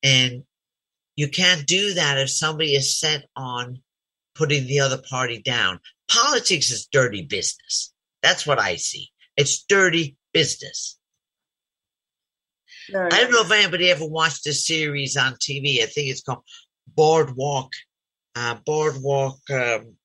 And 0.02 0.44
you 1.14 1.28
can't 1.28 1.66
do 1.66 1.94
that 1.94 2.18
if 2.18 2.31
somebody 2.31 2.74
is 2.74 2.98
set 2.98 3.27
on 3.35 3.82
putting 4.35 4.66
the 4.66 4.81
other 4.81 4.98
party 4.98 5.40
down. 5.40 5.81
Politics 6.09 6.70
is 6.70 6.89
dirty 6.90 7.23
business. 7.23 7.93
That's 8.23 8.47
what 8.47 8.59
I 8.59 8.77
see. 8.77 9.10
It's 9.36 9.64
dirty 9.64 10.16
business. 10.32 10.98
I 12.94 13.20
don't 13.20 13.32
know 13.32 13.43
if 13.43 13.51
anybody 13.51 13.90
ever 13.90 14.06
watched 14.06 14.44
this 14.44 14.66
series 14.66 15.16
on 15.16 15.35
TV. 15.35 15.82
I 15.82 15.86
think 15.86 16.09
it's 16.09 16.23
called 16.23 16.44
Boardwalk. 16.86 17.73
Uh, 18.36 18.56
Boardwalk. 18.66 19.38
Um, 19.50 19.96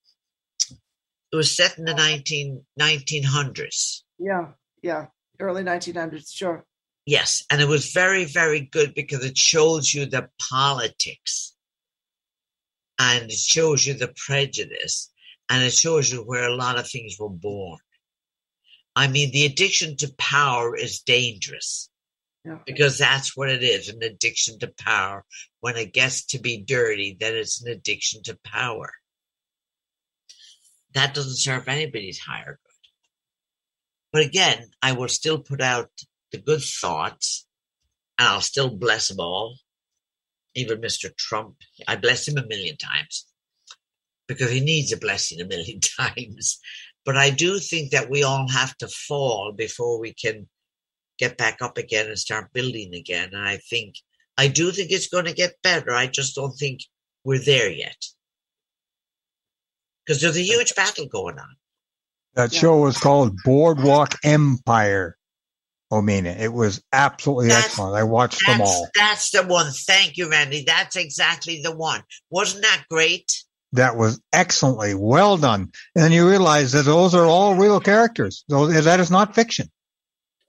it 1.31 1.35
was 1.35 1.55
set 1.55 1.77
in 1.77 1.85
the 1.85 1.93
19, 1.93 2.63
1900s. 2.79 4.01
Yeah, 4.17 4.47
yeah. 4.81 5.07
Early 5.39 5.63
1900s, 5.63 6.33
sure. 6.33 6.65
Yes. 7.05 7.43
And 7.51 7.61
it 7.61 7.67
was 7.67 7.91
very, 7.91 8.25
very 8.25 8.61
good 8.61 8.93
because 8.93 9.25
it 9.25 9.37
shows 9.37 9.93
you 9.93 10.05
the 10.05 10.29
politics 10.39 11.55
and 12.99 13.25
it 13.25 13.37
shows 13.37 13.85
you 13.85 13.95
the 13.95 14.13
prejudice 14.15 15.11
and 15.49 15.63
it 15.63 15.73
shows 15.73 16.11
you 16.11 16.19
where 16.19 16.47
a 16.47 16.55
lot 16.55 16.79
of 16.79 16.89
things 16.89 17.17
were 17.19 17.29
born. 17.29 17.79
I 18.95 19.07
mean, 19.07 19.31
the 19.31 19.45
addiction 19.45 19.97
to 19.97 20.13
power 20.17 20.75
is 20.75 21.01
dangerous 21.01 21.90
because 22.65 22.97
that's 22.97 23.37
what 23.37 23.49
it 23.49 23.63
is 23.63 23.89
an 23.89 24.01
addiction 24.03 24.59
to 24.59 24.73
power. 24.79 25.25
When 25.59 25.77
it 25.77 25.93
gets 25.93 26.25
to 26.27 26.39
be 26.39 26.57
dirty, 26.57 27.15
then 27.19 27.35
it's 27.35 27.61
an 27.61 27.71
addiction 27.71 28.23
to 28.23 28.39
power. 28.43 28.91
That 30.93 31.13
doesn't 31.13 31.37
serve 31.37 31.67
anybody's 31.67 32.19
higher 32.19 32.59
good. 32.63 32.89
But 34.11 34.25
again, 34.25 34.71
I 34.81 34.93
will 34.93 35.07
still 35.07 35.39
put 35.39 35.61
out 35.61 35.89
the 36.31 36.37
good 36.37 36.61
thoughts 36.61 37.45
and 38.17 38.27
I'll 38.27 38.41
still 38.41 38.69
bless 38.69 39.07
them 39.07 39.19
all 39.19 39.55
even 40.55 40.81
Mr. 40.81 41.15
Trump. 41.15 41.55
I 41.87 41.95
bless 41.95 42.27
him 42.27 42.37
a 42.37 42.45
million 42.45 42.77
times 42.77 43.25
because 44.27 44.51
he 44.51 44.59
needs 44.59 44.91
a 44.91 44.97
blessing 44.97 45.41
a 45.41 45.45
million 45.45 45.79
times. 45.99 46.59
But 47.05 47.17
I 47.17 47.29
do 47.29 47.59
think 47.59 47.91
that 47.91 48.09
we 48.09 48.23
all 48.23 48.47
have 48.49 48.75
to 48.77 48.87
fall 48.87 49.53
before 49.55 49.99
we 49.99 50.13
can 50.13 50.47
get 51.21 51.37
back 51.37 51.61
up 51.61 51.77
again 51.77 52.07
and 52.07 52.19
start 52.19 52.51
building 52.51 52.93
again. 52.93 53.29
And 53.31 53.47
I 53.47 53.57
think, 53.57 53.95
I 54.37 54.49
do 54.49 54.71
think 54.71 54.91
it's 54.91 55.07
going 55.07 55.25
to 55.25 55.33
get 55.33 55.61
better. 55.63 55.93
I 55.93 56.07
just 56.07 56.35
don't 56.35 56.57
think 56.57 56.81
we're 57.23 57.45
there 57.45 57.71
yet. 57.71 57.95
Because 60.05 60.21
there's 60.21 60.35
a 60.35 60.41
huge 60.41 60.75
battle 60.75 61.05
going 61.05 61.39
on. 61.39 61.55
That 62.33 62.51
show 62.51 62.77
was 62.81 62.97
called 62.97 63.37
Boardwalk 63.45 64.15
Empire. 64.23 65.15
Omena. 65.91 66.39
It 66.39 66.53
was 66.53 66.81
absolutely 66.93 67.49
that's, 67.49 67.65
excellent. 67.65 67.97
I 67.97 68.03
watched 68.03 68.45
them 68.47 68.61
all. 68.61 68.87
That's 68.95 69.31
the 69.31 69.43
one. 69.43 69.69
Thank 69.73 70.15
you, 70.15 70.29
Randy. 70.29 70.63
That's 70.65 70.95
exactly 70.95 71.61
the 71.61 71.75
one. 71.75 72.01
Wasn't 72.29 72.63
that 72.63 72.85
great? 72.89 73.29
That 73.73 73.97
was 73.97 74.21
excellently 74.31 74.95
well 74.95 75.35
done. 75.35 75.69
And 75.93 76.03
then 76.05 76.13
you 76.13 76.29
realize 76.29 76.71
that 76.71 76.85
those 76.85 77.13
are 77.13 77.25
all 77.25 77.55
real 77.55 77.81
characters. 77.81 78.45
That 78.47 79.01
is 79.01 79.11
not 79.11 79.35
fiction. 79.35 79.69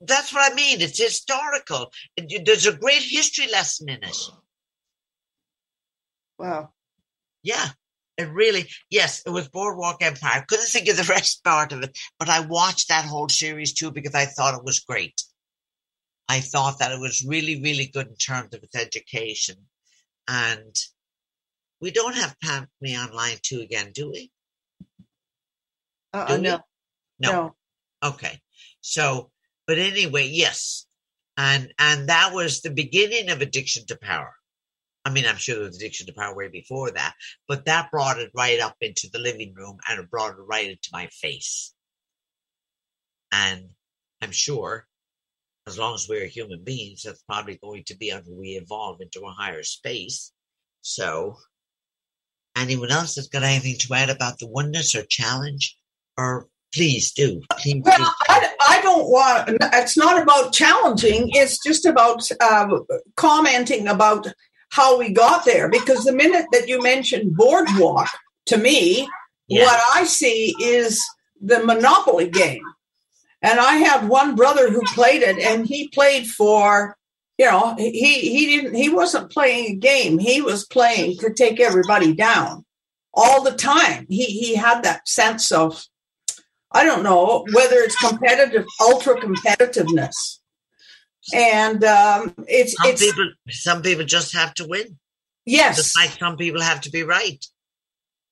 That's 0.04 0.32
what 0.32 0.50
I 0.50 0.54
mean. 0.54 0.80
It's 0.80 1.00
historical. 1.00 1.92
There's 2.16 2.66
a 2.66 2.76
great 2.76 3.02
history 3.02 3.46
lesson 3.50 3.88
in 3.88 4.02
it. 4.02 4.18
Wow. 6.38 6.70
Yeah. 7.42 7.68
It 8.18 8.28
really, 8.30 8.68
yes, 8.90 9.22
it 9.24 9.30
was 9.30 9.48
Boardwalk 9.48 10.02
Empire. 10.02 10.44
Couldn't 10.46 10.66
think 10.66 10.88
of 10.88 10.96
the 10.96 11.04
rest 11.08 11.42
part 11.44 11.72
of 11.72 11.82
it, 11.82 11.98
but 12.18 12.28
I 12.28 12.40
watched 12.40 12.88
that 12.88 13.04
whole 13.04 13.28
series 13.28 13.72
too 13.72 13.90
because 13.90 14.14
I 14.14 14.26
thought 14.26 14.54
it 14.54 14.64
was 14.64 14.80
great. 14.80 15.22
I 16.28 16.40
thought 16.40 16.78
that 16.78 16.92
it 16.92 17.00
was 17.00 17.24
really, 17.26 17.60
really 17.60 17.86
good 17.86 18.08
in 18.08 18.16
terms 18.16 18.54
of 18.54 18.62
its 18.62 18.76
education. 18.76 19.56
And 20.28 20.74
we 21.80 21.90
don't 21.90 22.14
have 22.14 22.36
Pam 22.42 22.68
Me 22.80 22.96
Online 22.96 23.38
2 23.42 23.60
again, 23.60 23.90
do 23.92 24.10
we? 24.10 24.30
Uh, 26.12 26.36
do 26.36 26.42
no. 26.42 26.60
no. 27.18 27.32
No. 27.32 27.54
Okay. 28.02 28.40
So, 28.82 29.31
but 29.72 29.78
anyway, 29.78 30.26
yes. 30.26 30.86
And 31.38 31.72
and 31.78 32.10
that 32.10 32.34
was 32.34 32.60
the 32.60 32.70
beginning 32.70 33.30
of 33.30 33.40
addiction 33.40 33.86
to 33.86 33.96
power. 33.96 34.34
I 35.02 35.10
mean, 35.10 35.24
I'm 35.26 35.36
sure 35.36 35.54
there 35.54 35.64
was 35.64 35.76
addiction 35.76 36.06
to 36.08 36.12
power 36.12 36.36
way 36.36 36.48
before 36.48 36.90
that, 36.90 37.14
but 37.48 37.64
that 37.64 37.90
brought 37.90 38.20
it 38.20 38.30
right 38.34 38.60
up 38.60 38.76
into 38.82 39.08
the 39.10 39.18
living 39.18 39.54
room 39.56 39.78
and 39.88 39.98
it 39.98 40.10
brought 40.10 40.32
it 40.32 40.42
right 40.46 40.68
into 40.68 40.90
my 40.92 41.06
face. 41.06 41.72
And 43.32 43.70
I'm 44.20 44.32
sure 44.32 44.86
as 45.66 45.78
long 45.78 45.94
as 45.94 46.06
we're 46.06 46.26
human 46.26 46.62
beings, 46.62 47.04
that's 47.04 47.22
probably 47.22 47.56
going 47.56 47.84
to 47.84 47.96
be 47.96 48.10
until 48.10 48.36
we 48.36 48.50
evolve 48.50 49.00
into 49.00 49.22
a 49.22 49.30
higher 49.32 49.62
space. 49.62 50.32
So 50.82 51.38
Anyone 52.54 52.90
else 52.90 53.14
that's 53.14 53.28
got 53.28 53.44
anything 53.44 53.78
to 53.78 53.94
add 53.94 54.10
about 54.10 54.38
the 54.38 54.46
oneness 54.46 54.94
or 54.94 55.04
challenge? 55.04 55.78
Or 56.18 56.48
please 56.74 57.12
do. 57.12 57.40
Please, 57.58 57.82
Well, 57.84 57.96
please. 57.96 58.08
I, 58.28 58.50
I 58.68 58.80
don't 58.82 59.08
want. 59.08 59.56
It's 59.74 59.96
not 59.96 60.20
about 60.22 60.52
challenging. 60.52 61.28
It's 61.32 61.58
just 61.64 61.84
about 61.86 62.22
um, 62.40 62.86
commenting 63.16 63.88
about 63.88 64.26
how 64.70 64.98
we 64.98 65.12
got 65.12 65.44
there. 65.44 65.68
Because 65.68 66.04
the 66.04 66.12
minute 66.12 66.46
that 66.52 66.68
you 66.68 66.80
mentioned 66.82 67.36
boardwalk, 67.36 68.08
to 68.46 68.56
me, 68.56 69.08
Yeah. 69.48 69.64
what 69.64 69.80
I 69.96 70.04
see 70.04 70.54
is 70.60 71.02
the 71.40 71.62
Monopoly 71.64 72.28
game. 72.28 72.62
And 73.42 73.58
I 73.58 73.74
had 73.74 74.08
one 74.08 74.34
brother 74.36 74.70
who 74.70 74.80
played 74.94 75.22
it, 75.22 75.38
and 75.38 75.66
he 75.66 75.88
played 75.88 76.28
for, 76.28 76.96
you 77.38 77.46
know, 77.46 77.74
he 77.76 77.90
he 77.90 78.46
didn't 78.46 78.74
he 78.74 78.88
wasn't 78.88 79.32
playing 79.32 79.72
a 79.72 79.74
game. 79.74 80.18
He 80.18 80.40
was 80.40 80.64
playing 80.64 81.18
to 81.18 81.32
take 81.34 81.58
everybody 81.60 82.14
down 82.14 82.64
all 83.12 83.42
the 83.42 83.50
time. 83.52 84.06
He 84.08 84.24
he 84.26 84.54
had 84.54 84.84
that 84.84 85.08
sense 85.08 85.50
of, 85.50 85.84
I 86.74 86.84
don't 86.84 87.02
know 87.02 87.44
whether 87.52 87.76
it's 87.76 87.96
competitive, 87.96 88.64
ultra 88.80 89.16
competitiveness, 89.20 90.14
and 91.34 91.82
um, 91.84 92.34
it's 92.48 92.74
some 92.76 92.90
it's 92.90 93.04
people 93.04 93.30
some 93.50 93.82
people 93.82 94.04
just 94.04 94.34
have 94.34 94.54
to 94.54 94.66
win. 94.66 94.98
yes, 95.44 95.76
Just 95.76 95.96
like 95.98 96.10
some 96.18 96.36
people 96.36 96.60
have 96.60 96.80
to 96.82 96.90
be 96.90 97.02
right. 97.02 97.44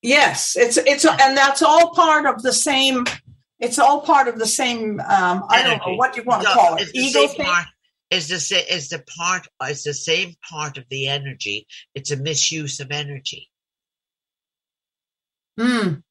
Yes, 0.01 0.55
it's 0.55 0.77
it's 0.77 1.05
and 1.05 1.37
that's 1.37 1.61
all 1.61 1.91
part 1.93 2.25
of 2.25 2.41
the 2.41 2.53
same. 2.53 3.05
It's 3.59 3.77
all 3.77 4.01
part 4.01 4.27
of 4.27 4.39
the 4.39 4.47
same. 4.47 4.99
Um, 5.01 5.43
I 5.49 5.61
don't 5.61 5.77
know 5.85 5.95
what 5.95 6.17
you 6.17 6.23
want 6.23 6.41
to 6.41 6.49
No, 6.49 6.53
call 6.55 6.75
it. 6.77 6.89
Ego 6.95 7.27
same 7.27 7.29
thing. 7.37 7.45
part. 7.45 7.65
It's 8.09 8.27
the 8.27 8.39
sa- 8.39 8.55
it's 8.67 8.89
the 8.89 9.03
part. 9.17 9.47
It's 9.61 9.83
the 9.83 9.93
same 9.93 10.33
part 10.49 10.77
of 10.79 10.85
the 10.89 11.07
energy. 11.07 11.67
It's 11.93 12.09
a 12.11 12.17
misuse 12.17 12.79
of 12.79 12.91
energy. 12.91 13.49
Mm, 15.59 16.01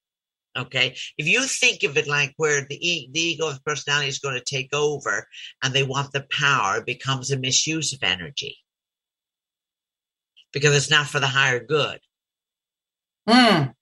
Okay, 0.58 0.96
if 1.16 1.28
you 1.28 1.42
think 1.44 1.84
of 1.84 1.96
it 1.96 2.08
like 2.08 2.34
where 2.36 2.66
the 2.68 2.76
e- 2.88 3.08
the 3.12 3.20
ego 3.20 3.48
of 3.48 3.64
personality 3.64 4.08
is 4.08 4.18
going 4.18 4.34
to 4.34 4.44
take 4.44 4.74
over, 4.74 5.26
and 5.62 5.72
they 5.72 5.84
want 5.84 6.12
the 6.12 6.26
power, 6.30 6.78
it 6.78 6.86
becomes 6.86 7.30
a 7.30 7.38
misuse 7.38 7.92
of 7.92 8.00
energy 8.02 8.56
because 10.52 10.74
it's 10.74 10.90
not 10.90 11.06
for 11.06 11.20
the 11.20 11.26
higher 11.28 11.60
good. 11.64 12.00
mm. 13.28 13.72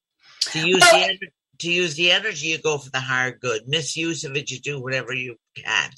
To 0.52 0.68
use 0.68 0.80
Well- 0.80 1.08
the 1.20 1.28
to 1.60 1.70
use 1.70 1.94
the 1.96 2.12
energy, 2.12 2.48
you 2.48 2.58
go 2.58 2.78
for 2.78 2.90
the 2.90 3.00
higher 3.00 3.32
good. 3.32 3.66
Misuse 3.66 4.22
of 4.24 4.36
it, 4.36 4.50
you 4.50 4.60
do 4.60 4.80
whatever 4.80 5.12
you 5.12 5.36
can 5.56 5.90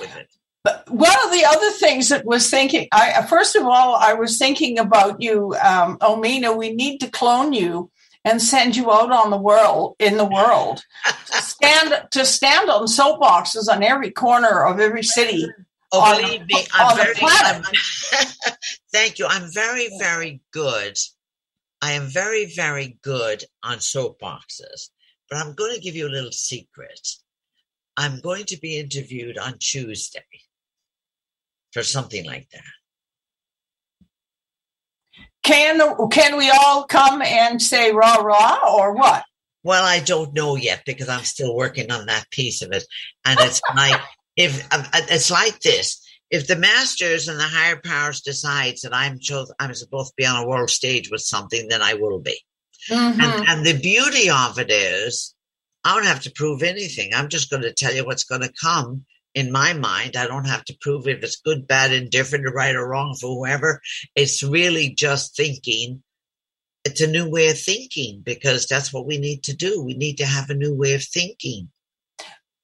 with 0.00 0.16
it. 0.16 0.28
But 0.64 0.90
one 0.90 1.14
of 1.24 1.30
the 1.30 1.44
other 1.44 1.70
things 1.72 2.08
that 2.08 2.24
was 2.24 2.50
thinking, 2.50 2.88
I 2.90 3.24
first 3.26 3.54
of 3.54 3.64
all, 3.64 3.94
I 3.94 4.14
was 4.14 4.38
thinking 4.38 4.78
about 4.78 5.20
you, 5.20 5.54
um, 5.62 5.98
Omena. 5.98 6.56
We 6.56 6.72
need 6.74 6.98
to 7.00 7.10
clone 7.10 7.52
you 7.52 7.90
and 8.24 8.40
send 8.40 8.74
you 8.76 8.90
out 8.90 9.10
on 9.12 9.30
the 9.30 9.36
world 9.36 9.96
in 9.98 10.16
the 10.16 10.24
world 10.24 10.82
to 11.26 11.42
stand 11.42 12.06
to 12.10 12.24
stand 12.24 12.70
on 12.70 12.86
soapboxes 12.86 13.68
on 13.68 13.82
every 13.82 14.10
corner 14.10 14.64
of 14.64 14.80
every 14.80 15.02
city. 15.02 15.46
Oh, 15.92 16.00
on- 16.00 16.20
believe 16.22 16.46
me, 16.46 16.56
on 16.78 16.86
I'm 16.90 16.96
the 16.96 17.02
very. 17.02 17.16
I'm- 17.22 17.62
thank 18.92 19.18
you. 19.18 19.26
I'm 19.28 19.50
very, 19.52 19.90
very 19.98 20.40
good. 20.52 20.96
I 21.82 21.92
am 21.92 22.06
very, 22.08 22.46
very 22.54 22.98
good 23.02 23.44
on 23.62 23.78
soapboxes. 23.78 24.88
But 25.30 25.38
I'm 25.38 25.54
going 25.54 25.74
to 25.74 25.80
give 25.80 25.94
you 25.96 26.08
a 26.08 26.10
little 26.16 26.32
secret. 26.32 27.08
I'm 27.96 28.20
going 28.20 28.44
to 28.46 28.58
be 28.58 28.78
interviewed 28.78 29.38
on 29.38 29.58
Tuesday 29.58 30.24
for 31.72 31.82
something 31.82 32.24
like 32.24 32.48
that. 32.50 32.62
Can 35.44 36.08
can 36.10 36.36
we 36.36 36.50
all 36.50 36.84
come 36.84 37.22
and 37.22 37.60
say 37.60 37.92
rah 37.92 38.16
rah 38.16 38.58
or 38.66 38.94
what? 38.94 39.24
Well, 39.62 39.84
I 39.84 40.00
don't 40.00 40.34
know 40.34 40.56
yet 40.56 40.82
because 40.84 41.08
I'm 41.08 41.24
still 41.24 41.54
working 41.54 41.90
on 41.92 42.06
that 42.06 42.30
piece 42.30 42.62
of 42.62 42.72
it, 42.72 42.84
and 43.24 43.38
it's 43.40 43.60
like 43.76 44.00
if 44.36 44.66
uh, 44.72 44.84
it's 45.10 45.30
like 45.30 45.60
this: 45.60 46.02
if 46.30 46.46
the 46.46 46.56
masters 46.56 47.28
and 47.28 47.38
the 47.38 47.44
higher 47.44 47.80
powers 47.82 48.22
decides 48.22 48.82
that 48.82 48.94
I'm 48.94 49.18
chose, 49.20 49.52
I'm 49.60 49.74
supposed 49.74 50.08
to 50.08 50.14
be 50.16 50.26
on 50.26 50.42
a 50.42 50.48
world 50.48 50.70
stage 50.70 51.10
with 51.10 51.20
something, 51.20 51.68
then 51.68 51.82
I 51.82 51.94
will 51.94 52.20
be. 52.20 52.38
Mhm. 52.90 53.20
And, 53.20 53.48
and 53.48 53.66
the 53.66 53.78
beauty 53.78 54.28
of 54.28 54.58
it 54.58 54.70
is, 54.70 55.34
I 55.84 55.94
don't 55.94 56.06
have 56.06 56.22
to 56.22 56.32
prove 56.32 56.62
anything. 56.62 57.14
I'm 57.14 57.28
just 57.28 57.50
going 57.50 57.62
to 57.62 57.72
tell 57.72 57.94
you 57.94 58.04
what's 58.04 58.24
going 58.24 58.42
to 58.42 58.52
come 58.60 59.04
in 59.34 59.50
my 59.52 59.72
mind. 59.72 60.16
I 60.16 60.26
don't 60.26 60.46
have 60.46 60.64
to 60.66 60.76
prove 60.80 61.08
if 61.08 61.22
it's 61.22 61.36
good, 61.40 61.66
bad, 61.66 61.92
indifferent, 61.92 62.46
right 62.54 62.74
or 62.74 62.86
wrong 62.88 63.16
for 63.20 63.34
whoever. 63.34 63.80
It's 64.14 64.42
really 64.42 64.90
just 64.90 65.36
thinking. 65.36 66.02
It's 66.84 67.00
a 67.00 67.06
new 67.06 67.30
way 67.30 67.48
of 67.48 67.58
thinking 67.58 68.20
because 68.24 68.66
that's 68.66 68.92
what 68.92 69.06
we 69.06 69.18
need 69.18 69.42
to 69.44 69.56
do. 69.56 69.82
We 69.82 69.94
need 69.94 70.18
to 70.18 70.26
have 70.26 70.50
a 70.50 70.54
new 70.54 70.74
way 70.74 70.94
of 70.94 71.02
thinking. 71.02 71.70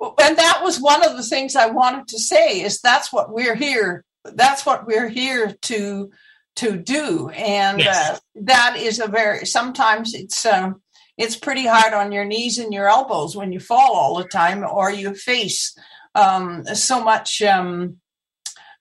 and 0.01 0.38
that 0.38 0.60
was 0.62 0.80
one 0.80 1.05
of 1.05 1.16
the 1.16 1.22
things 1.22 1.56
I 1.56 1.66
wanted 1.66 2.09
to 2.09 2.18
say 2.18 2.60
is 2.60 2.80
that's 2.80 3.12
what 3.12 3.32
we're 3.32 3.55
here. 3.55 4.05
That's 4.24 4.64
what 4.66 4.86
we're 4.86 5.09
here 5.09 5.55
to 5.62 6.10
to 6.56 6.76
do, 6.76 7.30
and 7.30 7.78
Yes. 7.78 8.16
uh, 8.16 8.18
that 8.42 8.76
is 8.76 8.98
a 9.01 9.06
very. 9.06 9.47
Sometimes 9.47 10.14
it's 10.14 10.44
um, 10.44 10.82
it's 11.16 11.36
pretty 11.36 11.64
hard 11.66 11.94
on 11.94 12.12
your 12.12 12.24
knees 12.26 12.59
and 12.59 12.72
your 12.74 12.88
elbows 12.88 13.34
when 13.36 13.52
you 13.52 13.60
fall 13.60 13.94
all 13.94 14.16
the 14.16 14.24
time, 14.28 14.64
or 14.64 14.90
you 14.90 15.14
face 15.14 15.74
um, 16.15 16.65
so 16.66 17.03
much 17.03 17.43
um, 17.43 17.99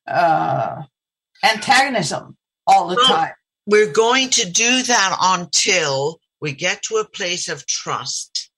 uh, 0.08 0.84
antagonism 1.44 2.38
all 2.68 2.88
the 2.88 2.96
Well, 2.96 3.08
time. 3.08 3.34
We're 3.66 3.92
going 3.92 4.30
to 4.32 4.50
do 4.50 4.84
that 4.84 5.18
until 5.22 6.20
we 6.42 6.54
get 6.54 6.84
to 6.84 6.96
a 6.96 7.08
place 7.08 7.50
of 7.50 7.68
trust 7.68 8.50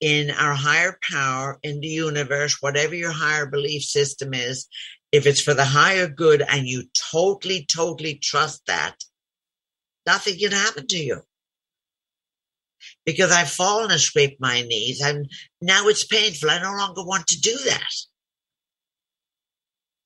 in 0.00 0.30
our 0.30 0.54
higher 0.54 0.98
power, 1.10 1.58
in 1.62 1.80
the 1.80 1.88
universe, 1.88 2.58
whatever 2.60 2.94
your 2.94 3.12
higher 3.12 3.46
belief 3.46 3.82
system 3.82 4.34
is. 4.34 4.66
If 5.12 5.26
it's 5.26 5.40
for 5.40 5.54
the 5.54 5.64
higher 5.64 6.08
good 6.08 6.42
and 6.46 6.66
you 6.66 6.84
totally, 7.12 7.64
totally 7.64 8.16
trust 8.16 8.66
that, 8.66 8.96
nothing 10.06 10.38
can 10.38 10.52
happen 10.52 10.86
to 10.88 10.98
you. 10.98 11.22
Because 13.06 13.30
I've 13.30 13.50
fallen 13.50 13.90
and 13.90 14.00
scraped 14.00 14.40
my 14.40 14.62
knees, 14.62 15.00
and 15.02 15.30
now 15.60 15.88
it's 15.88 16.06
painful. 16.06 16.50
I 16.50 16.62
no 16.62 16.72
longer 16.72 17.04
want 17.04 17.26
to 17.28 17.40
do 17.40 17.56
that. 17.66 17.92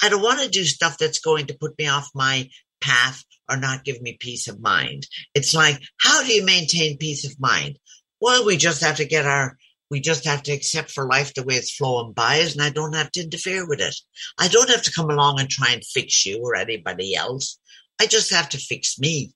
I 0.02 0.08
don't 0.08 0.22
want 0.22 0.40
to 0.40 0.48
do 0.48 0.64
stuff 0.64 0.98
that's 0.98 1.20
going 1.20 1.46
to 1.46 1.58
put 1.58 1.78
me 1.78 1.88
off 1.88 2.10
my 2.14 2.48
path 2.80 3.24
or 3.48 3.56
not 3.56 3.84
give 3.84 4.00
me 4.00 4.16
peace 4.18 4.48
of 4.48 4.60
mind. 4.60 5.06
It's 5.34 5.54
like, 5.54 5.80
how 5.98 6.22
do 6.22 6.32
you 6.32 6.44
maintain 6.44 6.98
peace 6.98 7.24
of 7.24 7.40
mind? 7.40 7.78
Well, 8.20 8.44
we 8.44 8.56
just 8.56 8.82
have 8.82 8.96
to 8.96 9.04
get 9.04 9.26
our, 9.26 9.56
we 9.90 10.00
just 10.00 10.24
have 10.24 10.42
to 10.44 10.52
accept 10.52 10.90
for 10.90 11.06
life 11.06 11.34
the 11.34 11.44
way 11.44 11.54
it's 11.54 11.74
flowing 11.74 12.12
by 12.12 12.40
us, 12.40 12.52
and 12.52 12.62
I 12.62 12.70
don't 12.70 12.94
have 12.94 13.10
to 13.12 13.22
interfere 13.22 13.66
with 13.66 13.80
it. 13.80 13.94
I 14.38 14.48
don't 14.48 14.70
have 14.70 14.82
to 14.82 14.92
come 14.92 15.10
along 15.10 15.40
and 15.40 15.48
try 15.48 15.72
and 15.72 15.84
fix 15.84 16.26
you 16.26 16.40
or 16.42 16.54
anybody 16.54 17.14
else. 17.14 17.58
I 18.00 18.06
just 18.06 18.32
have 18.32 18.48
to 18.50 18.58
fix 18.58 18.98
me. 18.98 19.32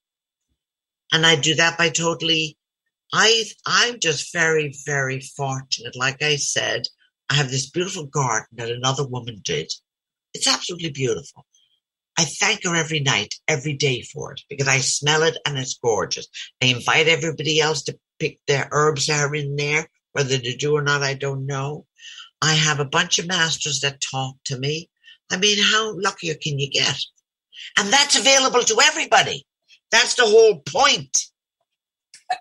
And 1.13 1.27
I 1.27 1.37
do 1.37 1.55
that 1.57 1.77
by 1.77 1.89
totally, 1.91 2.57
I, 3.13 3.45
I'm 3.67 4.01
just 4.01 4.33
very, 4.33 4.75
very 4.87 5.21
fortunate. 5.21 5.97
Like 5.97 6.23
I 6.23 6.37
said, 6.37 6.83
I 7.29 7.35
have 7.35 7.51
this 7.51 7.71
beautiful 7.71 8.07
garden 8.07 8.49
that 8.53 8.71
another 8.71 9.07
woman 9.07 9.41
did. 9.45 9.71
It's 10.35 10.49
absolutely 10.49 10.91
beautiful. 10.91 11.47
I 12.19 12.25
thank 12.25 12.65
her 12.65 12.75
every 12.75 13.01
night, 13.01 13.35
every 13.49 13.75
day 13.75 14.03
for 14.03 14.33
it 14.33 14.43
because 14.49 14.69
I 14.69 14.79
smell 14.79 15.23
it 15.23 15.37
and 15.47 15.59
it's 15.59 15.79
gorgeous. 15.79 16.29
I 16.63 16.67
invite 16.67 17.09
everybody 17.09 17.61
else 17.61 17.83
to 17.85 17.99
pick 18.19 18.39
their 18.47 18.69
herbs 18.71 19.07
that 19.07 19.21
are 19.21 19.35
in 19.35 19.57
there, 19.57 19.87
whether 20.13 20.37
they 20.37 20.55
do 20.55 20.77
or 20.77 20.83
not, 20.83 21.03
I 21.03 21.15
don't 21.15 21.47
know. 21.47 21.87
I 22.43 22.55
have 22.55 22.81
a 22.81 22.85
bunch 22.85 23.19
of 23.19 23.27
masters 23.27 23.81
that 23.81 24.01
talk 24.01 24.37
to 24.47 24.59
me. 24.59 24.91
I 25.31 25.37
mean, 25.39 25.59
how 25.63 25.97
luckier 25.99 26.35
can 26.35 26.59
you 26.59 26.71
get? 26.71 26.99
And 27.79 27.93
that's 27.93 28.19
available 28.19 28.63
to 28.63 28.81
everybody. 28.83 29.47
That's 29.91 30.15
the 30.15 30.27
whole 30.27 30.61
point. 30.61 31.17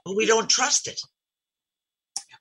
But 0.05 0.15
we 0.15 0.25
don't 0.25 0.49
trust 0.49 0.87
it. 0.87 0.99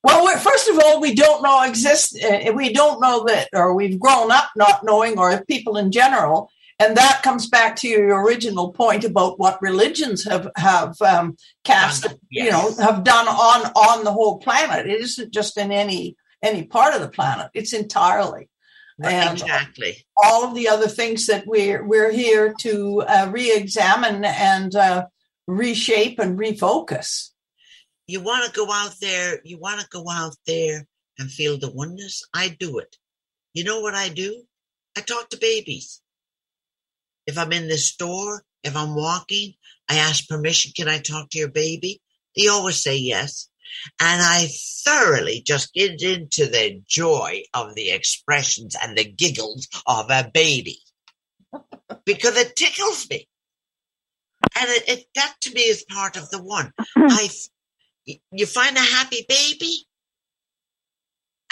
Well, 0.03 0.39
first 0.39 0.69
of 0.69 0.79
all, 0.79 1.01
we 1.01 1.15
don't 1.15 1.43
know 1.43 1.63
exist. 1.63 2.19
Uh, 2.25 2.53
we 2.55 2.73
don't 2.73 3.01
know 3.01 3.25
that, 3.25 3.49
or 3.53 3.75
we've 3.75 4.01
grown 4.01 4.33
up 4.33 4.51
not 4.57 4.83
knowing, 4.83 5.19
or 5.19 5.45
people 5.45 5.77
in 5.77 5.93
general, 5.93 6.51
and 6.79 6.97
that 6.97 7.23
comes 7.23 7.47
back 7.47 7.77
to 7.77 7.89
your 7.89 8.25
original 8.25 8.73
point 8.73 9.05
about 9.05 9.39
what 9.39 9.61
religions 9.61 10.25
have 10.25 10.49
have 10.57 11.01
um, 11.03 11.37
cast, 11.65 12.05
Done, 12.05 12.19
you 12.31 12.51
know, 12.51 12.75
have 12.77 13.05
done 13.05 13.29
on 13.29 13.67
on 13.75 14.05
the 14.05 14.13
whole 14.13 14.39
planet. 14.39 14.87
It 14.87 15.01
isn't 15.03 15.35
just 15.35 15.59
in 15.59 15.71
any 15.71 16.17
any 16.43 16.63
part 16.63 16.95
of 16.95 17.03
the 17.03 17.11
planet; 17.11 17.51
it's 17.53 17.75
entirely. 17.75 18.49
And 19.03 19.33
exactly. 19.41 19.97
all 20.17 20.45
of 20.45 20.55
the 20.55 20.69
other 20.69 20.89
things 20.89 21.27
that 21.27 21.47
we're 21.47 21.87
we're 21.87 22.11
here 22.11 22.55
to 22.61 23.03
uh, 23.03 23.29
re-examine 23.31 24.25
and 24.25 24.75
uh, 24.75 25.07
reshape 25.47 26.19
and 26.19 26.39
refocus. 26.39 27.30
You 28.11 28.21
want 28.21 28.45
to 28.45 28.51
go 28.51 28.73
out 28.73 28.97
there, 29.01 29.41
you 29.45 29.57
want 29.59 29.81
to 29.81 29.87
go 29.89 30.11
out 30.11 30.35
there 30.45 30.85
and 31.17 31.31
feel 31.31 31.57
the 31.57 31.71
oneness. 31.71 32.27
I 32.35 32.49
do 32.49 32.79
it. 32.79 32.97
You 33.55 33.63
know 33.63 33.79
what 33.83 33.95
I 33.95 34.09
do? 34.09 34.43
I 34.99 35.01
talk 35.01 35.29
to 35.31 35.37
babies. 35.37 36.03
If 37.29 37.39
I'm 37.39 37.53
in 37.53 37.69
the 37.69 37.79
store, 37.79 38.43
if 38.65 38.77
I'm 38.77 38.97
walking, 38.97 39.55
I 39.89 39.99
ask 39.99 40.27
permission, 40.27 40.73
can 40.77 40.89
I 40.89 40.99
talk 40.99 41.31
to 41.31 41.39
your 41.39 41.51
baby? 41.53 42.03
They 42.37 42.49
always 42.49 42.83
say 42.83 42.97
yes. 42.97 43.49
And 44.01 44.21
I 44.21 44.49
thoroughly 44.85 45.43
just 45.47 45.73
get 45.73 46.03
into 46.03 46.47
the 46.47 46.83
joy 46.89 47.45
of 47.55 47.77
the 47.77 47.93
expressions 47.93 48.75
and 48.83 48.99
the 48.99 49.05
giggles 49.05 49.69
of 49.87 50.11
a 50.11 50.29
baby 50.35 50.81
because 52.05 52.37
it 52.37 52.57
tickles 52.57 53.09
me. 53.09 53.29
And 54.59 54.69
it, 54.69 54.89
it 54.89 55.07
that 55.15 55.37
to 55.43 55.55
me 55.55 55.61
is 55.61 55.85
part 55.89 56.17
of 56.17 56.29
the 56.31 56.43
one. 56.43 56.73
Hmm. 56.97 57.07
I, 57.09 57.29
you 58.33 58.47
find 58.47 58.77
a 58.77 58.81
happy 58.81 59.25
baby, 59.29 59.87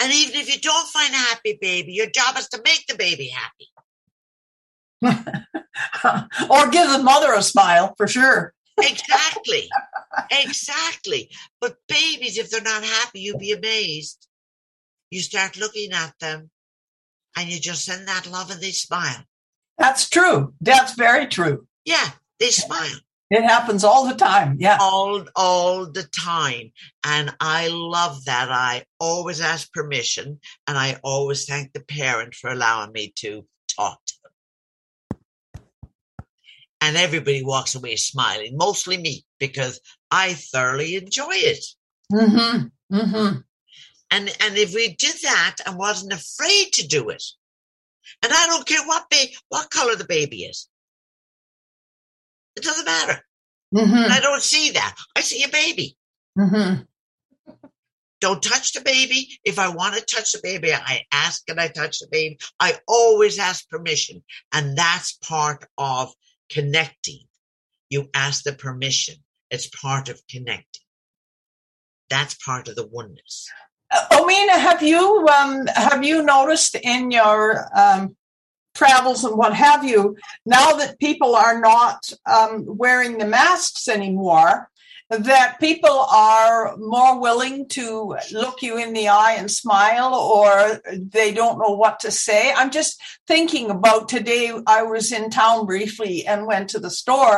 and 0.01 0.11
even 0.13 0.35
if 0.39 0.53
you 0.53 0.59
don't 0.61 0.87
find 0.87 1.13
a 1.13 1.17
happy 1.17 1.57
baby, 1.59 1.93
your 1.93 2.09
job 2.09 2.37
is 2.37 2.47
to 2.49 2.61
make 2.63 2.85
the 2.87 2.95
baby 2.95 3.27
happy. 3.27 3.67
or 6.49 6.69
give 6.69 6.89
the 6.89 7.03
mother 7.03 7.33
a 7.33 7.41
smile 7.41 7.93
for 7.97 8.07
sure. 8.07 8.53
Exactly. 8.77 9.69
exactly. 10.31 11.29
But 11.59 11.77
babies, 11.87 12.37
if 12.37 12.49
they're 12.49 12.61
not 12.61 12.83
happy, 12.83 13.21
you'd 13.21 13.39
be 13.39 13.51
amazed. 13.51 14.27
You 15.11 15.21
start 15.21 15.57
looking 15.57 15.91
at 15.91 16.13
them 16.19 16.49
and 17.35 17.49
you 17.49 17.59
just 17.59 17.85
send 17.85 18.07
that 18.07 18.27
love 18.27 18.51
and 18.51 18.61
they 18.61 18.71
smile. 18.71 19.23
That's 19.77 20.09
true. 20.09 20.53
That's 20.61 20.93
very 20.93 21.27
true. 21.27 21.67
Yeah, 21.85 22.09
they 22.39 22.49
smile. 22.49 22.99
It 23.29 23.43
happens 23.43 23.83
all 23.83 24.07
the 24.07 24.15
time. 24.15 24.57
Yeah. 24.59 24.77
All 24.81 25.23
all 25.35 25.85
the 25.85 26.03
time. 26.03 26.71
And 27.05 27.35
I 27.39 27.67
love 27.67 28.25
that. 28.25 28.49
I 28.51 28.85
always 28.99 29.39
ask 29.39 29.71
permission 29.71 30.39
and 30.67 30.77
I 30.77 30.99
always 31.03 31.45
thank 31.45 31.73
the 31.73 31.81
parent 31.81 32.33
for 32.33 32.49
allowing 32.49 32.91
me 32.91 33.13
to 33.17 33.45
talk 33.67 33.99
to 34.05 34.13
them. 34.23 35.61
And 36.81 36.97
everybody 36.97 37.43
walks 37.43 37.75
away 37.75 37.97
smiling, 37.97 38.57
mostly 38.57 38.97
me, 38.97 39.25
because 39.37 39.79
I 40.09 40.33
thoroughly 40.33 40.95
enjoy 40.95 41.33
it. 41.33 41.63
Mm-hmm. 42.11 42.95
Mm-hmm. 42.95 43.39
And 44.11 44.35
and 44.39 44.57
if 44.57 44.73
we 44.73 44.95
did 44.95 45.15
that 45.21 45.57
and 45.67 45.77
wasn't 45.77 46.13
afraid 46.13 46.73
to 46.73 46.87
do 46.87 47.09
it, 47.09 47.23
and 48.23 48.33
I 48.33 48.47
don't 48.47 48.65
care 48.65 48.83
what 48.87 49.05
ba- 49.11 49.35
what 49.49 49.69
color 49.69 49.95
the 49.95 50.05
baby 50.05 50.45
is, 50.45 50.67
it 52.59 52.65
doesn't 52.65 52.85
matter. 52.85 53.21
Mm-hmm. 53.73 54.11
I 54.11 54.19
don't 54.19 54.41
see 54.41 54.71
that. 54.71 54.95
I 55.15 55.21
see 55.21 55.43
a 55.43 55.49
baby. 55.49 55.95
Mm-hmm. 56.37 56.83
Don't 58.21 58.43
touch 58.43 58.73
the 58.73 58.81
baby. 58.81 59.39
If 59.45 59.59
I 59.59 59.69
want 59.69 59.95
to 59.95 60.01
touch 60.01 60.33
the 60.33 60.41
baby, 60.43 60.73
I 60.73 61.03
ask 61.11 61.49
and 61.49 61.59
I 61.59 61.69
touch 61.69 61.99
the 61.99 62.07
baby. 62.11 62.37
I 62.59 62.77
always 62.87 63.39
ask 63.39 63.69
permission. 63.69 64.23
And 64.51 64.77
that's 64.77 65.13
part 65.13 65.65
of 65.77 66.13
connecting. 66.49 67.21
You 67.89 68.09
ask 68.13 68.43
the 68.43 68.53
permission. 68.53 69.15
It's 69.49 69.67
part 69.67 70.09
of 70.09 70.21
connecting. 70.29 70.83
That's 72.09 72.33
part 72.35 72.67
of 72.67 72.75
the 72.75 72.87
oneness. 72.87 73.49
Uh, 73.91 74.05
Omena, 74.11 74.59
have 74.59 74.83
you 74.83 75.27
um, 75.27 75.65
have 75.67 76.03
you 76.03 76.21
noticed 76.21 76.75
in 76.75 77.09
your 77.09 77.65
um, 77.75 78.15
travels 78.79 79.21
and 79.27 79.35
what 79.41 79.53
have 79.67 79.81
you, 79.91 80.01
now 80.45 80.69
that 80.79 80.99
people 81.07 81.31
are 81.45 81.57
not 81.71 81.99
um, 82.35 82.53
wearing 82.83 83.13
the 83.17 83.31
masks 83.39 83.83
anymore, 83.97 84.53
that 85.09 85.59
people 85.59 85.99
are 86.29 86.77
more 86.77 87.13
willing 87.27 87.67
to 87.67 88.15
look 88.43 88.57
you 88.61 88.73
in 88.83 88.93
the 88.93 89.07
eye 89.23 89.35
and 89.39 89.49
smile, 89.63 90.13
or 90.13 90.53
they 91.17 91.29
don't 91.39 91.59
know 91.61 91.75
what 91.83 91.99
to 91.99 92.11
say. 92.11 92.53
I'm 92.59 92.71
just 92.79 92.93
thinking 93.31 93.69
about 93.71 94.07
today. 94.07 94.45
I 94.77 94.83
was 94.83 95.11
in 95.11 95.29
town 95.29 95.65
briefly 95.65 96.15
and 96.27 96.45
went 96.51 96.69
to 96.69 96.79
the 96.79 96.91
store, 97.01 97.37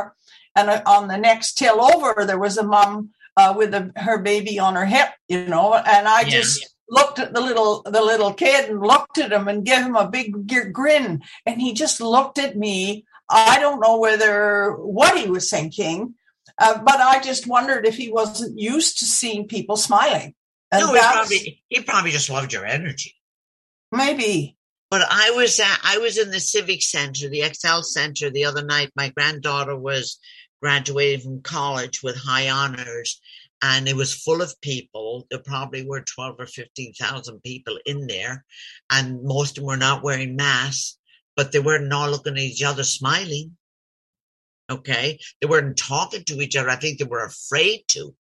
and 0.57 0.69
uh, 0.69 0.81
on 0.85 1.07
the 1.07 1.21
next 1.29 1.49
till 1.61 1.79
over, 1.91 2.25
there 2.25 2.43
was 2.47 2.57
a 2.57 2.71
mom 2.75 2.93
uh, 3.39 3.53
with 3.59 3.73
a, 3.73 3.83
her 3.95 4.19
baby 4.31 4.59
on 4.59 4.75
her 4.75 4.89
hip, 4.95 5.09
you 5.33 5.47
know, 5.47 5.73
and 5.73 6.07
I 6.07 6.21
Yeah. 6.21 6.29
just 6.37 6.53
looked 6.91 7.17
at 7.19 7.33
the 7.33 7.41
little 7.41 7.81
the 7.83 8.01
little 8.01 8.33
kid 8.33 8.69
and 8.69 8.81
looked 8.81 9.17
at 9.17 9.31
him 9.31 9.47
and 9.47 9.65
gave 9.65 9.83
him 9.85 9.95
a 9.95 10.09
big 10.09 10.47
grin, 10.73 11.21
and 11.45 11.61
he 11.61 11.73
just 11.73 11.99
looked 12.01 12.37
at 12.37 12.55
me. 12.55 13.05
I 13.29 13.59
don't 13.59 13.79
know 13.79 13.97
whether 13.97 14.73
what 14.73 15.17
he 15.17 15.29
was 15.29 15.49
thinking, 15.49 16.15
uh, 16.59 16.83
but 16.83 16.99
I 16.99 17.21
just 17.21 17.47
wondered 17.47 17.87
if 17.87 17.95
he 17.95 18.11
wasn't 18.11 18.59
used 18.59 18.99
to 18.99 19.05
seeing 19.05 19.47
people 19.47 19.77
smiling. 19.77 20.35
And 20.71 20.85
no, 20.85 20.93
he 20.93 20.99
probably 20.99 21.63
he 21.69 21.81
probably 21.81 22.11
just 22.11 22.29
loved 22.29 22.53
your 22.53 22.65
energy. 22.65 23.15
maybe. 23.91 24.57
But 24.89 25.03
I 25.09 25.31
was 25.31 25.57
at, 25.57 25.79
I 25.85 25.99
was 25.99 26.17
in 26.17 26.31
the 26.31 26.41
Civic 26.41 26.81
Center, 26.81 27.29
the 27.29 27.43
XL 27.43 27.81
Center, 27.83 28.29
the 28.29 28.43
other 28.43 28.61
night. 28.61 28.91
My 28.93 29.07
granddaughter 29.07 29.77
was 29.77 30.19
graduating 30.61 31.21
from 31.21 31.41
college 31.41 32.03
with 32.03 32.17
high 32.17 32.49
honors, 32.49 33.21
and 33.61 33.87
it 33.87 33.95
was 33.95 34.13
full 34.13 34.41
of 34.41 34.59
people. 34.61 35.27
There 35.29 35.39
probably 35.39 35.85
were 35.87 36.01
twelve 36.01 36.35
or 36.39 36.45
fifteen 36.47 36.93
thousand 36.93 37.41
people 37.43 37.77
in 37.85 38.07
there, 38.07 38.43
and 38.89 39.23
most 39.23 39.57
of 39.57 39.63
them 39.63 39.67
were 39.67 39.77
not 39.77 40.03
wearing 40.03 40.35
masks, 40.35 40.97
but 41.35 41.51
they 41.51 41.59
weren't 41.59 41.91
all 41.93 42.09
looking 42.09 42.33
at 42.33 42.39
each 42.39 42.63
other 42.63 42.83
smiling. 42.83 43.57
Okay, 44.69 45.19
they 45.41 45.47
weren't 45.47 45.77
talking 45.77 46.23
to 46.25 46.41
each 46.41 46.55
other. 46.55 46.69
I 46.69 46.75
think 46.77 46.97
they 46.99 47.05
were 47.05 47.25
afraid 47.25 47.81
to 47.89 48.15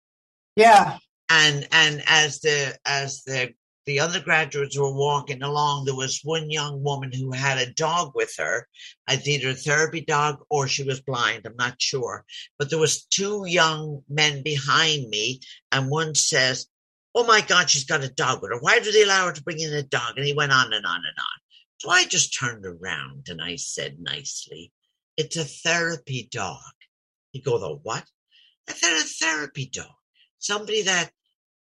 Yeah. 0.56 0.98
and 1.30 1.68
and 1.72 2.04
as 2.08 2.40
the 2.40 2.78
as 2.86 3.24
the 3.24 3.54
the 3.90 4.02
undergraduates 4.02 4.78
were 4.78 4.94
walking 4.94 5.42
along. 5.42 5.84
There 5.84 5.96
was 5.96 6.22
one 6.24 6.52
young 6.52 6.84
woman 6.84 7.12
who 7.12 7.32
had 7.32 7.58
a 7.58 7.74
dog 7.74 8.12
with 8.14 8.32
her 8.38 8.68
it's 9.10 9.28
either 9.28 9.50
a 9.50 9.56
therapy 9.56 10.02
dog 10.02 10.46
or 10.52 10.68
she 10.68 10.84
was 10.84 11.02
blind 11.02 11.48
i'm 11.48 11.56
not 11.58 11.82
sure. 11.82 12.24
But 12.60 12.70
there 12.70 12.78
was 12.78 13.06
two 13.06 13.46
young 13.48 14.04
men 14.08 14.44
behind 14.44 15.10
me 15.10 15.40
and 15.72 15.90
one 15.90 16.14
says 16.14 16.68
oh 17.16 17.24
my 17.24 17.42
god 17.42 17.72
she's 17.72 17.86
got 17.86 18.04
a 18.04 18.14
dog 18.14 18.44
with 18.44 18.52
her. 18.52 18.60
Why 18.60 18.78
do 18.80 18.92
they 18.92 19.02
allow 19.02 19.26
her 19.26 19.34
to 19.34 19.42
bring 19.42 19.60
in 19.60 19.74
a 19.74 19.82
dog? 19.82 20.18
And 20.18 20.26
he 20.26 20.34
went 20.34 20.52
on 20.52 20.72
and 20.72 20.86
on 20.86 20.98
and 20.98 21.18
on. 21.18 21.40
So 21.80 21.90
i 21.90 22.06
just 22.06 22.40
turned 22.40 22.68
around 22.68 23.26
and 23.30 23.42
i 23.42 23.56
said 23.56 23.98
nicely 24.00 24.72
it's 25.18 25.36
a 25.36 25.46
therapy 25.46 26.30
dog. 26.32 26.76
He 27.32 27.42
goes 27.42 27.64
a 27.64 27.70
what? 27.70 28.06
I 28.70 28.74
said 28.74 28.98
a 28.98 29.02
therapy 29.02 29.68
dog. 29.74 29.98
Somebody 30.38 30.84
that 30.84 31.10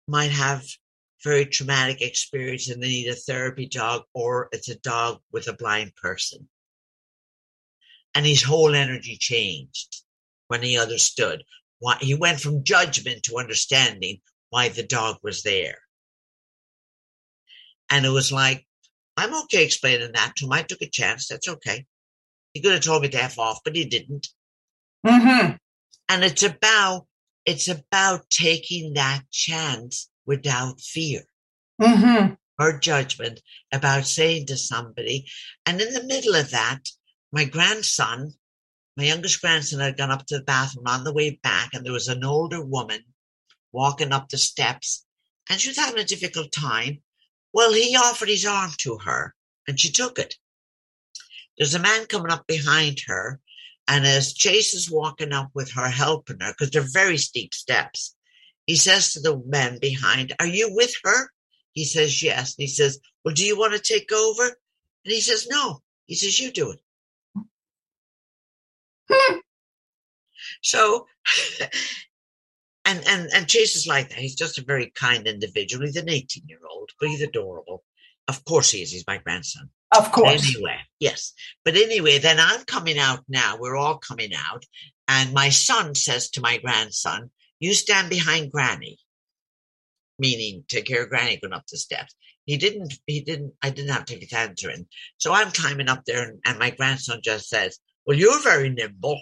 might 0.07 0.31
have 0.31 0.65
very 1.25 1.45
traumatic 1.47 2.01
experience 2.01 2.69
and 2.69 2.81
they 2.81 2.87
need 2.87 3.09
a 3.09 3.15
therapy 3.15 3.67
dog 3.67 4.03
or 4.13 4.47
it's 4.51 4.69
a 4.69 4.79
dog 4.79 5.19
with 5.31 5.47
a 5.47 5.53
blind 5.53 5.93
person. 5.95 6.47
And 8.13 8.25
his 8.25 8.43
whole 8.43 8.75
energy 8.75 9.17
changed 9.19 10.03
when 10.47 10.61
he 10.61 10.77
understood 10.77 11.43
why 11.79 11.97
he 11.99 12.13
went 12.13 12.39
from 12.39 12.63
judgment 12.63 13.23
to 13.23 13.37
understanding 13.37 14.21
why 14.51 14.69
the 14.69 14.83
dog 14.83 15.17
was 15.23 15.41
there. 15.41 15.79
And 17.89 18.05
it 18.05 18.09
was 18.09 18.31
like 18.31 18.65
i'm 19.17 19.33
okay 19.43 19.65
explaining 19.65 20.11
that 20.13 20.33
to 20.37 20.45
him. 20.45 20.53
I 20.53 20.61
took 20.61 20.81
a 20.81 20.89
chance. 20.89 21.27
That's 21.27 21.49
okay. 21.49 21.85
He 22.53 22.61
could 22.61 22.73
have 22.73 22.83
told 22.83 23.01
me 23.01 23.09
to 23.09 23.23
f 23.23 23.39
off 23.39 23.59
but 23.65 23.75
he 23.75 23.85
didn't. 23.85 24.27
Mm-hmm. 25.05 25.55
and 26.09 26.23
it's 26.23 26.43
about 26.43 27.05
it's 27.45 27.67
about 27.67 28.27
taking 28.29 28.93
that 28.93 29.21
chance 29.31 30.09
without 30.25 30.81
fear 30.81 31.23
Mm-hmm. 31.81 32.35
or 32.57 32.79
judgment 32.79 33.41
about 33.73 34.05
saying 34.05 34.45
to 34.47 34.55
somebody. 34.55 35.27
And 35.65 35.81
in 35.81 35.93
the 35.93 36.03
middle 36.03 36.35
of 36.35 36.51
that 36.51 36.89
my 37.31 37.43
grandson 37.43 38.33
my 38.95 39.03
youngest 39.03 39.41
grandson 39.41 39.81
had 39.81 39.97
gone 39.97 40.11
up 40.11 40.25
to 40.27 40.37
the 40.37 40.43
bathroom 40.43 40.87
on 40.87 41.03
the 41.03 41.11
way 41.13 41.31
back 41.43 41.73
and 41.73 41.85
there 41.85 41.91
was 41.91 42.07
an 42.07 42.23
older 42.23 42.63
woman 42.63 43.01
walking 43.73 44.13
up 44.13 44.29
the 44.29 44.37
steps 44.37 45.05
and 45.49 45.59
she 45.59 45.67
was 45.67 45.77
having 45.77 45.99
a 45.99 46.05
difficult 46.05 46.51
time. 46.53 47.01
Well 47.53 47.73
he 47.73 47.97
offered 47.97 48.29
his 48.29 48.45
arm 48.45 48.71
to 48.77 48.99
her 48.99 49.35
and 49.67 49.77
she 49.77 49.91
took 49.91 50.17
it. 50.17 50.35
There's 51.57 51.75
a 51.75 51.79
man 51.79 52.05
coming 52.05 52.31
up 52.31 52.47
behind 52.47 53.01
her 53.07 53.41
and 53.87 54.05
as 54.05 54.33
Chase 54.33 54.73
is 54.73 54.89
walking 54.89 55.33
up 55.33 55.51
with 55.53 55.71
her, 55.73 55.89
helping 55.89 56.39
her, 56.39 56.51
because 56.51 56.71
they're 56.71 56.81
very 56.91 57.17
steep 57.17 57.53
steps, 57.53 58.14
he 58.65 58.75
says 58.75 59.13
to 59.13 59.19
the 59.19 59.41
man 59.45 59.79
behind, 59.79 60.33
Are 60.39 60.47
you 60.47 60.73
with 60.73 60.93
her? 61.03 61.29
He 61.73 61.85
says, 61.85 62.23
Yes. 62.23 62.55
And 62.57 62.63
he 62.63 62.67
says, 62.67 62.99
Well, 63.23 63.33
do 63.33 63.45
you 63.45 63.57
want 63.57 63.73
to 63.73 63.79
take 63.79 64.11
over? 64.11 64.43
And 64.43 65.13
he 65.13 65.21
says, 65.21 65.47
No. 65.47 65.81
He 66.05 66.15
says, 66.15 66.39
You 66.39 66.51
do 66.51 66.71
it. 66.71 66.79
so, 70.61 71.07
and, 72.85 73.03
and, 73.07 73.29
and 73.33 73.47
Chase 73.47 73.75
is 73.75 73.87
like 73.87 74.09
that. 74.09 74.17
He's 74.17 74.35
just 74.35 74.57
a 74.57 74.63
very 74.63 74.91
kind 74.95 75.27
individual. 75.27 75.85
He's 75.85 75.95
an 75.95 76.09
18 76.09 76.43
year 76.47 76.59
old, 76.69 76.89
but 76.99 77.09
he's 77.09 77.21
adorable. 77.21 77.83
Of 78.27 78.43
course 78.45 78.71
he 78.71 78.81
is. 78.81 78.91
He's 78.91 79.05
my 79.05 79.19
grandson. 79.19 79.69
Of 79.95 80.11
course. 80.11 80.55
Anyway, 80.55 80.77
yes. 80.99 81.33
But 81.63 81.75
anyway, 81.75 82.17
then 82.17 82.39
I'm 82.39 82.63
coming 82.65 82.97
out 82.97 83.23
now. 83.29 83.57
We're 83.59 83.77
all 83.77 83.99
coming 83.99 84.31
out. 84.33 84.65
And 85.07 85.33
my 85.33 85.49
son 85.49 85.93
says 85.93 86.31
to 86.31 86.41
my 86.41 86.57
grandson, 86.57 87.29
You 87.59 87.73
stand 87.73 88.09
behind 88.09 88.51
Granny, 88.51 88.97
meaning 90.19 90.63
take 90.67 90.85
care 90.85 91.03
of 91.03 91.09
Granny 91.09 91.37
going 91.37 91.53
up 91.53 91.65
the 91.67 91.77
steps. 91.77 92.15
He 92.45 92.57
didn't, 92.57 92.93
he 93.07 93.21
didn't, 93.21 93.53
I 93.61 93.69
didn't 93.71 93.91
have 93.91 94.05
to 94.05 94.13
take 94.13 94.23
his 94.23 94.33
answering. 94.33 94.87
So 95.17 95.33
I'm 95.33 95.51
climbing 95.51 95.89
up 95.89 96.03
there, 96.05 96.23
and, 96.23 96.39
and 96.45 96.59
my 96.59 96.69
grandson 96.69 97.21
just 97.23 97.49
says, 97.49 97.79
Well, 98.05 98.17
you're 98.17 98.41
very 98.43 98.69
nimble. 98.69 99.19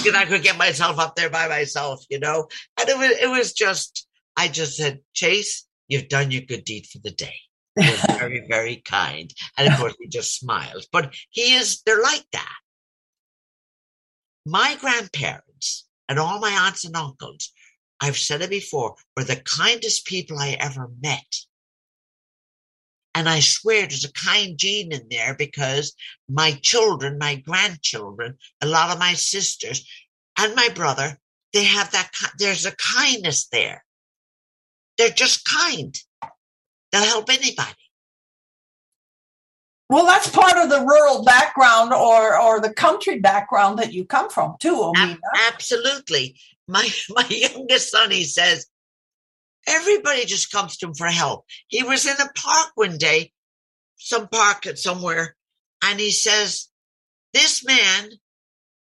thinking 0.00 0.14
I 0.20 0.24
could 0.24 0.42
get 0.42 0.58
myself 0.58 0.98
up 0.98 1.16
there 1.16 1.30
by 1.30 1.48
myself, 1.48 2.04
you 2.08 2.18
know. 2.18 2.48
And 2.78 2.88
it 2.88 2.98
was 2.98 3.10
it 3.10 3.30
was 3.30 3.52
just 3.52 4.06
I 4.36 4.48
just 4.48 4.76
said, 4.76 5.00
Chase, 5.14 5.66
you've 5.88 6.08
done 6.08 6.30
your 6.30 6.42
good 6.42 6.64
deed 6.64 6.86
for 6.86 6.98
the 6.98 7.10
day. 7.10 7.34
You're 7.76 7.96
very, 8.18 8.46
very 8.48 8.76
kind. 8.76 9.32
And 9.56 9.72
of 9.72 9.78
course 9.78 9.94
he 10.00 10.08
just 10.08 10.38
smiled. 10.38 10.84
But 10.92 11.14
he 11.30 11.54
is 11.54 11.82
they're 11.84 12.02
like 12.02 12.24
that. 12.32 12.56
My 14.46 14.76
grandparents 14.80 15.86
and 16.08 16.18
all 16.18 16.40
my 16.40 16.50
aunts 16.50 16.84
and 16.84 16.96
uncles, 16.96 17.52
I've 18.00 18.16
said 18.16 18.42
it 18.42 18.50
before, 18.50 18.96
were 19.16 19.24
the 19.24 19.42
kindest 19.44 20.06
people 20.06 20.38
I 20.38 20.56
ever 20.58 20.90
met. 21.02 21.36
And 23.14 23.28
I 23.28 23.40
swear 23.40 23.86
there's 23.86 24.04
a 24.04 24.12
kind 24.12 24.56
gene 24.56 24.92
in 24.92 25.08
there 25.10 25.34
because 25.34 25.94
my 26.28 26.52
children, 26.62 27.18
my 27.18 27.36
grandchildren, 27.36 28.38
a 28.60 28.66
lot 28.66 28.90
of 28.90 28.98
my 28.98 29.14
sisters, 29.14 29.86
and 30.38 30.54
my 30.54 30.68
brother, 30.74 31.18
they 31.52 31.64
have 31.64 31.90
that, 31.90 32.10
there's 32.38 32.64
a 32.64 32.76
kindness 32.76 33.48
there. 33.48 33.84
They're 34.96 35.10
just 35.10 35.44
kind. 35.44 35.94
They'll 36.92 37.04
help 37.04 37.28
anybody. 37.30 37.79
Well, 39.90 40.06
that's 40.06 40.30
part 40.30 40.56
of 40.56 40.70
the 40.70 40.86
rural 40.86 41.24
background 41.24 41.92
or 41.92 42.40
or 42.40 42.60
the 42.60 42.72
country 42.72 43.18
background 43.18 43.80
that 43.80 43.92
you 43.92 44.04
come 44.04 44.30
from 44.30 44.54
too, 44.60 44.76
Omena. 44.76 45.18
absolutely. 45.48 46.36
My 46.68 46.88
my 47.10 47.26
youngest 47.28 47.90
son, 47.90 48.12
he 48.12 48.22
says, 48.22 48.66
everybody 49.66 50.26
just 50.26 50.52
comes 50.52 50.76
to 50.76 50.86
him 50.86 50.94
for 50.94 51.08
help. 51.08 51.44
He 51.66 51.82
was 51.82 52.06
in 52.06 52.14
a 52.20 52.30
park 52.36 52.70
one 52.76 52.98
day, 52.98 53.32
some 53.96 54.28
park 54.28 54.64
at 54.68 54.78
somewhere, 54.78 55.34
and 55.82 55.98
he 55.98 56.12
says, 56.12 56.68
This 57.34 57.66
man 57.66 58.10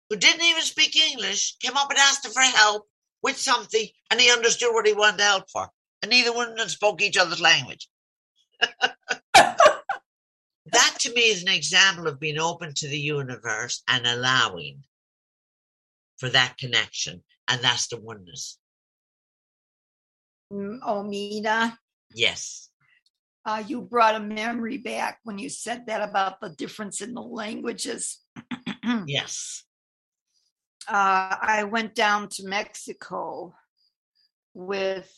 who 0.10 0.18
didn't 0.18 0.44
even 0.44 0.64
speak 0.64 0.98
English 0.98 1.56
came 1.62 1.78
up 1.78 1.90
and 1.90 2.00
asked 2.00 2.26
him 2.26 2.34
for 2.34 2.42
help 2.42 2.84
with 3.24 3.38
something, 3.38 3.88
and 4.12 4.20
he 4.20 4.30
understood 4.30 4.74
what 4.74 4.86
he 4.86 4.92
wanted 4.92 5.22
help 5.22 5.50
for. 5.50 5.70
And 6.02 6.12
neither 6.12 6.34
one 6.34 6.50
of 6.50 6.58
them 6.58 6.68
spoke 6.68 7.02
each 7.02 7.16
other's 7.16 7.40
language. 7.40 7.88
that 10.72 10.96
to 11.02 11.14
me 11.14 11.22
is 11.22 11.44
an 11.44 11.50
example 11.50 12.08
of 12.08 12.20
being 12.20 12.40
open 12.40 12.74
to 12.76 12.88
the 12.88 13.00
universe 13.00 13.84
and 13.88 14.06
allowing 14.06 14.84
for 16.18 16.30
that 16.30 16.58
connection. 16.58 17.24
And 17.48 17.62
that's 17.62 17.88
the 17.88 18.00
oneness. 18.00 18.58
Oh, 20.52 21.04
Mina. 21.04 21.78
Yes. 22.14 22.70
uh, 23.46 23.64
you 23.66 23.82
brought 23.82 24.16
a 24.16 24.20
memory 24.20 24.78
back 24.78 25.20
when 25.24 25.38
you 25.40 25.50
said 25.50 25.86
that 25.88 26.08
about 26.08 26.40
the 26.42 26.50
difference 26.50 27.02
in 27.02 27.14
the 27.14 27.22
languages. 27.22 28.20
Yes. 29.06 29.64
uh, 30.88 31.36
I 31.42 31.66
went 31.70 31.94
down 31.94 32.30
to 32.30 32.48
Mexico 32.48 33.54
with 34.54 35.12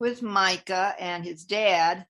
with 0.00 0.22
Micah 0.22 0.94
and 0.98 1.24
his 1.24 1.44
dad, 1.44 2.06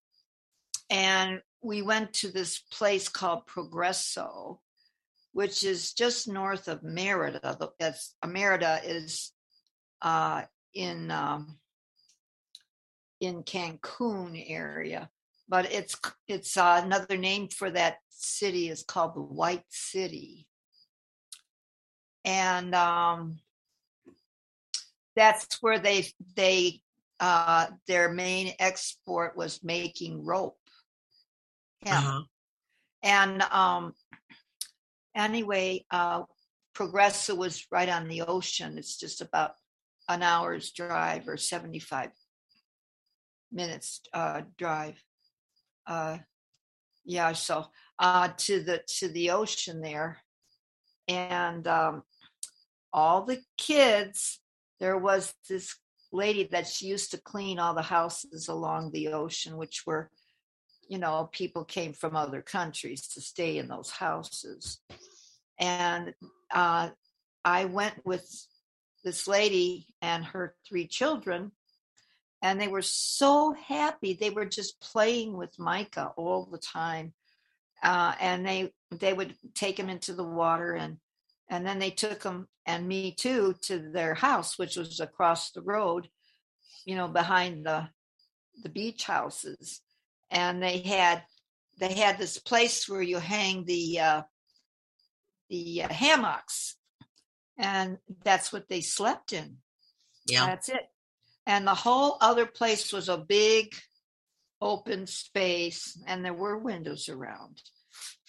and 0.90 1.40
we 1.64 1.82
went 1.82 2.12
to 2.12 2.30
this 2.30 2.58
place 2.58 3.08
called 3.08 3.46
Progreso, 3.46 4.58
which 5.32 5.64
is 5.64 5.92
just 5.92 6.28
north 6.28 6.68
of 6.68 6.82
Merida. 6.82 7.58
That's 7.78 8.14
uh, 8.22 8.26
Merida 8.28 8.80
is 8.84 9.32
uh, 10.02 10.42
in 10.74 11.10
um, 11.10 11.58
in 13.20 13.42
Cancun 13.42 14.44
area, 14.48 15.08
but 15.48 15.72
it's 15.72 15.96
it's 16.28 16.56
uh, 16.56 16.82
another 16.84 17.16
name 17.16 17.48
for 17.48 17.70
that 17.70 17.98
city 18.10 18.68
is 18.68 18.82
called 18.82 19.14
the 19.14 19.20
White 19.20 19.64
City 19.68 20.46
and 22.24 22.74
um, 22.74 23.38
that's 25.14 25.62
where 25.62 25.78
they 25.78 26.06
they 26.36 26.80
uh, 27.20 27.66
their 27.86 28.10
main 28.10 28.52
export 28.58 29.36
was 29.36 29.62
making 29.62 30.24
rope. 30.24 30.58
Yeah, 31.84 31.98
Uh-huh. 31.98 32.22
and 33.02 33.42
um, 33.42 33.94
anyway, 35.14 35.84
uh, 35.90 36.22
Progreso 36.74 37.36
was 37.36 37.66
right 37.70 37.88
on 37.88 38.08
the 38.08 38.22
ocean. 38.22 38.78
It's 38.78 38.96
just 38.96 39.20
about 39.20 39.52
an 40.08 40.22
hour's 40.22 40.72
drive 40.72 41.28
or 41.28 41.36
seventy 41.36 41.78
five 41.78 42.10
minutes 43.52 44.00
uh, 44.12 44.42
drive. 44.58 45.02
Uh, 45.86 46.18
yeah, 47.04 47.32
so 47.32 47.66
uh, 47.98 48.28
to 48.38 48.62
the 48.62 48.82
to 48.98 49.08
the 49.08 49.30
ocean 49.30 49.80
there, 49.80 50.18
and 51.06 51.66
um, 51.68 52.02
all 52.92 53.22
the 53.24 53.40
kids 53.58 54.40
there 54.80 54.98
was 54.98 55.34
this 55.48 55.76
lady 56.12 56.44
that 56.44 56.66
she 56.66 56.86
used 56.86 57.10
to 57.10 57.18
clean 57.20 57.58
all 57.58 57.74
the 57.74 57.82
houses 57.82 58.48
along 58.48 58.90
the 58.90 59.08
ocean 59.08 59.56
which 59.56 59.82
were 59.86 60.10
you 60.94 61.00
know 61.00 61.28
people 61.32 61.64
came 61.64 61.92
from 61.92 62.14
other 62.14 62.40
countries 62.40 63.08
to 63.08 63.20
stay 63.20 63.58
in 63.58 63.66
those 63.66 63.90
houses. 63.90 64.78
And 65.58 66.14
uh, 66.52 66.90
i 67.44 67.64
went 67.64 68.06
with 68.06 68.24
this 69.02 69.26
lady 69.26 69.88
and 70.00 70.24
her 70.24 70.54
three 70.66 70.86
children 70.86 71.50
and 72.42 72.60
they 72.60 72.68
were 72.68 72.82
so 72.82 73.52
happy. 73.52 74.12
They 74.14 74.30
were 74.30 74.44
just 74.46 74.80
playing 74.80 75.36
with 75.36 75.58
micah 75.58 76.12
all 76.16 76.46
the 76.46 76.58
time 76.58 77.12
uh, 77.82 78.14
and 78.20 78.46
they 78.46 78.72
they 78.92 79.12
would 79.12 79.34
take 79.54 79.76
him 79.76 79.90
into 79.90 80.14
the 80.14 80.30
water 80.42 80.74
and 80.74 80.98
and 81.50 81.66
then 81.66 81.80
they 81.80 81.90
took 81.90 82.22
him 82.22 82.46
and 82.66 82.86
me 82.86 83.10
too 83.10 83.56
to 83.62 83.78
their 83.78 84.14
house 84.14 84.58
which 84.60 84.76
was 84.76 85.00
across 85.00 85.50
the 85.50 85.62
road 85.62 86.08
you 86.84 86.94
know 86.94 87.08
behind 87.08 87.66
the 87.66 87.88
the 88.62 88.68
beach 88.68 89.02
houses 89.04 89.80
and 90.34 90.62
they 90.62 90.78
had 90.78 91.22
they 91.78 91.94
had 91.94 92.18
this 92.18 92.38
place 92.38 92.88
where 92.88 93.02
you 93.02 93.18
hang 93.18 93.64
the 93.64 94.00
uh 94.00 94.22
the 95.48 95.82
uh, 95.82 95.88
hammocks. 95.88 96.76
And 97.56 97.98
that's 98.24 98.52
what 98.52 98.68
they 98.68 98.80
slept 98.80 99.32
in. 99.32 99.58
Yeah. 100.26 100.46
that's 100.46 100.68
it. 100.68 100.88
And 101.46 101.66
the 101.66 101.74
whole 101.74 102.16
other 102.20 102.46
place 102.46 102.92
was 102.92 103.08
a 103.08 103.18
big 103.18 103.74
open 104.60 105.06
space 105.06 105.98
and 106.06 106.24
there 106.24 106.34
were 106.34 106.58
windows 106.58 107.08
around. 107.08 107.62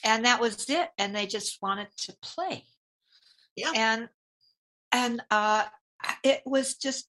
And 0.04 0.26
that 0.26 0.40
was 0.40 0.70
it 0.70 0.90
and 0.98 1.16
they 1.16 1.26
just 1.26 1.62
wanted 1.62 1.88
to 2.00 2.16
play. 2.22 2.64
Yeah. 3.56 3.72
and 3.74 4.10
and 4.92 5.22
uh 5.32 5.64
it 6.24 6.42
was 6.46 6.76
just 6.76 7.08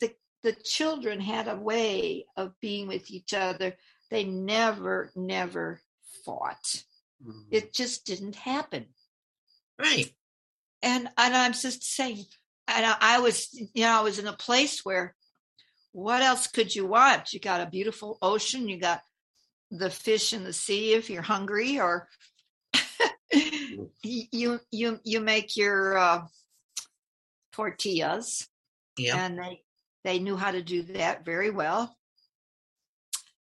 the 0.00 0.12
the 0.42 0.52
children 0.52 1.18
had 1.18 1.48
a 1.48 1.56
way 1.56 2.26
of 2.36 2.52
being 2.60 2.86
with 2.86 3.10
each 3.10 3.32
other 3.32 3.74
they 4.10 4.24
never 4.24 5.10
never 5.14 5.80
fought 6.24 6.84
Mhm. 7.24 7.46
it 7.50 7.72
just 7.72 8.04
didn't 8.04 8.36
happen 8.36 8.86
Right. 9.78 10.14
and 10.82 11.08
and 11.16 11.34
i'm 11.36 11.52
just 11.52 11.82
saying 11.82 12.24
and 12.68 12.84
I, 12.86 12.96
I 13.00 13.18
was 13.20 13.48
you 13.52 13.82
know 13.84 13.98
i 13.98 14.02
was 14.02 14.18
in 14.18 14.26
a 14.26 14.32
place 14.36 14.84
where 14.84 15.14
what 15.92 16.20
else 16.22 16.46
could 16.46 16.74
you 16.74 16.86
want 16.86 17.32
you 17.32 17.40
got 17.40 17.60
a 17.62 17.70
beautiful 17.70 18.18
ocean 18.20 18.68
you 18.68 18.78
got 18.78 19.00
the 19.70 19.88
fish 19.90 20.32
in 20.32 20.44
the 20.44 20.52
sea 20.52 20.92
if 20.94 21.08
you're 21.10 21.22
hungry 21.22 21.80
or 21.80 22.08
you 23.32 24.60
you 24.70 25.00
you 25.04 25.20
make 25.20 25.56
your 25.56 25.96
uh, 25.98 26.26
tortillas 27.52 28.48
Yeah. 28.96 29.16
and 29.24 29.38
they 29.38 29.62
they 30.04 30.18
knew 30.18 30.36
how 30.36 30.50
to 30.52 30.62
do 30.62 30.82
that 30.82 31.24
very 31.24 31.50
well 31.50 31.96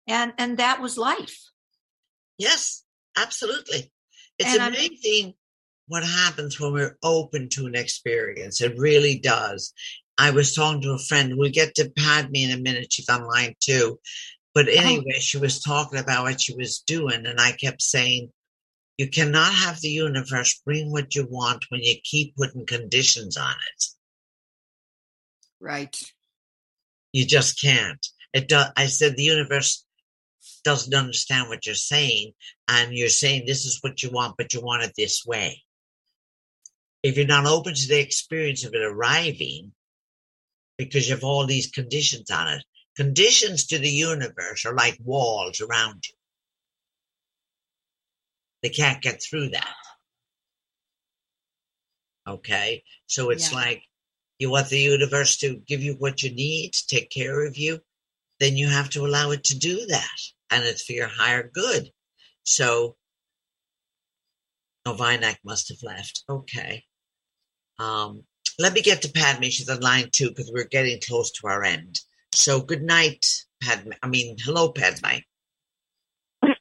and 0.10 0.34
and 0.38 0.57
that 0.57 0.81
was 0.81 0.98
life 0.98 1.49
Yes, 2.40 2.86
absolutely. 3.18 3.91
It's 4.40 4.49
And 4.49 4.61
I'm- 4.61 4.73
amazing 4.73 5.36
what 5.88 6.06
happens 6.06 6.57
when 6.57 6.72
we're 6.72 6.98
open 7.03 7.49
to 7.49 7.65
an 7.65 7.76
experience. 7.76 8.61
It 8.61 8.77
really 8.77 9.19
does. 9.19 9.73
I 10.18 10.31
was 10.31 10.56
talking 10.56 10.81
to 10.84 10.91
a 10.91 10.98
friend. 10.99 11.38
We'll 11.38 11.52
get 11.52 11.76
to 11.76 11.91
Padme 11.98 12.36
in 12.36 12.52
a 12.52 12.61
minute. 12.61 12.94
She's 12.94 13.10
online 13.10 13.56
too. 13.60 13.99
But 14.53 14.69
oh. 14.69 14.72
anyway, 14.72 15.19
she 15.19 15.38
was 15.38 15.61
talking 15.61 15.99
about 15.99 16.23
what 16.23 16.40
she 16.40 16.56
was 16.56 16.80
doing, 16.80 17.26
and 17.26 17.41
I 17.41 17.52
kept 17.52 17.81
saying, 17.81 18.31
You 18.98 19.10
cannot 19.10 19.53
have 19.53 19.81
the 19.81 19.90
universe 19.90 20.61
bring 20.65 20.91
what 20.91 21.15
you 21.15 21.27
want 21.30 21.65
when 21.68 21.81
you 21.84 21.95
keep 22.02 22.38
putting 22.38 22.65
conditions 22.65 23.36
on 23.36 23.52
it. 23.76 23.86
right 25.60 26.02
You 27.11 27.26
just 27.26 27.60
can't. 27.60 28.06
It 28.34 28.48
does 28.48 28.72
I 28.77 28.86
said 28.86 29.18
the 29.18 29.23
universe 29.23 29.86
doesn't 30.64 30.94
understand 30.94 31.49
what 31.49 31.65
you're 31.65 31.76
saying, 31.76 32.34
and 32.68 32.94
you're 32.94 33.10
saying 33.10 33.45
this 33.45 33.65
is 33.65 33.80
what 33.81 34.03
you 34.03 34.10
want, 34.11 34.36
but 34.38 34.53
you 34.53 34.61
want 34.61 34.84
it 34.84 34.94
this 34.95 35.26
way. 35.26 35.64
If 37.03 37.18
you're 37.18 37.26
not 37.26 37.45
open 37.45 37.73
to 37.73 37.88
the 37.88 37.99
experience 37.99 38.65
of 38.65 38.73
it 38.73 38.81
arriving, 38.81 39.73
because 40.77 41.07
you 41.07 41.15
have 41.15 41.23
all 41.23 41.45
these 41.45 41.68
conditions 41.72 42.30
on 42.31 42.48
it, 42.48 42.64
conditions 42.95 43.68
to 43.68 43.80
the 43.80 43.90
universe 43.90 44.65
are 44.65 44.76
like 44.76 44.98
walls 45.03 45.61
around 45.61 46.03
you. 46.07 46.15
They 48.61 48.69
can't 48.69 49.02
get 49.02 49.22
through 49.22 49.49
that. 49.49 49.76
Okay. 52.27 52.84
So 53.07 53.30
it's 53.30 53.52
Yeah. 53.52 53.57
like 53.57 53.84
you 54.38 54.49
want 54.49 54.69
the 54.69 54.80
universe 54.80 55.38
to 55.38 55.57
give 55.57 55.81
you 55.81 55.95
what 55.95 56.23
you 56.23 56.31
need, 56.31 56.73
take 56.88 57.10
care 57.10 57.45
of 57.45 57.57
you, 57.57 57.81
then 58.40 58.56
you 58.56 58.68
have 58.68 58.90
to 58.91 59.06
allow 59.06 59.31
it 59.31 59.44
to 59.45 59.57
do 59.57 59.86
that. 59.88 60.18
And 60.51 60.63
it's 60.63 60.84
for 60.84 60.93
your 60.93 61.07
higher 61.07 61.49
good. 61.53 61.89
So 62.43 62.95
Novinak 64.88 65.38
must 65.43 65.69
have 65.69 65.84
left. 65.84 66.23
Okay. 66.30 66.84
Um, 67.77 68.23
let 68.57 68.73
me 68.73 68.81
get 68.81 69.03
to 69.03 69.11
Padme. 69.11 69.43
She's 69.45 69.69
on 69.69 69.80
line 69.80 70.09
two 70.11 70.30
because 70.30 70.51
we're 70.53 70.65
getting 70.65 70.99
close 71.05 71.31
to 71.31 71.47
our 71.47 71.63
end. 71.63 71.99
So 72.34 72.61
good 72.61 72.84
night, 72.84 73.26
Padme. 73.61 73.91
I 74.01 74.07
mean, 74.07 74.35
hello, 74.39 74.71
Padme. 74.71 75.19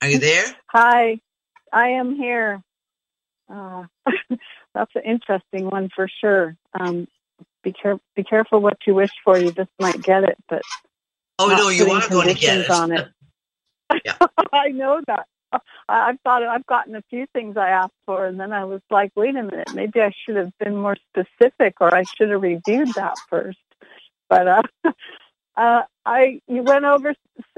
Are 0.02 0.09
you 0.09 0.19
there? 0.19 0.44
Hi, 0.70 1.20
I 1.73 1.89
am 1.90 2.15
here. 2.15 2.62
Uh, 3.48 3.85
that's 4.74 4.94
an 4.94 5.02
interesting 5.05 5.70
one 5.70 5.89
for 5.94 6.09
sure. 6.20 6.56
Um, 6.78 7.09
be 7.62 7.73
care 7.73 7.98
be 8.15 8.23
careful 8.23 8.60
what 8.60 8.78
you 8.86 8.94
wish 8.94 9.10
for. 9.24 9.39
You 9.39 9.51
just 9.51 9.70
might 9.81 10.01
get 10.02 10.24
it, 10.24 10.36
but 10.48 10.62
Oh 11.39 11.48
no, 11.48 11.69
you 11.69 11.90
are 11.90 12.09
going 12.09 12.28
to 12.28 12.35
get 12.35 12.59
it. 12.59 12.70
on 12.70 12.93
it. 12.93 13.09
Yeah. 14.05 14.16
I 14.52 14.69
know 14.69 15.01
that. 15.06 15.27
I've 15.89 16.20
thought 16.20 16.43
I've 16.43 16.66
gotten 16.66 16.94
a 16.94 17.02
few 17.09 17.27
things 17.32 17.56
I 17.56 17.70
asked 17.70 17.94
for, 18.05 18.27
and 18.27 18.39
then 18.39 18.52
I 18.52 18.65
was 18.65 18.82
like, 18.90 19.12
wait 19.16 19.35
a 19.35 19.43
minute, 19.43 19.74
maybe 19.74 20.01
I 20.01 20.12
should 20.24 20.36
have 20.36 20.52
been 20.59 20.77
more 20.77 20.97
specific, 21.10 21.77
or 21.81 21.94
I 21.94 22.05
should 22.05 22.31
have 22.31 22.43
reviewed 22.43 22.94
that 22.94 23.15
first. 23.31 23.59
But 24.28 24.47
uh, 24.48 24.62
uh, 25.56 25.82
I, 26.05 26.40
you 26.47 26.62
went 26.62 26.85
over. 26.85 27.15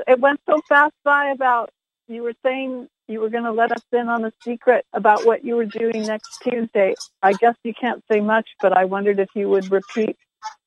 It 0.07 0.21
went 0.21 0.41
so 0.49 0.61
fast 0.69 0.95
by 1.05 1.31
about. 1.31 1.71
You 2.07 2.23
were 2.25 2.35
saying 2.45 2.89
you 3.07 3.21
were 3.21 3.29
going 3.29 3.45
to 3.45 3.53
let 3.53 3.71
us 3.71 3.83
in 3.93 4.09
on 4.09 4.25
a 4.25 4.33
secret 4.45 4.85
about 4.93 5.25
what 5.25 5.45
you 5.45 5.57
were 5.57 5.65
doing 5.65 6.07
next 6.07 6.41
Tuesday. 6.43 6.95
I 7.23 7.35
guess 7.35 7.55
you 7.63 7.73
can't 7.73 8.03
say 8.11 8.21
much, 8.21 8.49
but 8.61 8.77
I 8.77 8.85
wondered 8.85 9.21
if 9.21 9.29
you 9.35 9.49
would 9.49 9.71
repeat 9.71 10.17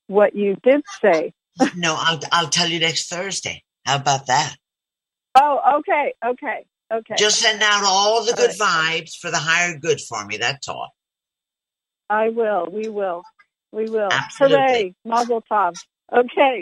what 0.07 0.35
you 0.35 0.56
did 0.64 0.84
say. 1.02 1.34
no, 1.76 1.95
I'll 1.98 2.19
I'll 2.31 2.49
tell 2.49 2.68
you 2.69 2.80
next 2.80 3.10
Thursday. 3.10 3.64
How 3.85 3.98
about 3.98 4.27
that? 4.27 4.56
Oh, 5.35 5.80
okay, 5.80 6.14
okay, 6.26 6.65
okay. 6.91 7.15
Just 7.18 7.39
send 7.39 7.61
out 7.64 7.84
all 7.85 8.23
the 8.23 8.31
All 8.34 8.38
good 8.38 8.51
right. 8.51 9.03
vibes 9.05 9.15
for 9.18 9.31
the 9.31 9.38
higher 9.38 9.77
good 9.77 9.99
for 10.01 10.26
me. 10.26 10.38
That's 10.38 10.68
all. 10.68 10.93
I 12.10 12.30
will. 12.30 12.68
We 12.72 12.89
will. 12.89 13.23
We 13.72 13.89
will. 13.89 14.10
Absolutely. 14.11 14.57
Hooray! 14.57 14.95
Mazel 15.05 15.43
tov. 15.51 15.80
Okay. 16.11 16.61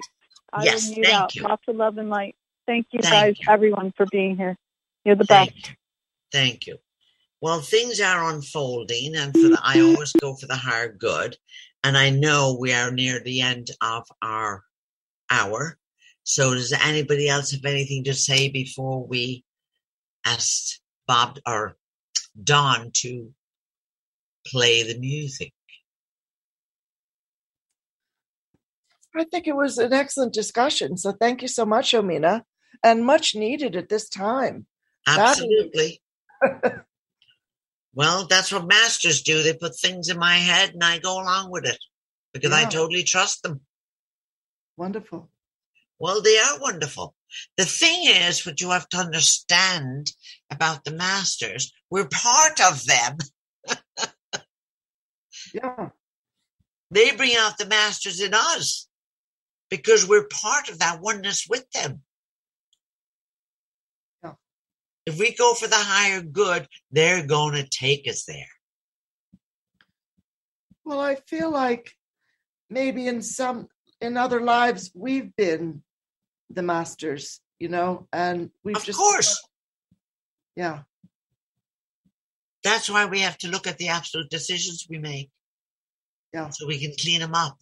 I 0.54 0.64
Yes, 0.64 0.88
will 0.88 0.96
mute 0.96 1.06
thank 1.06 1.16
out. 1.20 1.36
you. 1.36 1.44
Lots 1.44 1.64
of 1.68 1.76
love 1.76 1.98
and 1.98 2.10
light. 2.10 2.36
Thank 2.68 2.88
you 2.92 3.00
Thank 3.02 3.14
guys, 3.14 3.36
you. 3.40 3.54
everyone, 3.54 3.94
for 3.98 4.06
being 4.06 4.38
here. 4.38 4.58
You're 5.04 5.16
the 5.16 5.26
best. 5.26 5.52
You. 5.68 5.76
Thank 6.32 6.68
you. 6.68 6.78
Well, 7.42 7.60
things 7.60 8.00
are 8.00 8.30
unfolding, 8.34 9.16
and 9.16 9.34
for 9.34 9.50
the, 9.50 9.60
I 9.64 9.82
always 9.82 10.14
go 10.14 10.36
for 10.36 10.46
the 10.46 10.56
higher 10.56 10.94
good. 10.94 11.38
And 11.84 11.98
I 11.98 12.12
know 12.12 12.56
we 12.60 12.72
are 12.72 12.92
near 12.92 13.20
the 13.20 13.42
end 13.42 13.72
of 13.82 14.08
our 14.22 14.64
hour. 15.32 15.78
So, 16.32 16.54
does 16.54 16.72
anybody 16.72 17.28
else 17.28 17.52
have 17.52 17.66
anything 17.66 18.06
to 18.06 18.14
say 18.14 18.48
before 18.48 19.06
we 19.06 19.44
ask 20.26 20.80
Bob 21.06 21.38
or 21.46 21.76
Don 22.42 22.92
to 23.02 23.34
play 24.48 24.84
the 24.84 24.98
music? 24.98 25.52
I 29.14 29.26
think 29.26 29.46
it 29.46 29.58
was 29.58 29.78
an 29.78 29.92
excellent 29.92 30.34
discussion. 30.34 30.96
So 30.96 31.12
thank 31.12 31.42
you 31.42 31.50
so 31.50 31.66
much, 31.66 31.92
Omena, 31.92 32.44
and 32.82 33.06
much 33.06 33.36
needed 33.36 33.76
at 33.76 33.90
this 33.90 34.08
time. 34.08 34.68
Absolutely. 35.06 36.02
well, 37.94 38.26
that's 38.28 38.54
what 38.54 38.70
masters 38.70 39.22
do. 39.22 39.44
They 39.44 39.54
put 39.54 39.78
things 39.78 40.08
in 40.08 40.18
my 40.18 40.36
head 40.36 40.70
and 40.70 40.82
I 40.82 41.00
go 41.00 41.22
along 41.22 41.52
with 41.52 41.66
it 41.66 41.80
because 42.32 42.54
I 42.54 42.64
totally 42.64 43.04
trust 43.04 43.44
them. 43.44 43.60
Wonderful. 44.78 45.30
Well, 46.02 46.24
they 46.24 46.40
are 46.40 46.60
wonderful. 46.60 47.14
The 47.58 47.66
thing 47.66 48.08
is, 48.08 48.44
what 48.44 48.60
you 48.60 48.72
have 48.72 48.90
to 48.90 48.98
understand 48.98 50.12
about 50.50 50.84
the 50.84 50.94
masters, 50.94 51.72
we're 51.92 52.08
part 52.08 52.60
of 52.60 52.84
them. 52.86 53.18
Yeah. 55.54 55.90
They 56.92 57.12
bring 57.12 57.36
out 57.36 57.58
the 57.58 57.66
masters 57.66 58.22
in 58.22 58.34
us 58.34 58.88
because 59.70 60.08
we're 60.08 60.28
part 60.28 60.70
of 60.70 60.80
that 60.80 61.02
oneness 61.02 61.46
with 61.50 61.70
them. 61.72 62.04
Yeah. 64.24 64.36
If 65.06 65.20
we 65.20 65.34
go 65.34 65.54
for 65.54 65.68
the 65.68 65.76
higher 65.76 66.22
good, 66.22 66.70
they're 66.90 67.28
going 67.28 67.56
to 67.56 67.68
take 67.68 68.08
us 68.08 68.24
there. 68.24 68.48
Well, 70.86 71.02
I 71.02 71.16
feel 71.16 71.52
like 71.52 71.92
maybe 72.70 73.08
in 73.08 73.22
some 73.22 73.68
in 74.00 74.16
other 74.16 74.40
lives 74.40 74.92
we've 74.94 75.36
been 75.36 75.84
the 76.54 76.62
masters, 76.64 77.40
you 77.60 77.70
know, 77.70 78.08
and 78.12 78.52
we've 78.64 78.76
Of 78.78 78.86
just 78.86 78.98
course. 79.00 79.42
yeah, 80.56 80.84
That's 82.64 82.90
why 82.90 83.06
we 83.06 83.22
have 83.22 83.38
to 83.40 83.48
look 83.50 83.68
at 83.68 83.78
the 83.78 83.90
absolute 83.90 84.30
decisions 84.30 84.86
we 84.90 84.98
make. 85.00 85.30
Yeah. 86.34 86.50
So 86.50 86.68
we 86.68 86.80
can 86.80 86.94
clean 87.00 87.20
them 87.20 87.34
up. 87.36 87.58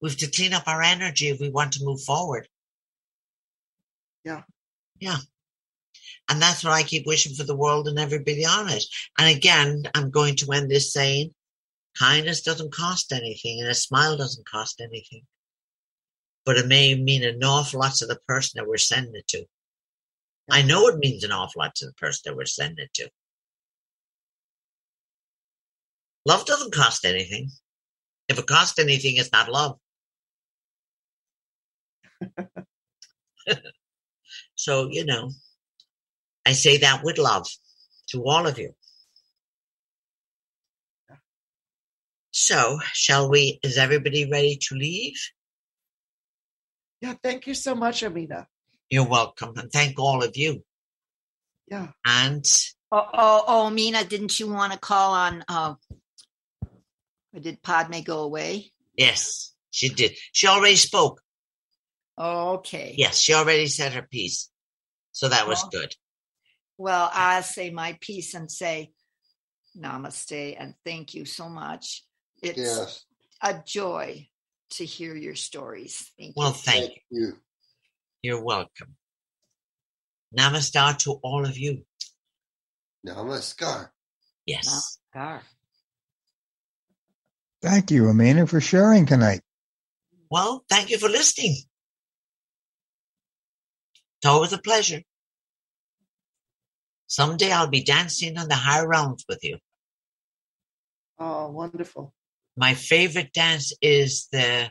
We 0.00 0.10
have 0.10 0.18
to 0.18 0.30
clean 0.30 0.52
up 0.52 0.66
our 0.66 0.82
energy 0.82 1.28
if 1.28 1.40
we 1.40 1.48
want 1.50 1.72
to 1.74 1.84
move 1.84 2.02
forward. 2.02 2.48
Yeah. 4.24 4.42
Yeah. 4.98 5.18
And 6.28 6.40
that's 6.40 6.62
what 6.64 6.72
I 6.72 6.82
keep 6.82 7.06
wishing 7.06 7.34
for 7.34 7.44
the 7.44 7.56
world 7.56 7.88
and 7.88 7.98
everybody 7.98 8.44
on 8.44 8.68
it. 8.68 8.84
And 9.18 9.28
again, 9.34 9.82
I'm 9.94 10.10
going 10.10 10.36
to 10.36 10.52
end 10.52 10.70
this 10.70 10.92
saying 10.92 11.34
kindness 11.98 12.42
doesn't 12.42 12.72
cost 12.72 13.12
anything 13.12 13.60
and 13.60 13.68
a 13.68 13.74
smile 13.74 14.16
doesn't 14.16 14.48
cost 14.48 14.80
anything. 14.80 15.22
But 16.44 16.56
it 16.56 16.66
may 16.66 16.94
mean 16.94 17.22
an 17.22 17.42
awful 17.44 17.80
lot 17.80 17.94
to 17.96 18.06
the 18.06 18.18
person 18.26 18.58
that 18.58 18.68
we're 18.68 18.76
sending 18.78 19.14
it 19.14 19.28
to. 19.28 19.44
I 20.50 20.62
know 20.62 20.88
it 20.88 20.98
means 20.98 21.22
an 21.24 21.32
awful 21.32 21.60
lot 21.60 21.74
to 21.76 21.86
the 21.86 21.92
person 21.94 22.22
that 22.26 22.36
we're 22.36 22.46
sending 22.46 22.84
it 22.84 22.92
to. 22.94 23.10
Love 26.26 26.44
doesn't 26.46 26.74
cost 26.74 27.04
anything. 27.04 27.50
If 28.28 28.38
it 28.38 28.46
costs 28.46 28.78
anything, 28.78 29.16
it's 29.16 29.32
not 29.32 29.50
love. 29.50 29.78
so, 34.54 34.88
you 34.90 35.04
know, 35.04 35.30
I 36.46 36.52
say 36.52 36.78
that 36.78 37.02
with 37.04 37.18
love 37.18 37.46
to 38.08 38.24
all 38.24 38.46
of 38.46 38.58
you. 38.58 38.74
So, 42.30 42.78
shall 42.92 43.28
we? 43.28 43.60
Is 43.62 43.76
everybody 43.76 44.28
ready 44.30 44.56
to 44.62 44.74
leave? 44.74 45.18
Yeah. 47.02 47.14
Thank 47.22 47.46
you 47.46 47.54
so 47.54 47.74
much, 47.74 48.02
Omena. 48.02 48.46
You're 48.88 49.08
welcome. 49.08 49.54
And 49.56 49.70
thank 49.72 49.98
all 49.98 50.22
of 50.22 50.36
you. 50.36 50.62
Yeah. 51.66 51.88
And 52.04 52.44
Oh, 52.94 53.08
oh, 53.14 53.44
oh, 53.46 53.70
Mina, 53.70 54.04
didn't 54.04 54.38
you 54.38 54.48
want 54.48 54.72
to 54.74 54.78
call 54.78 55.12
on? 55.14 55.42
Uh, 55.48 55.74
or 57.34 57.40
did 57.40 57.62
Padme 57.62 58.00
go 58.02 58.20
away? 58.20 58.70
yes, 58.96 59.54
she 59.70 59.88
did. 59.88 60.12
She 60.32 60.46
already 60.46 60.76
spoke. 60.76 61.22
Okay. 62.18 62.94
Yes, 62.98 63.18
she 63.18 63.32
already 63.32 63.66
said 63.66 63.94
her 63.94 64.02
piece. 64.02 64.50
So 65.12 65.28
that 65.30 65.48
was 65.48 65.62
Well, 65.62 65.70
good. 65.72 65.94
Well, 66.76 67.10
I'll 67.12 67.42
say 67.42 67.70
my 67.70 67.96
piece 68.00 68.34
and 68.34 68.50
say 68.52 68.92
namaste 69.76 70.54
and 70.58 70.74
thank 70.84 71.14
you 71.14 71.24
so 71.24 71.48
much. 71.48 72.04
It's 72.42 72.58
Yes. 72.58 73.04
a 73.42 73.62
joy 73.66 74.28
to 74.72 74.84
hear 74.84 75.14
your 75.14 75.34
stories. 75.34 76.10
Thank 76.18 76.36
Well, 76.36 76.48
you. 76.48 76.54
thank 76.54 76.84
Thank 76.86 77.02
you. 77.10 77.38
You're 78.22 78.42
welcome. 78.42 78.96
Namaste 80.36 80.98
to 80.98 81.12
all 81.22 81.44
of 81.44 81.58
you. 81.58 81.84
Namaskar. 83.06 83.90
Yes. 84.46 84.98
Namaskar. 85.14 85.40
Thank 87.60 87.90
you, 87.90 88.04
Omena, 88.04 88.48
for 88.48 88.60
sharing 88.60 89.06
tonight. 89.06 89.42
Well, 90.30 90.64
thank 90.68 90.90
you 90.90 90.98
for 90.98 91.08
listening. 91.08 91.56
It's 94.18 94.26
always 94.26 94.52
a 94.52 94.58
pleasure. 94.58 95.02
Someday 97.06 97.52
I'll 97.52 97.68
be 97.68 97.84
dancing 97.84 98.38
on 98.38 98.48
the 98.48 98.54
high 98.54 98.84
realms 98.84 99.24
with 99.28 99.40
you. 99.42 99.58
Oh, 101.18 101.50
wonderful. 101.50 102.14
My 102.56 102.74
favorite 102.74 103.32
dance 103.32 103.72
is 103.80 104.28
the 104.30 104.70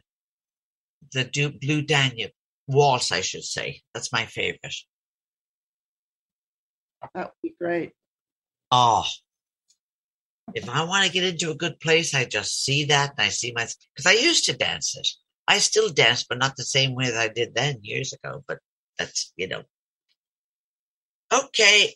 the 1.13 1.23
Du- 1.25 1.57
Blue 1.59 1.81
Danube 1.81 2.31
waltz, 2.67 3.11
I 3.11 3.21
should 3.21 3.43
say. 3.43 3.81
That's 3.93 4.13
my 4.13 4.25
favorite. 4.25 4.75
That 7.13 7.25
would 7.25 7.41
be 7.41 7.55
great. 7.59 7.91
Oh, 8.71 9.05
if 10.53 10.69
I 10.69 10.83
want 10.83 11.05
to 11.05 11.11
get 11.11 11.23
into 11.23 11.51
a 11.51 11.55
good 11.55 11.79
place, 11.79 12.13
I 12.13 12.25
just 12.25 12.63
see 12.63 12.85
that 12.85 13.11
and 13.17 13.25
I 13.25 13.29
see 13.29 13.51
my 13.55 13.67
because 13.95 14.05
I 14.05 14.13
used 14.13 14.45
to 14.45 14.53
dance 14.53 14.95
it. 14.95 15.07
I 15.47 15.57
still 15.57 15.89
dance, 15.89 16.23
but 16.27 16.37
not 16.37 16.55
the 16.55 16.63
same 16.63 16.95
way 16.95 17.09
that 17.09 17.19
I 17.19 17.27
did 17.27 17.55
then 17.55 17.79
years 17.81 18.13
ago. 18.13 18.43
But 18.47 18.59
that's 18.97 19.33
you 19.35 19.47
know. 19.47 19.63
Okay. 21.33 21.95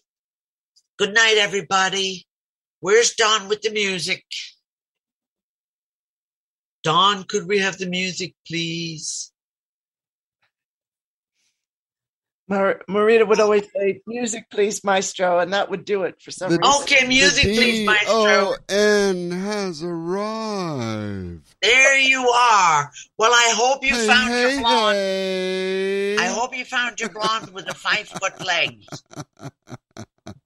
Good 0.97 1.13
night, 1.13 1.35
everybody. 1.37 2.25
Where's 2.79 3.15
Don 3.15 3.49
with 3.49 3.61
the 3.61 3.71
music? 3.71 4.23
Don, 6.85 7.23
could 7.23 7.47
we 7.47 7.57
have 7.59 7.77
the 7.79 7.87
music, 7.87 8.35
please? 8.47 9.31
Mar- 12.47 12.79
Marita 12.87 13.27
would 13.27 13.39
always 13.39 13.63
say, 13.75 14.03
"Music, 14.05 14.45
please, 14.51 14.83
maestro," 14.83 15.39
and 15.39 15.51
that 15.51 15.71
would 15.71 15.83
do 15.83 16.03
it 16.03 16.21
for 16.21 16.29
some 16.29 16.51
The- 16.51 16.59
reason. 16.59 16.81
Okay, 16.83 17.07
music, 17.07 17.43
please, 17.45 17.87
maestro. 17.87 18.55
D-O-N 18.69 19.31
has 19.31 19.81
arrived. 19.81 21.55
There 21.59 21.97
you 21.97 22.29
are. 22.29 22.91
Well, 23.17 23.33
I 23.33 23.51
hope 23.55 23.83
you 23.83 23.95
Hey, 23.95 24.05
found 24.07 24.29
hey, 24.29 24.51
your 24.51 24.59
blonde. 24.61 24.95
hey. 24.95 26.17
I 26.17 26.27
hope 26.27 26.55
you 26.55 26.65
found 26.65 26.99
your 26.99 27.09
blonde 27.09 27.49
with 27.51 27.65
the 27.65 27.73
five 27.73 28.07
foot 28.07 28.39
legs. 28.45 28.85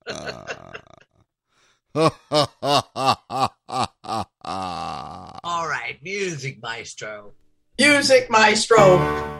Ah. 4.51 5.37
All 5.43 5.67
right, 5.67 6.01
music, 6.01 6.59
maestro. 6.59 7.33
Music 7.77 8.31
maestro. 8.31 9.39